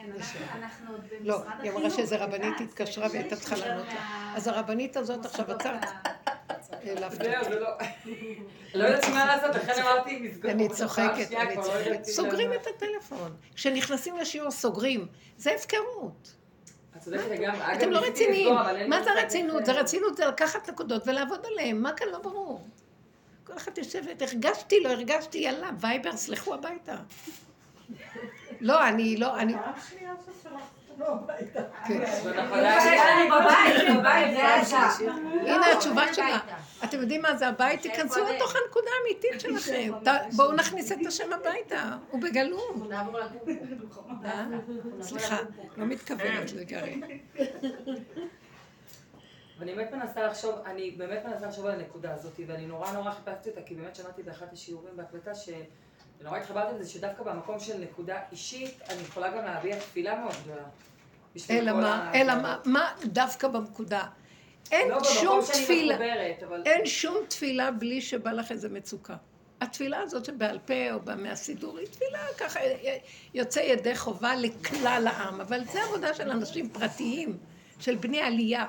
כן, 0.00 0.10
לא, 1.20 1.42
היא 1.62 1.70
אמרה 1.70 1.90
שאיזה 1.90 2.16
רבנית 2.16 2.60
התקשרה 2.60 3.08
והייתה 3.12 3.36
צריכה 3.36 3.56
לענות 3.56 3.86
לה. 3.86 4.32
אז 4.36 4.46
הרבנית 4.46 4.96
הזאת 4.96 5.24
עכשיו 5.24 5.52
עצרת. 5.52 5.84
זהו, 7.10 7.44
זה 7.44 7.60
לא... 7.60 7.68
לא 8.74 8.84
יודעת 8.84 9.08
מה 9.08 9.26
לעשות, 9.26 9.54
לכן 9.54 9.82
אמרתי 9.82 10.18
מסגור. 10.18 10.50
אני 10.50 10.68
צוחקת, 10.68 11.32
אני 11.32 11.56
צוחקת. 11.62 12.04
סוגרים 12.04 12.52
את 12.52 12.66
הטלפון. 12.66 13.36
כשנכנסים 13.54 14.16
לשיעור 14.16 14.50
סוגרים. 14.50 15.06
זה 15.36 15.54
הפקרות. 15.54 16.34
אתם 17.76 17.90
לא 17.90 17.98
רציניים. 17.98 18.54
מה 18.88 19.02
זה 19.02 19.10
רצינות? 19.12 19.66
זה 19.66 19.72
רצינות 19.72 20.16
זה 20.16 20.26
לקחת 20.26 20.68
נקודות 20.68 21.08
ולעבוד 21.08 21.46
עליהן. 21.52 21.76
מה 21.76 21.92
כאן 21.92 22.08
לא 22.08 22.18
ברור? 22.18 22.68
כל 23.44 23.56
אחת 23.56 23.78
יושבת, 23.78 24.22
הרגשתי, 24.22 24.80
לא 24.80 24.88
הרגשתי, 24.88 25.38
יאללה, 25.38 25.70
וייבר, 25.80 26.16
סלחו 26.16 26.54
הביתה. 26.54 26.96
לא, 28.60 28.88
אני 28.88 29.16
לא, 29.16 29.38
אני... 29.38 29.54
הנה 35.46 35.72
התשובה 35.72 36.14
שלה. 36.14 36.38
אתם 36.84 37.00
יודעים 37.00 37.22
מה 37.22 37.36
זה 37.36 37.48
הבית? 37.48 37.82
תיכנסו 37.82 38.20
לתוך 38.24 38.54
הנקודה 38.56 38.90
האמיתית 38.98 39.40
שלכם. 39.40 39.92
בואו 40.36 40.52
נכניס 40.52 40.92
את 40.92 40.98
השם 41.06 41.32
הביתה, 41.32 41.96
הוא 42.10 42.22
בגלום. 42.22 42.90
סליחה, 45.00 45.36
לא 45.76 45.86
מתכוונת 45.86 46.52
לגרעין. 46.52 47.02
ואני 49.58 49.74
באמת 49.74 49.92
מנסה 49.92 50.26
לחשוב, 50.26 50.54
אני 50.66 50.90
באמת 50.90 51.24
מנסה 51.24 51.46
לחשוב 51.46 51.66
על 51.66 51.80
הנקודה 51.80 52.14
הזאת, 52.14 52.40
ואני 52.46 52.66
נורא 52.66 52.92
נורא 52.92 53.10
חיפשתי 53.10 53.50
אותה, 53.50 53.62
כי 53.62 53.74
באמת 53.74 53.96
שמעתי 53.96 54.22
באחת 54.22 54.52
השיעורים 54.52 54.96
בהקלטה 54.96 55.34
ש... 55.34 55.48
ונורא 56.20 56.38
התחברתי 56.38 56.78
לזה 56.78 56.90
שדווקא 56.90 57.22
במקום 57.22 57.60
של 57.60 57.78
נקודה 57.78 58.18
אישית, 58.32 58.80
אני 58.88 59.02
יכולה 59.02 59.30
גם 59.30 59.44
להביע 59.44 59.78
תפילה 59.78 60.20
מאוד 60.20 60.34
גדולה. 60.44 60.62
אלא 61.50 61.72
מה, 61.72 62.10
אלא 62.14 62.34
מה, 62.34 62.58
מה 62.64 62.92
דווקא 63.04 63.48
במקודה? 63.48 64.02
אין 64.72 64.88
לא 64.88 65.04
שום 65.04 65.40
תפילה, 65.42 65.94
מחוברת, 65.94 66.42
אבל... 66.42 66.62
אין 66.66 66.86
שום 66.86 67.16
תפילה 67.28 67.70
בלי 67.70 68.00
שבא 68.00 68.32
לך 68.32 68.52
איזה 68.52 68.68
מצוקה. 68.68 69.16
התפילה 69.60 70.00
הזאת 70.00 70.24
שבעל 70.24 70.58
פה 70.58 70.92
או 70.92 70.98
מהסידור 71.16 71.78
היא 71.78 71.86
תפילה 71.86 72.18
ככה 72.38 72.60
יוצא 73.34 73.60
ידי 73.60 73.96
חובה 73.96 74.36
לכלל 74.36 75.06
העם, 75.06 75.40
אבל 75.40 75.64
זה 75.64 75.82
עבודה 75.82 76.14
של 76.14 76.30
אנשים 76.30 76.68
פרטיים, 76.68 77.38
של 77.80 77.94
בני 77.94 78.20
עלייה. 78.20 78.66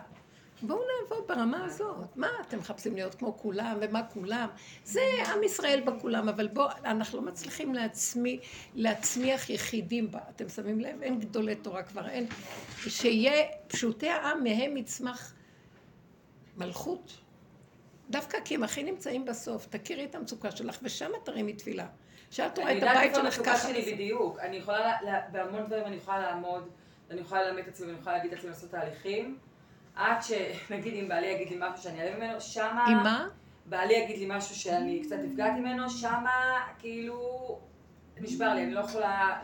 בואו 0.61 0.79
נעבוד 0.79 1.27
ברמה 1.27 1.65
הזאת. 1.65 2.15
מה, 2.15 2.27
אתם 2.47 2.57
מחפשים 2.57 2.95
להיות 2.95 3.15
כמו 3.15 3.38
כולם, 3.38 3.77
ומה 3.81 4.03
כולם? 4.03 4.47
זה 4.83 5.01
עם 5.33 5.43
ישראל 5.43 5.81
בכולם, 5.85 6.29
אבל 6.29 6.47
בואו, 6.47 6.69
אנחנו 6.85 7.19
לא 7.19 7.25
מצליחים 7.25 7.73
להצמי, 7.73 8.39
להצמיח 8.75 9.49
יחידים 9.49 10.11
בה. 10.11 10.19
אתם 10.35 10.49
שמים 10.49 10.79
לב? 10.79 11.01
אין 11.01 11.19
גדולי 11.19 11.55
תורה 11.55 11.83
כבר, 11.83 12.09
אין. 12.09 12.27
שיהיה 12.77 13.47
פשוטי 13.67 14.09
העם, 14.09 14.43
מהם 14.43 14.77
יצמח 14.77 15.33
מלכות. 16.57 17.17
דווקא 18.09 18.38
כי 18.45 18.55
הם 18.55 18.63
הכי 18.63 18.83
נמצאים 18.83 19.25
בסוף. 19.25 19.67
תכירי 19.69 20.05
את 20.05 20.15
המצוקה 20.15 20.51
שלך, 20.51 20.79
ושם 20.83 21.11
תרימי 21.23 21.53
תפילה. 21.53 21.88
שאת 22.31 22.59
רואה 22.59 22.77
את 22.77 22.83
הבית 22.83 23.15
שלך 23.15 23.33
ככה. 23.33 23.33
אני 23.33 23.38
יודעת 23.38 23.45
איפה 23.45 23.49
המצוקה 23.51 23.57
שלי 23.57 23.93
בדיוק. 23.93 24.39
אני 24.39 24.57
יכולה, 24.57 24.97
בהמון 25.31 25.65
דברים 25.65 25.85
אני 25.85 25.95
יכולה 25.95 26.19
לעמוד, 26.19 26.69
אני 27.11 27.21
יכולה 27.21 27.43
ללמד 27.43 27.59
את 27.59 27.67
עצמי, 27.67 27.88
ואני 27.88 27.99
יכולה 27.99 28.17
להגיד 28.17 28.31
לעצמי 28.31 28.49
לעשות 28.49 28.71
תהליכים. 28.71 29.38
עד 29.95 30.18
שנגיד 30.23 30.93
אם 30.99 31.07
בעלי 31.07 31.27
יגיד 31.27 31.49
לי 31.49 31.57
משהו 31.59 31.84
שאני 31.84 32.01
אעלה 32.01 32.18
ממנו, 32.18 32.41
שמה... 32.41 32.85
עם 32.88 33.03
מה? 33.03 33.27
בעלי 33.65 33.93
יגיד 33.93 34.18
לי 34.18 34.26
משהו 34.30 34.55
שאני 34.55 35.01
קצת 35.05 35.15
נפגעתי 35.23 35.59
ממנו, 35.59 35.89
שמה 35.89 36.61
כאילו 36.80 37.59
נשבר 38.22 38.53
לי, 38.53 38.63
אני 38.63 38.73
לא 38.73 38.80
יכולה... 38.80 39.39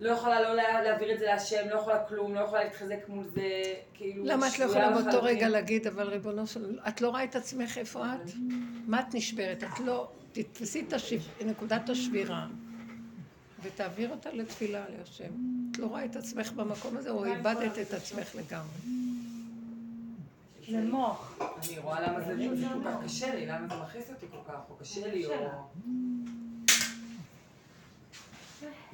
לא 0.00 0.10
יכולה 0.10 0.40
לא 0.40 0.54
להעביר 0.54 1.12
את 1.12 1.18
זה 1.18 1.26
להשם, 1.26 1.68
לא 1.70 1.74
יכולה 1.78 2.04
כלום, 2.04 2.34
לא 2.34 2.40
יכולה 2.40 2.64
להתחזק 2.64 3.08
מול 3.08 3.26
זה, 3.26 3.62
כאילו... 3.94 4.24
למה 4.26 4.48
את 4.48 4.58
לא 4.58 4.64
יכולה 4.64 4.90
באותו 4.90 5.22
רגע 5.22 5.48
להגיד, 5.48 5.86
אבל 5.86 6.08
ריבונו 6.08 6.46
של... 6.46 6.78
את 6.88 7.00
לא 7.00 7.08
רואה 7.08 7.24
את 7.24 7.36
עצמך 7.36 7.78
איפה 7.78 8.04
את? 8.06 8.30
מה 8.86 9.00
את 9.00 9.14
נשברת? 9.14 9.64
את 9.64 9.80
לא... 9.80 10.08
תתפסי 10.32 10.80
את 10.80 10.92
נקודת 11.46 11.88
השבירה 11.88 12.46
ותעביר 13.62 14.10
אותה 14.10 14.30
לתפילה 14.32 14.84
להשם. 14.98 15.32
את 15.70 15.78
לא 15.78 15.86
רואה 15.86 16.04
את 16.04 16.16
עצמך 16.16 16.52
במקום 16.52 16.96
הזה, 16.96 17.10
או 17.10 17.24
איבדת 17.24 17.78
את 17.78 17.94
עצמך 17.94 18.34
לגמרי. 18.34 18.78
זה 20.70 20.80
מוח. 20.80 21.38
אני 21.40 21.78
רואה 21.78 22.00
למה 22.00 22.20
זה 22.20 22.34
כל 22.74 22.84
כך 22.84 23.04
קשה 23.04 23.34
לי, 23.34 23.46
למה 23.46 23.68
זה 23.68 23.74
מכעיס 23.82 24.10
אותי 24.10 24.26
כל 24.30 24.52
כך, 24.52 24.58
או 24.70 24.76
קשה 24.76 25.12
לי, 25.12 25.26
או... 25.26 25.32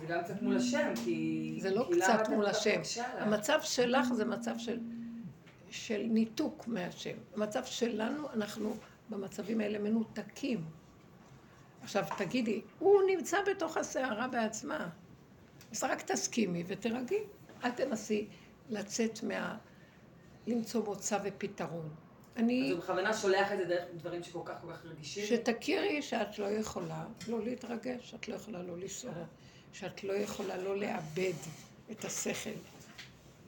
זה 0.00 0.06
גם 0.08 0.24
קצת 0.24 0.42
מול 0.42 0.56
השם, 0.56 0.92
כי... 1.04 1.58
זה 1.60 1.74
לא 1.74 1.88
קצת 1.92 2.28
מול 2.28 2.46
השם. 2.46 2.80
המצב 3.18 3.58
שלך 3.62 4.12
זה 4.12 4.24
מצב 4.24 4.58
של, 4.58 4.78
של 5.70 6.06
ניתוק 6.10 6.68
מהשם. 6.68 7.16
המצב 7.34 7.64
שלנו, 7.64 8.28
אנחנו 8.32 8.76
במצבים 9.10 9.60
האלה 9.60 9.78
מנותקים. 9.78 10.64
עכשיו 11.82 12.04
תגידי, 12.18 12.62
הוא 12.78 13.00
נמצא 13.06 13.38
בתוך 13.50 13.76
הסערה 13.76 14.28
בעצמה. 14.28 14.88
אז 15.72 15.84
רק 15.84 16.02
תסכימי 16.02 16.64
ותרגי. 16.66 17.20
אל 17.64 17.70
תנסי 17.70 18.28
לצאת 18.70 19.22
מה... 19.22 19.56
למצוא 20.46 20.84
מוצא 20.84 21.18
ופתרון. 21.24 21.88
אני... 22.36 22.66
אז 22.66 22.70
הוא 22.70 22.80
בכוונה 22.80 23.14
שולח 23.14 23.52
את 23.52 23.58
זה 23.58 23.64
דרך 23.64 23.84
דברים 23.96 24.22
שכל 24.22 24.40
כך 24.44 24.54
כל 24.62 24.72
כך 24.72 24.84
רגישים? 24.84 25.26
שתכירי 25.26 26.02
שאת 26.02 26.38
לא 26.38 26.46
יכולה 26.46 27.04
לא 27.28 27.44
להתרגש, 27.44 28.10
שאת 28.10 28.28
לא 28.28 28.34
יכולה 28.34 28.62
לא 28.62 28.78
לסעור, 28.78 29.14
שאת 29.72 30.04
לא 30.04 30.12
יכולה 30.12 30.56
לא 30.56 30.76
לאבד 30.76 31.32
את 31.90 32.04
השכל. 32.04 32.50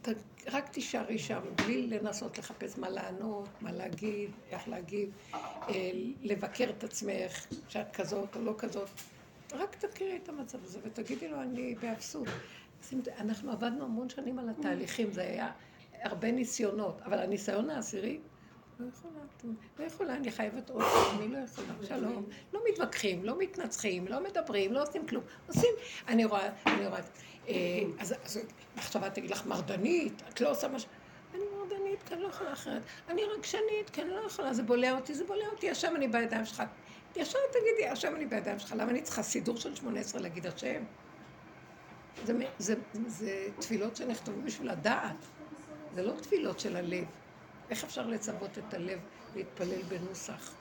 ת... 0.03 0.09
רק 0.53 0.69
תישארי 0.69 1.19
שם, 1.19 1.41
בלי 1.57 1.87
לנסות 1.87 2.39
לחפש 2.39 2.79
מה 2.79 2.89
לענות, 2.89 3.49
מה 3.61 3.73
להגיד, 3.73 4.31
איך 4.51 4.69
להגיב, 4.69 5.11
אה, 5.35 5.91
לבקר 6.23 6.71
את 6.79 6.85
עצמך, 6.85 7.47
שאת 7.69 7.97
כזאת 7.97 8.37
או 8.37 8.43
לא 8.43 8.55
כזאת. 8.59 8.89
רק 9.53 9.75
תכירי 9.75 10.19
את 10.23 10.29
המצב 10.29 10.65
הזה 10.65 10.79
ותגידי 10.83 11.29
לו, 11.29 11.43
אני 11.43 11.75
באבסוט. 11.75 12.29
אנחנו 13.19 13.53
עבדנו 13.53 13.85
המון 13.85 14.09
שנים 14.09 14.39
על 14.39 14.49
התהליכים, 14.49 15.13
זה 15.13 15.23
היה 15.23 15.53
הרבה 16.03 16.33
ניסיונות, 16.33 17.01
אבל 17.05 17.19
הניסיון 17.19 17.71
העשירי, 17.71 18.21
לא 18.81 18.87
יכולה, 18.89 19.21
לא 19.79 19.85
יכולה, 19.85 20.15
אני 20.15 20.31
חייבת 20.31 20.71
עוד 20.71 20.85
אני 21.19 21.29
לא 21.29 21.39
יכולה, 21.39 21.69
שלום. 21.83 22.27
לא 22.53 22.61
מתווכחים, 22.71 23.25
לא 23.25 23.39
מתנצחים, 23.39 24.09
לא 24.09 24.23
מדברים, 24.23 24.73
לא 24.73 24.83
עושים 24.83 25.07
כלום. 25.07 25.25
עושים, 25.47 25.71
אני 26.09 26.25
רואה, 26.25 26.49
אני 26.67 26.87
רואה, 26.87 27.01
אה, 27.49 27.55
אז, 27.99 28.15
אז 28.25 28.41
מחשבה 28.77 29.11
תגיד 29.11 29.31
לך, 29.31 29.47
מרדנית, 29.47 30.23
את 30.29 30.41
לא 30.41 30.51
עושה 30.51 30.69
משהו. 30.69 30.89
אני 31.35 31.45
מרדנית, 31.59 32.03
כי 32.03 32.15
אני 32.15 32.23
לא 32.23 32.29
יכולה 32.29 32.53
אחרת. 32.53 32.83
אני 33.09 33.23
רגשנית, 33.25 33.91
כי 33.93 34.03
אני 34.03 34.11
לא 34.11 34.21
יכולה, 34.27 34.55
זה 34.55 34.63
בולע 34.63 34.93
אותי, 34.93 35.15
זה 35.15 35.25
בולע 35.25 35.47
אותי, 35.53 35.71
השם 35.71 35.97
אני 35.97 36.09
בידיים 36.09 36.45
שלך. 36.45 36.63
ישר 37.17 37.39
תגידי, 37.53 37.89
השם 37.89 38.17
אני 38.17 38.27
בידיים 38.27 38.59
שלך, 38.59 38.75
למה 38.77 38.91
אני 38.91 39.03
צריכה 39.03 39.23
סידור 39.23 39.57
של 39.57 39.75
שמונה 39.75 40.01
עשרה 40.01 40.21
להגיד 40.21 40.47
השם? 40.47 40.85
זה, 42.25 42.33
זה, 42.59 42.75
זה 43.07 43.49
תפילות 43.61 43.97
שנכתבו 43.97 44.43
בשביל 44.43 44.71
הדעת. 44.71 45.27
זה 45.97 46.03
לא 46.03 46.13
תפילות 46.13 46.61
של 46.61 46.77
הלב. 46.77 47.05
איך 47.71 47.85
אפשר 47.85 48.07
לצוות 48.07 48.59
את 48.59 48.75
הלב 48.75 48.99
להתפלל 49.35 49.83
בנוסח? 49.83 50.53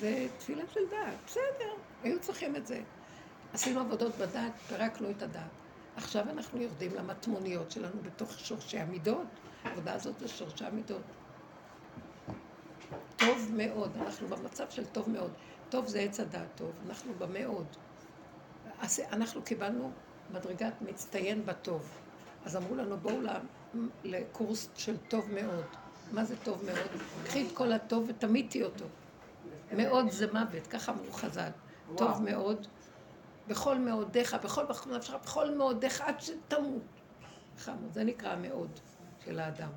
זה 0.00 0.26
תפילה 0.38 0.62
של 0.72 0.80
דעת, 0.90 1.14
בסדר, 1.26 1.74
היו 2.02 2.20
צריכים 2.20 2.56
את 2.56 2.66
זה. 2.66 2.80
עשינו 3.52 3.80
עבודות 3.80 4.14
בדעת, 4.14 4.52
פירקנו 4.68 5.10
את 5.10 5.22
הדעת. 5.22 5.50
עכשיו 5.96 6.24
אנחנו 6.30 6.62
יורדים 6.62 6.94
למטמוניות 6.94 7.70
שלנו 7.70 8.02
בתוך 8.02 8.38
שורשי 8.38 8.78
המידות. 8.78 9.26
העבודה 9.64 9.94
הזאת 9.94 10.18
זה 10.18 10.28
שורשי 10.28 10.64
המידות. 10.64 11.02
טוב 13.16 13.50
מאוד, 13.56 13.96
אנחנו 13.96 14.28
במצב 14.28 14.70
של 14.70 14.86
טוב 14.86 15.10
מאוד. 15.10 15.30
טוב 15.68 15.86
זה 15.86 16.00
עץ 16.00 16.20
הדעת 16.20 16.48
טוב, 16.54 16.72
אנחנו 16.88 17.12
במאוד. 17.18 17.66
אנחנו 19.12 19.42
קיבלנו 19.42 19.92
מדרגת 20.30 20.74
מצטיין 20.80 21.46
בטוב. 21.46 21.90
אז 22.44 22.56
אמרו 22.56 22.74
לנו, 22.74 22.96
בואו 22.96 23.20
לקורס 24.04 24.68
של 24.74 24.96
טוב 24.96 25.30
מאוד. 25.32 25.64
מה 26.12 26.24
זה 26.24 26.36
טוב 26.36 26.64
מאוד? 26.64 27.02
קחי 27.24 27.46
את 27.46 27.52
כל 27.56 27.72
הטוב 27.72 28.04
ותמיתי 28.08 28.62
אותו. 28.62 28.84
מאוד 29.76 30.10
זה 30.10 30.32
מוות, 30.32 30.66
ככה 30.66 30.92
אמרו 30.92 31.12
חז"ל. 31.12 31.50
טוב 31.96 32.22
מאוד, 32.22 32.66
בכל 33.48 33.78
מאודיך, 33.78 34.36
בכל 34.44 34.64
נפשך, 34.96 35.14
בכל 35.22 35.56
מאודיך 35.56 36.00
עד 36.00 36.20
שתמות. 36.20 36.82
חמוד, 37.58 37.92
זה 37.92 38.04
נקרא 38.04 38.36
מאוד 38.36 38.70
של 39.24 39.40
האדם. 39.40 39.70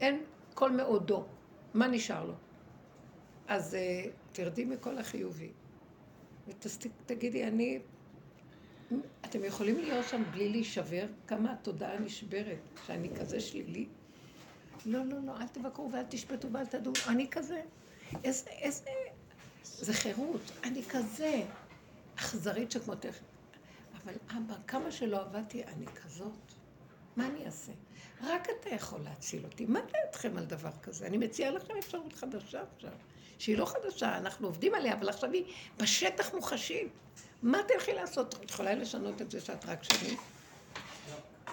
אין 0.00 0.24
כל 0.54 0.70
מאודו, 0.70 1.24
מה 1.74 1.88
נשאר 1.88 2.24
לו? 2.24 2.34
אז 3.48 3.74
uh, 3.74 4.08
תרדי 4.32 4.64
מכל 4.64 4.98
החיובי 4.98 5.52
ותגידי, 6.48 7.44
אני 7.44 7.80
אתם 9.24 9.44
יכולים 9.44 9.78
להיות 9.78 10.08
שם 10.08 10.22
בלי 10.30 10.48
להישבר? 10.48 11.06
כמה 11.26 11.52
התודעה 11.52 11.98
נשברת 11.98 12.58
שאני 12.86 13.08
כזה 13.20 13.40
שלילי? 13.40 13.86
לא, 14.86 15.04
לא, 15.04 15.16
לא, 15.26 15.40
אל 15.40 15.48
תבקרו 15.48 15.92
ואל 15.92 16.02
תשפטו 16.08 16.52
ואל 16.52 16.66
תדעו, 16.66 16.92
אני 17.08 17.28
כזה. 17.30 17.62
איזה, 18.24 18.50
איזה... 18.50 18.90
זה 19.64 19.92
חירות, 19.92 20.40
אני 20.64 20.82
כזה. 20.82 21.42
אכזרית 22.16 22.70
שכמותך. 22.70 23.14
אבל 24.04 24.14
אבא, 24.30 24.54
כמה 24.66 24.90
שלא 24.90 25.20
עבדתי, 25.20 25.64
אני 25.64 25.86
כזאת. 25.86 26.52
מה 27.16 27.26
אני 27.26 27.46
אעשה? 27.46 27.72
רק 28.22 28.48
אתה 28.60 28.68
יכול 28.68 29.00
להציל 29.00 29.44
אותי. 29.44 29.66
מה 29.66 29.80
דעתכם 29.92 30.36
על 30.36 30.44
דבר 30.44 30.70
כזה? 30.82 31.06
אני 31.06 31.18
מציעה 31.18 31.50
לכם 31.50 31.74
אפשרות 31.78 32.12
חדשה 32.12 32.62
עכשיו, 32.74 32.92
שהיא 33.38 33.58
לא 33.58 33.64
חדשה, 33.64 34.16
אנחנו 34.16 34.46
עובדים 34.46 34.74
עליה, 34.74 34.94
אבל 34.94 35.08
עכשיו 35.08 35.32
היא 35.32 35.44
בשטח 35.76 36.34
מוחשית. 36.34 36.88
מה 37.42 37.58
תלכי 37.68 37.92
לעשות? 37.92 38.34
את 38.34 38.50
יכולה 38.50 38.74
לשנות 38.74 39.22
את 39.22 39.30
זה 39.30 39.40
שאת 39.40 39.66
רק 39.66 39.82
שלי? 39.82 40.16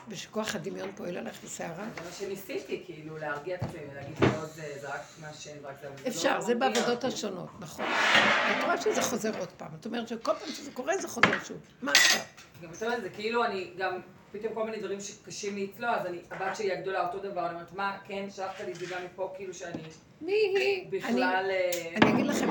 ושכוח 0.07 0.56
הדמיון 0.56 0.91
פועל 0.95 1.18
עליך 1.18 1.44
בסערה? 1.44 1.86
זה 1.95 2.02
מה 2.06 2.12
שניסיתי, 2.12 2.84
כאילו, 2.86 3.18
להרגיע 3.18 3.56
את 3.56 3.64
עצמי 3.64 3.80
ולהגיד 3.91 4.16
לא, 4.22 4.45
זה 4.45 4.76
רק 4.84 5.02
מהשם, 5.22 5.52
רק 5.64 5.76
זה... 5.82 5.90
לא 5.90 6.07
אפשר, 6.07 6.41
זה 6.41 6.56
בעבודות 6.56 7.03
השונות, 7.03 7.49
נכון. 7.60 7.86
את 7.86 8.64
רואה 8.64 8.82
שזה 8.82 9.02
חוזר 9.02 9.40
עוד 9.40 9.52
פעם. 9.52 9.68
את 9.80 9.86
אומרת 9.86 10.07
שכל 10.07 10.32
פעם 10.40 10.49
שזה 10.49 10.72
קורה 10.72 10.98
זה 10.98 11.07
חוזר 11.07 11.44
שוב. 11.44 11.57
מה 11.82 11.91
עכשיו? 11.91 12.22
גם 12.62 12.70
את 12.78 12.84
אומרת, 12.84 13.02
זה 13.02 13.10
כאילו 13.10 13.45
אני 13.45 13.72
גם, 13.78 13.99
פתאום 14.32 14.53
כל 14.53 14.66
מיני 14.66 14.80
דברים 14.80 15.02
שקשים 15.02 15.56
לי 15.56 15.68
אצלו, 15.74 15.88
אז 15.88 16.06
אני, 16.06 16.18
הבת 16.32 16.56
שלי 16.56 16.72
הגדולה 16.72 17.07
אותו 17.07 17.20
דבר, 17.20 17.45
אני 17.45 17.53
אומרת, 17.53 17.74
מה, 17.74 17.98
כן, 18.07 18.28
שלחת 18.36 18.62
לי 18.62 18.72
את 18.72 18.76
זה 18.76 18.86
גם 18.86 19.06
מפה, 19.06 19.34
כאילו 19.36 19.53
שאני... 19.53 19.82
מי 20.22 20.34
היא? 20.34 20.88
בכלל... 20.91 21.45
אה, 21.49 21.95
אני 21.95 22.14
אגיד 22.14 22.26
לכם, 22.26 22.48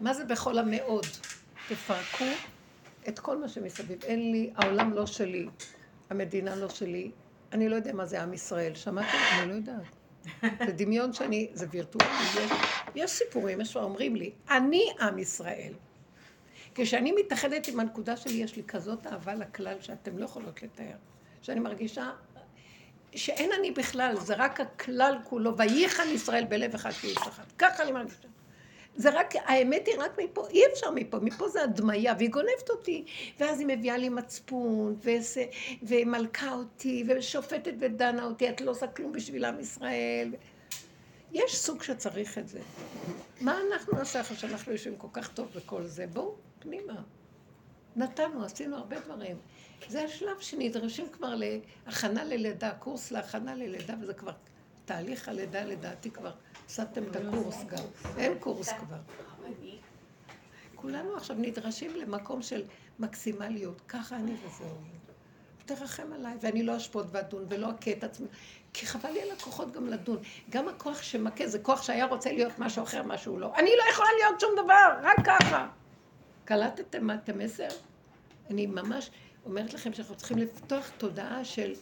מה 0.00 0.14
זה 0.14 0.24
בכל 0.24 0.58
המאוד? 0.58 1.06
תפרקו 1.68 2.24
את 3.08 3.18
כל 3.18 3.38
מה 3.38 3.48
שמסביב. 3.48 4.04
אין 4.04 4.32
לי, 4.32 4.50
העולם 4.56 4.92
לא 4.92 5.06
שלי. 5.06 5.46
המדינה 6.10 6.56
לא 6.56 6.68
שלי, 6.68 7.10
אני 7.52 7.68
לא 7.68 7.76
יודע 7.76 7.92
מה 7.92 8.06
זה 8.06 8.22
עם 8.22 8.34
ישראל, 8.34 8.74
שמעתם? 8.74 9.18
אני 9.38 9.50
לא 9.50 9.54
יודעת. 9.54 9.82
זה 10.66 10.72
דמיון 10.72 11.12
שאני, 11.12 11.48
זה 11.52 11.66
וירטואלי, 11.70 12.10
יש, 12.36 12.52
יש 12.94 13.10
סיפורים, 13.10 13.60
יש 13.60 13.76
אומרים 13.76 14.16
לי, 14.16 14.30
אני 14.50 14.82
עם 15.00 15.18
ישראל. 15.18 15.72
כשאני 16.74 17.12
מתאחדת 17.12 17.68
עם 17.68 17.80
הנקודה 17.80 18.16
שלי, 18.16 18.32
יש 18.32 18.56
לי 18.56 18.62
כזאת 18.62 19.06
אהבה 19.06 19.34
לכלל 19.34 19.76
שאתם 19.80 20.18
לא 20.18 20.24
יכולות 20.24 20.62
לתאר. 20.62 20.96
שאני 21.42 21.60
מרגישה 21.60 22.10
שאין 23.14 23.50
אני 23.58 23.70
בכלל, 23.70 24.16
זה 24.16 24.34
רק 24.36 24.60
הכלל 24.60 25.18
כולו, 25.24 25.56
וייחן 25.56 26.08
ישראל 26.08 26.44
בלב 26.44 26.74
אחד 26.74 26.90
כאיש 26.90 27.16
אחד. 27.16 27.42
ככה 27.58 27.82
אני 27.82 27.92
מרגישה. 27.92 28.28
זה 28.98 29.10
רק, 29.10 29.34
האמת 29.36 29.86
היא 29.86 29.94
רק 29.98 30.18
מפה, 30.18 30.48
אי 30.50 30.62
אפשר 30.72 30.90
מפה, 30.90 31.18
מפה 31.18 31.48
זה 31.48 31.62
הדמיה, 31.62 32.14
והיא 32.18 32.30
גונבת 32.30 32.70
אותי. 32.70 33.04
ואז 33.38 33.60
היא 33.60 33.66
מביאה 33.66 33.96
לי 33.96 34.08
מצפון, 34.08 34.96
וזה, 35.00 35.44
ומלכה 35.82 36.54
אותי, 36.54 37.04
ושופטת 37.08 37.72
ודנה 37.80 38.24
אותי, 38.24 38.48
את 38.50 38.60
לא 38.60 38.70
עושה 38.70 38.86
כלום 38.86 39.12
בשביל 39.12 39.44
עם 39.44 39.60
ישראל. 39.60 40.34
יש 41.32 41.56
סוג 41.56 41.82
שצריך 41.82 42.38
את 42.38 42.48
זה. 42.48 42.60
מה 43.40 43.60
אנחנו 43.72 43.98
נעשה 43.98 44.20
אחרי 44.20 44.36
שאנחנו 44.36 44.72
יושבים 44.72 44.96
כל 44.96 45.08
כך 45.12 45.32
טוב 45.32 45.48
בכל 45.56 45.86
זה? 45.86 46.06
בואו, 46.06 46.34
פנימה. 46.58 47.02
נתנו, 47.96 48.44
עשינו 48.44 48.76
הרבה 48.76 49.00
דברים. 49.00 49.36
זה 49.88 50.04
השלב 50.04 50.40
שנדרשים 50.40 51.08
כבר 51.12 51.34
להכנה 51.86 52.24
ללידה, 52.24 52.70
קורס 52.78 53.10
להכנה 53.10 53.54
ללידה, 53.54 53.94
וזה 54.00 54.14
כבר 54.14 54.32
תהליך 54.84 55.28
הלידה 55.28 55.64
לדעתי 55.64 56.10
כבר. 56.10 56.32
הפסדתם 56.68 57.02
את 57.10 57.16
הקורס 57.16 57.64
גם. 57.64 57.84
אין 58.18 58.38
קורס 58.38 58.68
כבר. 58.68 58.96
כולנו 60.74 61.16
עכשיו 61.16 61.36
נדרשים 61.38 61.96
למקום 61.96 62.42
של 62.42 62.64
מקסימליות. 62.98 63.82
ככה 63.88 64.16
אני 64.16 64.32
וזהו. 64.32 64.76
תרחם 65.64 66.12
עליי, 66.12 66.36
ואני 66.40 66.62
לא 66.62 66.76
אשפוט 66.76 67.06
ואדון 67.10 67.46
ולא 67.48 67.70
אכה 67.70 67.90
את 67.92 68.04
עצמי. 68.04 68.26
כי 68.72 68.86
חבל 68.86 69.10
לי 69.10 69.22
על 69.22 69.30
הכוחות 69.30 69.72
גם 69.72 69.86
לדון. 69.86 70.18
גם 70.50 70.68
הכוח 70.68 71.02
שמכה 71.02 71.46
זה 71.46 71.58
כוח 71.58 71.82
שהיה 71.82 72.06
רוצה 72.06 72.32
להיות 72.32 72.58
משהו 72.58 72.82
אחר, 72.82 73.02
משהו 73.02 73.38
לא. 73.38 73.54
אני 73.56 73.70
לא 73.78 73.90
יכולה 73.92 74.08
להיות 74.18 74.40
שום 74.40 74.50
דבר, 74.64 74.98
רק 75.02 75.16
ככה. 75.24 75.68
קלטתם 76.44 77.10
את 77.10 77.28
המסר? 77.28 77.68
אני 78.50 78.66
ממש 78.66 79.10
אומרת 79.44 79.74
לכם 79.74 79.92
שאנחנו 79.92 80.16
צריכים 80.16 80.38
לפתוח 80.38 80.90
תודעה 80.98 81.44
של 81.44 81.72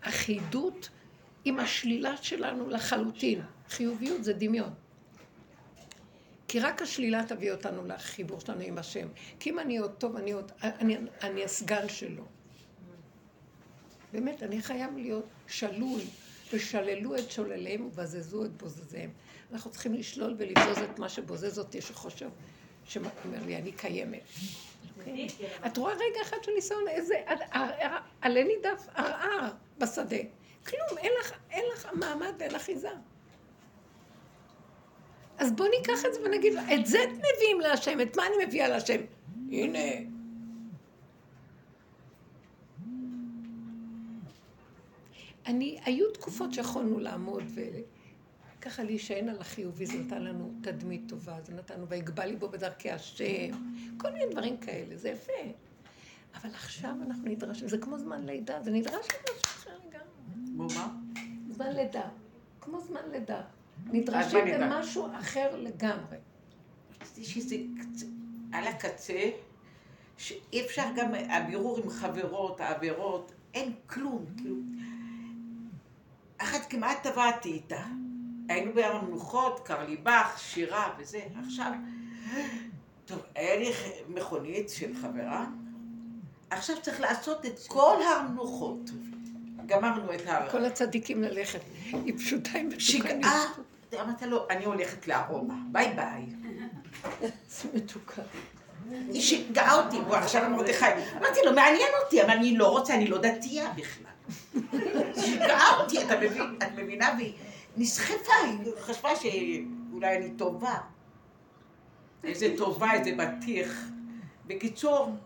אחידות 0.00 0.88
עם 1.44 1.58
השלילה 1.58 2.16
שלנו 2.16 2.68
לחלוטין. 2.68 3.42
חיוביות 3.68 4.24
זה 4.24 4.32
דמיון. 4.32 4.70
כי 6.48 6.60
רק 6.60 6.82
השלילה 6.82 7.22
תביא 7.28 7.52
אותנו 7.52 7.86
לחיבור 7.86 8.40
שלנו 8.40 8.60
עם 8.60 8.78
השם. 8.78 9.08
כי 9.40 9.50
אם 9.50 9.58
אני 9.58 9.78
עוד 9.78 9.92
טוב, 9.98 10.16
אני 10.16 10.32
עוד... 10.32 10.52
אני, 10.62 10.96
אני 11.22 11.44
הסגן 11.44 11.88
שלו. 11.88 12.24
באמת, 14.12 14.42
אני 14.42 14.62
חייב 14.62 14.96
להיות 14.96 15.26
שלול, 15.46 16.00
ושללו 16.52 17.16
את 17.16 17.30
שולליהם 17.30 17.84
ובזזו 17.84 18.44
את 18.44 18.50
בוזזיהם. 18.56 19.10
אנחנו 19.52 19.70
צריכים 19.70 19.94
לשלול 19.94 20.34
ולבזוז 20.38 20.78
את 20.78 20.98
מה 20.98 21.08
שבוזז 21.08 21.58
אותי, 21.58 21.80
שחושב, 21.80 22.28
שאומר 22.84 23.08
לי, 23.46 23.56
אני 23.56 23.72
קיימת. 23.72 24.22
אוקיי? 24.98 25.28
את 25.66 25.76
רואה 25.76 25.94
רגע 25.94 26.22
אחד 26.22 26.36
של 26.42 26.52
ניסיון, 26.54 26.88
איזה 26.88 27.14
עלה 28.20 28.44
נידף 28.44 28.86
ערער 28.94 29.50
בשדה. 29.78 30.16
כלום, 30.66 30.98
אין 30.98 31.12
לך, 31.20 31.32
אין 31.50 31.64
לך 31.74 31.88
מעמד 31.92 32.32
ואין 32.38 32.54
אחיזה. 32.54 32.90
אז 35.38 35.52
בואו 35.52 35.68
ניקח 35.68 36.04
את 36.06 36.14
זה 36.14 36.20
ונגיד, 36.24 36.52
את 36.52 36.86
זה 36.86 36.98
מביאים 37.08 37.60
להשם, 37.60 38.00
את 38.00 38.16
מה 38.16 38.22
אני 38.26 38.46
מביאה 38.46 38.68
להשם? 38.68 39.00
הנה. 39.50 39.78
אני, 45.46 45.78
היו 45.84 46.10
תקופות 46.12 46.54
שיכולנו 46.54 46.98
לעמוד 46.98 47.42
וככה 48.58 48.82
להישען 48.82 49.28
על 49.28 49.40
החיובי, 49.40 49.86
זה 49.86 49.98
נתן 49.98 50.22
לנו 50.22 50.52
תדמית 50.62 51.02
טובה, 51.08 51.36
זה 51.42 51.54
נתנו, 51.54 51.88
ויגבה 51.88 52.26
ליבו 52.26 52.48
בדרכי 52.48 52.90
השם, 52.90 53.50
כל 53.96 54.10
מיני 54.10 54.32
דברים 54.32 54.56
כאלה, 54.56 54.96
זה 54.96 55.08
יפה. 55.08 55.32
אבל 56.34 56.50
עכשיו 56.50 56.94
אנחנו 57.06 57.28
נדרשים, 57.28 57.68
זה 57.68 57.78
כמו 57.78 57.98
זמן 57.98 58.26
לידה, 58.26 58.62
זה 58.62 58.70
נדרש 58.70 58.94
למשהו 58.94 59.59
כמו 60.46 60.66
מה? 60.74 60.88
זמן 61.48 61.72
לידה. 61.72 62.08
כמו 62.60 62.80
זמן 62.80 63.00
לידה. 63.12 63.40
נדרשים 63.86 64.46
למשהו 64.46 65.06
אחר 65.18 65.56
לגמרי. 65.56 66.16
רציתי 67.02 67.24
שזה 67.24 67.56
על 68.52 68.66
הקצה, 68.66 69.30
שאי 70.16 70.66
אפשר 70.66 70.84
גם, 70.96 71.14
הבירור 71.14 71.78
עם 71.78 71.90
חברות, 71.90 72.60
העבירות, 72.60 73.32
אין 73.54 73.72
כלום, 73.86 74.24
כאילו. 74.36 74.56
אחת 76.38 76.70
כמעט 76.70 77.02
טבעתי 77.02 77.52
איתה. 77.52 77.84
היינו 78.48 78.72
בים 78.74 78.92
המנוחות, 78.92 79.60
קר 79.64 79.86
לי 79.86 79.96
בך, 79.96 80.34
שירה 80.38 80.94
וזה. 80.98 81.20
עכשיו, 81.44 81.72
טוב, 83.04 83.18
היה 83.34 83.56
לי 83.56 83.72
מכונית 84.08 84.70
של 84.70 84.94
חברה, 84.94 85.46
עכשיו 86.50 86.76
צריך 86.82 87.00
לעשות 87.00 87.46
את 87.46 87.58
כל 87.68 87.96
המנוחות. 88.02 88.90
גמרנו 89.70 90.14
את 90.14 90.26
ה... 90.26 90.50
כל 90.50 90.64
הצדיקים 90.64 91.22
ללכת. 91.22 91.60
היא 91.92 92.18
פשוטה 92.18 92.50
עם 92.58 92.68
מתוקה. 92.68 93.36
אמרת 94.00 94.22
לו, 94.22 94.46
אני 94.50 94.64
הולכת 94.64 95.08
לארומה, 95.08 95.54
ביי 95.72 95.92
ביי. 95.94 96.26
זה 97.48 97.68
מתוקה. 97.74 98.22
היא 98.90 99.22
שיגעה 99.22 99.84
אותי, 99.84 100.00
בוא 100.00 100.16
עכשיו 100.16 100.50
מרדכי. 100.50 100.84
אמרתי 101.16 101.40
לו, 101.44 101.52
מעניין 101.54 101.88
אותי, 102.04 102.22
אבל 102.22 102.30
אני 102.30 102.56
לא 102.56 102.70
רוצה, 102.70 102.94
אני 102.94 103.06
לא 103.06 103.18
דתייה 103.18 103.70
בכלל. 103.76 104.10
שיגעה 105.20 105.80
אותי, 105.80 106.02
אתה 106.02 106.16
מבין, 106.16 106.58
את 106.62 106.72
מבינה? 106.76 107.14
והיא 107.18 107.32
נסחפה, 107.76 108.32
היא 108.44 108.72
חשבה 108.80 109.08
שאולי 109.16 110.16
אני 110.16 110.30
טובה. 110.30 110.78
איזה 112.24 112.54
טובה, 112.56 112.92
איזה 112.92 113.10
בטיח. 113.16 113.84
בקיצור, 114.46 115.16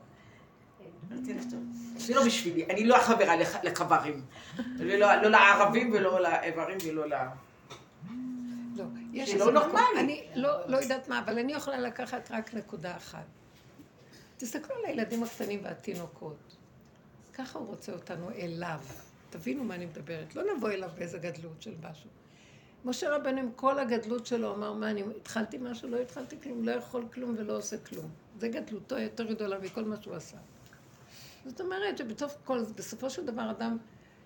זה 1.96 2.14
לא 2.14 2.24
בשבילי, 2.24 2.66
אני 2.66 2.84
לא 2.84 2.96
החברה 2.96 3.34
לקברים. 3.62 4.24
לא 4.78 5.30
לערבים 5.30 5.92
ולא 5.92 6.20
לאיברים 6.20 6.78
ולא 6.84 7.08
ל... 7.08 7.14
לא, 8.76 8.84
יש 9.12 9.34
איזה 9.34 9.50
לא 9.50 9.68
מקום, 9.68 9.80
אני 9.98 10.26
לא, 10.34 10.68
לא 10.68 10.76
יודעת 10.76 11.08
מה, 11.08 11.18
אבל 11.18 11.38
אני 11.38 11.52
יכולה 11.52 11.78
לקחת 11.78 12.30
רק 12.30 12.54
נקודה 12.54 12.96
אחת. 12.96 13.24
תסתכלו 14.36 14.76
על 14.76 14.84
הילדים 14.84 15.22
הקטנים 15.22 15.60
והתינוקות. 15.62 16.56
ככה 17.34 17.58
הוא 17.58 17.68
רוצה 17.68 17.92
אותנו 17.92 18.30
אליו. 18.30 18.80
תבינו 19.30 19.64
מה 19.64 19.74
אני 19.74 19.86
מדברת. 19.86 20.36
לא 20.36 20.42
נבוא 20.56 20.70
אליו 20.70 20.90
באיזה 20.98 21.18
גדלות 21.18 21.62
של 21.62 21.74
משהו. 21.90 22.10
משה 22.84 23.16
רבנו 23.16 23.40
עם 23.40 23.50
כל 23.56 23.78
הגדלות 23.78 24.26
שלו 24.26 24.54
אמר, 24.54 24.72
מה, 24.72 24.90
אני 24.90 25.02
התחלתי 25.16 25.58
משהו, 25.58 25.88
לא 25.88 25.96
התחלתי 25.96 26.36
כלום, 26.42 26.64
לא 26.64 26.72
יכול 26.72 27.04
כלום 27.14 27.34
ולא 27.38 27.56
עושה 27.56 27.78
כלום. 27.78 28.10
זה 28.38 28.48
גדלותו 28.48 28.98
יותר 28.98 29.24
גדולה 29.24 29.58
מכל 29.58 29.84
מה 29.84 29.96
שהוא 30.02 30.14
עשה. 30.14 30.36
זאת 31.46 31.60
אומרת 31.60 31.98
שבסופו 31.98 33.10
של 33.10 33.26
דבר 33.26 33.50
אדם 33.50 33.78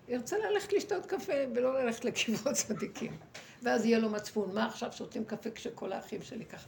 ירצה 0.07 0.37
ללכת 0.37 0.73
לשתות 0.73 1.05
קפה 1.05 1.33
ולא 1.55 1.83
ללכת 1.83 2.05
לקברות 2.05 2.53
צדיקים. 2.53 3.17
ואז 3.63 3.85
יהיה 3.85 3.99
לו 3.99 4.09
מצפון, 4.09 4.55
מה 4.55 4.65
עכשיו 4.65 4.91
שותים 4.91 5.25
קפה 5.25 5.51
כשכל 5.51 5.91
האחים 5.91 6.21
שלי 6.21 6.45
ככה? 6.45 6.67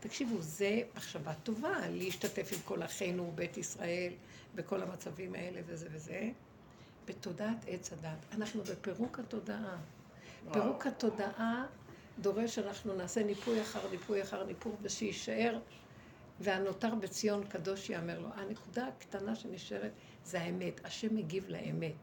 תקשיבו, 0.00 0.36
זה 0.40 0.80
מחשבה 0.96 1.34
טובה, 1.34 1.88
להשתתף 1.90 2.52
עם 2.52 2.58
כל 2.64 2.82
אחינו, 2.82 3.32
בית 3.34 3.56
ישראל, 3.56 4.12
בכל 4.54 4.82
המצבים 4.82 5.34
האלה 5.34 5.60
וזה 5.66 5.88
וזה. 5.92 6.30
בתודעת 7.06 7.64
עץ 7.68 7.92
הדת. 7.92 8.34
אנחנו 8.34 8.62
בפירוק 8.62 9.18
התודעה. 9.18 9.76
פירוק 10.52 10.86
התודעה 10.86 11.66
דורש 12.18 12.54
שאנחנו 12.54 12.94
נעשה 12.94 13.24
ניפוי 13.24 13.62
אחר 13.62 13.90
ניפוי 13.90 14.22
אחר 14.22 14.44
ניפוי, 14.44 14.72
ושיישאר 14.82 15.58
והנותר 16.40 16.94
בציון 16.94 17.46
קדוש 17.46 17.90
יאמר 17.90 18.18
לו. 18.18 18.28
הנקודה 18.34 18.86
הקטנה 18.86 19.34
שנשארת 19.34 19.92
זה 20.24 20.40
האמת. 20.40 20.80
השם 20.84 21.16
מגיב 21.16 21.48
לאמת. 21.48 21.94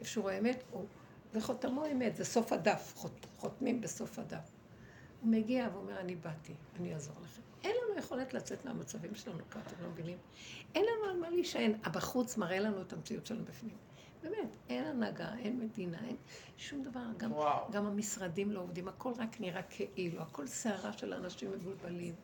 איפה 0.00 0.10
שהוא 0.10 0.22
רואה 0.22 0.38
אמת, 0.38 0.62
הוא... 0.70 0.84
וחותמו 1.32 1.86
אמת, 1.92 2.16
זה 2.16 2.24
סוף 2.24 2.52
הדף, 2.52 2.92
חות, 2.96 3.26
חותמים 3.36 3.80
בסוף 3.80 4.18
הדף. 4.18 4.50
הוא 5.20 5.30
מגיע 5.30 5.68
ואומר, 5.72 6.00
אני 6.00 6.14
באתי, 6.14 6.54
אני 6.80 6.94
אעזור 6.94 7.14
לכם. 7.22 7.42
אין 7.64 7.76
לנו 7.84 7.98
יכולת 7.98 8.34
לצאת 8.34 8.64
מהמצבים 8.64 9.14
שלנו, 9.14 9.38
כי 9.50 9.58
אתם 9.58 9.82
לא 9.82 9.88
מבינים. 9.88 10.18
אין 10.74 10.84
לנו 10.84 11.10
על 11.10 11.20
מה 11.20 11.30
להישען. 11.30 11.72
הבחוץ 11.84 12.36
מראה 12.36 12.58
לנו 12.60 12.82
את 12.82 12.92
המציאות 12.92 13.26
שלנו 13.26 13.44
בפנים. 13.44 13.76
באמת, 14.22 14.56
אין 14.68 14.84
הנהגה, 14.84 15.34
אין 15.38 15.60
מדינה, 15.60 15.98
אין 16.06 16.16
שום 16.56 16.82
דבר. 16.82 17.06
גם, 17.16 17.32
גם 17.70 17.86
המשרדים 17.86 18.52
לא 18.52 18.60
עובדים, 18.60 18.88
הכל 18.88 19.12
רק 19.18 19.40
נראה 19.40 19.62
כאילו, 19.62 20.22
הכל 20.22 20.46
סערה 20.46 20.92
של 20.92 21.14
אנשים 21.14 21.52
מבולבלים. 21.52 22.14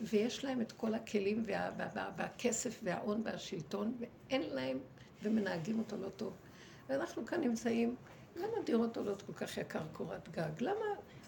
ויש 0.00 0.44
להם 0.44 0.60
את 0.60 0.72
כל 0.72 0.94
הכלים 0.94 1.42
וה, 1.46 1.70
וה, 1.76 1.88
וה, 1.94 2.10
והכסף 2.16 2.80
וההון 2.82 3.22
והשלטון, 3.24 3.94
ואין 3.98 4.42
להם, 4.42 4.78
ומנהגים 5.22 5.78
אותו 5.78 5.96
לא 5.96 6.08
טוב. 6.08 6.32
ואנחנו 6.88 7.26
כאן 7.26 7.40
נמצאים, 7.40 7.96
למה 8.36 8.62
דירות 8.64 8.96
עולות 8.96 9.22
כל 9.22 9.32
כך 9.32 9.56
יקר 9.56 9.82
קורת 9.92 10.28
גג? 10.28 10.50
למה 10.60 10.84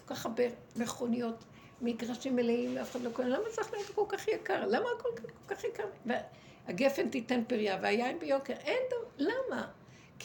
כל 0.07 0.15
כך 0.15 0.25
הרבה 0.25 0.43
מכוניות, 0.75 1.43
מגרשים 1.81 2.35
מלאים, 2.35 2.77
אף 2.77 2.91
אחד 2.91 3.01
לא 3.01 3.09
קונה? 3.09 3.29
למה 3.29 3.49
צריך 3.51 3.73
להיות 3.73 3.89
כל 3.89 4.05
כך 4.09 4.27
יקר? 4.27 4.67
למה 4.67 4.85
הכל 4.99 5.09
כל 5.21 5.55
כך 5.55 5.63
יקר? 5.63 5.83
והגפן 6.05 7.09
תיתן 7.09 7.43
פריה 7.47 7.79
והיין 7.81 8.19
ביוקר. 8.19 8.53
אין 8.53 8.81
דבר, 8.87 9.07
למה? 9.17 9.67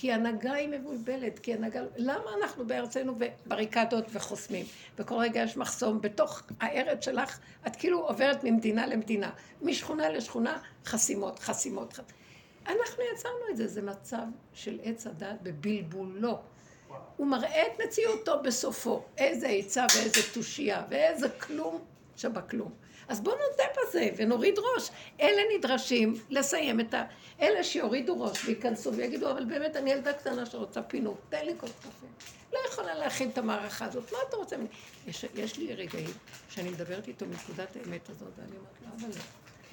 כי 0.00 0.12
הנהגה 0.12 0.52
היא 0.52 0.68
מבולבלת, 0.68 1.38
כי 1.38 1.54
הנהגה... 1.54 1.80
למה 1.96 2.30
אנחנו 2.40 2.66
בארצנו 2.66 3.14
בבריקדות 3.18 4.04
וחוסמים? 4.12 4.66
וכל 4.98 5.14
רגע 5.14 5.42
יש 5.42 5.56
מחסום. 5.56 6.00
בתוך 6.00 6.42
הארץ 6.60 7.04
שלך, 7.04 7.38
את 7.66 7.76
כאילו 7.76 8.00
עוברת 8.00 8.44
ממדינה 8.44 8.86
למדינה. 8.86 9.30
משכונה 9.62 10.08
לשכונה, 10.08 10.58
חסימות. 10.84 11.38
חסימות. 11.38 11.98
אנחנו 12.66 13.02
יצרנו 13.14 13.40
את 13.50 13.56
זה, 13.56 13.66
זה 13.66 13.82
מצב 13.82 14.24
של 14.52 14.78
עץ 14.82 15.06
הדת 15.06 15.36
בבלבולו. 15.42 16.38
הוא 17.16 17.26
מראה 17.26 17.66
את 17.66 17.80
מציאותו 17.86 18.42
בסופו. 18.42 19.02
איזה 19.16 19.48
עצה 19.48 19.86
ואיזה 19.96 20.20
תושייה 20.34 20.82
ואיזה 20.90 21.28
כלום 21.28 21.78
שבכלום. 22.16 22.72
אז 23.08 23.20
בואו 23.20 23.36
נודה 23.36 23.64
בזה 23.82 24.10
ונוריד 24.16 24.58
ראש. 24.58 24.90
אלה 25.20 25.42
נדרשים 25.56 26.14
לסיים 26.30 26.80
את 26.80 26.94
ה... 26.94 27.04
אלה 27.40 27.64
שיורידו 27.64 28.20
ראש 28.20 28.44
וייכנסו 28.44 28.92
ויגידו, 28.92 29.30
אבל 29.30 29.44
באמת 29.44 29.76
אני 29.76 29.90
ילדה 29.90 30.12
קטנה 30.12 30.46
שרוצה 30.46 30.82
פינוק, 30.82 31.18
תן 31.28 31.46
לי 31.46 31.52
כוס 31.60 31.70
קפה. 31.80 32.06
לא 32.52 32.58
יכולה 32.68 32.94
להכין 32.94 33.30
את 33.30 33.38
המערכה 33.38 33.84
הזאת, 33.84 34.12
מה 34.12 34.18
אתה 34.28 34.36
רוצה 34.36 34.56
ממני? 34.56 34.68
יש, 35.06 35.24
יש 35.34 35.56
לי 35.56 35.74
רגעים 35.74 36.10
שאני 36.50 36.70
מדברת 36.70 37.08
איתו 37.08 37.26
מנקודת 37.26 37.76
האמת 37.76 38.08
הזאת, 38.10 38.28
ואני 38.36 38.56
אומרת 38.56 39.02
לו, 39.02 39.08
אבל 39.08 39.20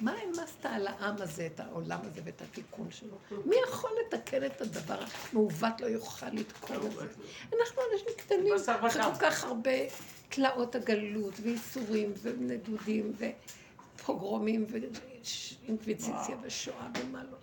מה 0.00 0.12
העמסת 0.12 0.66
על 0.66 0.86
העם 0.86 1.14
הזה, 1.18 1.46
את 1.46 1.60
העולם 1.60 1.98
הזה 2.02 2.20
ואת 2.24 2.42
התיקון 2.42 2.90
שלו? 2.90 3.16
מי 3.44 3.56
יכול 3.68 3.90
לתקן 4.06 4.46
את 4.46 4.60
הדבר 4.60 4.98
המעוות 5.32 5.80
לא 5.80 5.86
יוכל 5.86 6.26
לתקון 6.32 6.76
את 6.76 6.92
זה? 6.92 7.04
אנחנו 7.60 7.82
אנשים 7.92 8.08
קטנים, 8.16 8.54
אחרי 8.86 9.02
כל 9.02 9.18
כך 9.20 9.44
הרבה 9.44 9.70
תלאות 10.28 10.74
הגלות, 10.74 11.34
וייסורים, 11.42 12.12
ונדודים, 12.22 13.12
ופוגרומים, 13.96 14.66
ואינקוויזיציה, 14.68 16.36
ושואה, 16.42 16.88
ומה 17.00 17.24
לא. 17.24 17.36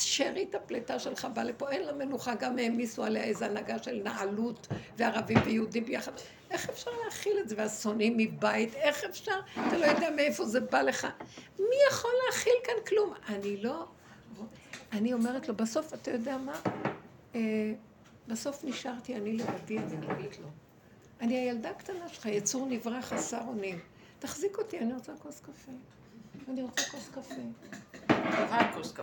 שארית 0.00 0.54
הפליטה 0.54 0.98
שלך 0.98 1.28
באה 1.34 1.44
לפה, 1.44 1.70
אין 1.70 1.82
לה 1.82 1.92
מנוחה, 1.92 2.34
גם 2.34 2.58
העמיסו 2.58 3.04
עליה 3.04 3.24
איזו 3.24 3.44
הנהגה 3.44 3.82
של 3.82 4.00
נעלות, 4.04 4.66
וערבים 4.96 5.38
ויהודים 5.44 5.84
ביחד. 5.84 6.12
איך 6.50 6.68
אפשר 6.70 6.90
להכיל 7.04 7.38
את 7.40 7.48
זה? 7.48 7.54
והשונאים 7.58 8.16
מבית, 8.16 8.74
איך 8.74 9.04
אפשר? 9.04 9.40
אתה 9.68 9.78
לא 9.78 9.86
יודע 9.86 10.10
מאיפה 10.10 10.44
זה 10.44 10.60
בא 10.60 10.82
לך. 10.82 11.06
מי 11.58 11.76
יכול 11.90 12.10
להכיל 12.26 12.52
כאן 12.64 12.74
כלום? 12.86 13.14
אני 13.28 13.56
לא... 13.56 13.86
אני 14.92 15.12
אומרת 15.12 15.48
לו, 15.48 15.54
בסוף, 15.54 15.94
אתה 15.94 16.10
יודע 16.10 16.36
מה? 16.36 16.60
אה, 17.34 17.40
בסוף 18.28 18.64
נשארתי 18.64 19.16
אני 19.16 19.32
לבדי, 19.32 19.78
אני 19.78 19.96
נראית 19.96 20.38
לו. 20.38 20.48
אני 21.20 21.38
הילדה 21.38 21.70
הקטנה 21.70 22.08
שלך, 22.08 22.26
יצור 22.26 22.66
נברא 22.66 23.00
חסר 23.00 23.40
אונים. 23.48 23.78
תחזיק 24.18 24.58
אותי, 24.58 24.78
אני 24.78 24.92
רוצה 24.92 25.12
כוס 25.22 25.40
קפה. 25.40 25.72
אני 26.48 26.62
רוצה 26.62 26.82
כוס 26.90 27.08
קפה. 27.08 27.34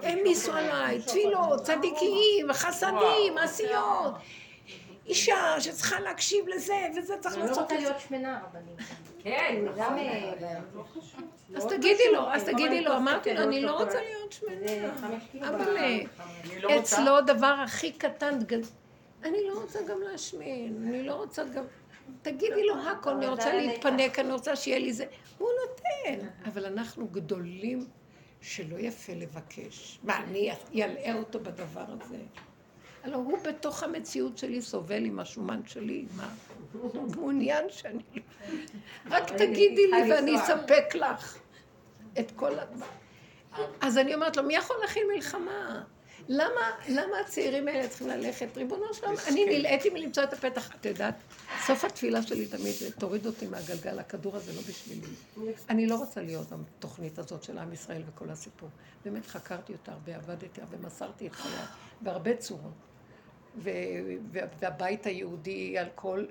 העמיסו 0.07 0.53
עליי, 0.53 1.01
תפילות, 1.01 1.63
צדיקים, 1.63 2.53
חסדים, 2.53 3.38
עשיות. 3.38 4.13
אישה 5.12 5.56
שצריכה 5.60 6.00
להקשיב 6.00 6.48
לזה, 6.48 6.88
וזה 6.98 7.14
צריך 7.20 7.38
לעשות 7.38 7.64
את 7.64 7.70
זה. 7.70 7.76
אני 7.76 7.84
לא 7.84 7.90
רוצה 7.90 7.92
להיות 7.92 8.00
שמנה, 8.00 8.42
רבנים. 8.44 8.76
כן, 9.20 9.66
גם... 9.78 9.98
אז 11.56 11.66
תגידי 11.66 12.12
לו, 12.14 12.34
אז 12.34 12.44
תגידי 12.44 12.82
לו, 12.82 12.98
אמרתי 12.98 13.34
לו, 13.34 13.44
אני 13.44 13.62
לא 13.62 13.72
רוצה 13.72 14.02
להיות 14.02 14.32
שמנה. 14.32 15.50
אבל 15.50 15.78
לא 16.62 16.80
אצלו 16.80 17.18
הדבר 17.18 17.56
הכי 17.64 17.92
קטן, 17.92 18.40
אני 19.24 19.38
לא 19.48 19.62
רוצה 19.62 19.80
גם 19.84 20.02
להשמין, 20.02 20.84
אני 20.88 21.04
לא 21.04 21.14
רוצה 21.14 21.44
גם... 21.44 21.64
תגידי 22.22 22.64
לו 22.64 22.76
הכל, 22.88 23.10
אני 23.10 23.28
רוצה 23.28 23.54
להתפנק, 23.54 24.20
אני 24.20 24.34
רוצה 24.34 24.56
שיהיה 24.56 24.80
לי 24.80 24.94
זה. 24.94 25.06
הוא 25.38 25.50
נותן. 25.62 26.28
אבל 26.46 26.66
אנחנו 26.66 27.08
גדולים 27.08 27.88
שלא 28.42 28.76
יפה 28.80 29.14
לבקש. 29.14 30.00
מה, 30.04 30.18
אני 30.18 30.52
אלאה 30.76 31.14
אותו 31.16 31.40
בדבר 31.40 31.86
הזה? 31.88 32.18
הלוא 33.03 33.18
הוא 33.18 33.38
בתוך 33.44 33.84
המציאות 33.84 34.38
שלי 34.38 34.61
סובל 34.61 35.06
עם 35.06 35.19
השומן 35.19 35.61
שלי, 35.65 36.06
מה? 36.15 36.34
הוא 36.73 37.10
מעוניין 37.15 37.65
שאני... 37.69 38.03
רק 39.10 39.32
תגידי 39.32 39.88
לי 39.88 40.11
ואני 40.11 40.36
אספק 40.36 40.95
לך 40.95 41.38
את 42.19 42.32
כל 42.36 42.60
ה... 42.60 42.64
אז 43.82 43.98
אני 43.98 44.15
אומרת 44.15 44.38
לו, 44.38 44.44
מי 44.44 44.56
יכול 44.56 44.76
להכין 44.82 45.03
מלחמה? 45.15 45.84
למה, 46.28 46.72
למה 46.90 47.19
הצעירים 47.19 47.68
האלה 47.68 47.88
צריכים 47.88 48.07
ללכת? 48.07 48.57
ריבונו 48.57 48.94
שלום, 48.94 49.15
אני 49.28 49.45
נלאיתי 49.45 49.90
מלמצוא 49.90 50.23
את 50.23 50.34
הפתח. 50.34 50.76
את 50.76 50.86
יודעת, 50.86 51.15
סוף 51.65 51.84
התפילה 51.84 52.22
שלי 52.22 52.45
תמיד 52.45 52.73
זה, 52.73 52.91
תוריד 52.91 53.26
אותי 53.26 53.48
מהגלגל, 53.48 53.99
הכדור 53.99 54.36
הזה 54.36 54.53
לא 54.53 54.61
בשבילי. 54.61 55.07
אני 55.69 55.88
לא 55.88 55.95
רוצה 55.95 56.22
להיות 56.22 56.48
בתוכנית 56.49 57.19
הזאת 57.19 57.44
של 57.44 57.57
עם 57.57 57.73
ישראל 57.73 58.02
וכל 58.07 58.30
הסיפור. 58.30 58.69
באמת 59.06 59.28
חקרתי 59.28 59.73
אותה 59.73 59.91
הרבה, 59.91 60.15
עבדתי 60.15 60.61
הרבה, 60.61 60.78
מסרתי 60.78 61.28
את 61.28 61.36
חיי, 61.36 61.52
בהרבה 62.02 62.36
צורות. 62.38 62.90
והבית 64.60 65.06
היהודי 65.06 65.78
על 65.78 65.88
כל 65.95 66.26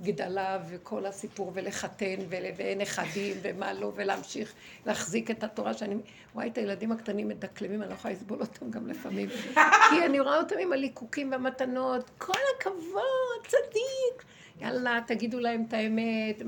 גדלה 0.00 0.58
וכל 0.68 1.06
הסיפור, 1.06 1.50
ולחתן, 1.54 2.14
ונכדים, 2.28 3.36
ומה 3.42 3.72
לא, 3.72 3.92
ולהמשיך 3.94 4.52
להחזיק 4.86 5.30
את 5.30 5.44
התורה 5.44 5.74
שאני... 5.74 5.94
וואי, 6.34 6.48
את 6.48 6.58
הילדים 6.58 6.92
הקטנים 6.92 7.28
מדקלמים, 7.28 7.82
אני 7.82 7.90
לא 7.90 7.94
יכולה 7.94 8.14
לסבול 8.14 8.40
אותם 8.40 8.70
גם 8.70 8.86
לפעמים. 8.86 9.28
כי 9.90 10.06
אני 10.06 10.20
רואה 10.20 10.38
אותם 10.38 10.56
עם 10.60 10.72
הליקוקים 10.72 11.30
והמתנות, 11.30 12.10
כל 12.18 12.38
הכבוד, 12.56 13.46
צדיק. 13.46 14.24
יאללה, 14.60 15.00
תגידו 15.06 15.40
להם 15.40 15.64
את 15.68 15.72
האמת. 15.72 16.42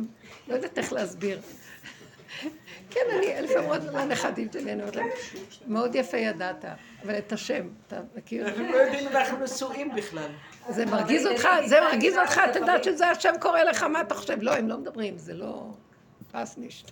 לא 0.49 0.55
יודעת 0.55 0.79
איך 0.79 0.93
להסביר. 0.93 1.41
כן, 2.91 3.01
אני 3.19 3.43
לפעמים 3.43 3.69
עוד 3.71 3.83
לנכדים 3.85 4.49
שלי, 4.53 4.73
אני 4.73 4.81
אומרת 4.81 4.97
להם, 4.97 5.09
מאוד 5.67 5.95
יפה 5.95 6.17
ידעת, 6.17 6.65
אבל 7.05 7.19
את 7.19 7.33
השם, 7.33 7.69
אתה 7.87 8.01
מכיר? 8.15 8.49
אנחנו 8.49 8.73
לא 8.73 8.77
יודעים 8.77 9.09
אם 9.09 9.17
אנחנו 9.17 9.39
נשואים 9.45 9.95
בכלל. 9.95 10.31
זה 10.69 10.87
מרגיז 10.87 11.27
אותך, 11.27 11.49
זה 11.67 11.81
מרגיז 11.81 12.17
אותך, 12.19 12.41
אתה 12.51 12.59
יודעת 12.59 12.85
שזה 12.85 13.09
השם 13.09 13.33
קורא 13.41 13.63
לך, 13.63 13.83
מה 13.83 14.01
אתה 14.01 14.15
חושב? 14.15 14.39
לא, 14.41 14.55
הם 14.55 14.69
לא 14.69 14.79
מדברים, 14.79 15.19
זה 15.19 15.35
לא 15.35 15.67
פסנישט. 16.33 16.91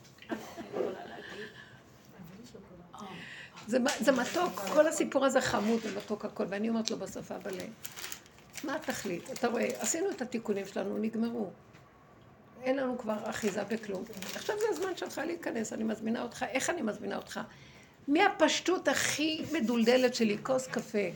זה 4.00 4.12
מתוק, 4.12 4.60
כל 4.74 4.86
הסיפור 4.86 5.24
הזה 5.24 5.40
חמוד 5.40 5.80
ומתוק 5.82 6.24
הכל, 6.24 6.44
ואני 6.48 6.68
אומרת 6.68 6.90
לו 6.90 6.96
בסוף, 6.96 7.32
אבל 7.32 7.52
מה 8.64 8.74
התכלית? 8.74 9.30
אתה 9.32 9.48
רואה, 9.48 9.68
עשינו 9.78 10.10
את 10.10 10.22
התיקונים 10.22 10.66
שלנו, 10.66 10.98
נגמרו. 10.98 11.50
אין 12.64 12.76
לנו 12.76 12.98
כבר 12.98 13.16
אחיזה 13.22 13.64
בכלום. 13.64 14.04
עכשיו 14.34 14.56
זה 14.58 14.64
הזמן 14.70 14.96
שלך 14.96 15.20
להיכנס, 15.26 15.72
אני 15.72 15.84
מזמינה 15.84 16.22
אותך. 16.22 16.44
איך 16.48 16.70
אני 16.70 16.82
מזמינה 16.82 17.16
אותך? 17.16 17.40
מהפשטות 18.08 18.88
הכי 18.88 19.44
מדולדלת 19.52 20.14
שלי, 20.14 20.38
כוס 20.42 20.66
קפה. 20.66 21.08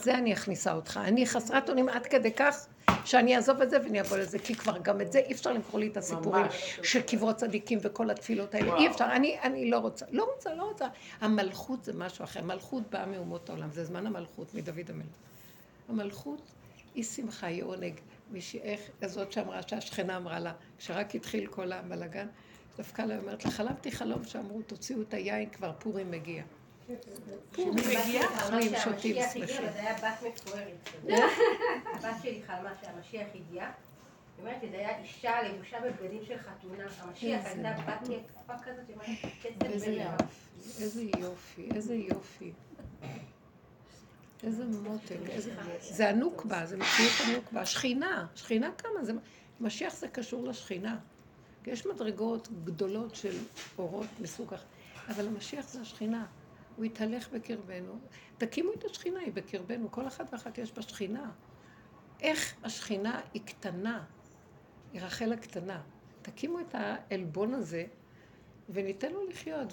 זה 0.00 0.14
אני 0.14 0.32
אכניסה 0.32 0.72
אותך. 0.72 1.00
אני 1.04 1.26
חסרת 1.26 1.68
אונים 1.68 1.88
עד 1.88 2.06
כדי 2.06 2.32
כך 2.32 2.66
שאני 3.04 3.36
אעזוב 3.36 3.60
את 3.60 3.70
זה 3.70 3.78
ואני 3.82 4.00
אבוא 4.00 4.16
לזה, 4.16 4.38
כי 4.38 4.54
כבר 4.54 4.78
גם 4.78 5.00
את 5.00 5.12
זה 5.12 5.18
אי 5.18 5.32
אפשר 5.32 5.52
למכור 5.52 5.80
לי 5.80 5.86
את 5.86 5.96
הסיפורים 5.96 6.42
ממש. 6.42 6.80
של 6.82 7.00
קברות 7.00 7.36
צדיקים 7.36 7.78
וכל 7.82 8.10
התפילות 8.10 8.54
האלה. 8.54 8.68
וואו. 8.68 8.78
אי 8.78 8.88
אפשר, 8.88 9.04
אני, 9.12 9.40
אני 9.42 9.70
לא 9.70 9.78
רוצה. 9.78 10.06
לא 10.10 10.30
רוצה, 10.34 10.54
לא 10.54 10.62
רוצה. 10.62 10.86
המלכות 11.20 11.84
זה 11.84 11.92
משהו 11.92 12.24
אחר. 12.24 12.42
מלכות 12.42 12.82
באה 12.90 13.06
מאומות 13.06 13.50
העולם, 13.50 13.70
זה 13.72 13.84
זמן 13.84 14.06
המלכות, 14.06 14.54
מדוד 14.54 14.90
המלך. 14.90 15.06
המלכות 15.88 16.40
היא 16.94 17.04
שמחה, 17.04 17.46
היא 17.46 17.62
עונג. 17.62 17.94
מישהי, 18.30 18.60
איך, 18.60 18.80
זאת 19.06 19.32
שאמרה, 19.32 19.62
שהשכנה 19.62 20.16
אמרה 20.16 20.38
לה, 20.38 20.52
כשרק 20.78 21.14
התחיל 21.14 21.46
כל 21.46 21.72
הבלאגן, 21.72 22.26
דווקא 22.76 23.02
לה 23.02 23.18
אומרת 23.18 23.44
לה, 23.44 23.50
חלמתי 23.50 23.92
חלום 23.92 24.24
שאמרו, 24.24 24.62
תוציאו 24.62 25.02
את 25.02 25.14
היין, 25.14 25.50
כבר 25.50 25.72
פורים 25.78 26.10
מגיע. 26.10 26.42
פורים 27.52 27.74
מגיע, 27.74 28.22
אוכלים, 28.22 28.72
שותים, 28.84 29.16
שמחים. 29.32 29.72
זה 29.72 29.80
היה 29.80 29.94
בת 29.94 30.22
מפוארת. 30.28 30.88
הבת 31.84 32.16
שלי 32.22 32.42
חלמה 32.46 32.70
שהמשיח 32.82 33.26
הגיע, 33.34 33.70
אומרת 34.40 34.56
שזה 34.62 34.76
היה 34.76 34.98
אישה 34.98 35.42
לבושה 35.42 35.80
בבגדים 35.80 36.24
של 36.28 36.38
חתונה, 36.38 36.84
המשיח 37.00 37.46
הייתה 37.46 37.72
בת 37.86 38.08
יפה 38.08 38.52
כזאת, 38.64 38.88
היא 38.88 38.96
אומרת, 38.96 39.34
קצת 39.40 39.66
איזה 40.80 41.02
יופי, 41.18 41.68
איזה 41.74 41.94
יופי. 41.94 42.52
איזה 44.44 44.64
מותק. 44.64 45.16
זה 45.80 46.08
הנוקבה, 46.08 46.66
זה 46.66 46.76
מציאות 46.76 47.12
הנוקבה. 47.26 47.60
השכינה, 47.60 48.26
שכינה 48.34 48.72
כמה, 48.78 49.04
זה... 49.04 49.12
משיח 49.60 49.94
זה 49.94 50.08
קשור 50.08 50.48
לשכינה. 50.48 50.98
יש 51.66 51.86
מדרגות 51.86 52.48
גדולות 52.64 53.14
של 53.14 53.36
אורות 53.78 54.06
מסוג 54.20 54.54
אחר, 54.54 54.64
אבל 55.08 55.26
המשיח 55.26 55.68
זה 55.68 55.80
השכינה. 55.80 56.26
הוא 56.76 56.84
יתהלך 56.84 57.28
בקרבנו. 57.32 57.98
תקימו 58.38 58.72
את 58.72 58.84
השכינה, 58.84 59.20
היא 59.20 59.32
בקרבנו. 59.32 59.90
כל 59.90 60.06
אחת 60.06 60.32
ואחת 60.32 60.58
יש 60.58 60.72
בה 60.72 60.82
שכינה. 60.82 61.30
איך 62.20 62.54
השכינה 62.62 63.20
היא 63.34 63.42
קטנה, 63.44 64.04
היא 64.92 65.02
רחל 65.02 65.32
הקטנה. 65.32 65.82
תקימו 66.22 66.60
את 66.60 66.74
העלבון 66.74 67.54
הזה, 67.54 67.84
וניתן 68.68 69.12
לו 69.12 69.28
לחיות, 69.28 69.72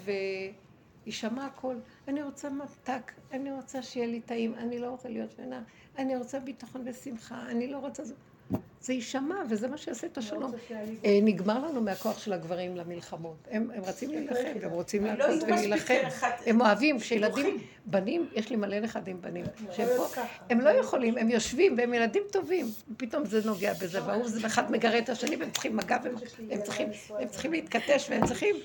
ויישמע 1.07 1.45
הכל. 1.45 1.75
אני 2.07 2.23
רוצה 2.23 2.49
מתק, 2.49 3.11
אני 3.31 3.51
רוצה 3.51 3.81
שיהיה 3.81 4.07
לי 4.07 4.21
טעים, 4.21 4.55
אני 4.55 4.79
לא 4.79 4.89
רוצה 4.89 5.09
להיות 5.09 5.31
שנה, 5.37 5.61
אני 5.97 6.15
רוצה 6.17 6.39
ביטחון 6.39 6.81
ושמחה, 6.85 7.45
אני 7.49 7.67
לא 7.67 7.77
רוצה... 7.77 8.03
זה 8.81 8.93
יישמע, 8.93 9.35
וזה 9.49 9.67
מה 9.67 9.77
שיעשה 9.77 10.07
את 10.07 10.17
השלום. 10.17 10.51
אה, 11.05 11.19
נגמר 11.21 11.67
לנו 11.67 11.81
מהכוח 11.81 12.19
של 12.19 12.33
הגברים 12.33 12.75
למלחמות. 12.75 13.47
הם, 13.51 13.71
הם 13.75 13.83
רצים 13.83 14.09
להילחם, 14.09 14.59
הם 14.63 14.71
רוצים 14.71 15.05
לא 15.05 15.13
להכות 15.13 15.43
ולהילחם. 15.43 15.93
הם 16.45 16.61
אוהבים, 16.61 16.99
כשילדים, 16.99 17.57
בנים, 17.85 18.29
יש 18.33 18.49
לי 18.49 18.55
מלא 18.55 18.79
נכדים 18.79 19.21
בנים, 19.21 19.45
שהם 19.71 19.87
פה, 19.97 20.21
הם 20.49 20.61
לא 20.61 20.69
יכולים, 20.69 21.17
הם 21.17 21.29
יושבים, 21.29 21.77
והם 21.77 21.93
ילדים 21.93 22.23
טובים, 22.31 22.65
ופתאום 22.91 23.25
זה 23.25 23.45
נוגע 23.45 23.73
בזה, 23.73 24.05
והוא 24.05 24.27
זה 24.27 24.47
אחד 24.47 24.71
מגרה 24.71 24.97
את 24.97 25.09
השני, 25.09 25.35
והם 25.35 25.51
צריכים 25.51 25.77
מגע, 25.77 25.97
והם 26.03 27.27
צריכים 27.29 27.51
להתכתש, 27.51 28.09
והם 28.09 28.27
צריכים, 28.27 28.55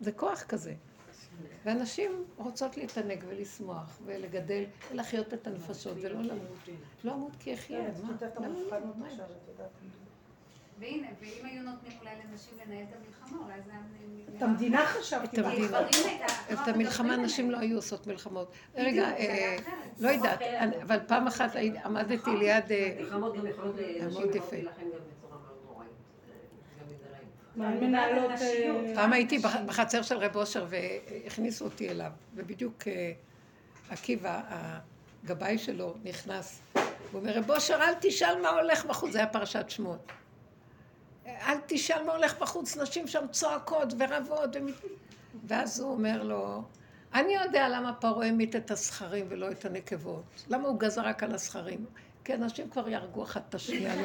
זה 0.00 0.12
כוח 0.12 0.42
כזה. 0.42 0.72
ואנשים 1.64 2.24
רוצות 2.36 2.76
להתענג 2.76 3.24
ולשמוח 3.28 3.98
ולגדל 4.04 4.64
ולחיות 4.90 5.34
את 5.34 5.46
הנפשות 5.46 5.96
ולא 6.02 6.20
למות. 6.20 6.68
לא 7.04 7.12
למות 7.12 7.32
כי 7.38 7.54
אחיה, 7.54 7.82
מה? 8.02 9.08
והנה, 10.78 11.06
ואם 11.20 11.46
היו 11.46 11.62
נותנים 11.62 11.92
אולי 12.00 12.10
לנשים 12.24 12.58
לנהל 12.66 12.82
את 12.82 12.94
המלחמה, 12.96 13.38
אולי 13.44 13.62
זה 13.62 13.70
היה... 13.70 13.80
את 14.36 14.42
המדינה 14.42 14.86
חשבתי. 14.86 15.40
את 16.52 16.68
המלחמה 16.68 17.16
נשים 17.16 17.50
לא 17.50 17.58
היו 17.58 17.76
עושות 17.76 18.06
מלחמות. 18.06 18.52
רגע, 18.74 19.10
לא 19.98 20.08
יודעת, 20.08 20.42
אבל 20.82 20.98
פעם 21.06 21.26
אחת 21.26 21.50
עמדתי 21.84 22.30
ליד... 22.38 22.64
מלחמות 23.00 23.36
גם 23.36 23.46
יכולות 23.46 23.76
להילחם 23.76 24.84
גם 25.30 25.31
מנהלות... 27.56 28.30
אה, 28.40 28.92
פעם 28.94 29.12
הייתי 29.12 29.38
בחצר 29.66 30.02
של 30.02 30.16
רב 30.16 30.36
אושר 30.36 30.66
והכניסו 30.68 31.64
אותי 31.64 31.88
אליו, 31.90 32.10
ובדיוק 32.34 32.88
אה, 32.88 33.12
עקיבא, 33.90 34.40
הגבאי 35.24 35.58
שלו, 35.58 35.94
נכנס. 36.04 36.60
הוא 36.72 36.82
אומר, 37.20 37.38
רב 37.38 37.50
אושר, 37.50 37.74
אל 37.74 37.94
תשאל 38.00 38.42
מה 38.42 38.48
הולך 38.48 38.84
בחוץ, 38.84 39.12
זה 39.12 39.18
היה 39.18 39.26
פרשת 39.26 39.70
שמות. 39.70 40.12
אל 41.26 41.58
תשאל 41.66 42.04
מה 42.06 42.12
הולך 42.12 42.38
בחוץ, 42.38 42.76
נשים 42.76 43.08
שם 43.08 43.24
צועקות 43.30 43.94
ורבות. 43.98 44.56
ומת... 44.56 44.74
ואז 45.46 45.80
הוא 45.80 45.92
אומר 45.92 46.22
לו, 46.22 46.62
אני 47.14 47.34
יודע 47.34 47.68
למה 47.68 47.92
פרעה 47.92 48.28
המית 48.28 48.56
את 48.56 48.70
הזכרים 48.70 49.26
ולא 49.28 49.50
את 49.50 49.64
הנקבות. 49.64 50.44
למה 50.48 50.68
הוא 50.68 50.80
גזר 50.80 51.02
רק 51.02 51.22
על 51.22 51.34
הזכרים? 51.34 51.86
כי 52.24 52.34
אנשים 52.34 52.70
כבר 52.70 52.88
יהרגו 52.88 53.22
אחת 53.22 53.42
את 53.48 53.54
השנייה. 53.54 53.94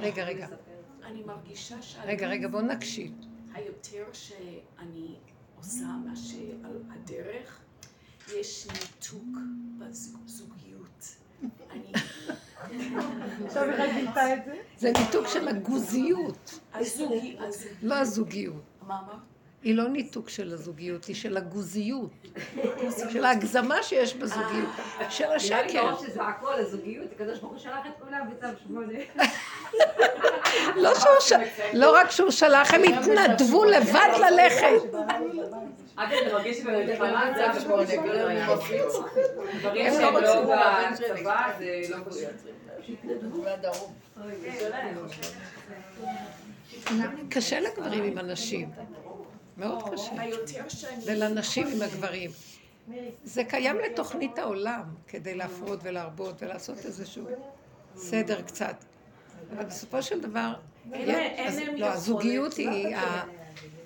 רגע, 0.00 0.24
רגע. 0.24 0.46
אני 1.04 1.22
מרגישה 1.22 1.82
ש... 1.82 1.96
רגע, 2.04 2.28
רגע, 2.28 2.48
בואו 2.48 2.62
נקשיב. 2.62 3.12
היותר 3.54 4.04
שאני 4.12 5.16
עושה 5.56 5.86
מה 6.06 6.16
שעל 6.16 6.82
הדרך, 6.90 7.60
יש 8.36 8.66
ניתוק 8.66 9.38
בזוגיות. 9.78 11.16
עכשיו 13.46 13.62
איך 13.70 13.94
גילתה 13.94 14.34
את 14.34 14.44
זה? 14.44 14.56
זה 14.78 14.92
ניתוק 14.98 15.26
של 15.28 15.48
הגוזיות. 15.48 16.58
לא 17.82 17.94
הזוגיות. 17.94 18.62
מה 18.86 19.00
אמרת? 19.00 19.37
היא 19.62 19.74
לא 19.74 19.88
ניתוק 19.88 20.28
של 20.28 20.52
הזוגיות, 20.52 21.04
היא 21.04 21.16
של 21.16 21.36
הגוזיות, 21.36 22.10
של 23.12 23.24
ההגזמה 23.24 23.82
שיש 23.82 24.14
בזוגיות, 24.14 24.68
של 25.10 25.32
השקר. 25.32 25.62
נראה 25.66 25.90
לי 25.90 25.96
שזה 26.06 26.22
הכל 26.22 26.54
הזוגיות, 26.54 27.12
הקדוש 27.12 27.38
ברוך 27.38 27.52
הוא 27.52 27.58
שלח 27.58 27.86
את 27.86 27.92
כולם 28.04 28.30
בצו 28.30 28.46
שמונה. 28.66 28.98
לא, 30.76 30.92
לא 31.74 31.96
רק 31.96 32.10
שהוא 32.10 32.30
שלח, 32.30 32.74
הם 32.74 32.82
התנדבו 32.82 33.64
לבד 33.64 34.08
ללכת. 34.30 34.98
אגב, 35.96 36.18
זה 36.24 36.32
מרגיש 36.32 36.56
צו 36.56 36.62
שמונה, 37.60 37.84
דברים 39.60 39.92
שהם 39.92 40.14
לא 40.14 40.20
בצבא, 40.20 40.82
זה 41.58 41.82
לא 46.90 47.04
קשה 47.30 47.60
לגברים 47.60 48.04
עם 48.04 48.18
אנשים. 48.18 48.70
מאוד 49.58 49.82
קשה. 49.92 50.12
ולנשים 51.06 51.66
עם 51.66 51.82
הגברים. 51.82 52.30
זה 53.24 53.44
קיים 53.44 53.76
לתוכנית 53.78 54.38
העולם, 54.38 54.82
כדי 55.08 55.34
להפרות 55.34 55.80
ולהרבות 55.82 56.42
ולעשות 56.42 56.78
איזשהו 56.86 57.26
סדר 57.96 58.42
קצת. 58.42 58.84
אבל 59.52 59.64
בסופו 59.64 60.02
של 60.02 60.20
דבר, 60.20 60.54
לא, 61.76 61.86
הזוגיות 61.86 62.54
היא, 62.54 62.96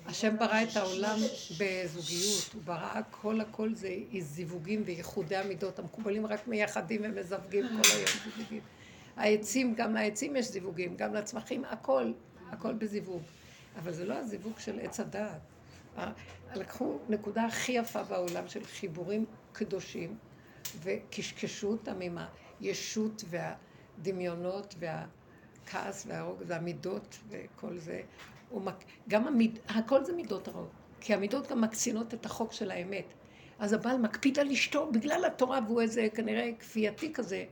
השם 0.05 0.37
ברא 0.37 0.63
את 0.63 0.77
העולם 0.77 1.19
בזוגיות, 1.59 2.53
הוא 2.53 2.61
ברא 2.65 2.89
הכל 2.93 3.41
הכל 3.41 3.75
זה 3.75 3.89
זיווגים 4.19 4.83
וייחודי 4.85 5.35
המידות, 5.35 5.79
המקובלים 5.79 6.25
רק 6.25 6.47
מייחדים 6.47 7.01
ומזווגים 7.03 7.67
כל 7.67 7.89
היום 7.95 8.07
זיווגים. 8.35 8.61
העצים, 9.17 9.73
גם 9.75 9.93
לעצים 9.93 10.35
יש 10.35 10.45
זיווגים, 10.45 10.95
גם 10.95 11.13
לצמחים, 11.13 11.65
הכל, 11.65 12.11
הכל 12.51 12.73
בזיווג. 12.73 13.21
אבל 13.79 13.93
זה 13.93 14.05
לא 14.05 14.13
הזיווג 14.13 14.59
של 14.59 14.79
עץ 14.79 14.99
הדעת. 14.99 15.52
לקחו 16.55 16.97
נקודה 17.09 17.45
הכי 17.45 17.71
יפה 17.71 18.03
בעולם 18.03 18.47
של 18.47 18.63
חיבורים 18.63 19.25
קדושים 19.51 20.17
וקשקשו 20.83 21.67
אותם 21.67 22.01
עם 22.01 22.17
הישות 22.59 23.23
והדמיונות 23.29 24.75
והכעס 24.79 26.05
והרוג 26.07 26.43
והמידות 26.47 27.17
וכל 27.29 27.77
זה. 27.77 28.01
גם 29.09 29.27
המיד, 29.27 29.59
הכל 29.67 30.03
זה 30.03 30.13
מידות 30.13 30.47
הרעות, 30.47 30.71
כי 31.01 31.13
המידות 31.13 31.47
גם 31.47 31.61
מקצינות 31.61 32.13
את 32.13 32.25
החוק 32.25 32.53
של 32.53 32.71
האמת. 32.71 33.05
אז 33.59 33.73
הבעל 33.73 33.97
מקפיד 33.97 34.39
על 34.39 34.51
אשתו 34.51 34.91
בגלל 34.91 35.25
התורה 35.25 35.59
והוא 35.67 35.81
איזה 35.81 36.07
כנראה 36.15 36.51
כפייתי 36.59 37.13
כזה 37.13 37.45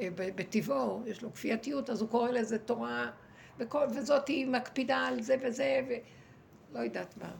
אה, 0.00 0.08
בטבעו, 0.16 1.02
יש 1.06 1.22
לו 1.22 1.34
כפייתיות, 1.34 1.90
אז 1.90 2.00
הוא 2.00 2.08
קורא 2.08 2.30
לזה 2.30 2.58
תורה, 2.58 3.10
וכל, 3.58 3.86
וזאת 3.94 4.28
היא 4.28 4.46
מקפידה 4.46 4.96
על 4.96 5.22
זה 5.22 5.36
וזה, 5.42 5.80
ולא 5.88 6.80
יודעת 6.80 7.16
מה. 7.16 7.30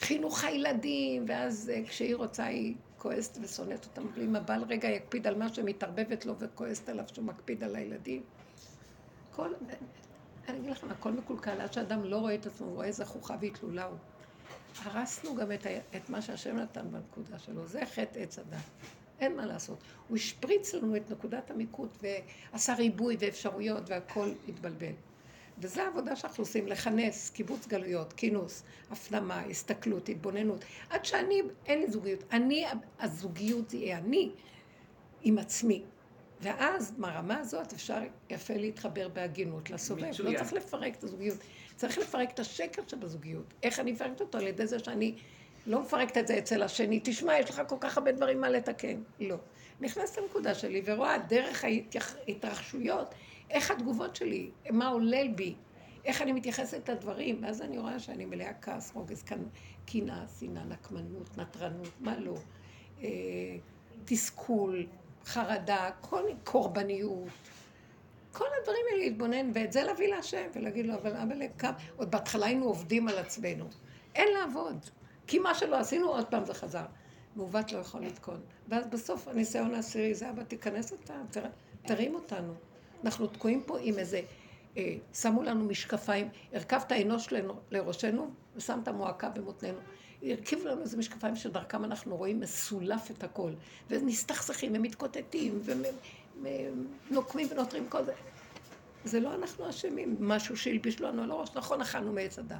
חינוך 0.00 0.44
הילדים, 0.44 1.24
ואז 1.28 1.72
אה, 1.74 1.82
כשהיא 1.88 2.16
רוצה 2.16 2.44
היא 2.44 2.74
כועסת 2.98 3.38
ושונאת 3.42 3.84
אותם, 3.84 4.06
אם 4.16 4.36
הבעל 4.36 4.64
רגע 4.68 4.88
יקפיד 4.88 5.26
על 5.26 5.38
מה 5.38 5.54
שמתערבבת 5.54 6.26
לו 6.26 6.38
וכועסת 6.38 6.88
עליו 6.88 7.04
שהוא 7.12 7.24
מקפיד 7.24 7.64
על 7.64 7.76
הילדים. 7.76 8.22
כל... 9.32 9.52
אני 10.48 10.58
אגיד 10.58 10.70
לכם, 10.70 10.90
הכל 10.90 11.12
מקולקל, 11.12 11.60
עד 11.60 11.72
שאדם 11.72 12.04
לא 12.04 12.16
רואה 12.16 12.34
את 12.34 12.46
עצמו, 12.46 12.66
הוא 12.66 12.74
רואה 12.74 12.86
איזה 12.86 13.04
חוכה 13.04 13.36
והתלולה 13.40 13.84
הוא. 13.84 13.96
הרסנו 14.84 15.34
גם 15.34 15.52
את. 15.52 15.66
את 15.96 16.10
מה 16.10 16.22
שהשם 16.22 16.56
נתן 16.56 16.90
בנקודה 16.90 17.38
שלו, 17.38 17.66
זה 17.66 17.80
חטא 17.86 18.18
עץ 18.18 18.38
הדת. 18.38 18.58
אין 19.20 19.36
מה 19.36 19.46
לעשות. 19.46 19.78
הוא 20.08 20.16
השפריץ 20.16 20.74
לנו 20.74 20.96
את 20.96 21.10
נקודת 21.10 21.50
המיקוד 21.50 21.88
ועשה 22.52 22.74
ריבוי 22.74 23.16
ואפשרויות 23.20 23.90
והכל 23.90 24.28
התבלבל. 24.48 24.92
וזו 25.58 25.80
העבודה 25.80 26.16
שאנחנו 26.16 26.42
עושים, 26.42 26.66
לכנס, 26.66 27.30
קיבוץ 27.30 27.66
גלויות, 27.66 28.12
כינוס, 28.12 28.62
הפנמה, 28.90 29.40
הסתכלות, 29.40 30.08
התבוננות. 30.08 30.64
עד 30.90 31.04
שאני, 31.04 31.42
אין 31.66 31.80
לי 31.80 31.90
זוגיות. 31.90 32.24
אני, 32.32 32.64
הזוגיות 33.00 33.70
היא 33.70 33.94
אני 33.94 34.30
עם 35.22 35.38
עצמי. 35.38 35.82
ואז, 36.40 36.94
מהרמה 36.98 37.38
הזאת 37.38 37.72
אפשר 37.72 37.98
יפה 38.30 38.54
להתחבר 38.54 39.08
בהגינות 39.08 39.70
לסובב. 39.70 40.04
לא 40.18 40.38
צריך 40.38 40.52
לפרק 40.52 40.96
את 40.96 41.04
הזוגיות. 41.04 41.38
צריך 41.76 41.98
לפרק 41.98 42.30
את 42.30 42.38
השקר 42.38 42.82
שבזוגיות. 42.86 43.54
איך 43.62 43.80
אני 43.80 43.92
מפרקת 43.92 44.20
אותו? 44.20 44.38
על 44.38 44.46
ידי 44.46 44.66
זה 44.66 44.78
שאני 44.78 45.14
לא 45.66 45.80
מפרקת 45.80 46.18
את 46.18 46.26
זה 46.26 46.38
אצל 46.38 46.62
השני. 46.62 47.00
תשמע, 47.04 47.38
יש 47.38 47.50
לך 47.50 47.62
כל 47.68 47.76
כך 47.80 47.98
הרבה 47.98 48.12
דברים 48.12 48.40
מה 48.40 48.48
לתקן. 48.48 49.02
לא. 49.20 49.36
נכנסת 49.80 50.18
לנקודה 50.18 50.54
שלי 50.54 50.82
ורואה 50.84 51.18
דרך 51.18 51.64
ההתרחשויות 51.64 53.14
איך 53.50 53.70
התגובות 53.70 54.16
שלי, 54.16 54.50
מה 54.70 54.88
עולל 54.88 55.28
בי, 55.28 55.54
איך 56.04 56.22
אני 56.22 56.32
מתייחסת 56.32 56.88
לדברים, 56.88 57.42
ואז 57.42 57.62
אני 57.62 57.78
רואה 57.78 57.98
שאני 57.98 58.24
מלאה 58.24 58.52
כעס, 58.62 58.92
רוגז, 58.94 59.22
קנאה, 59.86 60.24
שנאה, 60.38 60.64
נקמנות, 60.64 61.38
נטרנות, 61.38 61.92
מה 62.00 62.18
לא, 62.18 62.34
אה, 63.02 63.08
תסכול, 64.04 64.86
חרדה, 65.24 65.90
כל 66.00 66.22
קורבניות. 66.44 67.28
כל 68.32 68.44
הדברים 68.60 68.82
האלה 68.90 69.04
להתבונן, 69.04 69.50
ואת 69.54 69.72
זה 69.72 69.82
להביא 69.82 70.08
להשם, 70.08 70.46
ולהגיד 70.54 70.86
לו, 70.86 70.94
אבל 70.94 71.16
אבא 71.16 71.34
לקם, 71.34 71.72
עוד 71.96 72.10
בהתחלה 72.10 72.46
היינו 72.46 72.64
עובדים 72.66 73.08
על 73.08 73.18
עצמנו. 73.18 73.64
אין 74.14 74.28
לעבוד. 74.38 74.86
כי 75.26 75.38
מה 75.38 75.54
שלא 75.54 75.76
עשינו, 75.76 76.08
עוד 76.08 76.26
פעם 76.26 76.44
זה 76.44 76.54
חזר. 76.54 76.84
מעוות 77.36 77.72
לא 77.72 77.78
יכול 77.78 78.00
לתקון. 78.02 78.40
ואז 78.68 78.86
בסוף 78.86 79.28
הניסיון 79.28 79.74
העשירי 79.74 80.14
זה, 80.14 80.30
אבא, 80.30 80.42
תיכנס 80.42 80.92
אותה, 80.92 81.14
תרים 81.82 82.14
אותנו. 82.14 82.54
אנחנו 83.06 83.26
תקועים 83.26 83.62
פה 83.62 83.78
עם 83.80 83.98
איזה, 83.98 84.20
אה, 84.76 84.94
שמו 85.14 85.42
לנו 85.42 85.64
משקפיים, 85.64 86.28
הרכבת 86.52 86.92
אנוש 86.92 87.28
לראשנו 87.70 88.30
ושמת 88.56 88.88
מועקה 88.88 89.28
במותנינו. 89.28 89.78
הרכיבו 90.22 90.68
לנו 90.68 90.80
איזה 90.80 90.96
משקפיים 90.96 91.36
שדרכם 91.36 91.84
אנחנו 91.84 92.16
רואים 92.16 92.40
מסולף 92.40 93.10
את 93.10 93.24
הכל. 93.24 93.52
ומסתכסכים 93.90 94.72
ומתקוטטים 94.74 95.60
ונוקמים 97.10 97.48
ונותרים 97.50 97.88
כל 97.88 98.04
זה. 98.04 98.12
זה 99.04 99.20
לא 99.20 99.34
אנחנו 99.34 99.70
אשמים, 99.70 100.16
משהו 100.20 100.56
שהלביש 100.56 101.00
לנו 101.00 101.22
על 101.22 101.30
הראש. 101.30 101.48
נכון, 101.54 101.80
אכלנו 101.80 102.12
מעץ 102.12 102.38
הדת. 102.38 102.56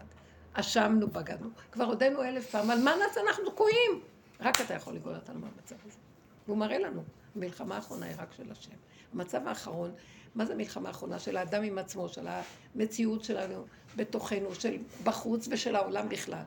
אשמנו, 0.53 1.09
בגדנו. 1.09 1.49
כבר 1.73 1.85
הודינו 1.85 2.23
אלף 2.23 2.51
פעם, 2.51 2.71
על 2.71 2.83
מה 2.83 2.95
נעשה 3.07 3.21
אנחנו 3.29 3.51
תקועים? 3.51 4.01
רק 4.41 4.61
אתה 4.61 4.75
יכול 4.75 4.95
לגאול 4.95 5.15
אותנו 5.15 5.41
מהמצב 5.41 5.77
הזה. 5.87 5.99
והוא 6.47 6.59
מראה 6.59 6.79
לנו, 6.79 7.03
המלחמה 7.37 7.77
האחרונה 7.77 8.07
היא 8.07 8.15
רק 8.19 8.33
של 8.33 8.53
השם. 8.53 8.71
המצב 9.15 9.49
האחרון, 9.49 9.91
מה 10.35 10.47
זה 10.47 10.55
מלחמה 10.55 10.89
האחרונה? 10.89 11.19
של 11.19 11.37
האדם 11.37 11.63
עם 11.63 11.79
עצמו, 11.79 12.09
של 12.09 12.27
המציאות 12.75 13.25
שלנו 13.25 13.65
בתוכנו, 13.97 14.55
של 14.55 14.77
בחוץ 15.05 15.49
ושל 15.51 15.77
העולם 15.77 16.09
בכלל. 16.09 16.43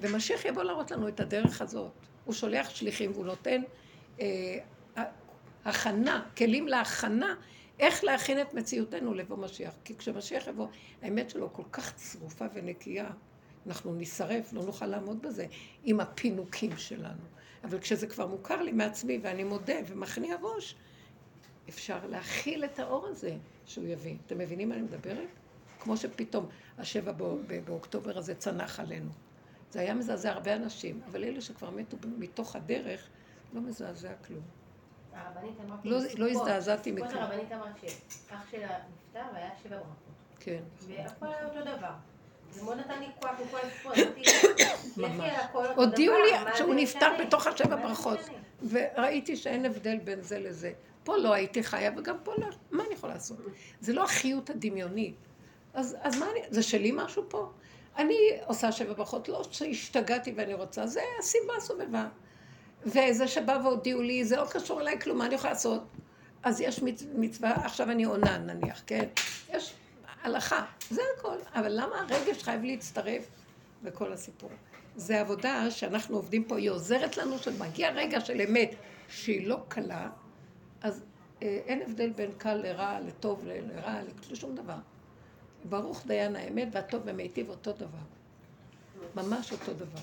ומשיח 0.00 0.44
יבוא 0.44 0.62
להראות 0.62 0.90
לנו 0.90 1.08
את 1.08 1.20
הדרך 1.20 1.62
הזאת. 1.62 1.90
הוא 2.24 2.34
שולח 2.34 2.70
שליחים 2.70 3.12
והוא 3.12 3.26
נותן 3.26 3.62
אה, 4.20 4.58
הכנה, 5.64 6.26
כלים 6.36 6.68
להכנה, 6.68 7.34
איך 7.78 8.04
להכין 8.04 8.40
את 8.40 8.54
מציאותנו 8.54 9.14
לבוא 9.14 9.36
משיח. 9.36 9.74
כי 9.84 9.96
כשמשיח 9.96 10.46
יבוא, 10.46 10.66
האמת 11.02 11.30
שלו 11.30 11.52
כל 11.52 11.62
כך 11.72 11.94
צרופה 11.94 12.44
ונקייה, 12.54 13.10
אנחנו 13.66 13.94
נשרף, 13.94 14.52
לא 14.52 14.62
נוכל 14.62 14.86
לעמוד 14.86 15.22
בזה 15.22 15.46
עם 15.84 16.00
הפינוקים 16.00 16.76
שלנו. 16.76 17.22
אבל 17.64 17.78
כשזה 17.78 18.06
כבר 18.06 18.26
מוכר 18.26 18.62
לי 18.62 18.72
מעצמי 18.72 19.18
ואני 19.22 19.44
מודה 19.44 19.74
ומכניע 19.86 20.36
ראש, 20.42 20.74
אפשר 21.68 21.98
להכיל 22.06 22.64
את 22.64 22.78
האור 22.78 23.06
הזה 23.06 23.36
שהוא 23.66 23.86
יביא. 23.86 24.16
אתם 24.26 24.38
מבינים 24.38 24.68
מה 24.68 24.74
אני 24.74 24.82
מדברת? 24.82 25.28
כמו 25.80 25.96
שפתאום 25.96 26.48
השבע 26.78 27.12
באוקטובר 27.64 28.18
הזה 28.18 28.34
צנח 28.34 28.80
עלינו. 28.80 29.10
זה 29.70 29.80
היה 29.80 29.94
מזעזע 29.94 30.30
הרבה 30.30 30.56
אנשים, 30.56 31.00
אבל 31.10 31.24
אלה 31.24 31.40
שכבר 31.40 31.70
מתו 31.70 31.96
מתוך 32.18 32.56
הדרך, 32.56 33.08
לא 33.52 33.60
מזעזע 33.60 34.12
כלום. 34.26 34.42
לא, 35.84 36.28
הזדעזעתי 36.28 36.92
מכלום. 36.92 37.08
כבוד 37.08 37.22
הרבנית 37.22 37.52
אמרת 37.52 37.78
שאח 37.78 38.50
שלה 38.50 38.78
נפטר 38.94 39.22
והיה 39.34 39.50
שבע 39.62 39.76
ברכות. 39.76 39.96
כן. 40.40 40.62
והכל 40.86 41.26
היה 41.26 41.44
אותו 41.44 41.60
דבר. 41.60 41.92
זה 42.50 42.62
מאוד 42.62 42.78
נתן 42.78 43.00
לי 43.00 43.06
כוח 43.20 43.30
מכל 43.46 43.58
הסיפור, 43.62 43.92
ממש. 45.08 45.32
הודיעו 45.76 46.14
לי 46.18 46.54
שהוא 46.54 46.74
נפטר 46.74 47.08
בתוך 47.20 47.46
השבע 47.46 47.76
ברכות, 47.76 48.18
וראיתי 48.70 49.36
שאין 49.36 49.64
הבדל 49.64 49.98
בין 49.98 50.22
זה 50.22 50.38
לזה. 50.38 50.72
פה 51.08 51.16
לא 51.16 51.32
הייתי 51.32 51.62
חיה 51.62 51.90
וגם 51.96 52.16
פה 52.22 52.32
לא, 52.38 52.46
מה 52.70 52.84
אני 52.86 52.94
יכולה 52.94 53.14
לעשות? 53.14 53.36
זה 53.80 53.92
לא 53.92 54.04
החיות 54.04 54.50
הדמיונית. 54.50 55.14
אז, 55.74 55.96
אז 56.00 56.18
מה 56.18 56.26
אני, 56.30 56.40
זה 56.50 56.62
שלי 56.62 56.92
משהו 56.94 57.22
פה? 57.28 57.50
אני 57.96 58.16
עושה 58.46 58.72
שבע 58.72 58.92
ברכות, 58.92 59.28
לא 59.28 59.42
שהשתגעתי 59.50 60.32
ואני 60.36 60.54
רוצה, 60.54 60.86
זה 60.86 61.00
הסיבה 61.18 61.52
הסובבה. 61.56 62.08
וזה 62.86 63.28
שבא 63.28 63.58
והודיעו 63.64 64.02
לי, 64.02 64.24
זה 64.24 64.36
לא 64.36 64.44
קשור 64.50 64.80
אליי 64.80 65.00
כלום, 65.00 65.18
מה 65.18 65.26
אני 65.26 65.34
יכולה 65.34 65.52
לעשות? 65.52 65.82
אז 66.42 66.60
יש 66.60 66.80
מצווה, 67.14 67.54
עכשיו 67.54 67.90
אני 67.90 68.04
עונה 68.04 68.38
נניח, 68.38 68.82
כן? 68.86 69.04
יש 69.50 69.74
הלכה, 70.22 70.64
זה 70.90 71.02
הכל. 71.18 71.36
אבל 71.54 71.72
למה 71.72 72.00
הרגש 72.00 72.42
חייב 72.42 72.64
להצטרף 72.64 73.26
בכל 73.82 74.12
הסיפור? 74.12 74.50
זה 74.96 75.20
עבודה 75.20 75.70
שאנחנו 75.70 76.16
עובדים 76.16 76.44
פה, 76.44 76.58
היא 76.58 76.70
עוזרת 76.70 77.16
לנו, 77.16 77.38
שמגיע 77.38 77.90
רגע 77.90 78.20
של 78.20 78.40
אמת 78.40 78.74
שהיא 79.08 79.46
לא 79.46 79.58
קלה, 79.68 80.08
אז 80.82 81.04
אה, 81.42 81.60
אין 81.66 81.82
הבדל 81.82 82.10
בין 82.10 82.30
קל 82.38 82.54
לרע, 82.54 83.00
לטוב 83.00 83.44
לרע, 83.46 84.00
לשום 84.30 84.54
דבר. 84.54 84.76
ברוך 85.64 86.06
דיין 86.06 86.36
האמת 86.36 86.68
והטוב 86.72 87.02
ומיטיב 87.04 87.48
אותו 87.48 87.72
דבר. 87.72 87.98
ממש 89.14 89.52
אותו 89.52 89.72
דבר. 89.72 90.00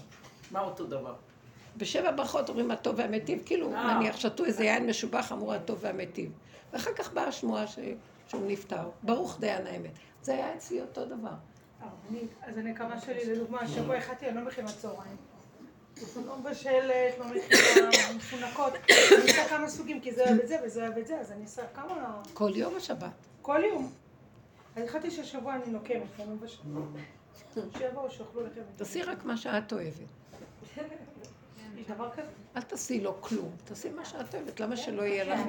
מה 0.51 0.61
אותו 0.61 0.85
דבר? 0.85 1.15
בשבע 1.77 2.11
ברכות 2.11 2.49
אומרים 2.49 2.71
הטוב 2.71 2.95
והמיטיב, 2.97 3.41
כאילו 3.45 3.73
אה. 3.73 3.93
נניח 3.93 4.17
שתו 4.17 4.45
איזה 4.45 4.63
יין 4.63 4.87
משובח 4.87 5.31
אמרו 5.31 5.53
הטוב 5.53 5.77
והמיטיב. 5.81 6.31
ואחר 6.73 6.93
כך 6.93 7.13
באה 7.13 7.27
השמועה 7.27 7.67
ש... 7.67 7.79
שהוא 8.27 8.47
נפטר. 8.47 8.89
ברוך 9.03 9.39
דיין 9.39 9.67
האמת. 9.67 9.91
זה 10.21 10.33
היה 10.33 10.55
אצלי 10.55 10.81
אותו 10.81 11.05
דבר. 11.05 11.29
אה, 11.83 11.87
אז 12.41 12.57
הנקמה 12.57 13.01
שלי, 13.01 13.33
לדוגמה, 13.35 13.61
השבוע 13.61 13.95
החלטתי, 13.95 14.27
אני 14.27 14.35
לא 14.35 14.45
מכינה 14.45 14.71
צהריים. 14.71 15.17
לא 16.25 16.37
מבשלת, 16.37 17.17
לא 17.19 17.25
מפונקות. 18.15 18.73
אני 18.73 19.21
עושה 19.21 19.47
כמה 19.49 19.69
סוגים, 19.69 20.01
כי 20.01 20.13
זה 20.13 20.23
אוהב 20.23 20.39
את 20.39 20.47
זה 20.47 20.57
וזה 20.65 20.81
אוהב 20.81 20.97
את 20.97 21.07
זה, 21.07 21.19
אז 21.19 21.31
אני 21.31 21.43
עושה 21.43 21.61
כמה... 21.75 22.21
כל 22.33 22.51
יום 22.55 22.75
השבת. 22.75 23.09
כל 23.41 23.61
יום. 23.71 23.91
אז 24.75 24.83
החלטתי 24.83 25.11
שהשבוע 25.11 25.55
אני 25.55 25.65
נוקמת, 25.67 26.01
אני 26.19 26.27
לא 26.27 26.33
מבשלת. 26.33 26.59
שיבואו, 27.77 28.11
שיאכלו 28.11 28.41
לחם. 28.45 28.61
תעשי 28.75 29.03
רק 29.03 29.25
מה 29.25 29.37
שאת 29.37 29.73
אוהבת. 29.73 29.93
יש 31.77 31.85
דבר 31.87 32.11
כזה? 32.11 32.27
אל 32.55 32.61
תעשי 32.61 32.99
לו 32.99 33.21
כלום, 33.21 33.51
תעשי 33.65 33.89
מה 33.89 34.05
שאת 34.05 34.35
אוהבת, 34.35 34.59
למה 34.59 34.77
שלא 34.77 35.01
יהיה 35.01 35.23
לך? 35.23 35.39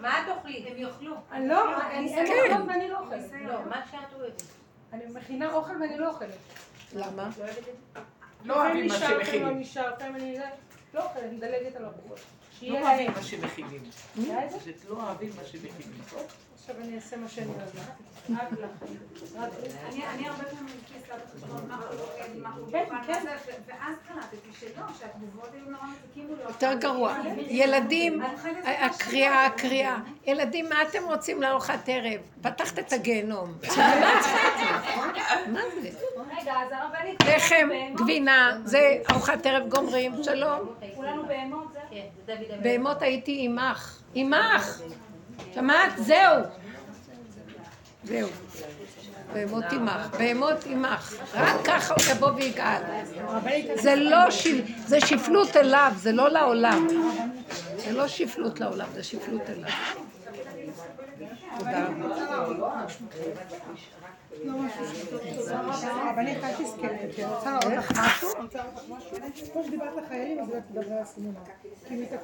מה 0.00 0.22
את 0.22 0.36
אוכלי? 0.36 0.64
הם 0.68 0.78
יאכלו. 0.78 1.14
לא, 1.40 1.82
אני 1.90 2.30
אוכל 2.40 2.62
ואני 2.68 2.88
לא 2.88 3.00
אוכלת. 3.00 3.32
לא, 3.44 3.64
מה 3.64 3.82
שאת 3.90 4.14
אוהבת. 4.20 4.42
אני 4.92 5.04
מכינה 5.06 5.52
אוכל 5.52 5.72
ואני 5.80 5.98
לא 5.98 6.08
אוכלת. 6.08 6.34
למה? 6.94 7.30
לא 8.44 8.54
אוהבים 8.66 8.86
מה 8.86 8.94
שמכינים. 8.94 9.46
לא 9.46 9.54
נשארתם, 9.54 10.14
אני 10.14 10.38
לא 10.94 11.04
אוכלת, 11.04 11.22
אני 11.22 11.36
מדלגת 11.36 11.76
על 11.76 11.84
ארוחות. 11.84 12.20
לא 12.62 12.78
אוהבים 12.78 13.10
מה 13.12 13.22
שמכינים. 13.22 13.80
לא 14.88 14.96
אוהבים 15.02 15.30
מה 15.36 15.44
שמכינים. 15.44 16.00
עכשיו 16.70 16.84
אני 16.84 16.96
אעשה 16.96 17.16
מה 17.16 17.28
שאני 17.28 17.46
אוהבת. 17.46 17.72
אני 19.90 20.28
הרבה 20.28 20.44
פעמים 20.44 20.66
נכנסת 20.66 21.08
לחשבון 21.34 21.68
מה 22.42 23.02
כן, 23.06 23.24
ואז 23.66 23.96
קלטתי 24.08 24.48
שלא, 24.60 24.82
שהתגובות 24.98 25.48
היו 25.54 25.70
נורא 25.70 25.84
מתקים 25.84 26.28
יותר 26.48 26.74
גרוע. 26.74 27.16
ילדים, 27.48 28.22
הקריאה, 28.64 29.46
הקריאה. 29.46 29.96
ילדים, 30.26 30.68
מה 30.68 30.82
אתם 30.82 31.04
רוצים 31.04 31.42
לארוחת 31.42 31.88
ערב? 31.88 32.20
פתחת 32.42 32.78
את 32.78 32.92
הגיהנום. 32.92 33.54
מה 35.52 35.60
זה? 35.82 35.90
לחם, 37.36 37.68
גבינה, 37.94 38.58
זה 38.64 38.98
ארוחת 39.10 39.46
ערב 39.46 39.68
גומרים, 39.68 40.12
שלום. 40.22 40.74
כולנו 40.94 41.26
בהמות, 41.26 41.72
זה? 41.72 41.78
כן, 41.90 42.34
בהמות 42.62 43.02
הייתי 43.02 43.44
עמך. 43.44 44.00
עמך! 44.14 44.80
שמעת? 45.54 45.92
זהו. 45.96 46.42
זהו. 48.04 48.28
בהמות 49.32 49.64
עמך, 49.72 50.16
בהמות 50.18 50.66
עמך. 50.66 51.14
רק 51.34 51.56
ככה 51.64 51.94
הוא 51.94 52.16
יבוא 52.16 52.30
ויגאל. 52.30 52.82
זה 53.74 53.94
לא, 53.94 54.18
זה 54.86 55.00
שפלות 55.00 55.56
אליו, 55.56 55.92
זה 55.96 56.12
לא 56.12 56.30
לעולם. 56.30 56.86
זה 57.76 57.92
לא 57.92 58.08
שפלות 58.08 58.60
לעולם, 58.60 58.86
זה 58.94 59.02
שפלות 59.02 59.50
אליו. 59.50 59.70
תודה 61.58 61.86
רבה. 61.86 62.84
רוצה 67.26 67.58
הסמינר. 71.00 71.40
כי 71.88 72.06
כן. 72.06 72.16